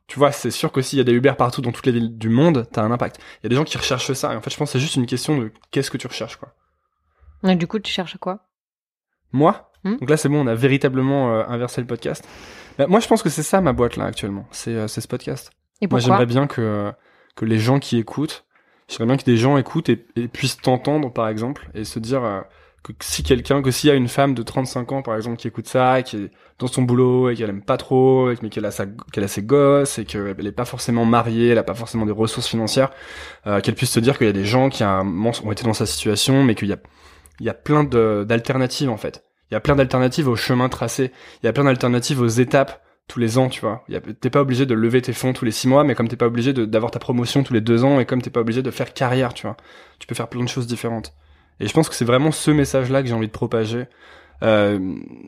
tu 0.06 0.18
vois, 0.18 0.32
c'est 0.32 0.50
sûr 0.50 0.72
que 0.72 0.82
s'il 0.82 0.98
y 0.98 1.00
a 1.00 1.04
des 1.04 1.12
Uber 1.12 1.34
partout 1.38 1.62
dans 1.62 1.72
toutes 1.72 1.86
les 1.86 1.92
villes 1.92 2.18
du 2.18 2.28
monde, 2.28 2.66
t'as 2.72 2.82
un 2.82 2.90
impact. 2.90 3.18
Il 3.18 3.44
y 3.44 3.46
a 3.46 3.48
des 3.50 3.56
gens 3.56 3.64
qui 3.64 3.78
recherchent 3.78 4.12
ça. 4.12 4.32
Et 4.32 4.36
en 4.36 4.40
fait, 4.40 4.50
je 4.50 4.56
pense 4.56 4.70
que 4.70 4.72
c'est 4.72 4.80
juste 4.80 4.96
une 4.96 5.06
question 5.06 5.38
de 5.38 5.52
qu'est-ce 5.70 5.90
que 5.90 5.96
tu 5.98 6.06
recherches, 6.06 6.36
quoi. 6.36 6.54
Et 7.48 7.56
du 7.56 7.66
coup, 7.66 7.78
tu 7.78 7.92
cherches 7.92 8.16
quoi? 8.18 8.46
Moi? 9.32 9.70
Hmm? 9.84 9.96
Donc 9.96 10.11
là, 10.11 10.16
c'est 10.16 10.28
bon, 10.28 10.44
on 10.44 10.46
a 10.46 10.54
véritablement 10.54 11.32
euh, 11.32 11.44
inversé 11.46 11.80
le 11.80 11.86
podcast. 11.86 12.26
Bah, 12.76 12.86
moi, 12.86 13.00
je 13.00 13.06
pense 13.06 13.22
que 13.22 13.30
c'est 13.30 13.42
ça 13.42 13.61
ma 13.61 13.72
boîte 13.72 13.96
là 13.96 14.04
actuellement. 14.04 14.46
C'est 14.50 14.74
euh, 14.74 14.88
ce 14.88 15.06
podcast. 15.06 15.50
Et 15.80 15.86
Moi, 15.86 16.00
j'aimerais 16.00 16.26
bien 16.26 16.46
que, 16.46 16.92
que 17.36 17.44
les 17.46 17.58
gens 17.58 17.78
qui 17.78 17.96
écoutent, 17.98 18.44
j'aimerais 18.88 19.06
bien 19.06 19.16
que 19.16 19.24
des 19.24 19.38
gens 19.38 19.56
écoutent 19.56 19.88
et, 19.88 20.04
et 20.16 20.28
puissent 20.28 20.58
t'entendre, 20.58 21.11
par 21.11 21.28
exemple, 21.28 21.70
et 21.74 21.84
se 21.84 21.98
dire 21.98 22.22
euh, 22.22 22.40
que 22.82 22.92
si 23.00 23.22
quelqu'un, 23.22 23.62
que 23.62 23.70
s'il 23.70 23.88
y 23.88 23.92
a 23.92 23.96
une 23.96 24.08
femme 24.08 24.34
de 24.34 24.42
35 24.42 24.92
ans, 24.92 25.02
par 25.02 25.16
exemple, 25.16 25.36
qui 25.36 25.48
écoute 25.48 25.68
ça, 25.68 26.02
qui 26.02 26.16
est 26.16 26.30
dans 26.58 26.66
son 26.66 26.82
boulot 26.82 27.30
et 27.30 27.36
qu'elle 27.36 27.50
aime 27.50 27.62
pas 27.62 27.76
trop, 27.76 28.30
mais 28.42 28.48
qu'elle 28.48 28.64
a, 28.64 28.70
sa, 28.70 28.86
qu'elle 28.86 29.24
a 29.24 29.28
ses 29.28 29.42
gosses 29.42 29.98
et 29.98 30.04
qu'elle 30.04 30.46
est 30.46 30.52
pas 30.52 30.64
forcément 30.64 31.04
mariée, 31.04 31.48
elle 31.48 31.58
a 31.58 31.62
pas 31.62 31.74
forcément 31.74 32.06
des 32.06 32.12
ressources 32.12 32.48
financières, 32.48 32.90
euh, 33.46 33.60
qu'elle 33.60 33.74
puisse 33.74 33.90
se 33.90 34.00
dire 34.00 34.16
qu'il 34.16 34.26
y 34.26 34.30
a 34.30 34.34
des 34.34 34.46
gens 34.46 34.70
qui 34.70 34.82
ont 34.82 35.52
été 35.52 35.64
dans 35.64 35.74
sa 35.74 35.86
situation, 35.86 36.42
mais 36.42 36.54
qu'il 36.54 36.68
y 36.68 36.72
a, 36.72 36.78
il 37.38 37.46
y 37.46 37.50
a 37.50 37.54
plein 37.54 37.84
d'alternatives, 37.84 38.90
en 38.90 38.96
fait. 38.96 39.24
Il 39.50 39.54
y 39.54 39.56
a 39.56 39.60
plein 39.60 39.76
d'alternatives 39.76 40.28
au 40.28 40.36
chemin 40.36 40.68
tracé. 40.68 41.10
Il 41.42 41.46
y 41.46 41.48
a 41.48 41.52
plein 41.52 41.64
d'alternatives 41.64 42.20
aux 42.20 42.28
étapes 42.28 42.82
tous 43.08 43.18
les 43.18 43.38
ans, 43.38 43.48
tu 43.48 43.60
vois. 43.60 43.84
T'es 44.20 44.30
pas 44.30 44.40
obligé 44.40 44.66
de 44.66 44.74
lever 44.74 45.02
tes 45.02 45.12
fonds 45.12 45.32
tous 45.32 45.44
les 45.44 45.50
six 45.50 45.66
mois, 45.66 45.82
mais 45.82 45.96
comme 45.96 46.06
t'es 46.06 46.16
pas 46.16 46.26
obligé 46.26 46.52
d'avoir 46.52 46.92
ta 46.92 47.00
promotion 47.00 47.42
tous 47.42 47.52
les 47.52 47.60
deux 47.60 47.84
ans, 47.84 47.98
et 47.98 48.06
comme 48.06 48.22
t'es 48.22 48.30
pas 48.30 48.40
obligé 48.40 48.62
de 48.62 48.70
faire 48.70 48.94
carrière, 48.94 49.34
tu 49.34 49.46
vois. 49.46 49.56
Tu 49.98 50.06
peux 50.06 50.14
faire 50.14 50.28
plein 50.28 50.44
de 50.44 50.48
choses 50.48 50.68
différentes. 50.68 51.12
Et 51.61 51.68
je 51.68 51.72
pense 51.72 51.88
que 51.88 51.94
c'est 51.94 52.04
vraiment 52.04 52.32
ce 52.32 52.50
message-là 52.50 53.02
que 53.02 53.08
j'ai 53.08 53.14
envie 53.14 53.26
de 53.26 53.32
propager, 53.32 53.86
euh, 54.42 54.78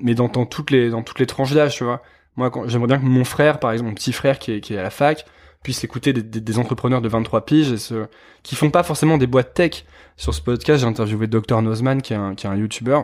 mais 0.01 0.15
dans, 0.15 0.29
dans 0.29 0.47
toutes 0.47 0.71
les 0.71 0.91
dans 0.91 1.03
toutes 1.03 1.19
les 1.21 1.27
tranches 1.27 1.53
d'âge, 1.53 1.77
tu 1.77 1.85
vois. 1.85 2.03
Moi, 2.37 2.51
j'aimerais 2.67 2.87
bien 2.89 2.99
que 2.99 3.05
mon 3.05 3.25
frère, 3.25 3.61
par 3.61 3.73
exemple, 3.73 3.91
mon 3.91 3.95
petit 3.95 4.13
frère 4.13 4.39
qui 4.39 4.53
est, 4.53 4.61
qui 4.61 4.73
est 4.73 4.79
à 4.79 4.83
la 4.83 4.91
fac, 4.91 5.27
puisse 5.63 5.85
écouter 5.85 6.15
des, 6.15 6.23
des, 6.23 6.41
des 6.41 6.59
entrepreneurs 6.59 7.03
de 7.03 7.09
23 7.09 7.45
piges 7.45 7.71
et 7.71 7.77
ce, 7.77 8.07
qui 8.43 8.57
font 8.57 8.71
pas 8.71 8.83
forcément 8.83 9.19
des 9.19 9.27
boîtes 9.27 9.55
tech. 9.55 9.85
Sur 10.17 10.35
ce 10.35 10.41
podcast, 10.41 10.81
j'ai 10.81 10.87
interviewé 10.87 11.27
Dr 11.27 11.61
Nozman, 11.63 12.01
qui 12.01 12.15
est 12.15 12.17
un, 12.17 12.35
qui 12.35 12.47
est 12.47 12.51
un 12.51 12.57
YouTuber. 12.57 13.01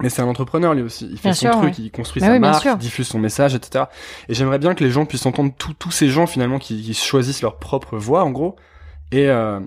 Mais 0.00 0.08
c'est 0.08 0.22
un 0.22 0.26
entrepreneur 0.26 0.74
lui 0.74 0.82
aussi. 0.82 1.06
Il 1.10 1.16
fait 1.18 1.28
Bien 1.28 1.34
son 1.34 1.40
sûr, 1.40 1.50
truc, 1.52 1.78
ouais. 1.78 1.84
il 1.84 1.90
construit 1.90 2.20
Bah 2.20 2.28
sa 2.28 2.32
oui, 2.32 2.38
marque, 2.38 2.64
il 2.64 2.76
diffuse 2.78 3.06
son 3.08 3.18
message, 3.18 3.54
etc. 3.54 3.84
Et 4.28 4.34
j'aimerais 4.34 4.58
bien 4.58 4.74
que 4.74 4.82
les 4.82 4.90
gens 4.90 5.04
puissent 5.04 5.26
entendre 5.26 5.52
tous 5.56 5.74
tous 5.74 5.90
ces 5.90 6.08
gens 6.08 6.26
finalement 6.26 6.58
qui, 6.58 6.82
qui 6.82 6.94
choisissent 6.94 7.42
leur 7.42 7.58
propre 7.58 7.98
voie 7.98 8.24
en 8.24 8.30
gros 8.30 8.56
et 9.10 9.28
euh, 9.28 9.60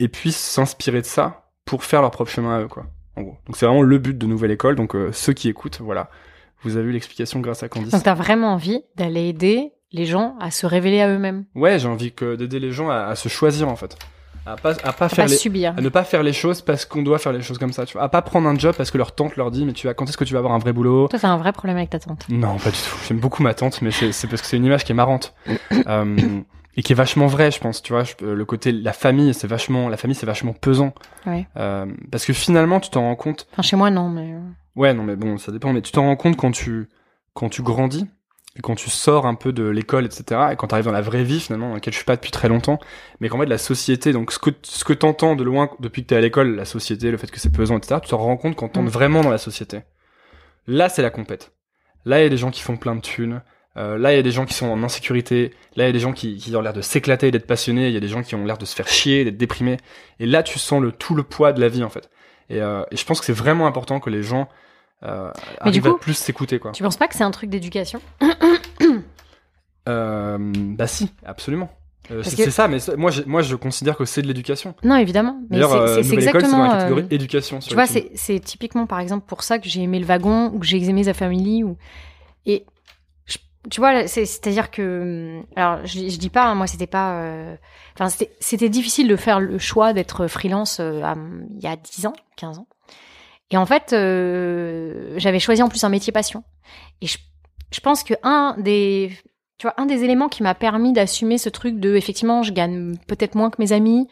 et 0.00 0.08
puissent 0.08 0.36
s'inspirer 0.36 1.00
de 1.00 1.06
ça 1.06 1.45
pour 1.66 1.84
faire 1.84 2.00
leur 2.00 2.10
propre 2.10 2.30
chemin 2.30 2.56
à 2.56 2.60
eux 2.62 2.68
quoi. 2.68 2.86
En 3.16 3.22
gros. 3.22 3.36
Donc 3.46 3.56
c'est 3.56 3.66
vraiment 3.66 3.82
le 3.82 3.98
but 3.98 4.16
de 4.16 4.26
Nouvelle 4.26 4.50
École. 4.52 4.76
Donc 4.76 4.94
euh, 4.96 5.10
ceux 5.12 5.34
qui 5.34 5.48
écoutent, 5.50 5.80
voilà, 5.80 6.08
vous 6.62 6.76
avez 6.78 6.88
eu 6.88 6.92
l'explication 6.92 7.40
grâce 7.40 7.62
à 7.62 7.68
Candice. 7.68 7.92
Donc, 7.92 8.02
t'as 8.02 8.14
vraiment 8.14 8.52
envie 8.54 8.82
d'aller 8.96 9.28
aider 9.28 9.72
les 9.92 10.06
gens 10.06 10.36
à 10.40 10.50
se 10.50 10.66
révéler 10.66 11.00
à 11.00 11.08
eux-mêmes, 11.08 11.44
Ouais, 11.54 11.78
j'ai 11.78 11.88
envie 11.88 12.12
que 12.12 12.34
d'aider 12.36 12.58
les 12.58 12.72
gens 12.72 12.88
à, 12.90 13.04
à 13.06 13.14
se 13.14 13.28
choisir 13.28 13.68
en 13.68 13.76
fait, 13.76 13.96
à 14.44 14.56
pas 14.56 14.72
à 14.84 14.92
pas 14.92 15.06
à 15.06 15.08
faire 15.08 15.24
pas 15.24 15.30
les 15.30 15.36
subir. 15.36 15.74
à 15.76 15.80
ne 15.80 15.88
pas 15.88 16.04
faire 16.04 16.22
les 16.22 16.32
choses 16.32 16.60
parce 16.60 16.84
qu'on 16.84 17.02
doit 17.02 17.18
faire 17.18 17.32
les 17.32 17.40
choses 17.40 17.56
comme 17.58 17.72
ça, 17.72 17.86
tu 17.86 17.94
vois. 17.94 18.02
À 18.02 18.08
pas 18.08 18.20
prendre 18.20 18.48
un 18.48 18.58
job 18.58 18.74
parce 18.76 18.90
que 18.90 18.98
leur 18.98 19.14
tante 19.14 19.36
leur 19.36 19.50
dit 19.50 19.64
mais 19.64 19.72
tu 19.72 19.86
vas 19.86 19.94
quand 19.94 20.04
est-ce 20.08 20.16
que 20.16 20.24
tu 20.24 20.32
vas 20.34 20.40
avoir 20.40 20.54
un 20.54 20.58
vrai 20.58 20.72
boulot? 20.72 21.08
Toi, 21.08 21.18
t'as 21.18 21.28
un 21.28 21.36
vrai 21.38 21.52
problème 21.52 21.76
avec 21.78 21.90
ta 21.90 21.98
tante. 22.00 22.26
Non, 22.28 22.56
pas 22.58 22.70
du 22.70 22.76
tout. 22.76 22.96
J'aime 23.08 23.18
beaucoup 23.18 23.42
ma 23.42 23.54
tante, 23.54 23.80
mais 23.80 23.90
c'est 23.92 24.12
c'est 24.12 24.26
parce 24.26 24.42
que 24.42 24.48
c'est 24.48 24.56
une 24.56 24.64
image 24.64 24.84
qui 24.84 24.92
est 24.92 24.94
marrante 24.96 25.34
euh, 25.86 26.16
et 26.76 26.82
qui 26.82 26.92
est 26.92 26.96
vachement 26.96 27.26
vraie, 27.26 27.50
je 27.50 27.58
pense. 27.60 27.82
Tu 27.82 27.92
vois, 27.92 28.04
je- 28.04 28.24
le 28.24 28.44
côté 28.44 28.72
la 28.72 28.92
famille, 28.92 29.32
c'est 29.34 29.46
vachement 29.46 29.88
la 29.88 29.96
famille, 29.96 30.14
c'est 30.14 30.26
vachement 30.26 30.52
pesant 30.52 30.94
Ouais. 31.26 31.46
Euh, 31.56 31.86
parce 32.10 32.24
que 32.26 32.32
finalement, 32.32 32.80
tu 32.80 32.90
t'en 32.90 33.02
rends 33.02 33.16
compte. 33.16 33.46
Enfin, 33.52 33.62
chez 33.62 33.76
moi, 33.76 33.90
non, 33.90 34.08
mais. 34.08 34.32
euh, 34.34 34.40
Ouais, 34.76 34.92
non, 34.92 35.02
mais 35.04 35.16
bon, 35.16 35.38
ça 35.38 35.52
dépend. 35.52 35.72
Mais 35.72 35.80
tu 35.82 35.90
t'en 35.92 36.02
rends 36.02 36.16
compte 36.16 36.36
quand 36.36 36.50
tu 36.52 36.88
quand 37.34 37.48
tu 37.48 37.62
grandis 37.62 38.06
et 38.58 38.60
quand 38.62 38.74
tu 38.74 38.88
sors 38.90 39.26
un 39.26 39.34
peu 39.34 39.52
de 39.52 39.64
l'école, 39.66 40.04
etc. 40.06 40.48
Et 40.52 40.56
quand 40.56 40.68
tu 40.68 40.74
arrives 40.74 40.86
dans 40.86 40.92
la 40.92 41.00
vraie 41.02 41.24
vie, 41.24 41.40
finalement, 41.40 41.68
dans 41.68 41.74
laquelle 41.74 41.92
je 41.92 41.98
suis 41.98 42.04
pas 42.06 42.16
depuis 42.16 42.30
très 42.30 42.48
longtemps, 42.48 42.78
mais 43.20 43.28
qu'en 43.28 43.38
fait 43.38 43.46
la 43.46 43.58
société, 43.58 44.12
donc 44.12 44.32
ce 44.32 44.38
que 44.38 44.50
ce 44.62 44.84
que 44.84 44.92
t'entends 44.94 45.34
de 45.36 45.44
loin 45.44 45.70
depuis 45.80 46.02
que 46.02 46.08
t'es 46.08 46.16
à 46.16 46.20
l'école, 46.20 46.56
la 46.56 46.64
société, 46.66 47.10
le 47.10 47.16
fait 47.18 47.30
que 47.30 47.38
c'est 47.40 47.52
pesant, 47.52 47.76
etc. 47.78 48.00
Tu 48.02 48.08
t'en 48.10 48.18
rends 48.18 48.36
compte 48.38 48.54
quand 48.56 48.68
t'entres 48.68 48.86
Mm. 48.88 48.92
vraiment 48.92 49.20
dans 49.22 49.30
la 49.30 49.38
société. 49.38 49.80
Là, 50.66 50.88
c'est 50.88 51.02
la 51.02 51.10
compète. 51.10 51.52
Là, 52.04 52.20
il 52.20 52.22
y 52.22 52.26
a 52.26 52.30
des 52.30 52.36
gens 52.36 52.50
qui 52.50 52.62
font 52.62 52.76
plein 52.76 52.94
de 52.96 53.00
thunes. 53.00 53.42
Euh, 53.76 53.98
là, 53.98 54.12
il 54.12 54.16
y 54.16 54.18
a 54.18 54.22
des 54.22 54.30
gens 54.30 54.46
qui 54.46 54.54
sont 54.54 54.66
en 54.68 54.82
insécurité. 54.82 55.52
Là, 55.76 55.84
il 55.84 55.86
y 55.88 55.90
a 55.90 55.92
des 55.92 55.98
gens 55.98 56.12
qui, 56.12 56.36
qui 56.36 56.54
ont 56.56 56.62
l'air 56.62 56.72
de 56.72 56.80
s'éclater, 56.80 57.30
d'être 57.30 57.46
passionnés. 57.46 57.88
Il 57.88 57.94
y 57.94 57.96
a 57.96 58.00
des 58.00 58.08
gens 58.08 58.22
qui 58.22 58.34
ont 58.34 58.44
l'air 58.44 58.56
de 58.58 58.64
se 58.64 58.74
faire 58.74 58.88
chier, 58.88 59.24
d'être 59.24 59.36
déprimés. 59.36 59.76
Et 60.18 60.26
là, 60.26 60.42
tu 60.42 60.58
sens 60.58 60.80
le 60.80 60.92
tout 60.92 61.14
le 61.14 61.22
poids 61.22 61.52
de 61.52 61.60
la 61.60 61.68
vie, 61.68 61.84
en 61.84 61.90
fait. 61.90 62.08
Et, 62.48 62.60
euh, 62.62 62.84
et 62.90 62.96
je 62.96 63.04
pense 63.04 63.20
que 63.20 63.26
c'est 63.26 63.32
vraiment 63.32 63.66
important 63.66 64.00
que 64.00 64.08
les 64.08 64.22
gens 64.22 64.48
euh, 65.02 65.30
Mais 65.64 65.72
du 65.72 65.80
arrive 65.80 65.94
à 65.94 65.98
plus 65.98 66.14
s'écouter 66.14 66.58
quoi. 66.58 66.72
Tu 66.72 66.82
penses 66.82 66.96
pas 66.96 67.06
que 67.08 67.14
c'est 67.14 67.24
un 67.24 67.30
truc 67.30 67.50
d'éducation? 67.50 68.00
Euh, 69.88 70.38
bah 70.38 70.86
si, 70.86 71.10
absolument. 71.24 71.70
Euh, 72.10 72.22
c'est 72.22 72.44
que- 72.44 72.50
ça, 72.50 72.68
mais 72.68 72.78
moi 72.96 73.10
je, 73.10 73.22
moi 73.26 73.42
je 73.42 73.56
considère 73.56 73.96
que 73.96 74.04
c'est 74.04 74.22
de 74.22 74.26
l'éducation. 74.28 74.74
Non, 74.84 74.96
évidemment. 74.96 75.40
Mais 75.50 75.58
D'ailleurs, 75.58 75.88
c'est- 75.88 76.02
Nouvelle 76.02 76.22
École, 76.28 76.32
dans 76.32 76.38
exactement. 76.38 76.62
la 76.68 76.78
catégorie 76.78 77.02
euh, 77.02 77.06
éducation. 77.14 77.60
Sur 77.60 77.68
Tu 77.68 77.74
vois, 77.74 77.86
c'est 77.86 78.40
typiquement, 78.40 78.86
par 78.86 79.00
exemple, 79.00 79.26
pour 79.26 79.42
ça 79.42 79.58
que 79.58 79.68
j'ai 79.68 79.82
aimé 79.82 79.98
le 79.98 80.06
wagon 80.06 80.50
ou 80.54 80.58
que 80.60 80.66
j'ai 80.66 80.82
aimé 80.82 81.04
The 81.04 81.12
Family. 81.12 81.62
Ou... 81.64 81.76
Et 82.46 82.64
tu 83.70 83.80
vois, 83.80 84.06
c'est- 84.06 84.24
c'est-à-dire 84.26 84.70
que. 84.70 85.40
Alors, 85.56 85.84
je, 85.86 86.08
je 86.08 86.18
dis 86.18 86.30
pas, 86.30 86.44
hein, 86.46 86.54
moi, 86.54 86.66
c'était 86.66 86.86
pas. 86.86 87.20
euh, 87.22 87.56
Enfin, 87.94 88.08
c'était- 88.10 88.32
c'était 88.40 88.68
difficile 88.68 89.08
de 89.08 89.16
faire 89.16 89.40
le 89.40 89.58
choix 89.58 89.92
d'être 89.92 90.26
freelance 90.26 90.78
euh, 90.80 91.02
il 91.56 91.62
y 91.62 91.66
a 91.66 91.76
10 91.76 92.06
ans, 92.06 92.12
15 92.36 92.58
ans. 92.58 92.66
Et 93.50 93.56
en 93.56 93.64
fait, 93.66 93.92
euh, 93.92 95.14
j'avais 95.18 95.38
choisi 95.38 95.62
en 95.62 95.68
plus 95.68 95.82
un 95.84 95.88
métier 95.88 96.12
passion. 96.12 96.42
Et 97.00 97.06
je, 97.06 97.18
je 97.72 97.80
pense 97.80 98.02
que 98.04 98.14
un 98.22 98.54
des. 98.58 99.12
Tu 99.58 99.66
vois, 99.66 99.74
un 99.78 99.86
des 99.86 100.04
éléments 100.04 100.28
qui 100.28 100.42
m'a 100.42 100.54
permis 100.54 100.92
d'assumer 100.92 101.38
ce 101.38 101.48
truc 101.48 101.80
de, 101.80 101.94
effectivement, 101.96 102.42
je 102.42 102.52
gagne 102.52 102.94
peut-être 103.06 103.34
moins 103.36 103.48
que 103.48 103.56
mes 103.58 103.72
amis, 103.72 104.06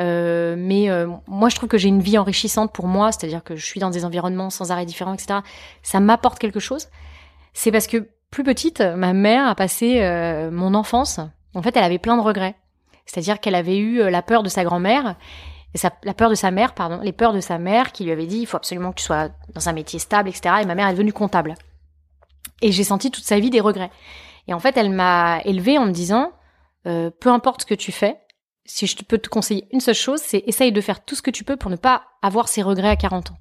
euh, 0.00 0.54
mais 0.58 0.90
euh, 0.90 1.06
moi, 1.26 1.48
je 1.48 1.56
trouve 1.56 1.68
que 1.70 1.78
j'ai 1.78 1.88
une 1.88 2.02
vie 2.02 2.18
enrichissante 2.18 2.74
pour 2.74 2.86
moi, 2.88 3.10
c'est-à-dire 3.10 3.42
que 3.42 3.56
je 3.56 3.64
suis 3.64 3.80
dans 3.80 3.88
des 3.90 4.04
environnements 4.04 4.50
sans 4.50 4.70
arrêt 4.70 4.84
différents, 4.84 5.14
etc. 5.14 5.40
Ça 5.82 6.00
m'apporte 6.00 6.38
quelque 6.38 6.60
chose. 6.60 6.88
C'est 7.54 7.72
parce 7.72 7.86
que 7.86 8.06
plus 8.32 8.42
petite, 8.42 8.80
ma 8.80 9.12
mère 9.12 9.46
a 9.46 9.54
passé 9.54 10.00
euh, 10.02 10.50
mon 10.50 10.74
enfance. 10.74 11.20
En 11.54 11.62
fait, 11.62 11.76
elle 11.76 11.84
avait 11.84 11.98
plein 11.98 12.16
de 12.16 12.22
regrets. 12.22 12.56
C'est-à-dire 13.06 13.38
qu'elle 13.38 13.54
avait 13.54 13.76
eu 13.78 14.00
euh, 14.00 14.10
la 14.10 14.22
peur 14.22 14.42
de 14.42 14.48
sa 14.48 14.64
grand-mère, 14.64 15.14
et 15.74 15.78
la 16.04 16.14
peur 16.14 16.28
de 16.30 16.34
sa 16.34 16.50
mère, 16.50 16.74
pardon, 16.74 16.98
les 17.02 17.12
peurs 17.12 17.32
de 17.32 17.40
sa 17.40 17.58
mère 17.58 17.92
qui 17.92 18.04
lui 18.04 18.10
avait 18.12 18.26
dit 18.26 18.38
il 18.40 18.46
faut 18.46 18.56
absolument 18.56 18.90
que 18.90 18.96
tu 18.96 19.04
sois 19.04 19.28
dans 19.54 19.68
un 19.68 19.72
métier 19.72 19.98
stable, 19.98 20.28
etc. 20.28 20.56
Et 20.62 20.66
ma 20.66 20.74
mère 20.74 20.88
est 20.88 20.92
devenue 20.92 21.12
comptable. 21.12 21.54
Et 22.60 22.72
j'ai 22.72 22.84
senti 22.84 23.10
toute 23.10 23.24
sa 23.24 23.38
vie 23.38 23.50
des 23.50 23.60
regrets. 23.60 23.90
Et 24.48 24.54
en 24.54 24.58
fait, 24.58 24.76
elle 24.76 24.90
m'a 24.90 25.40
élevée 25.44 25.78
en 25.78 25.86
me 25.86 25.92
disant 25.92 26.32
euh, 26.86 27.10
peu 27.10 27.30
importe 27.30 27.62
ce 27.62 27.66
que 27.66 27.74
tu 27.74 27.90
fais, 27.92 28.18
si 28.64 28.86
je 28.86 28.96
peux 29.02 29.18
te 29.18 29.28
conseiller 29.28 29.66
une 29.72 29.80
seule 29.80 29.94
chose, 29.94 30.20
c'est 30.22 30.42
essaye 30.46 30.72
de 30.72 30.80
faire 30.80 31.04
tout 31.04 31.14
ce 31.14 31.22
que 31.22 31.30
tu 31.30 31.42
peux 31.44 31.56
pour 31.56 31.70
ne 31.70 31.76
pas 31.76 32.02
avoir 32.22 32.48
ces 32.48 32.62
regrets 32.62 32.88
à 32.90 32.96
40 32.96 33.30
ans. 33.30 33.38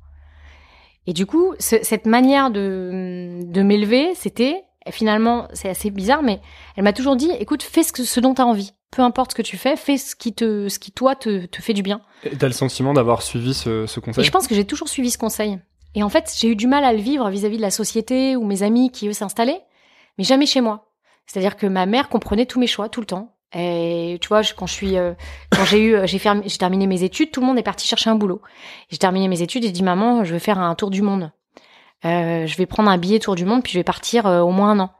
Et 1.08 1.14
du 1.14 1.26
coup, 1.26 1.54
ce- 1.60 1.84
cette 1.84 2.06
manière 2.06 2.50
de, 2.52 3.40
de 3.44 3.62
m'élever, 3.62 4.16
c'était 4.16 4.64
finalement, 4.90 5.48
c'est 5.54 5.70
assez 5.70 5.92
bizarre, 5.92 6.24
mais 6.24 6.40
elle 6.76 6.84
m'a 6.84 6.94
toujours 6.94 7.16
dit, 7.16 7.30
écoute, 7.40 7.62
fais 7.64 7.84
ce, 7.84 7.92
que- 7.94 8.04
ce 8.04 8.20
dont 8.20 8.34
tu 8.34 8.42
as 8.42 8.46
envie. 8.46 8.72
Peu 8.92 9.04
importe 9.04 9.32
ce 9.32 9.36
que 9.36 9.42
tu 9.42 9.56
fais, 9.58 9.76
fais 9.78 9.98
ce 9.98 10.16
qui, 10.16 10.34
te, 10.34 10.68
ce 10.68 10.80
qui 10.80 10.92
toi, 10.92 11.16
te, 11.16 11.46
te 11.46 11.62
fait 11.62 11.74
du 11.74 11.82
bien. 11.84 12.02
Et 12.24 12.36
T'as 12.36 12.48
le 12.48 12.54
sentiment 12.54 12.94
d'avoir 12.94 13.22
suivi 13.22 13.54
ce, 13.54 13.86
ce 13.86 14.00
Et 14.00 14.04
conseil 14.04 14.26
je 14.26 14.32
pense 14.32 14.48
que 14.48 14.56
j'ai 14.56 14.66
toujours 14.66 14.90
suivi 14.90 15.12
ce 15.12 15.18
conseil. 15.18 15.60
Et 15.96 16.04
en 16.04 16.10
fait, 16.10 16.34
j'ai 16.38 16.48
eu 16.50 16.56
du 16.56 16.68
mal 16.68 16.84
à 16.84 16.92
le 16.94 17.00
vivre 17.00 17.30
vis-à-vis 17.30 17.58
de 17.58 17.62
la 17.62 17.72
société 17.72 18.36
ou 18.36 18.44
mes 18.46 18.64
amis 18.64 18.92
qui, 18.92 19.08
eux, 19.08 19.14
s'installaient, 19.14 19.62
mais 20.18 20.24
jamais 20.24 20.46
chez 20.46 20.62
moi. 20.62 20.90
C'est-à-dire 21.26 21.56
que 21.56 21.68
ma 21.68 21.86
mère 21.86 22.10
comprenait 22.10 22.46
tous 22.46 22.60
mes 22.60 22.68
choix, 22.68 22.90
tout 22.90 23.00
le 23.02 23.06
temps. 23.06 23.36
Et 23.54 24.18
tu 24.22 24.28
vois, 24.30 24.42
je- 24.42 24.54
quand 24.54 24.66
je 24.68 24.74
suis, 24.74 24.98
euh, 24.98 25.14
quand 25.52 25.64
j'ai 25.66 25.82
eu, 25.84 25.96
j'ai 26.08 26.18
fermé- 26.18 26.44
j'ai 26.46 26.58
terminé 26.58 26.88
mes 26.88 27.04
études, 27.04 27.32
tout 27.32 27.42
le 27.42 27.46
monde 27.48 27.58
est 27.60 27.64
parti 27.64 27.86
chercher 27.88 28.10
un 28.10 28.16
boulot. 28.16 28.42
J'ai 28.90 28.98
terminé 28.98 29.28
mes 29.28 29.42
études 29.42 29.64
et 29.64 29.68
j'ai 29.68 29.74
dit 29.74 29.84
maman, 29.84 30.24
je 30.24 30.32
vais 30.34 30.40
faire 30.40 30.60
un 30.60 30.74
tour 30.76 30.90
du 30.90 31.02
monde. 31.02 31.32
Euh, 32.06 32.48
je 32.48 32.58
vais 32.58 32.66
prendre 32.66 32.90
un 32.90 32.98
billet 32.98 33.20
tour 33.20 33.36
du 33.36 33.46
monde 33.46 33.62
puis 33.64 33.74
je 33.74 33.78
vais 33.80 33.84
partir 33.84 34.26
euh, 34.26 34.42
au 34.42 34.52
moins 34.52 34.72
un 34.72 34.80
an. 34.80 34.92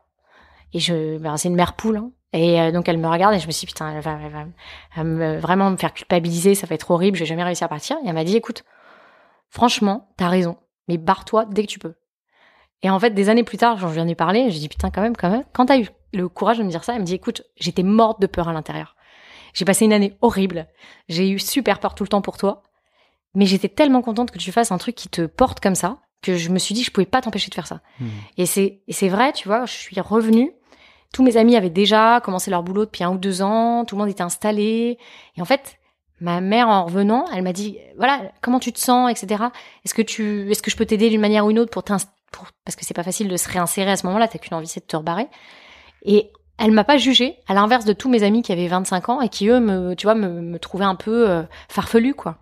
Et 0.74 0.80
je, 0.80 1.18
ben, 1.18 1.36
c'est 1.38 1.48
une 1.50 1.56
mère 1.56 1.74
poule. 1.74 1.98
hein. 1.98 2.12
Et 2.34 2.62
euh, 2.62 2.72
donc 2.72 2.88
elle 2.88 2.98
me 2.98 3.08
regarde 3.10 3.34
et 3.36 3.40
je 3.40 3.48
me 3.48 3.52
suis 3.52 3.62
dit, 3.66 3.74
putain, 3.74 3.92
elle 3.94 4.02
va, 4.02 4.18
elle 4.24 4.32
va- 4.32 4.46
elle 4.96 5.04
me- 5.04 5.38
vraiment 5.40 5.70
me 5.72 5.78
faire 5.78 5.94
culpabiliser, 5.94 6.56
ça 6.56 6.66
va 6.68 6.76
être 6.76 6.92
horrible, 6.92 7.18
je 7.18 7.24
vais 7.24 7.28
jamais 7.28 7.44
réussir 7.44 7.66
à 7.66 7.70
partir. 7.70 7.98
Et 8.06 8.08
elle 8.08 8.14
m'a 8.14 8.24
dit, 8.24 8.38
écoute, 8.38 8.64
franchement, 9.50 10.10
t'as 10.18 10.30
raison, 10.30 10.58
mais 10.88 10.98
barre-toi 10.98 11.46
dès 11.46 11.64
que 11.64 11.68
tu 11.68 11.80
peux. 11.80 11.96
Et 12.84 12.90
en 12.90 13.00
fait, 13.00 13.12
des 13.12 13.30
années 13.30 13.44
plus 13.44 13.58
tard, 13.58 13.78
j'en 13.78 13.90
viens 13.90 14.08
ai 14.08 14.16
parlé, 14.16 14.50
j'ai 14.50 14.60
dit, 14.60 14.70
putain, 14.70 14.90
quand 14.92 15.02
même, 15.02 15.16
quand 15.18 15.30
même, 15.30 15.44
quand 15.54 15.66
t'as 15.68 15.78
eu 15.80 15.88
le 16.14 16.30
courage 16.30 16.58
de 16.58 16.64
me 16.64 16.70
dire 16.70 16.84
ça, 16.84 16.94
elle 16.94 17.02
me 17.02 17.06
dit, 17.06 17.14
écoute, 17.16 17.44
j'étais 17.58 17.84
morte 17.84 18.22
de 18.22 18.28
peur 18.28 18.48
à 18.48 18.54
l'intérieur. 18.54 18.96
J'ai 19.54 19.66
passé 19.66 19.86
une 19.86 19.94
année 19.94 20.16
horrible, 20.22 20.68
j'ai 21.10 21.30
eu 21.30 21.38
super 21.38 21.80
peur 21.80 21.94
tout 21.96 22.04
le 22.04 22.10
temps 22.10 22.22
pour 22.22 22.38
toi, 22.38 22.64
mais 23.36 23.46
j'étais 23.46 23.68
tellement 23.70 24.02
contente 24.02 24.32
que 24.32 24.38
tu 24.38 24.52
fasses 24.54 24.72
un 24.72 24.78
truc 24.78 24.96
qui 24.96 25.10
te 25.10 25.26
porte 25.26 25.60
comme 25.60 25.76
ça, 25.76 25.98
que 26.22 26.36
je 26.36 26.50
me 26.50 26.60
suis 26.60 26.76
dit, 26.76 26.84
je 26.84 26.92
pouvais 26.92 27.06
pas 27.06 27.22
t'empêcher 27.22 27.50
de 27.50 27.56
faire 27.56 27.68
ça. 27.68 27.82
Hmm. 28.00 28.08
Et 28.38 28.46
c'est, 28.46 28.82
et 28.88 28.94
c'est 28.94 29.10
vrai, 29.10 29.34
tu 29.34 29.48
vois, 29.48 29.66
je 29.66 29.74
suis 29.74 30.00
revenue. 30.00 30.52
Tous 31.14 31.24
mes 31.24 31.38
amis 31.38 31.56
avaient 31.56 31.70
déjà 31.70 32.22
commencé 32.22 32.52
leur 32.52 32.64
boulot 32.64 32.86
depuis 32.86 33.04
un 33.04 33.12
ou 33.12 33.18
deux 33.18 33.42
ans. 33.42 33.84
Tout 33.86 33.96
le 33.96 34.02
monde 34.02 34.10
était 34.10 34.22
installé. 34.22 34.98
Et 35.36 35.42
en 35.42 35.46
fait, 35.46 35.78
ma 36.20 36.40
mère, 36.40 36.70
en 36.70 36.86
revenant, 36.86 37.26
elle 37.34 37.44
m'a 37.44 37.54
dit, 37.54 37.78
voilà, 37.98 38.32
comment 38.42 38.60
tu 38.60 38.72
te 38.72 38.80
sens, 38.80 39.12
etc. 39.12 39.46
Est-ce 39.84 39.94
que 39.94 40.02
tu, 40.02 40.50
est-ce 40.50 40.62
que 40.62 40.72
je 40.72 40.78
peux 40.78 40.86
t'aider 40.86 41.10
d'une 41.10 41.22
manière 41.22 41.46
ou 41.46 41.52
une 41.52 41.60
autre 41.60 41.72
pour 41.72 41.84
pour, 41.84 42.48
parce 42.64 42.78
que 42.78 42.86
c'est 42.86 42.94
pas 42.94 43.04
facile 43.04 43.28
de 43.28 43.36
se 43.36 43.50
réinsérer 43.50 43.92
à 43.92 43.98
ce 43.98 44.06
moment-là. 44.08 44.28
T'as 44.28 44.40
qu'une 44.40 44.56
envie, 44.56 44.68
c'est 44.68 44.80
de 44.80 44.86
te 44.86 44.96
rebarrer. 44.96 45.28
Et 46.04 46.32
elle 46.58 46.72
m'a 46.72 46.84
pas 46.84 46.98
jugée, 46.98 47.38
à 47.48 47.54
l'inverse 47.54 47.86
de 47.86 47.94
tous 47.94 48.08
mes 48.08 48.24
amis 48.24 48.42
qui 48.44 48.52
avaient 48.52 48.68
25 48.68 49.10
ans 49.10 49.22
et 49.22 49.30
qui 49.30 49.48
eux 49.50 49.60
me, 49.60 49.96
tu 49.96 50.06
vois, 50.06 50.16
me, 50.16 50.42
me 50.42 50.60
trouvaient 50.60 50.86
un 50.86 50.96
peu 50.96 51.30
euh, 51.30 51.44
farfelu, 51.70 52.14
quoi. 52.14 52.38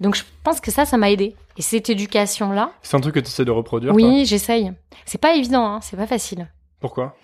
Donc 0.00 0.14
je 0.14 0.22
pense 0.42 0.60
que 0.60 0.70
ça, 0.70 0.84
ça 0.86 0.96
m'a 0.96 1.10
aidé. 1.10 1.36
Et 1.56 1.62
cette 1.62 1.90
éducation-là, 1.90 2.72
C'est 2.82 2.96
un 2.96 3.00
truc 3.00 3.14
que 3.14 3.20
tu 3.20 3.26
essaies 3.26 3.44
de 3.44 3.50
reproduire 3.50 3.92
oui, 3.94 4.24
j'essaye. 4.24 4.72
C'est 5.04 5.20
pas 5.20 5.34
évident, 5.34 5.64
hein, 5.66 5.80
c'est 5.82 5.96
pas 5.96 6.06
facile. 6.06 6.48
Pourquoi? 6.80 7.14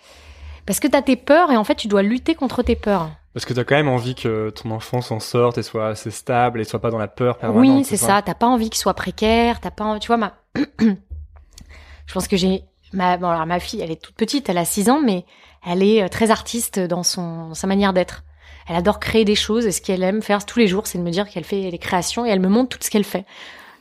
Parce 0.67 0.81
que 0.81 0.89
t'as 0.89 1.01
tes 1.03 1.17
peurs 1.17 1.51
et 1.53 1.57
en 1.57 1.65
fait 1.65 1.77
tu 1.77 1.89
dois 1.89 2.03
lutter 2.03 2.35
contre 2.35 2.63
tes 2.63 2.77
peurs. 2.77 3.09
Parce 3.33 3.45
que 3.47 3.53
t'as 3.55 3.65
quand 3.65 3.77
même 3.77 3.89
envie 3.89 4.15
que 4.15 4.51
ton 4.51 4.71
enfant 4.73 5.01
s'en 5.01 5.21
sorte 5.21 5.59
et 5.59 5.63
soit 5.63 5.89
assez 5.89 6.11
stable 6.11 6.61
et 6.61 6.65
soit 6.65 6.81
pas 6.81 6.91
dans 6.91 6.99
la 6.99 7.09
peur 7.09 7.39
permanente. 7.39 7.77
oui, 7.79 7.85
c'est 7.85 7.97
ça. 7.97 8.21
T'as 8.23 8.35
pas 8.35 8.47
envie 8.47 8.69
qu'il 8.71 8.79
soit 8.81 8.95
précaire. 8.95 9.61
T'as 9.61 9.71
pas, 9.71 9.85
envie- 9.85 10.01
tu 10.01 10.07
vois 10.09 10.17
ma. 10.17 10.35
Je 12.07 12.13
pense 12.15 12.29
que 12.29 12.37
j'ai 12.37 12.65
ma. 12.93 13.17
Bon 13.17 13.29
alors 13.29 13.47
ma 13.47 13.61
fille, 13.61 13.81
elle 13.81 13.91
est 13.91 14.01
toute 14.03 14.15
petite, 14.17 14.49
elle 14.49 14.59
a 14.59 14.65
6 14.65 14.91
ans, 14.91 15.01
mais 15.05 15.25
elle 15.67 15.83
est 15.83 16.03
euh, 16.03 16.09
très 16.09 16.31
artiste 16.31 16.79
dans 16.79 17.03
son 17.03 17.49
dans 17.49 17.55
sa 17.55 17.67
manière 17.67 17.93
d'être. 17.93 18.23
Elle 18.69 18.77
adore 18.77 18.99
créer 18.99 19.25
des 19.25 19.35
choses 19.35 19.67
et 19.67 19.73
ce 19.73 19.81
qu'elle 19.81 20.03
aime 20.03 20.23
faire 20.23 20.45
tous 20.45 20.59
les 20.59 20.67
jours, 20.67 20.87
c'est 20.87 20.99
de 20.99 21.03
me 21.03 21.11
dire 21.11 21.29
qu'elle 21.29 21.45
fait 21.45 21.71
des 21.71 21.79
créations 21.79 22.27
et 22.27 22.31
elle 22.31 22.41
me 22.41 22.49
montre 22.49 22.77
tout 22.77 22.85
ce 22.85 22.91
qu'elle 22.91 23.05
fait. 23.05 23.25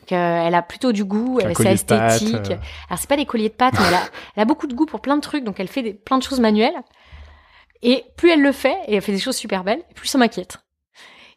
Qu'elle 0.06 0.54
a 0.54 0.62
plutôt 0.62 0.92
du 0.92 1.04
goût, 1.04 1.40
elle 1.42 1.58
c'est 1.58 1.86
pâtes, 1.86 2.22
esthétique. 2.22 2.52
euh. 2.52 2.58
Alors 2.90 3.00
c'est 3.00 3.10
pas 3.10 3.18
des 3.18 3.26
colliers 3.26 3.50
de 3.50 3.56
pâtes, 3.56 3.74
mais 3.80 3.88
elle 3.88 3.96
a, 3.96 4.04
elle 4.36 4.42
a 4.44 4.46
beaucoup 4.46 4.68
de 4.68 4.76
goût 4.76 4.86
pour 4.86 5.02
plein 5.02 5.16
de 5.16 5.22
trucs, 5.22 5.44
donc 5.44 5.60
elle 5.60 5.68
fait 5.68 5.82
des, 5.82 5.94
plein 5.94 6.20
de 6.20 6.24
choses 6.24 6.40
manuelles. 6.40 6.76
Et 7.82 8.04
plus 8.16 8.30
elle 8.30 8.42
le 8.42 8.52
fait, 8.52 8.78
et 8.88 8.96
elle 8.96 9.02
fait 9.02 9.12
des 9.12 9.20
choses 9.20 9.36
super 9.36 9.64
belles, 9.64 9.82
plus 9.96 10.08
ça 10.08 10.20
m'inquiète. 10.20 10.60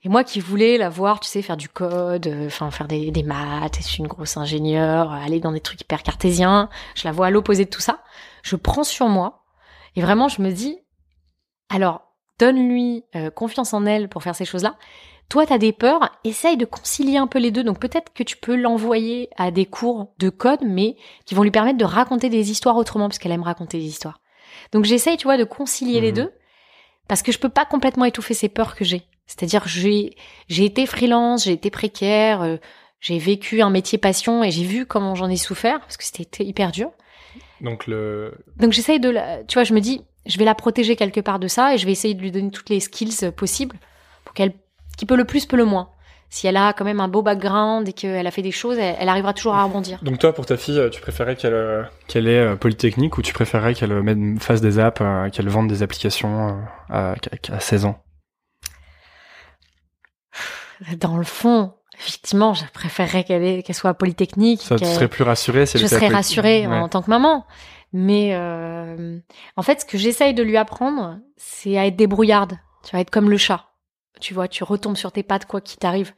Et 0.04 0.08
moi 0.10 0.22
qui 0.22 0.38
voulais 0.40 0.76
la 0.76 0.90
voir, 0.90 1.18
tu 1.18 1.28
sais, 1.28 1.42
faire 1.42 1.56
du 1.56 1.68
code, 1.68 2.26
euh, 2.26 2.46
enfin 2.46 2.70
faire 2.70 2.86
des, 2.88 3.10
des 3.10 3.22
maths, 3.22 3.78
être 3.78 3.98
une 3.98 4.06
grosse 4.06 4.36
ingénieure, 4.36 5.12
euh, 5.12 5.16
aller 5.16 5.40
dans 5.40 5.52
des 5.52 5.60
trucs 5.60 5.80
hyper 5.80 6.02
cartésiens, 6.02 6.68
je 6.94 7.04
la 7.04 7.12
vois 7.12 7.26
à 7.26 7.30
l'opposé 7.30 7.64
de 7.64 7.70
tout 7.70 7.80
ça. 7.80 8.00
Je 8.42 8.54
prends 8.54 8.84
sur 8.84 9.08
moi, 9.08 9.44
et 9.96 10.02
vraiment 10.02 10.28
je 10.28 10.42
me 10.42 10.52
dis, 10.52 10.78
alors 11.70 12.02
donne-lui 12.38 13.04
euh, 13.16 13.30
confiance 13.30 13.74
en 13.74 13.84
elle 13.86 14.08
pour 14.08 14.22
faire 14.22 14.34
ces 14.34 14.44
choses-là. 14.44 14.76
Toi, 15.28 15.44
t'as 15.44 15.58
des 15.58 15.72
peurs, 15.72 16.10
essaye 16.24 16.56
de 16.56 16.64
concilier 16.64 17.18
un 17.18 17.26
peu 17.26 17.38
les 17.38 17.50
deux. 17.50 17.62
Donc 17.62 17.78
peut-être 17.78 18.12
que 18.14 18.22
tu 18.22 18.36
peux 18.38 18.56
l'envoyer 18.56 19.28
à 19.36 19.50
des 19.50 19.66
cours 19.66 20.12
de 20.18 20.30
code, 20.30 20.60
mais 20.62 20.96
qui 21.26 21.34
vont 21.34 21.42
lui 21.42 21.50
permettre 21.50 21.76
de 21.78 21.84
raconter 21.84 22.30
des 22.30 22.50
histoires 22.50 22.76
autrement, 22.76 23.08
parce 23.08 23.18
qu'elle 23.18 23.32
aime 23.32 23.42
raconter 23.42 23.78
des 23.78 23.84
histoires. 23.84 24.20
Donc 24.72 24.84
j'essaye, 24.86 25.16
tu 25.18 25.24
vois, 25.24 25.36
de 25.36 25.44
concilier 25.44 26.00
les 26.00 26.08
Mhm. 26.12 26.16
deux, 26.16 26.32
parce 27.08 27.22
que 27.22 27.30
je 27.32 27.38
peux 27.38 27.50
pas 27.50 27.66
complètement 27.66 28.06
étouffer 28.06 28.32
ces 28.34 28.48
peurs 28.48 28.74
que 28.74 28.84
j'ai. 28.84 29.02
C'est-à-dire, 29.26 29.64
j'ai 29.68 30.16
j'ai 30.48 30.64
été 30.64 30.86
freelance, 30.86 31.44
j'ai 31.44 31.52
été 31.52 31.68
précaire, 31.70 32.40
euh, 32.40 32.56
j'ai 33.00 33.18
vécu 33.18 33.60
un 33.60 33.68
métier 33.70 33.98
passion 33.98 34.42
et 34.42 34.50
j'ai 34.50 34.64
vu 34.64 34.86
comment 34.86 35.14
j'en 35.14 35.28
ai 35.28 35.36
souffert, 35.36 35.80
parce 35.80 35.98
que 35.98 36.04
c'était 36.04 36.44
hyper 36.44 36.72
dur. 36.72 36.90
Donc 37.60 37.86
le. 37.86 38.32
Donc 38.56 38.72
j'essaye 38.72 38.98
de 39.00 39.10
la, 39.10 39.44
tu 39.44 39.54
vois, 39.54 39.64
je 39.64 39.74
me 39.74 39.80
dis, 39.80 40.00
je 40.26 40.38
vais 40.38 40.44
la 40.44 40.54
protéger 40.54 40.96
quelque 40.96 41.20
part 41.20 41.38
de 41.38 41.48
ça 41.48 41.74
et 41.74 41.78
je 41.78 41.86
vais 41.86 41.92
essayer 41.92 42.14
de 42.14 42.20
lui 42.20 42.30
donner 42.30 42.50
toutes 42.50 42.68
les 42.70 42.80
skills 42.80 43.14
euh, 43.24 43.30
possibles 43.30 43.76
pour 44.24 44.34
qu'elle, 44.34 44.52
qui 44.96 45.06
peut 45.06 45.16
le 45.16 45.24
plus, 45.24 45.46
peut 45.46 45.56
le 45.56 45.64
moins. 45.64 45.90
Si 46.30 46.46
elle 46.46 46.58
a 46.58 46.74
quand 46.74 46.84
même 46.84 47.00
un 47.00 47.08
beau 47.08 47.22
background 47.22 47.88
et 47.88 47.94
qu'elle 47.94 48.26
a 48.26 48.30
fait 48.30 48.42
des 48.42 48.50
choses, 48.52 48.76
elle, 48.78 48.96
elle 48.98 49.08
arrivera 49.08 49.32
toujours 49.32 49.54
à 49.54 49.64
rebondir. 49.64 49.98
Donc 50.02 50.18
toi, 50.18 50.34
pour 50.34 50.44
ta 50.44 50.58
fille, 50.58 50.78
euh, 50.78 50.90
tu 50.90 51.00
préférais 51.00 51.36
qu'elle 51.36 51.54
euh, 51.54 51.82
qu'elle 52.06 52.28
ait 52.28 52.54
Polytechnique 52.56 53.16
ou 53.16 53.22
tu 53.22 53.32
préférais 53.32 53.72
qu'elle 53.74 54.36
fasse 54.38 54.60
des 54.60 54.78
apps, 54.78 55.00
qu'elle 55.32 55.48
vende 55.48 55.68
des 55.68 55.82
applications 55.82 56.58
à, 56.90 57.12
à- 57.12 57.14
à 57.50 57.60
16 57.60 57.86
ans? 57.86 57.98
Dans 61.00 61.16
le 61.16 61.24
fond, 61.24 61.72
effectivement, 61.98 62.54
je 62.54 62.64
préférerais 62.72 63.24
qu'elle 63.24 63.74
soit 63.74 63.90
à 63.90 63.94
polytechnique. 63.94 64.60
Ça, 64.62 64.76
tu 64.76 64.84
serais 64.84 65.08
plus 65.08 65.24
rassurée 65.24 65.66
si 65.66 65.76
elle 65.76 65.82
je 65.82 65.86
serais 65.88 66.08
rassurée 66.08 66.66
Ouais. 66.66 66.76
en 66.76 66.88
tant 66.88 67.02
que 67.02 67.10
maman. 67.10 67.46
Mais 67.92 68.34
euh, 68.34 69.18
en 69.56 69.62
fait, 69.62 69.80
ce 69.80 69.84
que 69.86 69.98
j'essaye 69.98 70.34
de 70.34 70.42
lui 70.42 70.56
apprendre, 70.56 71.18
c'est 71.36 71.78
à 71.78 71.86
être 71.86 71.96
débrouillarde. 71.96 72.58
Tu 72.84 72.94
vas 72.94 73.00
être 73.00 73.10
comme 73.10 73.30
le 73.30 73.36
chat. 73.38 73.66
Tu 74.20 74.34
vois, 74.34 74.48
tu 74.48 74.64
retombes 74.64 74.96
sur 74.96 75.12
tes 75.12 75.22
pattes 75.22 75.46
quoi 75.46 75.60
qu'il 75.60 75.78
t'arrive. 75.78 76.12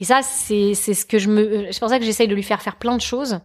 Et 0.00 0.04
ça, 0.04 0.22
c'est 0.22 0.74
ce 0.74 1.04
que 1.06 1.18
je 1.18 1.28
me. 1.28 1.72
C'est 1.72 1.80
pour 1.80 1.88
ça 1.88 1.98
que 1.98 2.04
j'essaye 2.04 2.28
de 2.28 2.34
lui 2.34 2.42
faire 2.42 2.62
faire 2.62 2.76
plein 2.76 2.96
de 2.96 3.00
choses. 3.02 3.40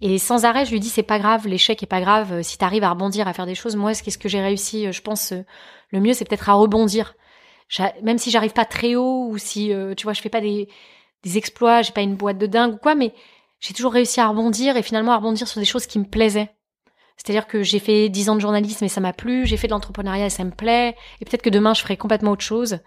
Et 0.00 0.18
sans 0.18 0.44
arrêt, 0.44 0.64
je 0.64 0.70
lui 0.72 0.80
dis 0.80 0.88
c'est 0.88 1.02
pas 1.02 1.18
grave, 1.18 1.46
l'échec 1.48 1.82
est 1.82 1.86
pas 1.86 2.00
grave. 2.00 2.32
euh, 2.32 2.42
Si 2.42 2.58
t'arrives 2.58 2.84
à 2.84 2.90
rebondir, 2.90 3.28
à 3.28 3.32
faire 3.32 3.46
des 3.46 3.54
choses, 3.54 3.76
moi, 3.76 3.92
qu'est-ce 3.94 4.18
que 4.18 4.28
j'ai 4.28 4.40
réussi 4.40 4.86
euh, 4.86 4.92
Je 4.92 5.02
pense 5.02 5.32
euh, 5.32 5.42
le 5.90 6.00
mieux, 6.00 6.12
c'est 6.14 6.24
peut-être 6.24 6.48
à 6.48 6.54
rebondir. 6.54 7.14
Même 8.02 8.18
si 8.18 8.30
j'arrive 8.30 8.52
pas 8.52 8.64
très 8.66 8.94
haut 8.94 9.28
ou 9.30 9.38
si 9.38 9.72
euh, 9.72 9.94
tu 9.94 10.04
vois, 10.04 10.12
je 10.12 10.20
fais 10.20 10.28
pas 10.28 10.40
des 10.40 10.68
des 11.22 11.38
exploits, 11.38 11.80
j'ai 11.82 11.92
pas 11.92 12.02
une 12.02 12.16
boîte 12.16 12.38
de 12.38 12.46
dingue 12.46 12.74
ou 12.74 12.76
quoi, 12.76 12.94
mais 12.94 13.14
j'ai 13.60 13.72
toujours 13.74 13.92
réussi 13.94 14.20
à 14.20 14.28
rebondir 14.28 14.76
et 14.76 14.82
finalement 14.82 15.12
à 15.12 15.16
rebondir 15.16 15.48
sur 15.48 15.58
des 15.60 15.64
choses 15.66 15.86
qui 15.86 15.98
me 15.98 16.04
plaisaient. 16.04 16.50
C'est-à-dire 17.16 17.46
que 17.46 17.62
j'ai 17.62 17.78
fait 17.78 18.08
10 18.08 18.30
ans 18.30 18.34
de 18.34 18.40
journalisme 18.40 18.84
et 18.84 18.88
ça 18.88 19.00
m'a 19.00 19.12
plu, 19.12 19.46
j'ai 19.46 19.56
fait 19.56 19.68
de 19.68 19.72
l'entrepreneuriat 19.72 20.26
et 20.26 20.30
ça 20.30 20.44
me 20.44 20.50
plaît, 20.50 20.96
et 21.20 21.24
peut-être 21.24 21.42
que 21.42 21.50
demain 21.50 21.74
je 21.74 21.82
ferai 21.82 21.96
complètement 21.96 22.32
autre 22.32 22.42
chose. 22.42 22.78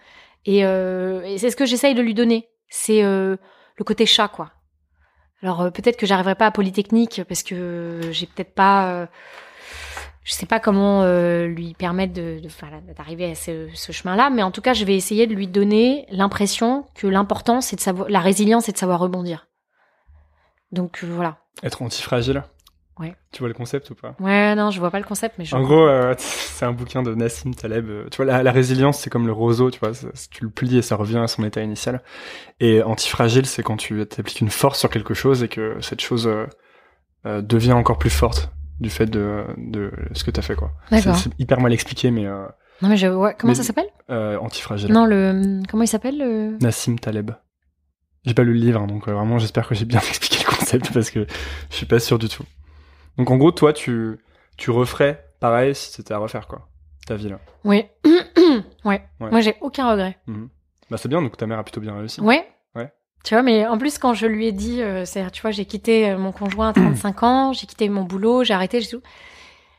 Et, 0.45 0.65
euh, 0.65 1.37
c'est 1.37 1.49
ce 1.49 1.55
que 1.55 1.65
j'essaye 1.65 1.95
de 1.95 2.01
lui 2.01 2.13
donner. 2.13 2.49
C'est 2.69 3.03
euh, 3.03 3.37
le 3.77 3.83
côté 3.83 4.05
chat, 4.05 4.27
quoi. 4.27 4.51
Alors 5.41 5.61
euh, 5.61 5.69
peut-être 5.69 5.97
que 5.97 6.05
j'arriverai 6.05 6.35
pas 6.35 6.47
à 6.47 6.51
Polytechnique 6.51 7.21
parce 7.27 7.43
que 7.43 8.01
j'ai 8.11 8.25
peut-être 8.25 8.53
pas, 8.53 9.07
je 10.23 10.33
sais 10.33 10.45
pas 10.45 10.59
comment 10.59 11.05
lui 11.45 11.73
permettre 11.73 12.13
d'arriver 12.95 13.31
à 13.31 13.35
ce, 13.35 13.69
ce 13.73 13.91
chemin-là, 13.91 14.29
mais 14.29 14.43
en 14.43 14.51
tout 14.51 14.61
cas 14.61 14.73
je 14.73 14.83
vais 14.83 14.95
essayer 14.95 15.27
de 15.27 15.35
lui 15.35 15.47
donner 15.47 16.05
l'impression 16.09 16.85
que 16.95 17.07
l'important 17.07 17.61
c'est 17.61 17.75
de 17.75 17.81
savoir, 17.81 18.09
la 18.09 18.19
résilience 18.19 18.65
c'est 18.65 18.71
de 18.71 18.77
savoir 18.77 18.99
rebondir. 18.99 19.47
Donc 20.71 21.03
voilà. 21.03 21.37
Être 21.63 21.81
antifragile. 21.81 22.43
Ouais. 22.99 23.15
Tu 23.31 23.39
vois 23.39 23.47
le 23.47 23.53
concept 23.53 23.89
ou 23.91 23.95
pas? 23.95 24.15
Ouais, 24.19 24.55
non, 24.55 24.71
je 24.71 24.79
vois 24.79 24.89
pas 24.91 24.99
le 24.99 25.05
concept, 25.05 25.35
mais 25.37 25.45
je. 25.45 25.55
En 25.55 25.61
gros, 25.61 25.87
euh, 25.87 26.15
c'est 26.17 26.65
un 26.65 26.71
bouquin 26.71 27.03
de 27.03 27.13
Nassim 27.13 27.53
Taleb. 27.53 27.87
euh, 27.89 28.07
Tu 28.09 28.17
vois, 28.17 28.25
la, 28.25 28.41
la 28.43 28.51
résilience, 28.51 28.99
c'est 28.99 29.09
comme 29.09 29.27
le 29.27 29.33
roseau, 29.33 29.69
tu 29.71 29.79
vois, 29.79 29.91
tu 30.31 30.43
le 30.43 30.49
plies 30.49 30.77
et 30.77 30.81
ça 30.81 30.95
revient 30.95 31.19
à 31.19 31.27
son 31.27 31.43
état 31.43 31.61
initial. 31.61 32.01
Et 32.59 32.81
antifragile, 32.81 33.45
c'est 33.45 33.61
quand 33.63 33.77
tu 33.77 34.01
appliques 34.01 34.41
une 34.41 34.49
force 34.49 34.79
sur 34.79 34.89
quelque 34.89 35.13
chose 35.13 35.43
et 35.43 35.47
que 35.47 35.77
cette 35.81 36.01
chose 36.01 36.27
euh, 36.27 36.45
euh, 37.25 37.41
devient 37.41 37.73
encore 37.73 37.97
plus 37.99 38.09
forte 38.09 38.51
du 38.79 38.89
fait 38.89 39.05
de, 39.07 39.43
de 39.57 39.91
ce 40.13 40.23
que 40.23 40.31
t'as 40.31 40.41
fait, 40.41 40.55
quoi. 40.55 40.71
C'est 40.89 40.95
D'accord. 40.97 41.15
c'est 41.17 41.31
hyper 41.39 41.59
mal 41.59 41.73
expliqué, 41.73 42.09
mais 42.11 42.23
Non 42.25 42.89
mais 42.89 42.97
je. 42.97 43.07
Ouais, 43.07 43.35
comment 43.37 43.51
Mais- 43.51 43.55
ça 43.55 43.63
s'appelle? 43.63 43.87
antifragile. 44.41 44.91
Non, 44.91 45.05
le. 45.05 45.61
Comment 45.69 45.83
il 45.83 45.87
s'appelle 45.87 46.17
le. 46.17 46.57
Nassim 46.61 46.95
Taleb. 46.97 47.31
J'ai 48.25 48.33
pas 48.33 48.43
lu 48.43 48.53
le 48.53 48.59
livre, 48.59 48.81
hein, 48.81 48.87
donc 48.87 49.07
vraiment 49.07 49.37
j'espère 49.39 49.67
que 49.67 49.73
j'ai 49.75 49.85
bien 49.85 49.99
expliqué 50.09 50.43
le 50.45 50.55
concept 50.57 50.91
parce 50.93 51.11
que 51.11 51.25
je 51.69 51.75
suis 51.75 51.85
pas 51.85 51.99
sûr 51.99 52.19
du 52.19 52.27
tout. 52.27 52.43
Donc 53.17 53.31
en 53.31 53.37
gros, 53.37 53.51
toi, 53.51 53.73
tu, 53.73 54.19
tu 54.57 54.71
referais 54.71 55.25
pareil 55.39 55.75
si 55.75 55.91
c'était 55.91 56.13
à 56.13 56.17
refaire, 56.17 56.47
quoi. 56.47 56.67
Ta 57.05 57.15
vie 57.15 57.29
là. 57.29 57.39
Oui. 57.63 57.85
ouais. 58.85 59.01
Ouais. 59.19 59.31
Moi 59.31 59.41
j'ai 59.41 59.55
aucun 59.61 59.89
regret. 59.89 60.17
Bah 60.89 60.97
c'est 60.97 61.09
bien, 61.09 61.21
donc 61.21 61.37
ta 61.37 61.47
mère 61.47 61.59
a 61.59 61.63
plutôt 61.63 61.81
bien 61.81 61.97
réussi. 61.97 62.21
Ouais. 62.21 62.47
Ouais. 62.75 62.91
Tu 63.23 63.33
vois, 63.33 63.43
mais 63.43 63.65
en 63.65 63.77
plus, 63.77 63.97
quand 63.97 64.13
je 64.13 64.25
lui 64.25 64.47
ai 64.47 64.51
dit, 64.51 64.81
euh, 64.81 65.05
c'est, 65.05 65.29
tu 65.31 65.41
vois, 65.41 65.51
j'ai 65.51 65.65
quitté 65.65 66.09
euh, 66.09 66.17
mon 66.17 66.31
conjoint 66.31 66.69
à 66.69 66.73
35 66.73 67.23
ans, 67.23 67.53
j'ai 67.53 67.65
quitté 67.65 67.89
mon 67.89 68.03
boulot, 68.03 68.43
j'ai 68.43 68.53
arrêté, 68.53 68.81
j'ai 68.81 68.89
tout. 68.89 69.01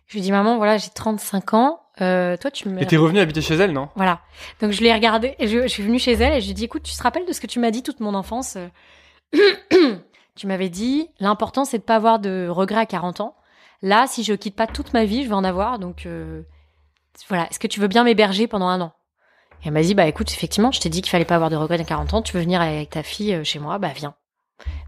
Je 0.07 0.15
lui 0.15 0.21
ai 0.21 0.23
dit, 0.23 0.33
maman, 0.33 0.57
voilà, 0.57 0.79
j'ai 0.79 0.89
35 0.91 1.55
ans, 1.55 1.81
euh, 2.01 2.37
toi, 2.39 2.51
tu 2.51 2.69
me. 2.69 2.81
Et 2.81 2.87
t'es 2.87 2.97
revenu 2.97 3.21
habiter 3.21 3.43
chez 3.43 3.55
elle, 3.55 3.73
non? 3.73 3.89
Voilà. 3.95 4.21
Donc, 4.61 4.73
je 4.73 4.83
l'ai 4.83 4.93
regardé, 4.93 5.35
et 5.39 5.49
je, 5.49 5.63
je 5.63 5.69
suis 5.69 5.83
venue 5.83 5.99
chez 5.99 6.13
elle, 6.13 6.35
et 6.35 6.41
je 6.41 6.47
lui 6.47 6.53
ai 6.53 6.55
dit, 6.55 6.65
écoute, 6.65 6.83
tu 6.83 6.95
te 6.95 7.03
rappelles 7.03 7.27
de 7.27 7.33
ce 7.33 7.41
que 7.41 7.47
tu 7.47 7.59
m'as 7.59 7.71
dit 7.71 7.83
toute 7.83 8.01
mon 8.01 8.15
enfance 8.15 8.57
Tu 10.39 10.47
m'avais 10.47 10.69
dit, 10.69 11.09
l'important, 11.19 11.65
c'est 11.65 11.79
de 11.79 11.83
pas 11.83 11.97
avoir 11.97 12.21
de 12.21 12.47
regrets 12.49 12.83
à 12.83 12.87
40 12.87 13.21
ans. 13.21 13.35
Là, 13.83 14.07
si 14.07 14.23
je 14.23 14.35
quitte 14.35 14.55
pas 14.55 14.69
toute 14.69 14.93
ma 14.93 15.05
vie, 15.05 15.25
je 15.25 15.29
vais 15.29 15.35
en 15.35 15.43
avoir, 15.43 15.81
donc, 15.81 16.07
euh, 16.07 16.43
voilà. 17.29 17.49
Est-ce 17.51 17.59
que 17.59 17.67
tu 17.67 17.81
veux 17.81 17.89
bien 17.89 18.05
m'héberger 18.05 18.47
pendant 18.47 18.69
un 18.69 18.81
an? 18.81 18.93
Et 19.65 19.67
elle 19.67 19.73
m'a 19.73 19.83
dit, 19.83 19.97
bah 19.97 20.07
écoute, 20.07 20.31
effectivement, 20.31 20.71
je 20.71 20.79
t'ai 20.79 20.91
dit 20.91 21.03
qu'il 21.03 21.11
fallait 21.11 21.25
pas 21.25 21.35
avoir 21.35 21.51
de 21.51 21.57
regrets 21.57 21.81
à 21.81 21.85
40 21.85 22.15
ans, 22.15 22.23
tu 22.23 22.37
veux 22.37 22.43
venir 22.43 22.61
avec 22.61 22.91
ta 22.91 23.03
fille 23.03 23.35
euh, 23.35 23.43
chez 23.43 23.59
moi, 23.59 23.79
bah 23.79 23.91
viens. 23.97 24.15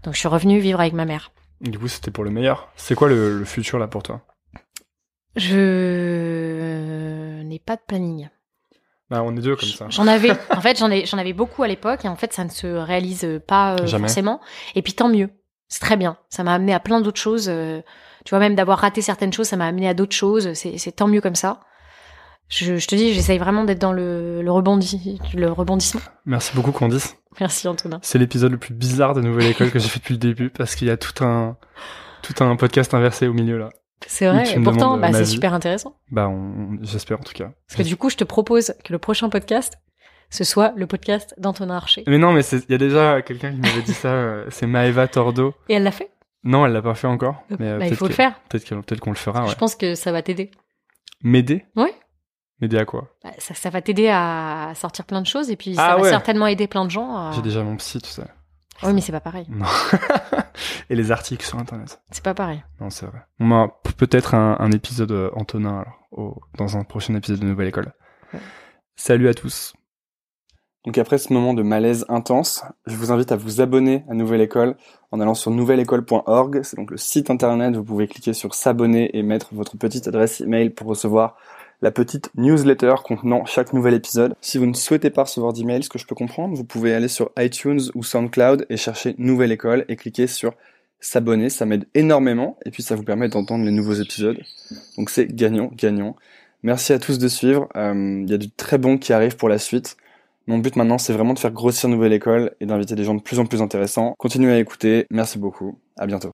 Donc 0.03 0.13
je 0.13 0.19
suis 0.19 0.29
revenue 0.29 0.59
vivre 0.59 0.79
avec 0.79 0.93
ma 0.93 1.03
mère. 1.03 1.31
Du 1.59 1.77
coup, 1.77 1.89
c'était 1.89 2.11
pour 2.11 2.23
le 2.23 2.31
meilleur. 2.31 2.69
C'est 2.77 2.95
quoi 2.95 3.09
le, 3.09 3.39
le 3.39 3.45
futur 3.45 3.77
là 3.77 3.87
pour 3.87 4.03
toi? 4.03 4.21
Je 5.35 7.41
n'ai 7.43 7.59
pas 7.59 7.75
de 7.75 7.81
planning. 7.85 8.29
Bah 9.09 9.21
on 9.25 9.35
est 9.35 9.41
deux 9.41 9.57
comme 9.57 9.67
ça. 9.67 9.87
J'en 9.89 10.07
avais, 10.07 10.31
en 10.49 10.61
fait, 10.61 10.79
j'en 10.79 10.89
ai, 10.89 11.05
j'en 11.05 11.17
avais 11.17 11.33
beaucoup 11.33 11.63
à 11.63 11.67
l'époque, 11.67 12.05
et 12.05 12.07
en 12.07 12.15
fait, 12.15 12.31
ça 12.31 12.45
ne 12.45 12.49
se 12.49 12.67
réalise 12.67 13.41
pas 13.45 13.75
euh, 13.75 13.85
forcément. 13.85 14.39
Et 14.73 14.81
puis 14.81 14.93
tant 14.93 15.09
mieux, 15.09 15.29
c'est 15.71 15.79
très 15.79 15.95
bien. 15.95 16.17
Ça 16.29 16.43
m'a 16.43 16.53
amené 16.53 16.73
à 16.73 16.79
plein 16.81 16.99
d'autres 16.99 17.19
choses. 17.19 17.47
euh, 17.49 17.81
tu 18.25 18.31
vois, 18.31 18.39
même 18.39 18.55
d'avoir 18.55 18.77
raté 18.79 19.01
certaines 19.01 19.31
choses, 19.33 19.47
ça 19.47 19.55
m'a 19.55 19.65
amené 19.65 19.87
à 19.87 19.93
d'autres 19.93 20.15
choses. 20.15 20.53
C'est, 20.53 20.91
tant 20.91 21.07
mieux 21.07 21.21
comme 21.21 21.33
ça. 21.33 21.61
Je, 22.49 22.75
je 22.75 22.87
te 22.87 22.93
dis, 22.95 23.13
j'essaye 23.13 23.37
vraiment 23.39 23.63
d'être 23.63 23.79
dans 23.79 23.93
le, 23.93 24.41
le 24.41 24.51
rebondi, 24.51 25.19
le 25.33 25.49
rebondissement. 25.49 26.01
Merci 26.25 26.51
beaucoup 26.53 26.73
Candice. 26.73 27.15
Merci 27.39 27.69
Antonin. 27.69 27.99
C'est 28.03 28.19
l'épisode 28.19 28.51
le 28.51 28.57
plus 28.57 28.73
bizarre 28.73 29.13
de 29.13 29.21
Nouvelle 29.21 29.47
École 29.47 29.71
que 29.71 29.79
j'ai 29.79 29.87
fait 29.87 29.99
depuis 29.99 30.15
le 30.15 30.19
début 30.19 30.49
parce 30.49 30.75
qu'il 30.75 30.89
y 30.89 30.91
a 30.91 30.97
tout 30.97 31.23
un 31.23 31.55
tout 32.21 32.43
un 32.43 32.55
podcast 32.57 32.93
inversé 32.93 33.27
au 33.27 33.33
milieu 33.33 33.57
là. 33.57 33.69
C'est 34.05 34.27
vrai. 34.27 34.43
Et 34.53 34.59
pourtant, 34.59 34.97
bah, 34.97 35.13
c'est 35.13 35.25
super 35.25 35.53
intéressant. 35.53 35.95
Bah 36.11 36.29
j'espère 36.81 37.19
en 37.19 37.23
tout 37.23 37.33
cas. 37.33 37.51
Parce 37.69 37.77
que 37.77 37.87
du 37.87 37.95
coup, 37.95 38.09
je 38.09 38.17
te 38.17 38.25
propose 38.25 38.73
que 38.83 38.91
le 38.91 38.99
prochain 38.99 39.29
podcast, 39.29 39.75
ce 40.31 40.43
soit 40.43 40.73
le 40.75 40.87
podcast 40.87 41.35
d'Antonin 41.37 41.75
Archer. 41.75 42.03
Mais 42.07 42.17
non, 42.17 42.31
mais 42.33 42.41
il 42.41 42.69
y 42.69 42.73
a 42.73 42.77
déjà 42.77 43.21
quelqu'un 43.21 43.51
qui 43.51 43.57
m'avait 43.59 43.81
dit 43.83 43.93
ça. 43.93 44.07
euh, 44.09 44.45
C'est 44.49 44.65
Maeva 44.67 45.07
Tordo. 45.07 45.53
Et 45.69 45.73
elle 45.75 45.83
l'a 45.83 45.91
fait 45.91 46.09
Non, 46.43 46.65
elle 46.65 46.71
l'a 46.73 46.81
pas 46.81 46.95
fait 46.95 47.07
encore. 47.07 47.43
Mais 47.59 47.67
euh, 47.67 47.77
Bah, 47.79 47.87
Il 47.87 47.95
faut 47.95 48.07
le 48.07 48.13
faire. 48.13 48.39
Peut-être 48.49 48.99
qu'on 48.99 49.11
le 49.11 49.15
fera. 49.17 49.43
Ouais. 49.43 49.49
Je 49.49 49.55
pense 49.55 49.75
que 49.75 49.93
ça 49.95 50.11
va 50.11 50.21
t'aider. 50.21 50.49
M'aider? 51.23 51.65
Ouais. 51.75 51.93
M'aider 52.61 52.77
à 52.77 52.85
quoi? 52.85 53.09
Bah, 53.23 53.31
Ça, 53.39 53.53
ça 53.53 53.69
va 53.69 53.81
t'aider 53.81 54.07
à 54.09 54.71
sortir 54.75 55.05
plein 55.05 55.21
de 55.21 55.27
choses 55.27 55.49
et 55.51 55.55
puis 55.55 55.75
Ah 55.77 55.89
ça 55.91 55.95
va 55.97 56.01
ouais. 56.03 56.09
certainement 56.09 56.47
aider 56.47 56.67
plein 56.67 56.85
de 56.85 56.91
gens. 56.91 57.15
à- 57.15 57.31
J'ai 57.33 57.41
déjà 57.41 57.63
mon 57.63 57.75
psy, 57.77 57.99
tout 58.01 58.09
ça. 58.09 58.23
Oui, 58.83 58.93
mais 58.93 59.01
c'est 59.01 59.11
pas 59.11 59.19
pareil. 59.19 59.45
Non. 59.49 59.65
Et 60.89 60.95
les 60.95 61.11
articles 61.11 61.45
sur 61.45 61.59
internet. 61.59 62.01
C'est 62.09 62.23
pas 62.23 62.33
pareil. 62.33 62.63
Non, 62.79 62.89
c'est 62.89 63.05
vrai. 63.05 63.19
On 63.39 63.51
a 63.51 63.67
peut-être 63.97 64.33
un, 64.33 64.57
un 64.59 64.71
épisode 64.71 65.11
euh, 65.11 65.29
Antonin 65.35 65.81
alors, 65.81 65.99
au- 66.11 66.41
dans 66.57 66.77
un 66.77 66.83
prochain 66.83 67.13
épisode 67.15 67.39
de 67.39 67.45
Nouvelle 67.45 67.67
École. 67.67 67.93
Ouais. 68.33 68.39
Salut 68.95 69.27
à 69.29 69.33
tous. 69.35 69.73
Donc 70.85 70.97
après 70.97 71.19
ce 71.19 71.31
moment 71.31 71.53
de 71.53 71.61
malaise 71.61 72.05
intense, 72.09 72.63
je 72.87 72.95
vous 72.95 73.11
invite 73.11 73.31
à 73.31 73.35
vous 73.35 73.61
abonner 73.61 74.03
à 74.09 74.15
Nouvelle 74.15 74.41
École 74.41 74.75
en 75.11 75.19
allant 75.19 75.35
sur 75.35 75.51
nouvelleécole.org. 75.51 76.61
C'est 76.63 76.75
donc 76.75 76.89
le 76.89 76.97
site 76.97 77.29
internet. 77.29 77.75
Vous 77.75 77.83
pouvez 77.83 78.07
cliquer 78.07 78.33
sur 78.33 78.55
s'abonner 78.55 79.15
et 79.15 79.21
mettre 79.21 79.53
votre 79.53 79.77
petite 79.77 80.07
adresse 80.07 80.41
email 80.41 80.71
pour 80.71 80.87
recevoir 80.87 81.37
la 81.83 81.91
petite 81.91 82.31
newsletter 82.35 82.95
contenant 83.03 83.45
chaque 83.45 83.73
nouvel 83.73 83.93
épisode. 83.93 84.35
Si 84.41 84.57
vous 84.57 84.65
ne 84.65 84.73
souhaitez 84.73 85.11
pas 85.11 85.23
recevoir 85.23 85.53
d'email, 85.53 85.83
ce 85.83 85.89
que 85.89 85.99
je 85.99 86.07
peux 86.07 86.15
comprendre, 86.15 86.55
vous 86.55 86.63
pouvez 86.63 86.95
aller 86.95 87.07
sur 87.07 87.31
iTunes 87.37 87.81
ou 87.93 88.03
SoundCloud 88.03 88.65
et 88.69 88.77
chercher 88.77 89.15
Nouvelle 89.19 89.51
École 89.51 89.85
et 89.87 89.95
cliquer 89.95 90.25
sur 90.25 90.53
s'abonner. 90.99 91.49
Ça 91.49 91.67
m'aide 91.67 91.85
énormément 91.93 92.57
et 92.65 92.71
puis 92.71 92.81
ça 92.81 92.95
vous 92.95 93.03
permet 93.03 93.29
d'entendre 93.29 93.65
les 93.65 93.71
nouveaux 93.71 93.93
épisodes. 93.93 94.37
Donc 94.97 95.11
c'est 95.11 95.27
gagnant, 95.27 95.69
gagnant. 95.75 96.15
Merci 96.63 96.93
à 96.93 96.99
tous 96.99 97.19
de 97.19 97.27
suivre. 97.27 97.67
Euh, 97.75 98.23
Il 98.23 98.29
y 98.29 98.33
a 98.33 98.37
du 98.37 98.49
très 98.49 98.79
bon 98.79 98.97
qui 98.97 99.13
arrive 99.13 99.35
pour 99.35 99.49
la 99.49 99.59
suite. 99.59 99.97
Mon 100.47 100.57
but 100.57 100.75
maintenant, 100.75 100.97
c'est 100.97 101.13
vraiment 101.13 101.33
de 101.33 101.39
faire 101.39 101.51
grossir 101.51 101.89
Nouvelle 101.89 102.13
École 102.13 102.55
et 102.59 102.65
d'inviter 102.65 102.95
des 102.95 103.03
gens 103.03 103.15
de 103.15 103.21
plus 103.21 103.39
en 103.39 103.45
plus 103.45 103.61
intéressants. 103.61 104.15
Continuez 104.17 104.51
à 104.51 104.59
écouter. 104.59 105.05
Merci 105.09 105.37
beaucoup. 105.39 105.79
À 105.97 106.07
bientôt. 106.07 106.31